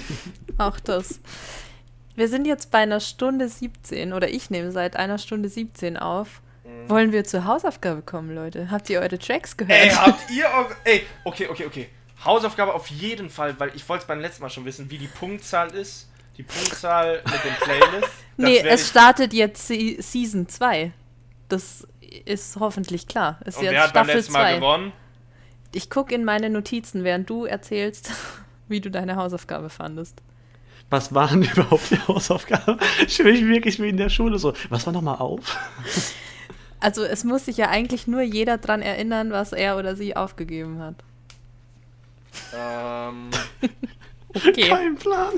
Auch 0.57 0.79
das. 0.79 1.19
Wir 2.15 2.27
sind 2.27 2.45
jetzt 2.47 2.71
bei 2.71 2.79
einer 2.79 2.99
Stunde 2.99 3.47
17 3.49 4.13
oder 4.13 4.29
ich 4.29 4.49
nehme 4.49 4.71
seit 4.71 4.95
einer 4.95 5.17
Stunde 5.17 5.49
17 5.49 5.97
auf. 5.97 6.41
Wollen 6.87 7.11
wir 7.11 7.23
zur 7.23 7.45
Hausaufgabe 7.45 8.01
kommen, 8.01 8.33
Leute? 8.33 8.71
Habt 8.71 8.89
ihr 8.89 8.99
eure 8.99 9.19
Tracks 9.19 9.55
gehört? 9.55 9.79
Ey, 9.79 9.89
habt 9.95 10.31
ihr 10.31 10.47
auch. 10.47 10.69
Ey, 10.83 11.05
okay, 11.23 11.47
okay, 11.47 11.65
okay. 11.65 11.89
Hausaufgabe 12.25 12.73
auf 12.73 12.87
jeden 12.87 13.29
Fall, 13.29 13.59
weil 13.59 13.71
ich 13.75 13.87
wollte 13.87 14.01
es 14.03 14.07
beim 14.07 14.19
letzten 14.19 14.41
Mal 14.43 14.49
schon 14.49 14.65
wissen, 14.65 14.89
wie 14.89 14.97
die 14.97 15.07
Punktzahl 15.07 15.71
ist. 15.71 16.09
Die 16.37 16.43
Punktzahl 16.43 17.21
mit 17.25 17.43
dem 17.43 17.55
Playlist. 17.61 18.09
Nee, 18.41 18.59
es 18.59 18.87
startet 18.87 19.33
jetzt 19.33 19.67
Se 19.67 19.97
Season 19.99 20.47
2. 20.47 20.93
Das 21.49 21.85
ist 22.23 22.55
hoffentlich 22.57 23.05
klar. 23.05 23.37
Ist 23.43 23.57
Und 23.57 23.65
jetzt 23.65 23.73
wer 23.73 23.83
hat 23.83 23.93
beim 23.93 24.05
Staffel 24.05 24.15
letzten 24.17 24.31
Mal 24.31 24.53
2. 24.53 24.55
gewonnen? 24.55 24.93
Ich 25.73 25.89
gucke 25.89 26.15
in 26.15 26.23
meine 26.23 26.49
Notizen, 26.49 27.03
während 27.03 27.29
du 27.29 27.43
erzählst, 27.43 28.11
wie 28.69 28.79
du 28.79 28.89
deine 28.89 29.17
Hausaufgabe 29.17 29.69
fandest. 29.69 30.21
Was 30.89 31.13
waren 31.13 31.43
überhaupt 31.43 31.91
die 31.91 31.99
Hausaufgaben? 32.07 32.79
Ich 33.05 33.19
mich 33.19 33.45
wirklich 33.45 33.79
wie 33.81 33.89
in 33.89 33.97
der 33.97 34.09
Schule 34.09 34.39
so. 34.39 34.53
Was 34.69 34.85
war 34.85 34.93
nochmal 34.93 35.17
auf? 35.17 35.57
Also 36.79 37.03
es 37.03 37.23
muss 37.23 37.45
sich 37.45 37.57
ja 37.57 37.69
eigentlich 37.69 38.07
nur 38.07 38.21
jeder 38.21 38.57
dran 38.57 38.81
erinnern, 38.81 39.31
was 39.31 39.51
er 39.53 39.77
oder 39.77 39.95
sie 39.95 40.15
aufgegeben 40.15 40.79
hat. 40.79 40.95
Ähm, 42.55 43.29
Okay, 44.35 44.69
Kein 44.69 44.95
Plan. 44.95 45.33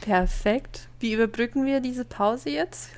perfekt. 0.00 0.88
Wie 0.98 1.12
überbrücken 1.12 1.64
wir 1.64 1.80
diese 1.80 2.04
Pause 2.04 2.50
jetzt? 2.50 2.90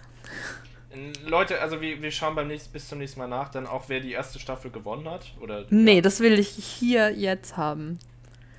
Leute, 1.27 1.61
also 1.61 1.81
wir, 1.81 2.01
wir 2.01 2.11
schauen 2.11 2.35
beim 2.35 2.47
nächsten, 2.49 2.73
bis 2.73 2.89
zum 2.89 2.99
nächsten 2.99 3.19
Mal 3.20 3.27
nach, 3.28 3.51
dann 3.51 3.66
auch, 3.66 3.89
wer 3.89 4.01
die 4.01 4.12
erste 4.12 4.39
Staffel 4.39 4.70
gewonnen 4.70 5.09
hat. 5.09 5.35
Oder 5.41 5.66
Nee, 5.70 5.97
ja. 5.97 6.01
das 6.01 6.20
will 6.20 6.39
ich 6.39 6.49
hier 6.49 7.11
jetzt 7.11 7.57
haben. 7.57 7.99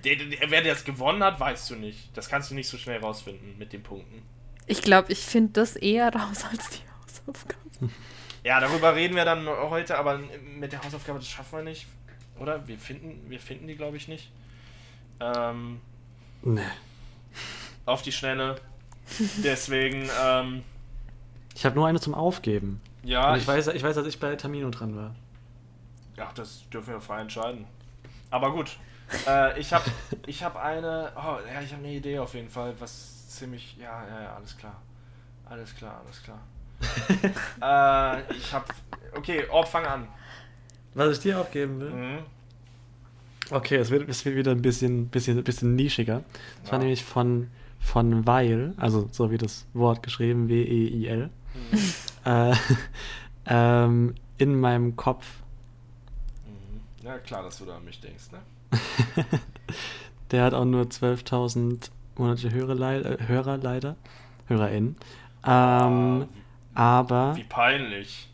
Der, 0.03 0.18
der, 0.18 0.52
wer 0.52 0.61
das 0.64 0.84
gewonnen 0.84 1.23
hat, 1.23 1.40
weißt 1.40 1.72
du 1.72 1.76
nicht. 1.76 2.15
Das 2.15 2.30
kannst 2.30 2.52
du 2.52 2.56
nicht 2.56 2.68
so 2.68 2.77
schnell 2.77 2.99
rausfinden 2.99 3.57
mit 3.57 3.73
den 3.73 3.82
Punkten. 3.84 4.22
Ich 4.68 4.82
glaube, 4.82 5.11
ich 5.11 5.19
finde 5.19 5.53
das 5.53 5.76
eher 5.76 6.10
raus 6.15 6.44
als 6.52 6.69
die 6.69 6.82
Hausaufgabe. 7.02 7.60
Ja, 8.45 8.59
darüber 8.59 8.93
reden 8.93 9.15
wir 9.15 9.26
dann 9.26 9.47
heute, 9.47 9.97
aber 9.97 10.19
mit 10.59 10.72
der 10.72 10.84
Hausaufgabe, 10.84 11.17
das 11.17 11.27
schaffen 11.27 11.57
wir 11.57 11.63
nicht. 11.63 11.88
Oder? 12.39 12.67
Wir 12.67 12.77
finden, 12.77 13.27
wir 13.27 13.39
finden 13.39 13.65
die, 13.65 13.76
glaube 13.76 13.97
ich, 13.97 14.07
nicht. 14.07 14.31
Ähm, 15.19 15.81
Nee. 16.43 16.61
auf 17.88 18.03
die 18.03 18.11
Schnelle. 18.11 18.61
Deswegen, 19.43 20.07
ähm, 20.23 20.63
Ich 21.55 21.65
habe 21.65 21.73
nur 21.73 21.88
eine 21.88 21.99
zum 21.99 22.13
Aufgeben. 22.13 22.81
ja, 23.01 23.31
Und 23.34 23.39
ich, 23.39 23.47
weiß, 23.47 23.65
ich 23.69 23.81
weiß, 23.81 23.95
dass 23.95 24.05
ich 24.05 24.19
bei 24.19 24.35
Tamino 24.35 24.69
dran 24.69 24.95
war. 24.95 25.15
Ja, 26.15 26.31
das 26.35 26.69
dürfen 26.69 26.93
wir 26.93 27.01
frei 27.01 27.22
entscheiden. 27.22 27.65
Aber 28.30 28.51
gut. 28.51 28.77
Äh, 29.26 29.59
ich 29.59 29.73
habe 29.73 29.85
ich 30.27 30.43
hab 30.43 30.55
eine. 30.55 31.11
Oh, 31.15 31.38
ja, 31.51 31.61
ich 31.61 31.72
habe 31.73 31.84
eine 31.84 31.93
Idee 31.93 32.19
auf 32.19 32.35
jeden 32.35 32.49
Fall, 32.49 32.76
was 32.80 33.27
ziemlich. 33.27 33.76
Ja, 33.80 34.05
ja, 34.07 34.22
ja, 34.22 34.35
alles 34.35 34.55
klar. 34.55 34.80
Alles 35.45 35.76
klar, 35.76 35.99
alles 36.05 36.22
klar. 36.22 36.39
Äh, 37.61 38.34
ich 38.34 38.53
habe. 38.53 38.65
Okay, 39.15 39.45
Orb, 39.49 39.68
fang 39.68 39.85
an. 39.85 40.07
Was 40.93 41.14
ich 41.18 41.19
dir 41.23 41.39
aufgeben 41.39 41.80
will? 41.80 41.89
Mhm. 41.91 42.18
Okay, 43.52 43.76
es 43.76 43.89
wird, 43.91 44.10
es 44.10 44.26
wird 44.26 44.35
wieder 44.35 44.52
ein 44.52 44.61
bisschen, 44.61 45.07
bisschen, 45.10 45.43
bisschen 45.43 45.76
nischiger. 45.76 46.23
Das 46.64 46.72
war 46.72 46.80
Ja. 46.80 46.84
nämlich 46.84 47.03
von, 47.03 47.47
von 47.80 48.26
Weil, 48.26 48.73
also 48.77 49.07
so 49.11 49.30
wie 49.30 49.38
das 49.38 49.65
Wort 49.73 50.02
geschrieben, 50.03 50.49
W-E-I-L. 50.49 51.30
Mhm. 51.53 51.80
Äh, 52.26 52.53
ähm, 53.45 54.15
in 54.38 54.60
meinem 54.60 54.95
Kopf. 54.95 55.26
Mhm. 56.47 57.06
Ja, 57.06 57.18
klar, 57.19 57.43
dass 57.43 57.57
du 57.60 57.65
da 57.65 57.77
an 57.77 57.85
mich 57.85 57.99
denkst, 58.02 58.31
ne? 58.31 58.39
Der 60.31 60.43
hat 60.43 60.53
auch 60.53 60.65
nur 60.65 60.85
12.000 60.85 61.89
monatliche 62.18 62.52
Hörer, 62.52 63.18
Hörer 63.27 63.57
leider. 63.57 63.95
HörerInnen. 64.47 64.95
Ähm, 65.45 66.26
aber. 66.76 67.35
Wie 67.35 67.43
peinlich. 67.43 68.27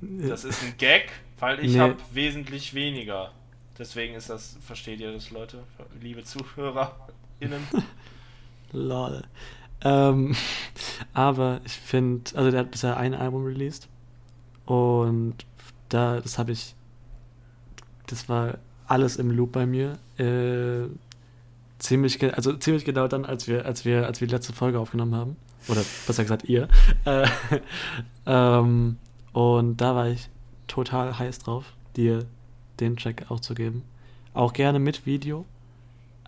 Das 0.00 0.44
ist 0.44 0.62
ein 0.62 0.74
Gag, 0.78 1.10
weil 1.40 1.64
ich 1.64 1.72
Nee. 1.72 1.80
habe 1.80 1.96
wesentlich 2.12 2.74
weniger. 2.74 3.32
Deswegen 3.78 4.14
ist 4.14 4.30
das, 4.30 4.56
versteht 4.60 5.00
ihr 5.00 5.12
das, 5.12 5.30
Leute? 5.30 5.62
Liebe 6.00 6.22
ZuhörerInnen. 6.22 7.66
Lol. 8.72 9.22
Ähm, 9.82 10.34
aber 11.14 11.60
ich 11.64 11.72
finde, 11.72 12.30
also 12.36 12.50
der 12.50 12.60
hat 12.60 12.70
bisher 12.70 12.96
ein 12.96 13.14
Album 13.14 13.44
released. 13.44 13.88
Und 14.64 15.34
da, 15.88 16.20
das 16.20 16.38
habe 16.38 16.52
ich, 16.52 16.74
das 18.06 18.28
war 18.28 18.58
alles 18.86 19.16
im 19.16 19.30
Loop 19.30 19.52
bei 19.52 19.66
mir. 19.66 19.98
Äh, 20.18 20.88
ziemlich, 21.78 22.22
also 22.34 22.54
ziemlich 22.54 22.84
genau 22.84 23.08
dann, 23.08 23.24
als 23.24 23.46
wir, 23.48 23.66
als 23.66 23.84
wir, 23.84 24.06
als 24.06 24.20
wir 24.20 24.28
die 24.28 24.34
letzte 24.34 24.52
Folge 24.52 24.78
aufgenommen 24.78 25.14
haben. 25.14 25.36
Oder 25.68 25.82
besser 26.06 26.22
gesagt 26.22 26.44
ihr. 26.44 26.68
Äh, 27.04 27.26
ähm, 28.26 28.98
und 29.32 29.76
da 29.80 29.94
war 29.94 30.08
ich 30.08 30.28
total 30.66 31.18
heiß 31.18 31.40
drauf, 31.40 31.72
dir 31.96 32.26
den 32.80 32.96
Track 32.96 33.26
auch 33.30 33.40
zu 33.40 33.54
geben. 33.54 33.82
Auch 34.34 34.52
gerne 34.52 34.78
mit 34.78 35.06
Video. 35.06 35.44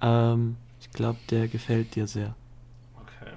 Ähm, 0.01 0.57
ich 0.81 0.91
glaube, 0.91 1.19
der 1.31 1.49
gefällt 1.49 1.95
dir 1.95 2.07
sehr. 2.07 2.35
Okay. 2.97 3.33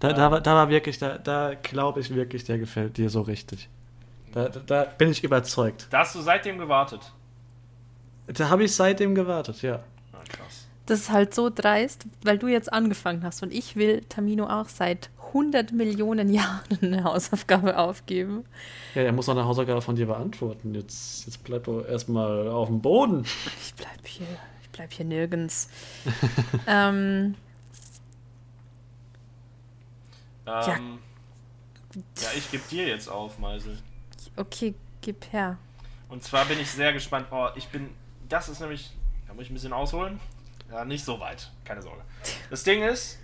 Da, 0.00 0.12
da, 0.12 0.30
war, 0.30 0.40
da 0.40 0.54
war 0.54 0.68
wirklich, 0.68 0.98
da, 0.98 1.18
da 1.18 1.54
glaube 1.54 2.00
ich 2.00 2.14
wirklich, 2.14 2.44
der 2.44 2.58
gefällt 2.58 2.96
dir 2.96 3.10
so 3.10 3.22
richtig. 3.22 3.68
Da, 4.32 4.48
da, 4.48 4.60
da 4.60 4.84
bin 4.84 5.10
ich 5.10 5.24
überzeugt. 5.24 5.86
Da 5.90 6.00
hast 6.00 6.14
du 6.14 6.20
seitdem 6.20 6.58
gewartet. 6.58 7.12
Da 8.26 8.48
habe 8.48 8.64
ich 8.64 8.74
seitdem 8.74 9.14
gewartet, 9.14 9.62
ja. 9.62 9.80
Das 10.86 11.00
ist 11.00 11.10
halt 11.10 11.34
so 11.34 11.50
dreist, 11.50 12.06
weil 12.22 12.38
du 12.38 12.46
jetzt 12.46 12.72
angefangen 12.72 13.24
hast 13.24 13.42
und 13.42 13.52
ich 13.52 13.76
will 13.76 14.02
Tamino 14.08 14.46
auch 14.46 14.68
seit 14.68 15.10
100 15.28 15.72
Millionen 15.72 16.32
Jahren 16.32 16.78
eine 16.80 17.04
Hausaufgabe 17.04 17.76
aufgeben. 17.76 18.44
Ja, 18.94 19.02
er 19.02 19.12
muss 19.12 19.26
noch 19.26 19.34
eine 19.36 19.44
Hausaufgabe 19.44 19.82
von 19.82 19.96
dir 19.96 20.06
beantworten. 20.06 20.74
Jetzt, 20.74 21.26
jetzt 21.26 21.42
bleib 21.44 21.64
doch 21.64 21.82
erstmal 21.84 22.48
auf 22.48 22.68
dem 22.68 22.80
Boden. 22.80 23.24
Ich 23.60 23.74
bleib 23.74 24.06
hier, 24.06 24.26
ich 24.62 24.70
bleib 24.70 24.92
hier 24.92 25.04
nirgends. 25.04 25.68
ähm, 26.66 27.34
Ähm, 30.46 30.98
ja. 31.94 32.28
ich 32.36 32.50
gebe 32.50 32.62
dir 32.70 32.86
jetzt 32.86 33.08
auf, 33.08 33.38
Meisel. 33.38 33.78
okay, 34.36 34.74
gib 35.00 35.32
her. 35.32 35.58
Und 36.08 36.22
zwar 36.22 36.44
bin 36.44 36.60
ich 36.60 36.70
sehr 36.70 36.92
gespannt. 36.92 37.26
Oh, 37.30 37.48
ich 37.56 37.66
bin. 37.68 37.90
Das 38.28 38.48
ist 38.48 38.60
nämlich. 38.60 38.92
Da 39.26 39.34
muss 39.34 39.44
ich 39.44 39.50
ein 39.50 39.54
bisschen 39.54 39.72
ausholen. 39.72 40.20
Ja, 40.70 40.84
nicht 40.84 41.04
so 41.04 41.20
weit. 41.20 41.50
Keine 41.64 41.82
Sorge. 41.82 42.02
Das 42.50 42.64
Ding 42.64 42.82
ist, 42.82 43.18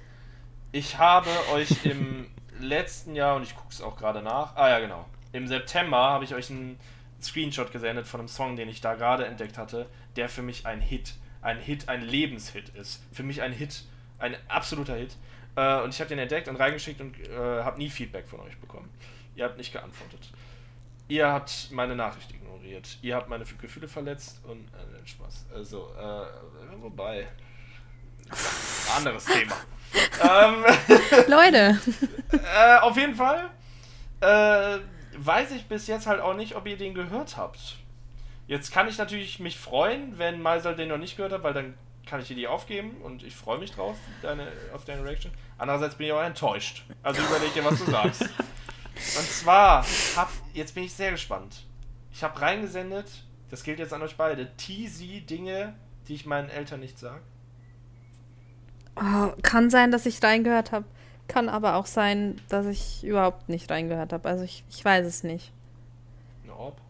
ich 0.70 0.98
habe 0.98 1.28
euch 1.52 1.85
im 1.85 2.31
letzten 2.60 3.14
Jahr, 3.14 3.36
und 3.36 3.43
ich 3.43 3.55
gucke 3.56 3.70
es 3.70 3.82
auch 3.82 3.97
gerade 3.97 4.23
nach. 4.23 4.56
Ah 4.56 4.69
ja, 4.69 4.78
genau. 4.78 5.06
Im 5.32 5.47
September 5.47 5.98
habe 5.98 6.24
ich 6.24 6.35
euch 6.35 6.51
einen 6.51 6.78
Screenshot 7.20 7.73
gesendet 7.73 8.06
von 8.06 8.20
einem 8.20 8.28
Song, 8.28 8.56
den 8.56 8.69
ich 8.69 8.81
da 8.81 8.94
gerade 8.94 9.27
entdeckt 9.27 9.59
hatte, 9.59 9.86
der 10.16 10.28
für 10.28 10.43
mich 10.43 10.66
ein 10.66 10.81
Hit, 10.81 11.14
ein 11.40 11.59
Hit, 11.59 11.89
ein 11.89 12.02
Lebenshit 12.02 12.69
ist. 12.70 13.02
Für 13.12 13.23
mich 13.23 13.43
ein 13.43 13.52
Hit, 13.52 13.85
ein 14.19 14.36
absoluter 14.48 14.94
Hit. 14.94 15.16
Äh, 15.56 15.81
und 15.82 15.94
ich 15.94 16.01
habe 16.01 16.09
den 16.09 16.19
entdeckt 16.19 16.48
und 16.48 16.56
reingeschickt 16.56 17.01
und 17.01 17.19
äh, 17.19 17.36
habe 17.36 17.78
nie 17.78 17.90
Feedback 17.90 18.28
von 18.28 18.40
euch 18.40 18.56
bekommen. 18.59 18.89
Ihr 19.35 19.44
habt 19.44 19.59
nicht 19.59 19.73
geantwortet. 19.73 20.31
Ihr 21.09 21.27
habt 21.27 21.70
meine 21.73 21.97
Nachricht 21.97 22.31
ignoriert. 22.52 22.98
Ihr 23.02 23.16
habt 23.16 23.28
meine 23.28 23.44
Gefühle 23.44 23.88
verletzt 23.88 24.40
und 24.44 24.68
äh, 24.68 25.06
Spaß. 25.06 25.46
Also, 25.54 25.90
äh, 25.98 26.80
wobei. 26.80 27.26
Anderes 28.96 29.24
Thema. 29.24 29.54
ähm, 30.22 30.64
Leute! 31.28 31.78
äh, 32.54 32.78
auf 32.78 32.96
jeden 32.96 33.14
Fall 33.14 33.50
äh, 34.20 34.78
weiß 35.18 35.50
ich 35.52 35.66
bis 35.66 35.86
jetzt 35.86 36.06
halt 36.06 36.20
auch 36.20 36.34
nicht, 36.34 36.54
ob 36.54 36.66
ihr 36.66 36.76
den 36.76 36.94
gehört 36.94 37.36
habt. 37.36 37.76
Jetzt 38.46 38.72
kann 38.72 38.88
ich 38.88 38.98
natürlich 38.98 39.38
mich 39.40 39.58
freuen, 39.58 40.18
wenn 40.18 40.40
Meisel 40.40 40.74
den 40.74 40.88
noch 40.88 40.98
nicht 40.98 41.16
gehört 41.16 41.32
hat, 41.32 41.42
weil 41.42 41.54
dann 41.54 41.74
kann 42.06 42.20
ich 42.20 42.28
dir 42.28 42.36
die 42.36 42.48
aufgeben 42.48 42.96
und 43.02 43.22
ich 43.22 43.34
freue 43.34 43.58
mich 43.58 43.72
drauf, 43.72 43.96
deine, 44.22 44.48
auf 44.74 44.84
deine 44.84 45.04
Reaction. 45.04 45.32
Andererseits 45.58 45.94
bin 45.94 46.08
ich 46.08 46.12
auch 46.12 46.22
enttäuscht. 46.22 46.84
Also 47.02 47.22
überleg 47.22 47.54
dir, 47.54 47.64
was 47.64 47.78
du 47.78 47.90
sagst. 47.90 48.22
Und 48.94 49.26
zwar, 49.26 49.84
hab, 50.16 50.30
jetzt 50.52 50.74
bin 50.74 50.84
ich 50.84 50.92
sehr 50.92 51.12
gespannt. 51.12 51.64
Ich 52.12 52.22
habe 52.22 52.40
reingesendet, 52.40 53.06
das 53.51 53.62
gilt 53.64 53.78
jetzt 53.78 53.93
an 53.93 54.02
euch 54.02 54.16
beide, 54.16 54.55
teasy 54.56 55.20
Dinge, 55.22 55.74
die 56.09 56.14
ich 56.14 56.26
meinen 56.26 56.48
Eltern 56.51 56.80
nicht 56.80 56.98
sage. 56.98 57.22
Oh, 58.97 59.32
kann 59.43 59.70
sein, 59.70 59.90
dass 59.90 60.06
ich 60.06 60.22
reingehört 60.22 60.72
habe. 60.72 60.84
Kann 61.28 61.48
aber 61.48 61.76
auch 61.76 61.86
sein, 61.86 62.40
dass 62.48 62.66
ich 62.66 63.05
überhaupt 63.05 63.48
nicht 63.48 63.70
reingehört 63.70 64.12
habe. 64.12 64.28
Also 64.28 64.44
ich, 64.44 64.64
ich 64.68 64.84
weiß 64.84 65.06
es 65.06 65.22
nicht. 65.22 65.52
Eine 66.44 66.55
Orb? 66.55 66.80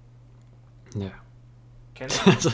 Ja. 0.96 1.12
Kennst 1.94 2.26
du? 2.26 2.30
Also 2.30 2.50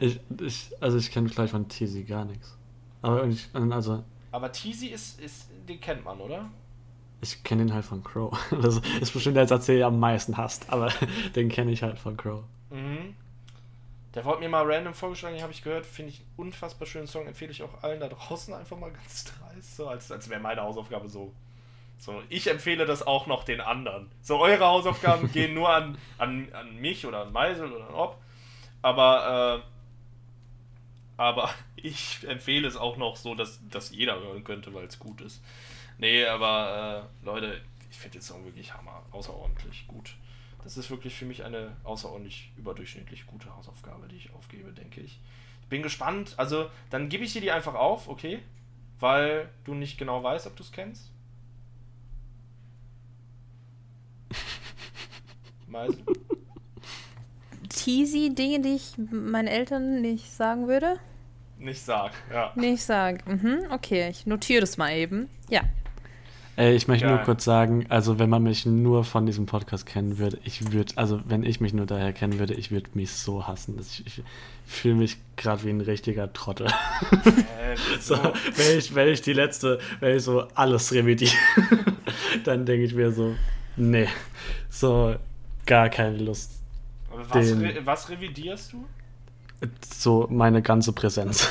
ich, 0.00 0.20
ich, 0.40 0.70
also 0.80 0.98
ich 0.98 1.10
kenne 1.12 1.28
gleich 1.28 1.50
von 1.50 1.68
Teasy 1.68 2.02
gar 2.02 2.24
nichts. 2.24 2.56
Aber 3.02 3.26
ich, 3.26 3.48
also 3.54 4.02
Aber 4.32 4.50
Teasy 4.50 4.88
ist, 4.88 5.20
ist, 5.20 5.48
den 5.68 5.80
kennt 5.80 6.04
man, 6.04 6.20
oder? 6.20 6.50
Ich 7.20 7.42
kenne 7.42 7.64
den 7.64 7.74
halt 7.74 7.84
von 7.84 8.02
Crow. 8.04 8.36
Das 8.62 8.80
ist 9.00 9.12
bestimmt 9.12 9.36
der 9.36 9.48
Satz, 9.48 9.66
den 9.66 9.78
ihr 9.78 9.86
am 9.86 9.98
meisten 9.98 10.36
hasst, 10.36 10.66
aber 10.68 10.92
den 11.36 11.48
kenne 11.48 11.72
ich 11.72 11.82
halt 11.82 11.98
von 11.98 12.16
Crow. 12.16 12.44
Mhm. 12.70 13.14
Der 14.14 14.24
wurde 14.24 14.40
mir 14.40 14.48
mal 14.48 14.64
random 14.64 14.94
vorgeschlagen, 14.94 15.36
den 15.36 15.42
habe 15.42 15.52
ich 15.52 15.62
gehört. 15.62 15.86
Finde 15.86 16.12
ich 16.12 16.20
einen 16.20 16.48
unfassbar 16.48 16.86
schönen 16.86 17.06
Song. 17.06 17.26
Empfehle 17.26 17.50
ich 17.50 17.62
auch 17.62 17.82
allen 17.82 18.00
da 18.00 18.08
draußen 18.08 18.54
einfach 18.54 18.78
mal 18.78 18.90
ganz 18.90 19.24
dreist. 19.24 19.76
So, 19.76 19.88
als, 19.88 20.10
als 20.10 20.28
wäre 20.28 20.40
meine 20.40 20.62
Hausaufgabe 20.62 21.08
so. 21.08 21.32
So, 21.98 22.22
ich 22.28 22.48
empfehle 22.48 22.86
das 22.86 23.06
auch 23.06 23.26
noch 23.26 23.44
den 23.44 23.60
anderen. 23.60 24.10
So, 24.22 24.38
eure 24.38 24.66
Hausaufgaben 24.66 25.30
gehen 25.32 25.54
nur 25.54 25.68
an, 25.68 25.98
an, 26.16 26.48
an 26.52 26.76
mich 26.76 27.06
oder 27.06 27.22
an 27.22 27.32
Meisel 27.32 27.70
oder 27.72 27.88
an 27.88 27.94
Ob. 27.94 28.18
Aber, 28.82 29.62
äh, 29.62 31.20
aber 31.20 31.50
ich 31.76 32.26
empfehle 32.26 32.66
es 32.66 32.76
auch 32.76 32.96
noch 32.96 33.16
so, 33.16 33.34
dass, 33.34 33.60
dass 33.68 33.90
jeder 33.90 34.20
hören 34.20 34.44
könnte, 34.44 34.72
weil 34.72 34.86
es 34.86 34.98
gut 34.98 35.20
ist. 35.20 35.42
Nee, 35.98 36.24
aber 36.26 37.10
äh, 37.22 37.24
Leute, 37.24 37.60
ich 37.90 37.98
finde 37.98 38.18
den 38.18 38.22
Song 38.22 38.44
wirklich 38.44 38.72
hammer, 38.72 39.02
außerordentlich 39.10 39.86
gut. 39.88 40.16
Das 40.62 40.76
ist 40.76 40.90
wirklich 40.90 41.14
für 41.14 41.24
mich 41.24 41.44
eine 41.44 41.76
außerordentlich 41.84 42.52
überdurchschnittlich 42.56 43.26
gute 43.26 43.54
Hausaufgabe, 43.54 44.08
die 44.08 44.16
ich 44.16 44.32
aufgebe, 44.32 44.72
denke 44.72 45.00
ich. 45.00 45.20
Ich 45.62 45.68
bin 45.68 45.82
gespannt. 45.82 46.34
Also, 46.36 46.70
dann 46.90 47.08
gebe 47.08 47.24
ich 47.24 47.32
dir 47.32 47.40
die 47.40 47.50
einfach 47.50 47.74
auf, 47.74 48.08
okay? 48.08 48.40
Weil 49.00 49.48
du 49.64 49.74
nicht 49.74 49.98
genau 49.98 50.22
weißt, 50.22 50.46
ob 50.46 50.56
du 50.56 50.62
es 50.62 50.72
kennst. 50.72 51.10
Meisel? 55.66 56.04
Teasy 57.68 58.34
Dinge, 58.34 58.60
die 58.60 58.74
ich 58.76 58.96
meinen 58.98 59.48
Eltern 59.48 60.00
nicht 60.00 60.30
sagen 60.30 60.68
würde? 60.68 60.98
Nicht 61.58 61.80
sag, 61.80 62.12
ja. 62.32 62.52
Nicht 62.54 62.82
sagen. 62.82 63.18
Mhm, 63.26 63.72
okay, 63.72 64.08
ich 64.10 64.26
notiere 64.26 64.60
das 64.60 64.76
mal 64.76 64.92
eben. 64.92 65.28
Ja. 65.48 65.62
Ey, 66.58 66.74
ich 66.74 66.88
möchte 66.88 67.06
nur 67.06 67.18
Geil. 67.18 67.24
kurz 67.24 67.44
sagen, 67.44 67.86
also 67.88 68.18
wenn 68.18 68.28
man 68.28 68.42
mich 68.42 68.66
nur 68.66 69.04
von 69.04 69.26
diesem 69.26 69.46
Podcast 69.46 69.86
kennen 69.86 70.18
würde, 70.18 70.40
ich 70.42 70.72
würde, 70.72 70.92
also 70.96 71.20
wenn 71.24 71.44
ich 71.44 71.60
mich 71.60 71.72
nur 71.72 71.86
daher 71.86 72.12
kennen 72.12 72.40
würde, 72.40 72.54
ich 72.54 72.72
würde 72.72 72.90
mich 72.94 73.12
so 73.12 73.46
hassen. 73.46 73.76
dass 73.76 74.00
Ich, 74.00 74.04
ich 74.04 74.22
fühle 74.66 74.96
mich 74.96 75.18
gerade 75.36 75.62
wie 75.62 75.70
ein 75.70 75.80
richtiger 75.80 76.32
Trottel. 76.32 76.66
Äh, 76.66 77.76
So, 78.00 78.16
wenn, 78.16 78.78
ich, 78.78 78.92
wenn 78.92 79.06
ich 79.06 79.22
die 79.22 79.34
letzte, 79.34 79.78
wenn 80.00 80.16
ich 80.16 80.24
so 80.24 80.48
alles 80.54 80.90
revidiere, 80.92 81.32
dann 82.44 82.66
denke 82.66 82.86
ich 82.86 82.94
mir 82.94 83.12
so, 83.12 83.36
nee, 83.76 84.08
so 84.68 85.14
gar 85.64 85.88
keine 85.90 86.16
Lust. 86.16 86.60
Was, 87.30 87.52
re 87.52 87.80
was 87.84 88.10
revidierst 88.10 88.72
du? 88.72 88.84
So 89.92 90.26
meine 90.30 90.62
ganze 90.62 90.92
Präsenz. 90.92 91.48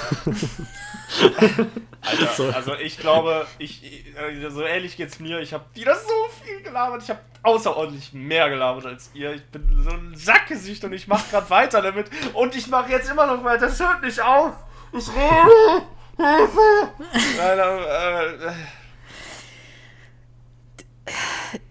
Alter, 2.01 2.33
So. 2.35 2.49
also 2.49 2.73
ich 2.75 2.97
glaube, 2.97 3.45
ich, 3.59 4.05
so 4.49 4.61
ehrlich 4.61 4.95
geht's 4.95 5.19
mir, 5.19 5.39
ich 5.39 5.53
habe 5.53 5.65
wieder 5.73 5.95
so 5.95 6.13
viel 6.43 6.61
gelabert, 6.61 7.03
ich 7.03 7.09
habe 7.09 7.19
außerordentlich 7.43 8.13
mehr 8.13 8.49
gelabert 8.49 8.85
als 8.85 9.09
ihr. 9.13 9.33
Ich 9.33 9.43
bin 9.47 9.83
so 9.83 9.89
ein 9.89 10.13
Sackgesicht 10.15 10.83
und 10.85 10.93
ich 10.93 11.07
mache 11.07 11.29
gerade 11.31 11.49
weiter 11.49 11.81
damit 11.81 12.09
und 12.33 12.55
ich 12.55 12.67
mache 12.67 12.91
jetzt 12.91 13.09
immer 13.09 13.25
noch 13.27 13.43
weiter, 13.43 13.67
das 13.67 13.79
hört 13.79 14.01
nicht 14.03 14.21
auf. 14.21 14.53
Ich 14.93 15.07
rede. 15.13 15.83
Hilfe. 16.17 16.91
Nein, 17.37 17.59
äh, 17.59 18.51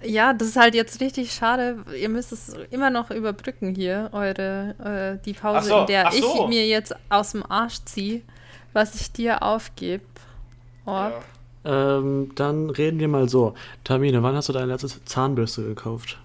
Ja, 0.03 0.33
das 0.33 0.49
ist 0.49 0.57
halt 0.57 0.75
jetzt 0.75 1.01
richtig 1.01 1.33
schade. 1.33 1.85
Ihr 1.99 2.09
müsst 2.09 2.33
es 2.33 2.55
immer 2.71 2.91
noch 2.91 3.11
überbrücken 3.11 3.75
hier, 3.75 4.09
eure 4.13 5.19
äh, 5.21 5.25
die 5.25 5.35
Pause, 5.35 5.69
so, 5.69 5.81
in 5.81 5.87
der 5.87 6.11
so. 6.13 6.45
ich 6.45 6.49
mir 6.49 6.67
jetzt 6.67 6.95
aus 7.11 7.33
dem 7.33 7.45
Arsch 7.51 7.85
ziehe, 7.85 8.23
was 8.73 8.95
ich 8.95 9.13
dir 9.13 9.43
aufgebe. 9.43 10.05
Ja. 10.87 11.13
ähm, 11.65 12.33
dann 12.35 12.71
reden 12.71 12.99
wir 13.01 13.09
mal 13.09 13.29
so. 13.29 13.55
Tamine, 13.85 14.23
wann 14.23 14.37
hast 14.37 14.49
du 14.49 14.53
deine 14.53 14.67
letzte 14.67 15.05
Zahnbürste 15.05 15.63
gekauft? 15.65 16.19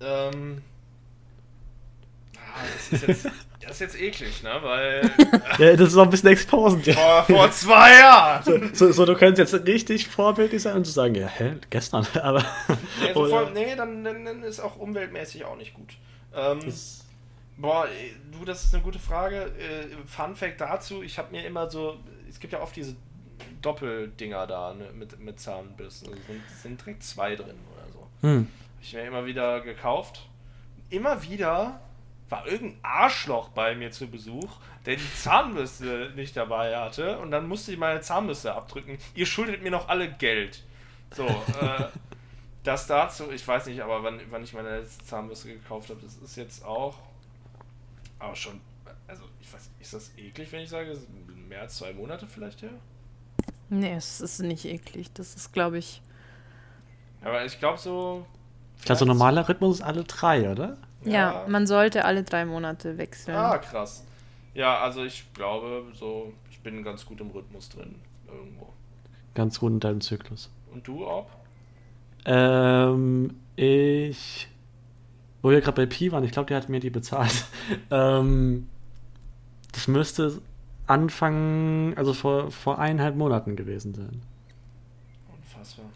Ähm. 0.00 0.62
ah, 2.36 2.62
Das 2.90 3.02
ist, 3.02 3.06
jetzt, 3.06 3.26
das 3.70 3.80
ist 3.80 3.94
jetzt 3.94 4.00
eklig, 4.02 4.42
ne? 4.42 4.58
Weil 4.62 5.10
Ja, 5.58 5.76
das 5.76 5.90
ist 5.90 5.96
auch 5.96 6.02
ein 6.02 6.10
bisschen 6.10 6.30
exposed. 6.30 6.86
Ja. 6.86 7.22
vor, 7.22 7.36
vor 7.36 7.50
zwei 7.52 7.98
Jahren. 7.98 8.74
So, 8.74 8.90
so, 8.90 9.06
du 9.06 9.14
könntest 9.14 9.52
jetzt 9.52 9.66
richtig 9.66 10.08
vorbildlich 10.08 10.60
sein 10.60 10.74
und 10.76 10.84
zu 10.84 10.90
sagen, 10.90 11.14
ja, 11.14 11.28
hä, 11.28 11.54
gestern, 11.70 12.04
aber. 12.20 12.44
Nee, 13.00 13.12
so 13.14 13.26
voll, 13.26 13.50
nee 13.52 13.76
dann, 13.76 14.02
dann, 14.02 14.24
dann 14.24 14.42
ist 14.42 14.58
auch 14.58 14.76
umweltmäßig 14.76 15.44
auch 15.44 15.56
nicht 15.56 15.72
gut. 15.74 15.94
Ähm, 16.34 16.58
Das- 16.64 17.04
boah, 17.56 17.86
ey, 17.86 18.16
du, 18.32 18.44
das 18.44 18.64
ist 18.64 18.74
eine 18.74 18.82
gute 18.82 18.98
Frage. 18.98 19.42
Äh, 19.42 19.86
Fun 20.06 20.34
Fact 20.34 20.60
dazu: 20.60 21.02
Ich 21.04 21.16
habe 21.16 21.30
mir 21.30 21.46
immer 21.46 21.70
so, 21.70 21.96
es 22.28 22.40
gibt 22.40 22.52
ja 22.52 22.60
oft 22.60 22.74
diese 22.74 22.96
Doppeldinger 23.62 24.48
da 24.48 24.74
ne, 24.74 24.86
mit, 24.94 25.18
mit 25.20 25.38
Zahnbürsten. 25.38 26.08
Also 26.08 26.20
sind, 26.26 26.42
sind 26.62 26.80
direkt 26.80 27.04
zwei 27.04 27.36
drin 27.36 27.46
oder 27.72 27.92
so. 27.92 28.08
Hm. 28.28 28.48
Hab 28.76 28.82
ich 28.82 28.94
mir 28.94 29.02
immer 29.06 29.24
wieder 29.26 29.60
gekauft. 29.60 30.26
Immer 30.88 31.22
wieder 31.22 31.80
war 32.30 32.46
irgendein 32.46 32.78
Arschloch 32.82 33.48
bei 33.50 33.74
mir 33.74 33.90
zu 33.90 34.06
Besuch, 34.06 34.56
der 34.86 34.96
die 34.96 35.14
Zahnbürste 35.14 36.12
nicht 36.16 36.36
dabei 36.36 36.76
hatte 36.76 37.18
und 37.18 37.30
dann 37.32 37.48
musste 37.48 37.72
ich 37.72 37.78
meine 37.78 38.00
Zahnbürste 38.00 38.54
abdrücken. 38.54 38.98
Ihr 39.14 39.26
schuldet 39.26 39.62
mir 39.62 39.70
noch 39.70 39.88
alle 39.88 40.10
Geld. 40.12 40.62
So, 41.12 41.26
äh, 41.26 41.86
das 42.64 42.86
dazu, 42.86 43.30
ich 43.32 43.46
weiß 43.46 43.66
nicht, 43.66 43.80
aber 43.82 44.02
wann, 44.02 44.20
wann 44.30 44.44
ich 44.44 44.52
meine 44.54 44.78
letzte 44.80 45.04
Zahnbürste 45.04 45.48
gekauft 45.48 45.90
habe, 45.90 46.00
das 46.02 46.16
ist 46.16 46.36
jetzt 46.36 46.64
auch, 46.64 46.96
aber 48.18 48.36
schon, 48.36 48.60
also 49.08 49.24
ich 49.40 49.52
weiß, 49.52 49.70
ist 49.80 49.92
das 49.94 50.16
eklig, 50.16 50.52
wenn 50.52 50.60
ich 50.62 50.70
sage, 50.70 50.96
mehr 51.48 51.62
als 51.62 51.76
zwei 51.76 51.92
Monate 51.92 52.26
vielleicht 52.26 52.62
her? 52.62 52.70
nee, 53.72 53.94
es 53.94 54.20
ist 54.20 54.40
nicht 54.40 54.64
eklig. 54.64 55.12
Das 55.14 55.34
ist, 55.34 55.52
glaube 55.52 55.78
ich. 55.78 56.00
Aber 57.22 57.44
ich 57.44 57.58
glaube 57.58 57.78
so. 57.78 58.26
Also 58.80 58.94
vielleicht- 58.94 59.04
normaler 59.06 59.48
Rhythmus 59.48 59.76
ist 59.76 59.82
alle 59.82 60.04
drei, 60.04 60.50
oder? 60.50 60.76
Ja. 61.04 61.46
man 61.48 61.66
sollte 61.66 62.04
alle 62.04 62.22
drei 62.22 62.44
Monate 62.44 62.98
wechseln. 62.98 63.36
Ah, 63.36 63.58
krass. 63.58 64.04
Ja, 64.54 64.80
also 64.80 65.04
ich 65.04 65.32
glaube, 65.32 65.84
so, 65.94 66.32
ich 66.50 66.60
bin 66.60 66.82
ganz 66.82 67.06
gut 67.06 67.20
im 67.20 67.30
Rhythmus 67.30 67.68
drin 67.68 67.94
irgendwo. 68.26 68.72
Ganz 69.34 69.60
gut 69.60 69.72
in 69.72 69.80
deinem 69.80 70.00
Zyklus. 70.00 70.50
Und 70.72 70.86
du, 70.86 71.04
Orb? 71.04 71.30
Ähm, 72.24 73.36
ich. 73.56 74.48
Wo 75.42 75.50
wir 75.50 75.60
gerade 75.60 75.76
bei 75.76 75.86
Pi 75.86 76.12
waren, 76.12 76.24
ich 76.24 76.32
glaube, 76.32 76.48
der 76.48 76.58
hat 76.58 76.68
mir 76.68 76.80
die 76.80 76.90
bezahlt. 76.90 77.46
ähm, 77.90 78.68
das 79.72 79.88
müsste 79.88 80.42
Anfang, 80.86 81.94
also 81.96 82.12
vor, 82.12 82.50
vor 82.50 82.78
eineinhalb 82.78 83.16
Monaten 83.16 83.56
gewesen 83.56 83.94
sein. 83.94 84.22
Unfassbar. 85.32 85.86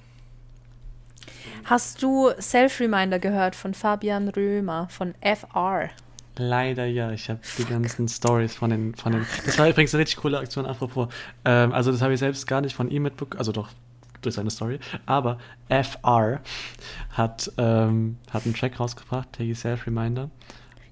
Hast 1.65 2.03
du 2.03 2.31
Self-Reminder 2.39 3.19
gehört 3.19 3.57
von 3.57 3.73
Fabian 3.73 4.29
Römer 4.29 4.87
von 4.91 5.15
FR? 5.23 5.89
Leider 6.37 6.85
ja, 6.85 7.11
ich 7.13 7.31
habe 7.31 7.41
die 7.57 7.65
ganzen 7.65 8.07
Stories 8.07 8.55
von 8.55 8.69
den, 8.69 8.95
von 8.95 9.13
den. 9.13 9.27
Das 9.47 9.59
war 9.59 9.69
übrigens 9.69 9.95
eine 9.95 10.03
richtig 10.03 10.19
coole 10.19 10.39
Aktion, 10.39 10.67
apropos. 10.67 11.09
Ähm, 11.45 11.73
also, 11.73 11.91
das 11.91 12.03
habe 12.03 12.13
ich 12.13 12.21
selbst 12.21 12.47
gar 12.47 12.61
nicht 12.61 12.75
von 12.75 12.91
ihm 12.91 13.05
mitbekommen, 13.05 13.39
also 13.39 13.53
doch 13.53 13.71
durch 14.21 14.35
seine 14.35 14.51
Story. 14.51 14.79
Aber 15.07 15.39
FR 15.69 16.41
hat, 17.11 17.51
ähm, 17.57 18.19
hat 18.31 18.45
einen 18.45 18.55
Track 18.55 18.79
rausgebracht, 18.79 19.39
der 19.39 19.47
hieß 19.47 19.61
Self 19.61 19.87
Reminder. 19.87 20.29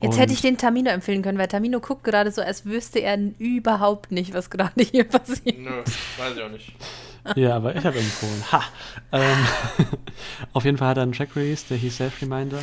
Jetzt 0.02 0.14
Und- 0.14 0.18
hätte 0.20 0.32
ich 0.32 0.40
den 0.40 0.58
Tamino 0.58 0.90
empfehlen 0.90 1.22
können, 1.22 1.38
weil 1.38 1.48
Tamino 1.48 1.80
guckt 1.80 2.04
gerade 2.04 2.30
so, 2.32 2.42
als 2.42 2.64
wüsste 2.66 2.98
er 3.00 3.18
überhaupt 3.38 4.10
nicht, 4.12 4.34
was 4.34 4.50
gerade 4.50 4.82
hier 4.90 5.04
passiert. 5.04 5.58
Nö, 5.58 5.70
weiß 6.18 6.36
ich 6.36 6.42
auch 6.42 6.50
nicht. 6.50 6.72
Ja, 7.36 7.54
aber 7.56 7.76
ich 7.76 7.84
habe 7.84 7.98
empfohlen. 7.98 8.42
Ha! 8.50 8.62
Ähm, 9.12 9.46
auf 10.52 10.64
jeden 10.64 10.76
Fall 10.76 10.88
hat 10.88 10.96
er 10.96 11.04
einen 11.04 11.12
Track 11.12 11.36
released, 11.36 11.70
der 11.70 11.76
hieß 11.76 11.96
Self 11.98 12.20
Reminder. 12.20 12.58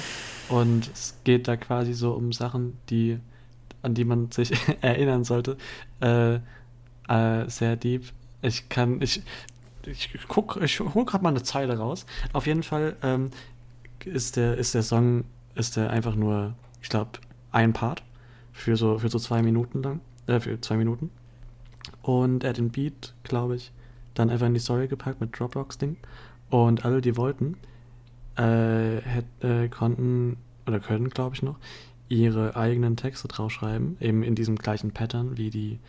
Und 0.50 0.90
es 0.94 1.16
geht 1.24 1.48
da 1.48 1.56
quasi 1.56 1.94
so 1.94 2.12
um 2.12 2.34
Sachen, 2.34 2.78
die, 2.90 3.20
an 3.84 3.94
die 3.94 4.04
man 4.04 4.32
sich 4.32 4.52
erinnern 4.82 5.24
sollte. 5.24 5.58
Äh, 6.02 6.36
äh, 7.08 7.48
sehr 7.50 7.76
deep. 7.78 8.04
Ich 8.42 8.68
kann, 8.68 9.02
ich, 9.02 9.22
ich 9.86 10.10
guck, 10.28 10.60
ich 10.62 10.80
hol 10.82 11.06
gerade 11.06 11.24
mal 11.24 11.30
eine 11.30 11.44
Zeile 11.44 11.78
raus. 11.78 12.06
Auf 12.34 12.46
jeden 12.46 12.64
Fall 12.64 12.98
ähm, 13.02 13.32
ist 14.04 14.36
der, 14.36 14.58
ist 14.58 14.74
der 14.76 14.84
Song, 14.84 15.24
ist 15.56 15.78
der 15.78 15.90
einfach 15.90 16.16
nur, 16.16 16.54
ich 16.82 16.90
glaube, 16.90 17.12
ein 17.52 17.74
Part 17.74 18.04
für 18.52 18.76
so, 18.76 19.00
für 19.00 19.10
so 19.10 19.20
zwei 19.20 19.42
Minuten 19.42 19.82
lang, 19.82 20.02
äh, 20.28 20.40
für 20.40 20.60
zwei 20.62 20.78
Minuten. 20.78 21.10
Und 22.02 22.44
er 22.44 22.52
hat 22.52 22.58
den 22.58 22.70
Beat, 22.70 23.14
glaube 23.24 23.56
ich, 23.56 23.72
dann 24.14 24.30
einfach 24.30 24.48
in 24.48 24.54
die 24.54 24.60
Story 24.60 24.88
gepackt 24.88 25.22
mit 25.22 25.38
Dropbox-Ding. 25.38 25.98
Und 26.50 26.86
alle, 26.86 27.02
die 27.02 27.16
wollten, 27.16 27.58
äh, 28.36 29.02
hätt, 29.02 29.26
äh, 29.42 29.70
konnten 29.70 30.38
oder 30.66 30.80
können, 30.80 31.10
glaube 31.10 31.36
ich 31.36 31.44
noch, 31.44 31.58
ihre 32.10 32.56
eigenen 32.56 32.96
Texte 32.96 33.28
draufschreiben, 33.28 33.98
eben 34.00 34.24
in 34.24 34.36
diesem 34.36 34.56
gleichen 34.56 34.92
Pattern, 34.92 35.38
wie 35.38 35.50
die, 35.50 35.80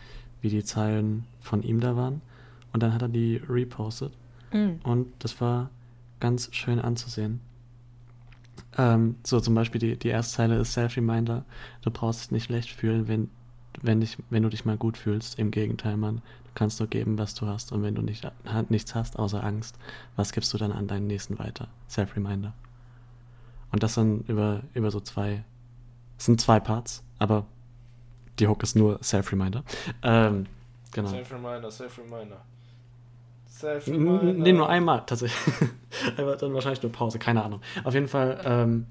wie 0.41 0.49
die 0.49 0.63
Zeilen 0.63 1.25
von 1.39 1.63
ihm 1.63 1.79
da 1.79 1.95
waren. 1.95 2.21
Und 2.73 2.83
dann 2.83 2.93
hat 2.93 3.01
er 3.01 3.09
die 3.09 3.41
repostet. 3.49 4.13
Mhm. 4.53 4.79
Und 4.83 5.07
das 5.19 5.41
war 5.41 5.69
ganz 6.19 6.53
schön 6.53 6.79
anzusehen. 6.79 7.41
Ähm, 8.77 9.15
so 9.23 9.39
zum 9.39 9.55
Beispiel 9.55 9.79
die, 9.79 9.97
die 9.97 10.09
erste 10.09 10.37
Zeile 10.37 10.59
ist 10.59 10.73
Self-Reminder. 10.73 11.43
Du 11.81 11.91
brauchst 11.91 12.21
dich 12.21 12.31
nicht 12.31 12.45
schlecht 12.45 12.69
fühlen, 12.69 13.07
wenn, 13.07 13.29
wenn, 13.81 13.99
dich, 13.99 14.17
wenn 14.29 14.43
du 14.43 14.49
dich 14.49 14.65
mal 14.65 14.77
gut 14.77 14.97
fühlst. 14.97 15.37
Im 15.39 15.51
Gegenteil, 15.51 15.97
Mann. 15.97 16.17
Du 16.45 16.51
kannst 16.55 16.79
nur 16.79 16.89
geben, 16.89 17.17
was 17.17 17.33
du 17.33 17.47
hast. 17.47 17.71
Und 17.71 17.83
wenn 17.83 17.95
du 17.95 18.01
nicht, 18.01 18.29
nichts 18.69 18.95
hast, 18.95 19.17
außer 19.17 19.43
Angst, 19.43 19.77
was 20.15 20.31
gibst 20.31 20.53
du 20.53 20.57
dann 20.57 20.71
an 20.71 20.87
deinen 20.87 21.07
Nächsten 21.07 21.39
weiter? 21.39 21.67
Self-Reminder. 21.89 22.53
Und 23.71 23.83
das 23.83 23.95
dann 23.95 24.21
über, 24.27 24.61
über 24.73 24.91
so 24.91 24.99
zwei, 24.99 25.43
es 26.17 26.25
sind 26.25 26.41
zwei 26.41 26.59
Parts, 26.59 27.03
aber 27.19 27.45
die 28.39 28.47
Hook 28.47 28.63
ist 28.63 28.75
nur 28.75 29.01
Self-Reminder. 29.01 29.63
Ähm, 30.03 30.45
genau. 30.91 31.09
Self-Reminder, 31.09 31.71
Self-Reminder. 31.71 32.41
Self-Reminder. 33.61 34.21
n- 34.23 34.39
Nee, 34.39 34.53
nur 34.53 34.67
einmal 34.69 35.03
tatsächlich. 35.05 35.41
Aber 36.17 36.35
dann 36.35 36.53
wahrscheinlich 36.53 36.81
nur 36.83 36.91
Pause, 36.91 37.19
keine 37.19 37.43
Ahnung. 37.43 37.61
Auf 37.83 37.93
jeden 37.93 38.07
Fall, 38.07 38.41
ähm, 38.43 38.87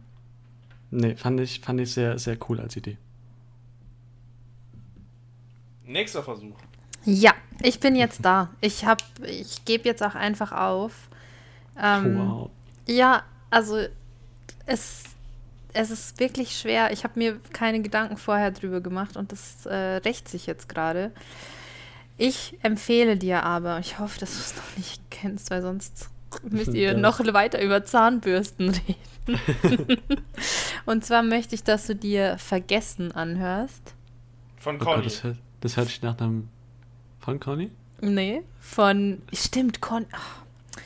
nee, 0.91 1.15
fand 1.17 1.41
ich, 1.41 1.61
fand 1.61 1.81
ich 1.81 1.93
sehr, 1.93 2.19
sehr 2.19 2.37
cool 2.49 2.61
als 2.61 2.77
Idee. 2.77 2.97
Nächster 5.85 6.23
Versuch. 6.23 6.57
Ja, 7.05 7.33
ich 7.63 7.81
bin 7.81 7.97
jetzt 7.97 8.25
da. 8.25 8.51
Ich 8.61 8.85
hab, 8.85 8.99
ich 9.27 9.65
gebe 9.65 9.85
jetzt 9.89 10.03
auch 10.03 10.15
einfach 10.15 10.53
auf. 10.53 11.09
Ähm, 11.81 12.17
wow. 12.19 12.51
Ja, 12.87 13.23
also 13.51 13.79
es, 14.67 15.05
es 15.73 15.91
ist 15.91 16.21
wirklich 16.21 16.57
schwer. 16.59 16.93
Ich 16.93 17.05
habe 17.05 17.19
mir 17.19 17.41
keine 17.53 17.81
Gedanken 17.81 18.17
vorher 18.19 18.51
drüber 18.51 18.81
gemacht 18.81 19.17
und 19.17 19.33
das 19.33 19.67
äh, 19.67 19.97
rächt 19.97 20.29
sich 20.29 20.47
jetzt 20.47 20.69
gerade. 20.69 21.11
Ich 22.23 22.59
empfehle 22.63 23.17
dir 23.17 23.45
aber, 23.45 23.79
ich 23.79 23.99
hoffe, 23.99 24.21
dass 24.21 24.35
du 24.35 24.41
es 24.41 24.55
noch 24.57 24.77
nicht 24.77 25.01
kennst, 25.11 25.51
weil 25.51 25.63
sonst 25.63 26.11
müsst 26.43 26.75
ihr 26.75 26.93
Ja. 26.93 26.95
noch 26.99 27.19
weiter 27.33 27.63
über 27.63 27.83
Zahnbürsten 27.85 28.71
reden. 29.27 30.01
und 30.85 31.03
zwar 31.05 31.23
möchte 31.23 31.55
ich, 31.55 31.65
dass 31.65 31.87
du 31.87 31.97
dir 31.97 32.37
Vergessen 32.37 33.11
anhörst. 33.13 33.95
Von 34.59 34.77
Oh 34.77 34.79
Gott, 34.85 34.95
Conny. 34.97 35.05
das, 35.05 35.25
hört, 35.25 35.37
das 35.63 35.77
hört 35.79 35.89
sich 35.89 36.03
nach 36.03 36.19
einem. 36.21 36.49
Von 37.21 37.41
Conny? 37.41 37.71
Nee, 38.03 38.43
von. 38.61 39.23
Stimmt, 39.33 39.81
Con. 39.81 40.05
ach, 40.13 40.43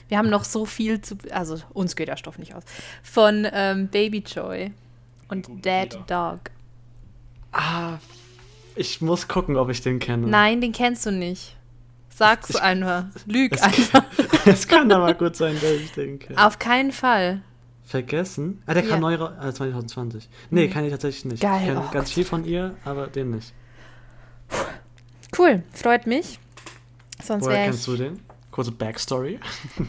wir 0.08 0.18
haben 0.18 0.30
noch 0.30 0.44
so 0.44 0.64
viel 0.66 1.00
zu. 1.00 1.16
Also, 1.32 1.60
uns 1.72 1.96
geht 1.96 2.06
der 2.08 2.16
Stoff 2.16 2.38
nicht 2.38 2.54
aus. 2.54 2.62
Von 3.02 3.44
ähm, 3.52 3.88
Baby 3.88 4.18
Joy 4.18 4.72
und 5.28 5.48
Dead. 5.64 5.96
Dog. 6.06 6.40
Ah, 7.50 7.98
ich 8.76 9.00
muss 9.00 9.28
gucken, 9.28 9.56
ob 9.56 9.70
ich 9.70 9.80
den 9.82 9.98
kenne. 9.98 10.26
Nein, 10.26 10.60
den 10.60 10.72
kennst 10.72 11.06
du 11.06 11.12
nicht. 11.12 11.56
Sag's 12.10 12.50
Ich- 12.50 12.60
einfach. 12.62 13.06
Lüg 13.26 13.52
es- 13.54 13.62
einfach. 13.62 14.04
Es 14.46 14.68
kann 14.68 14.92
aber 14.92 15.14
gut 15.14 15.36
sein, 15.36 15.54
dass 15.54 15.70
ich 15.70 15.92
den 15.92 16.18
kenne. 16.18 16.44
Auf 16.46 16.58
keinen 16.58 16.92
Fall. 16.92 17.40
Vergessen? 17.82 18.62
Ah, 18.66 18.74
der 18.74 18.82
kam 18.82 19.00
Ja. 19.02 19.10
neu 19.10 19.14
raus. 19.16 19.32
Äh, 19.42 19.52
2020. 19.54 20.28
Nee, 20.50 20.68
kann 20.68 20.84
ich 20.84 20.90
tatsächlich 20.90 21.24
nicht. 21.24 21.42
Geil, 21.42 21.60
Ich 21.60 21.66
kenne 21.68 21.80
oh 21.80 21.90
ganz 21.90 22.08
Gott. 22.08 22.14
viel 22.14 22.24
von 22.26 22.44
ihr, 22.44 22.76
aber 22.84 23.06
den 23.06 23.30
nicht. 23.30 23.52
Cool, 25.38 25.62
freut 25.72 26.06
mich. 26.06 26.38
Sonst 27.22 27.44
Woher 27.46 27.64
kennst 27.64 27.86
du 27.86 27.96
den? 27.96 28.20
Kurze 28.50 28.70
Backstory. 28.72 29.40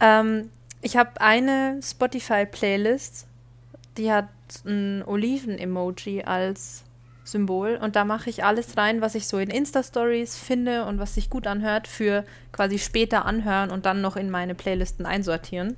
Ähm, 0.00 0.50
ich 0.80 0.96
habe 0.96 1.20
eine 1.20 1.78
Spotify-Playlist, 1.80 3.28
die 3.96 4.10
hat 4.10 4.28
ein 4.66 5.04
Oliven-Emoji 5.06 6.24
als 6.24 6.82
Symbol 7.32 7.78
und 7.82 7.96
da 7.96 8.04
mache 8.04 8.30
ich 8.30 8.44
alles 8.44 8.76
rein, 8.76 9.00
was 9.00 9.14
ich 9.14 9.26
so 9.26 9.38
in 9.38 9.50
Insta-Stories 9.50 10.36
finde 10.36 10.84
und 10.84 10.98
was 10.98 11.14
sich 11.14 11.30
gut 11.30 11.46
anhört, 11.46 11.88
für 11.88 12.24
quasi 12.52 12.78
später 12.78 13.24
anhören 13.24 13.70
und 13.70 13.86
dann 13.86 14.00
noch 14.00 14.16
in 14.16 14.30
meine 14.30 14.54
Playlisten 14.54 15.06
einsortieren. 15.06 15.76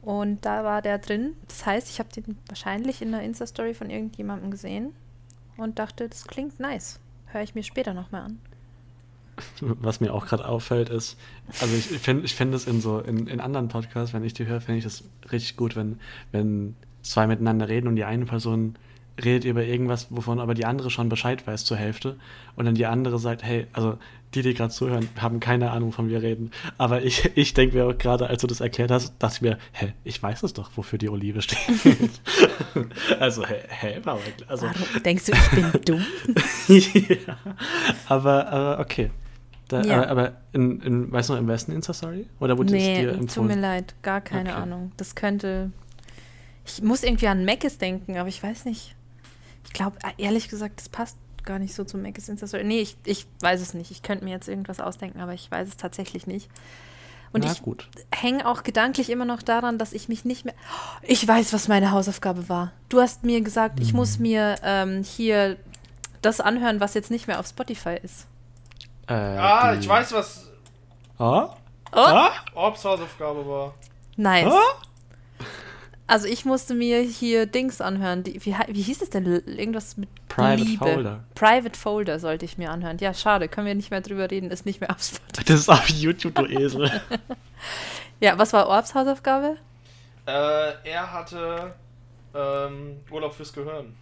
Und 0.00 0.44
da 0.44 0.64
war 0.64 0.82
der 0.82 0.98
drin. 0.98 1.34
Das 1.48 1.66
heißt, 1.66 1.90
ich 1.90 1.98
habe 1.98 2.10
den 2.12 2.38
wahrscheinlich 2.48 3.02
in 3.02 3.08
einer 3.08 3.22
Insta-Story 3.22 3.74
von 3.74 3.90
irgendjemandem 3.90 4.50
gesehen 4.50 4.94
und 5.56 5.78
dachte, 5.78 6.08
das 6.08 6.26
klingt 6.26 6.60
nice. 6.60 7.00
Höre 7.26 7.42
ich 7.42 7.54
mir 7.54 7.62
später 7.62 7.94
nochmal 7.94 8.22
an. 8.22 8.38
Was 9.60 10.00
mir 10.00 10.14
auch 10.14 10.26
gerade 10.26 10.46
auffällt, 10.46 10.90
ist, 10.90 11.18
also 11.60 11.74
ich 11.74 11.86
finde 11.98 12.24
ich 12.24 12.36
find 12.36 12.54
es 12.54 12.66
in 12.66 12.80
so, 12.80 13.00
in, 13.00 13.26
in 13.26 13.40
anderen 13.40 13.66
Podcasts, 13.66 14.14
wenn 14.14 14.22
ich 14.22 14.32
die 14.32 14.46
höre, 14.46 14.60
finde 14.60 14.78
ich 14.78 14.84
das 14.84 15.02
richtig 15.32 15.56
gut, 15.56 15.74
wenn, 15.74 15.98
wenn 16.30 16.76
zwei 17.02 17.26
miteinander 17.26 17.68
reden 17.68 17.88
und 17.88 17.96
die 17.96 18.04
eine 18.04 18.26
Person 18.26 18.76
redet 19.22 19.44
über 19.44 19.64
irgendwas, 19.64 20.08
wovon 20.10 20.40
aber 20.40 20.54
die 20.54 20.64
andere 20.64 20.90
schon 20.90 21.08
Bescheid 21.08 21.46
weiß 21.46 21.64
zur 21.64 21.76
Hälfte 21.76 22.16
und 22.56 22.64
dann 22.64 22.74
die 22.74 22.86
andere 22.86 23.18
sagt, 23.18 23.42
hey, 23.44 23.66
also 23.72 23.98
die, 24.34 24.42
die 24.42 24.54
gerade 24.54 24.72
zuhören, 24.72 25.08
haben 25.20 25.38
keine 25.38 25.70
Ahnung, 25.70 25.92
von 25.92 26.08
wir 26.08 26.20
reden. 26.22 26.50
Aber 26.78 27.02
ich, 27.02 27.30
ich 27.36 27.54
denke 27.54 27.76
mir 27.76 27.86
auch 27.86 27.96
gerade, 27.96 28.26
als 28.26 28.40
du 28.40 28.46
das 28.48 28.60
erklärt 28.60 28.90
hast, 28.90 29.14
dachte 29.20 29.36
ich 29.36 29.42
mir, 29.42 29.58
hä, 29.72 29.92
ich 30.02 30.20
weiß 30.22 30.42
es 30.42 30.52
doch, 30.52 30.70
wofür 30.74 30.98
die 30.98 31.08
Olive 31.08 31.40
steht. 31.42 31.58
also, 33.20 33.46
hä, 33.46 33.54
hä, 33.68 33.96
aber, 34.04 34.18
also, 34.48 34.66
Warum 34.66 35.02
denkst 35.04 35.26
du, 35.26 35.32
ich 35.32 35.50
bin 35.50 35.72
dumm? 35.84 36.04
ja, 37.26 37.36
aber, 38.08 38.48
aber 38.48 38.80
okay. 38.80 39.10
Da, 39.68 39.82
Ja. 39.82 40.06
Aber, 40.08 40.32
in, 40.52 40.80
in, 40.80 41.12
weißt 41.12 41.28
du 41.28 41.34
noch, 41.34 41.40
im 41.40 41.48
Westen 41.48 41.72
Insta-Story? 41.72 42.26
Oder 42.40 42.58
wurde 42.58 42.76
es 42.76 42.82
Nee, 42.82 43.00
dir 43.00 43.08
tut 43.12 43.16
mir 43.16 43.20
empfohlen? 43.22 43.60
leid, 43.60 43.94
gar 44.02 44.20
keine 44.20 44.50
Okay. 44.50 44.58
Ahnung. 44.60 44.92
Das 44.96 45.14
könnte. 45.14 45.70
Ich 46.66 46.82
muss 46.82 47.02
irgendwie 47.02 47.28
an 47.28 47.44
Macis 47.44 47.78
denken, 47.78 48.16
aber 48.18 48.28
ich 48.28 48.42
weiß 48.42 48.64
nicht. 48.66 48.94
Ich 49.64 49.72
glaube, 49.72 49.96
ehrlich 50.18 50.48
gesagt, 50.48 50.78
das 50.80 50.88
passt 50.88 51.16
gar 51.44 51.58
nicht 51.58 51.74
so 51.74 51.84
zu 51.84 51.98
Macis 51.98 52.28
Insta-Story. 52.28 52.64
Nee, 52.64 52.80
ich, 52.80 52.96
ich 53.04 53.26
weiß 53.40 53.60
es 53.60 53.74
nicht. 53.74 53.90
Ich 53.90 54.02
könnte 54.02 54.24
mir 54.24 54.30
jetzt 54.30 54.48
irgendwas 54.48 54.80
ausdenken, 54.80 55.20
aber 55.20 55.34
ich 55.34 55.50
weiß 55.50 55.68
es 55.68 55.76
tatsächlich 55.76 56.26
nicht. 56.26 56.48
Und 57.32 57.44
Na 57.44 57.50
ich 57.52 57.62
gut. 57.62 57.88
hänge 58.14 58.46
auch 58.48 58.62
gedanklich 58.62 59.10
immer 59.10 59.24
noch 59.24 59.42
daran, 59.42 59.76
dass 59.76 59.92
ich 59.92 60.08
mich 60.08 60.24
nicht 60.24 60.44
mehr. 60.44 60.54
Ich 61.02 61.26
weiß, 61.26 61.52
was 61.52 61.66
meine 61.68 61.90
Hausaufgabe 61.90 62.48
war. 62.48 62.70
Du 62.88 63.00
hast 63.00 63.24
mir 63.24 63.40
gesagt, 63.40 63.80
ich 63.80 63.88
Hm. 63.90 63.96
muss 63.96 64.18
mir 64.20 64.54
ähm, 64.62 65.02
hier 65.02 65.56
das 66.22 66.40
anhören, 66.40 66.78
was 66.80 66.94
jetzt 66.94 67.10
nicht 67.10 67.26
mehr 67.26 67.40
auf 67.40 67.46
Spotify 67.48 67.98
ist. 68.02 68.26
Äh, 69.08 69.14
Ah, 69.14 69.72
die- 69.74 69.80
ich 69.80 69.88
weiß, 69.88 70.12
was 70.12 70.48
Oh? 71.18 71.48
Oh, 71.92 72.28
Orbs 72.54 72.84
Hausaufgabe 72.84 73.46
war. 73.46 73.74
nice. 74.16 74.46
Oh? 74.52 75.44
Also 76.06 76.26
ich 76.26 76.44
musste 76.44 76.74
mir 76.74 77.00
hier 77.00 77.46
Dings 77.46 77.80
anhören. 77.80 78.24
Die, 78.24 78.34
wie, 78.44 78.54
wie 78.68 78.82
hieß 78.82 79.00
es 79.00 79.10
denn? 79.10 79.24
Irgendwas 79.24 79.96
mit 79.96 80.08
Private 80.28 80.62
Liebe. 80.62 80.84
Folder. 80.84 81.24
Private 81.34 81.78
Folder 81.78 82.18
sollte 82.18 82.44
ich 82.44 82.58
mir 82.58 82.70
anhören. 82.70 82.98
Ja, 82.98 83.14
schade, 83.14 83.48
können 83.48 83.66
wir 83.66 83.74
nicht 83.74 83.90
mehr 83.90 84.02
drüber 84.02 84.30
reden, 84.30 84.50
ist 84.50 84.66
nicht 84.66 84.80
mehr 84.80 84.90
auf 84.90 85.02
Spotify. 85.02 85.44
Das 85.46 85.60
ist 85.60 85.68
auf 85.70 85.88
YouTube, 85.88 86.34
du 86.34 86.46
Esel. 86.46 86.90
Ja, 88.20 88.38
was 88.38 88.52
war 88.52 88.68
Orbs 88.68 88.94
Hausaufgabe? 88.94 89.56
Äh, 90.26 90.30
er 90.84 91.12
hatte 91.12 91.74
ähm, 92.34 92.96
Urlaub 93.10 93.34
fürs 93.34 93.52
Gehirn. 93.52 93.94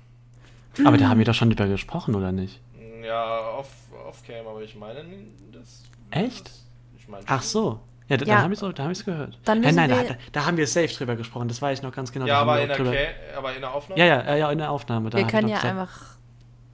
Aber 0.85 0.97
da 0.97 1.09
haben 1.09 1.19
wir 1.19 1.25
doch 1.25 1.35
schon 1.35 1.51
drüber 1.51 1.67
gesprochen, 1.67 2.15
oder 2.15 2.31
nicht? 2.31 2.61
Ja, 3.03 3.57
off, 3.59 3.69
off 4.07 4.23
aber 4.47 4.63
ich 4.63 4.77
meine, 4.77 5.05
das. 5.51 5.83
Echt? 6.11 6.47
Das, 6.47 6.65
ich 6.99 7.09
meine, 7.09 7.25
Ach 7.27 7.43
so. 7.43 7.81
Ja, 8.13 8.19
da, 8.19 8.25
Ja. 8.27 8.35
da 8.37 8.43
habe 8.43 8.53
ich 8.53 8.61
es 8.63 8.75
da 8.75 8.85
hab 8.85 8.91
ich's 8.91 9.05
gehört. 9.07 9.39
Dann 9.47 9.61
müssen 9.61 9.75
nein, 9.77 9.89
da, 9.89 9.97
wir- 10.03 10.09
da, 10.11 10.15
da 10.33 10.45
haben 10.47 10.57
wir 10.59 10.67
safe 10.67 10.89
drüber 10.89 11.17
gesprochen, 11.17 11.49
das 11.49 11.63
weiß 11.63 11.79
ich 11.79 11.83
noch 11.83 11.93
ganz 11.93 12.13
genau. 12.13 12.27
Ja, 12.27 12.41
aber 12.43 12.61
in, 12.61 12.69
der 12.69 12.77
drüber- 12.77 12.93
aber 13.39 13.55
in 13.55 13.61
der 13.63 13.73
Aufnahme? 13.75 13.99
Ja, 13.99 14.07
ja, 14.07 14.21
äh, 14.21 14.39
ja, 14.39 14.53
in 14.53 14.59
der 14.59 14.71
Aufnahme. 14.71 15.09
Da 15.09 15.17
wir 15.19 15.27
können 15.27 15.49
ja 15.49 15.57
gesagt- 15.57 15.71
einfach. 15.79 16.17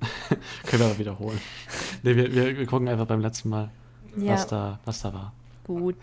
Können 0.66 0.80
wir 0.82 0.86
aber 0.86 0.98
wiederholen. 0.98 1.40
nee, 2.02 2.16
wir, 2.16 2.32
wir, 2.34 2.58
wir 2.58 2.66
gucken 2.66 2.88
einfach 2.88 3.06
beim 3.06 3.20
letzten 3.20 3.48
Mal, 3.50 3.70
Ja, 4.16 4.32
was, 4.32 4.46
da, 4.48 4.78
was 4.84 5.00
da 5.00 5.12
war. 5.14 5.32
gut. 5.64 5.96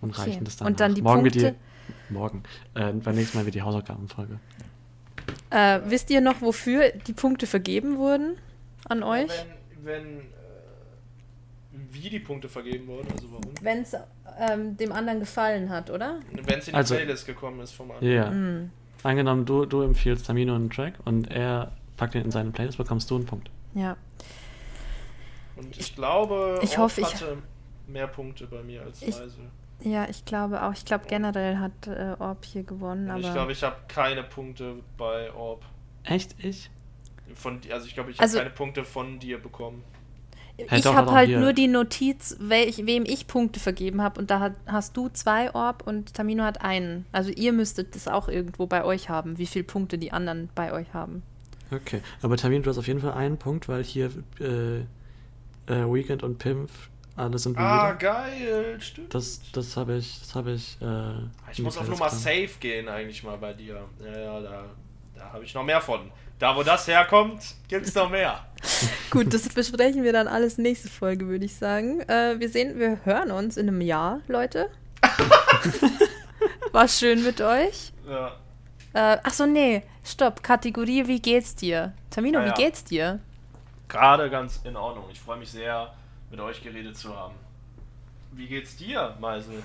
Und 0.00 0.10
Okay. 0.18 0.30
reichen 0.30 0.44
das 0.44 0.56
dann. 0.56 0.68
Und 0.68 0.80
dann 0.80 0.92
nach. 0.92 0.96
die 0.96 1.02
morgen 1.02 1.22
Punkte. 1.22 1.42
Wird 1.42 1.56
die, 2.08 2.12
morgen. 2.12 2.42
Äh, 2.74 2.92
beim 2.92 3.14
nächsten 3.16 3.36
Mal 3.38 3.44
wird 3.44 3.54
die 3.54 3.62
Hausaufgabenfolge. 3.62 4.38
Äh, 5.50 5.80
wisst 5.86 6.10
ihr 6.10 6.20
noch, 6.20 6.40
wofür 6.40 6.90
die 7.06 7.12
Punkte 7.12 7.46
vergeben 7.46 7.96
wurden 7.96 8.36
an 8.88 9.02
euch? 9.02 9.30
Wenn, 9.82 10.06
wenn 10.06 10.20
wie 11.90 12.08
die 12.08 12.20
Punkte 12.20 12.48
vergeben 12.48 12.86
wurden, 12.86 13.08
also 13.12 13.26
warum? 13.30 13.52
Wenn 13.62 13.82
es 13.82 13.94
ähm, 14.38 14.76
dem 14.76 14.92
anderen 14.92 15.20
gefallen 15.20 15.70
hat, 15.70 15.90
oder? 15.90 16.20
Wenn 16.32 16.58
es 16.58 16.68
in 16.68 16.72
die 16.72 16.76
Also- 16.76 16.94
Playlist 16.94 17.26
gekommen 17.26 17.60
ist 17.60 17.72
vom 17.72 17.88
Ja. 17.88 17.94
anderen. 17.96 18.12
Yeah. 18.14 18.30
Hm. 18.30 18.70
Angenommen, 19.02 19.44
du, 19.46 19.64
du 19.66 19.82
empfiehlst 19.82 20.26
Tamino 20.26 20.54
einen 20.54 20.70
Track 20.70 20.94
und 21.04 21.30
er 21.30 21.72
packt 21.96 22.14
ihn 22.14 22.22
in 22.22 22.30
seine 22.30 22.50
Playlist, 22.50 22.78
bekommst 22.78 23.10
du 23.10 23.16
einen 23.16 23.26
Punkt. 23.26 23.50
Ja. 23.74 23.96
Und 25.56 25.76
ich 25.76 25.94
glaube, 25.94 26.58
Ich 26.62 26.70
Orb 26.72 26.78
hoffe, 26.90 27.00
ich- 27.02 27.06
hatte 27.14 27.38
mehr 27.86 28.06
Punkte 28.06 28.46
bei 28.46 28.62
mir 28.62 28.82
als 28.82 29.02
Ich- 29.02 29.08
Weisel. 29.14 29.44
Ja, 29.82 30.06
ich 30.10 30.24
glaube 30.26 30.62
auch. 30.62 30.72
Ich 30.74 30.84
glaube 30.84 31.06
generell 31.08 31.56
hat 31.56 31.86
äh, 31.86 32.14
Orb 32.18 32.44
hier 32.44 32.62
gewonnen, 32.64 33.04
Und 33.06 33.10
aber. 33.10 33.20
ich 33.20 33.32
glaube, 33.32 33.52
ich 33.52 33.62
habe 33.62 33.76
keine 33.88 34.22
Punkte 34.22 34.74
bei 34.98 35.32
Orb. 35.32 35.64
Echt? 36.04 36.34
Ich? 36.38 36.70
Von, 37.34 37.60
also 37.72 37.86
ich 37.86 37.94
glaube, 37.94 38.10
ich 38.10 38.20
Also- 38.20 38.38
habe 38.38 38.44
keine 38.48 38.56
Punkte 38.56 38.84
von 38.84 39.18
dir 39.18 39.38
bekommen. 39.40 39.82
Hey, 40.68 40.78
ich 40.80 40.86
habe 40.86 41.10
halt 41.12 41.28
hier- 41.28 41.40
nur 41.40 41.52
die 41.52 41.68
Notiz, 41.68 42.36
welch, 42.40 42.86
wem 42.86 43.04
ich 43.04 43.26
Punkte 43.26 43.60
vergeben 43.60 44.02
habe. 44.02 44.20
Und 44.20 44.30
da 44.30 44.40
hat, 44.40 44.52
hast 44.66 44.96
du 44.96 45.08
zwei 45.08 45.54
Orb 45.54 45.86
und 45.86 46.14
Tamino 46.14 46.42
hat 46.44 46.60
einen. 46.62 47.06
Also 47.12 47.30
ihr 47.30 47.52
müsstet 47.52 47.94
das 47.94 48.08
auch 48.08 48.28
irgendwo 48.28 48.66
bei 48.66 48.84
euch 48.84 49.08
haben, 49.08 49.38
wie 49.38 49.46
viele 49.46 49.64
Punkte 49.64 49.98
die 49.98 50.12
anderen 50.12 50.48
bei 50.54 50.72
euch 50.72 50.92
haben. 50.92 51.22
Okay. 51.72 52.00
Aber 52.22 52.36
Tamino, 52.36 52.62
du 52.62 52.70
hast 52.70 52.78
auf 52.78 52.86
jeden 52.88 53.00
Fall 53.00 53.12
einen 53.14 53.38
Punkt, 53.38 53.68
weil 53.68 53.84
hier 53.84 54.10
äh, 54.40 54.78
äh, 54.80 54.84
Weekend 55.68 56.22
und 56.22 56.38
Pimp 56.38 56.68
alle 57.16 57.38
sind 57.38 57.58
Ah, 57.58 57.88
müde. 57.88 57.98
geil, 57.98 58.76
stimmt. 58.80 59.14
Das, 59.14 59.40
das 59.52 59.76
habe 59.76 59.96
ich, 59.96 60.18
das 60.20 60.34
habe 60.34 60.52
ich. 60.52 60.78
Äh, 60.80 61.52
ich 61.52 61.58
muss 61.62 61.76
auf 61.76 61.88
Nummer 61.88 62.08
safe 62.08 62.48
gehen 62.60 62.88
eigentlich 62.88 63.22
mal 63.22 63.36
bei 63.36 63.52
dir. 63.52 63.82
Ja, 64.02 64.18
ja, 64.20 64.40
da, 64.40 64.64
da 65.14 65.32
habe 65.32 65.44
ich 65.44 65.52
noch 65.54 65.64
mehr 65.64 65.80
von. 65.80 66.00
Da, 66.40 66.56
wo 66.56 66.62
das 66.62 66.86
herkommt, 66.88 67.54
gibt's 67.68 67.94
noch 67.94 68.10
mehr. 68.10 68.40
Gut, 69.10 69.32
das 69.32 69.48
besprechen 69.50 70.02
wir 70.02 70.12
dann 70.12 70.26
alles 70.26 70.56
nächste 70.58 70.88
Folge, 70.88 71.26
würde 71.28 71.44
ich 71.44 71.54
sagen. 71.54 72.00
Äh, 72.08 72.40
wir 72.40 72.48
sehen, 72.48 72.78
wir 72.78 72.98
hören 73.04 73.30
uns 73.30 73.56
in 73.56 73.68
einem 73.68 73.80
Jahr, 73.82 74.20
Leute. 74.26 74.70
War 76.72 76.88
schön 76.88 77.22
mit 77.22 77.40
euch. 77.40 77.92
Ja. 78.08 78.28
Äh, 78.94 79.18
ach 79.22 79.32
so, 79.32 79.46
nee, 79.46 79.82
stopp. 80.04 80.42
Kategorie, 80.42 81.06
wie 81.06 81.20
geht's 81.20 81.54
dir? 81.54 81.92
Tamino, 82.10 82.38
Ah, 82.38 82.46
ja. 82.46 82.56
wie 82.56 82.62
geht's 82.62 82.84
dir? 82.84 83.20
Gerade 83.88 84.30
ganz 84.30 84.60
in 84.64 84.76
Ordnung. 84.76 85.04
Ich 85.12 85.20
freue 85.20 85.38
mich 85.38 85.50
sehr, 85.50 85.92
mit 86.30 86.40
euch 86.40 86.62
geredet 86.62 86.96
zu 86.96 87.14
haben. 87.14 87.34
Wie 88.32 88.46
geht's 88.46 88.76
dir, 88.76 89.14
Meisel? 89.20 89.62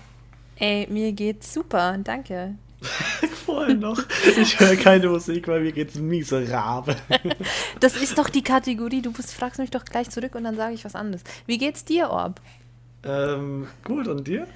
Ey, 0.58 0.88
mir 0.90 1.12
geht's 1.14 1.54
super, 1.54 1.98
danke. 2.04 2.56
Vorhin 3.46 3.80
noch. 3.80 3.98
Ich 4.38 4.60
höre 4.60 4.76
keine 4.76 5.10
Musik, 5.10 5.48
weil 5.48 5.62
mir 5.62 5.72
geht's 5.72 5.96
miserabel. 5.96 6.96
Das 7.80 7.96
ist 7.98 8.18
doch 8.18 8.30
die 8.30 8.44
Kategorie. 8.44 9.02
Du 9.02 9.12
bist, 9.12 9.34
fragst 9.34 9.60
mich 9.60 9.70
doch 9.72 9.86
gleich 9.86 10.10
zurück 10.10 10.36
und 10.36 10.44
dann 10.46 10.56
sage 10.56 10.74
ich 10.74 10.86
was 10.86 10.96
anderes. 10.96 11.24
Wie 11.46 11.58
geht's 11.58 11.84
dir, 11.86 12.10
Orb? 12.10 12.40
ähm, 13.04 13.68
gut, 13.84 14.08
und 14.08 14.28
dir? 14.28 14.48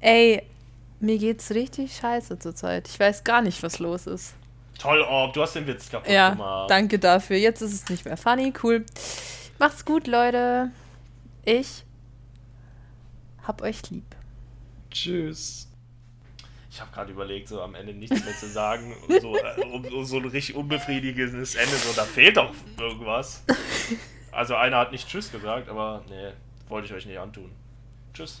Ey, 0.00 0.42
mir 1.00 1.16
geht's 1.18 1.50
richtig 1.52 1.96
scheiße 1.96 2.38
zurzeit. 2.38 2.88
Ich 2.88 2.98
weiß 3.00 3.24
gar 3.24 3.40
nicht, 3.42 3.62
was 3.62 3.78
los 3.78 4.06
ist. 4.06 4.34
Toll, 4.78 5.00
Orb, 5.02 5.32
du 5.34 5.42
hast 5.42 5.54
den 5.54 5.66
Witz 5.66 5.88
kaputt 5.88 6.10
Ja, 6.10 6.30
gemacht. 6.30 6.68
danke 6.70 6.98
dafür. 6.98 7.36
Jetzt 7.36 7.62
ist 7.62 7.72
es 7.72 7.88
nicht 7.88 8.04
mehr 8.04 8.16
funny. 8.16 8.52
Cool. 8.62 8.84
Macht's 9.58 9.84
gut, 9.84 10.06
Leute. 10.06 10.70
Ich 11.44 11.84
hab 13.46 13.62
euch 13.62 13.88
lieb. 13.90 14.04
Tschüss. 14.90 15.68
Ich 16.72 16.80
habe 16.80 16.90
gerade 16.90 17.12
überlegt, 17.12 17.48
so 17.48 17.60
am 17.60 17.74
Ende 17.74 17.92
nichts 17.92 18.24
mehr 18.24 18.34
zu 18.34 18.48
sagen. 18.48 18.96
So, 19.20 19.36
äh, 19.36 19.60
um 19.62 20.04
so 20.06 20.16
ein 20.16 20.24
richtig 20.24 20.56
unbefriedigendes 20.56 21.54
Ende. 21.54 21.76
So, 21.76 21.92
da 21.94 22.04
fehlt 22.04 22.38
doch 22.38 22.54
irgendwas. 22.80 23.44
Also 24.30 24.56
einer 24.56 24.78
hat 24.78 24.90
nicht 24.90 25.06
Tschüss 25.06 25.30
gesagt, 25.30 25.68
aber 25.68 26.02
nee, 26.08 26.32
wollte 26.70 26.86
ich 26.86 26.94
euch 26.94 27.04
nicht 27.04 27.18
antun. 27.18 27.52
Tschüss. 28.14 28.40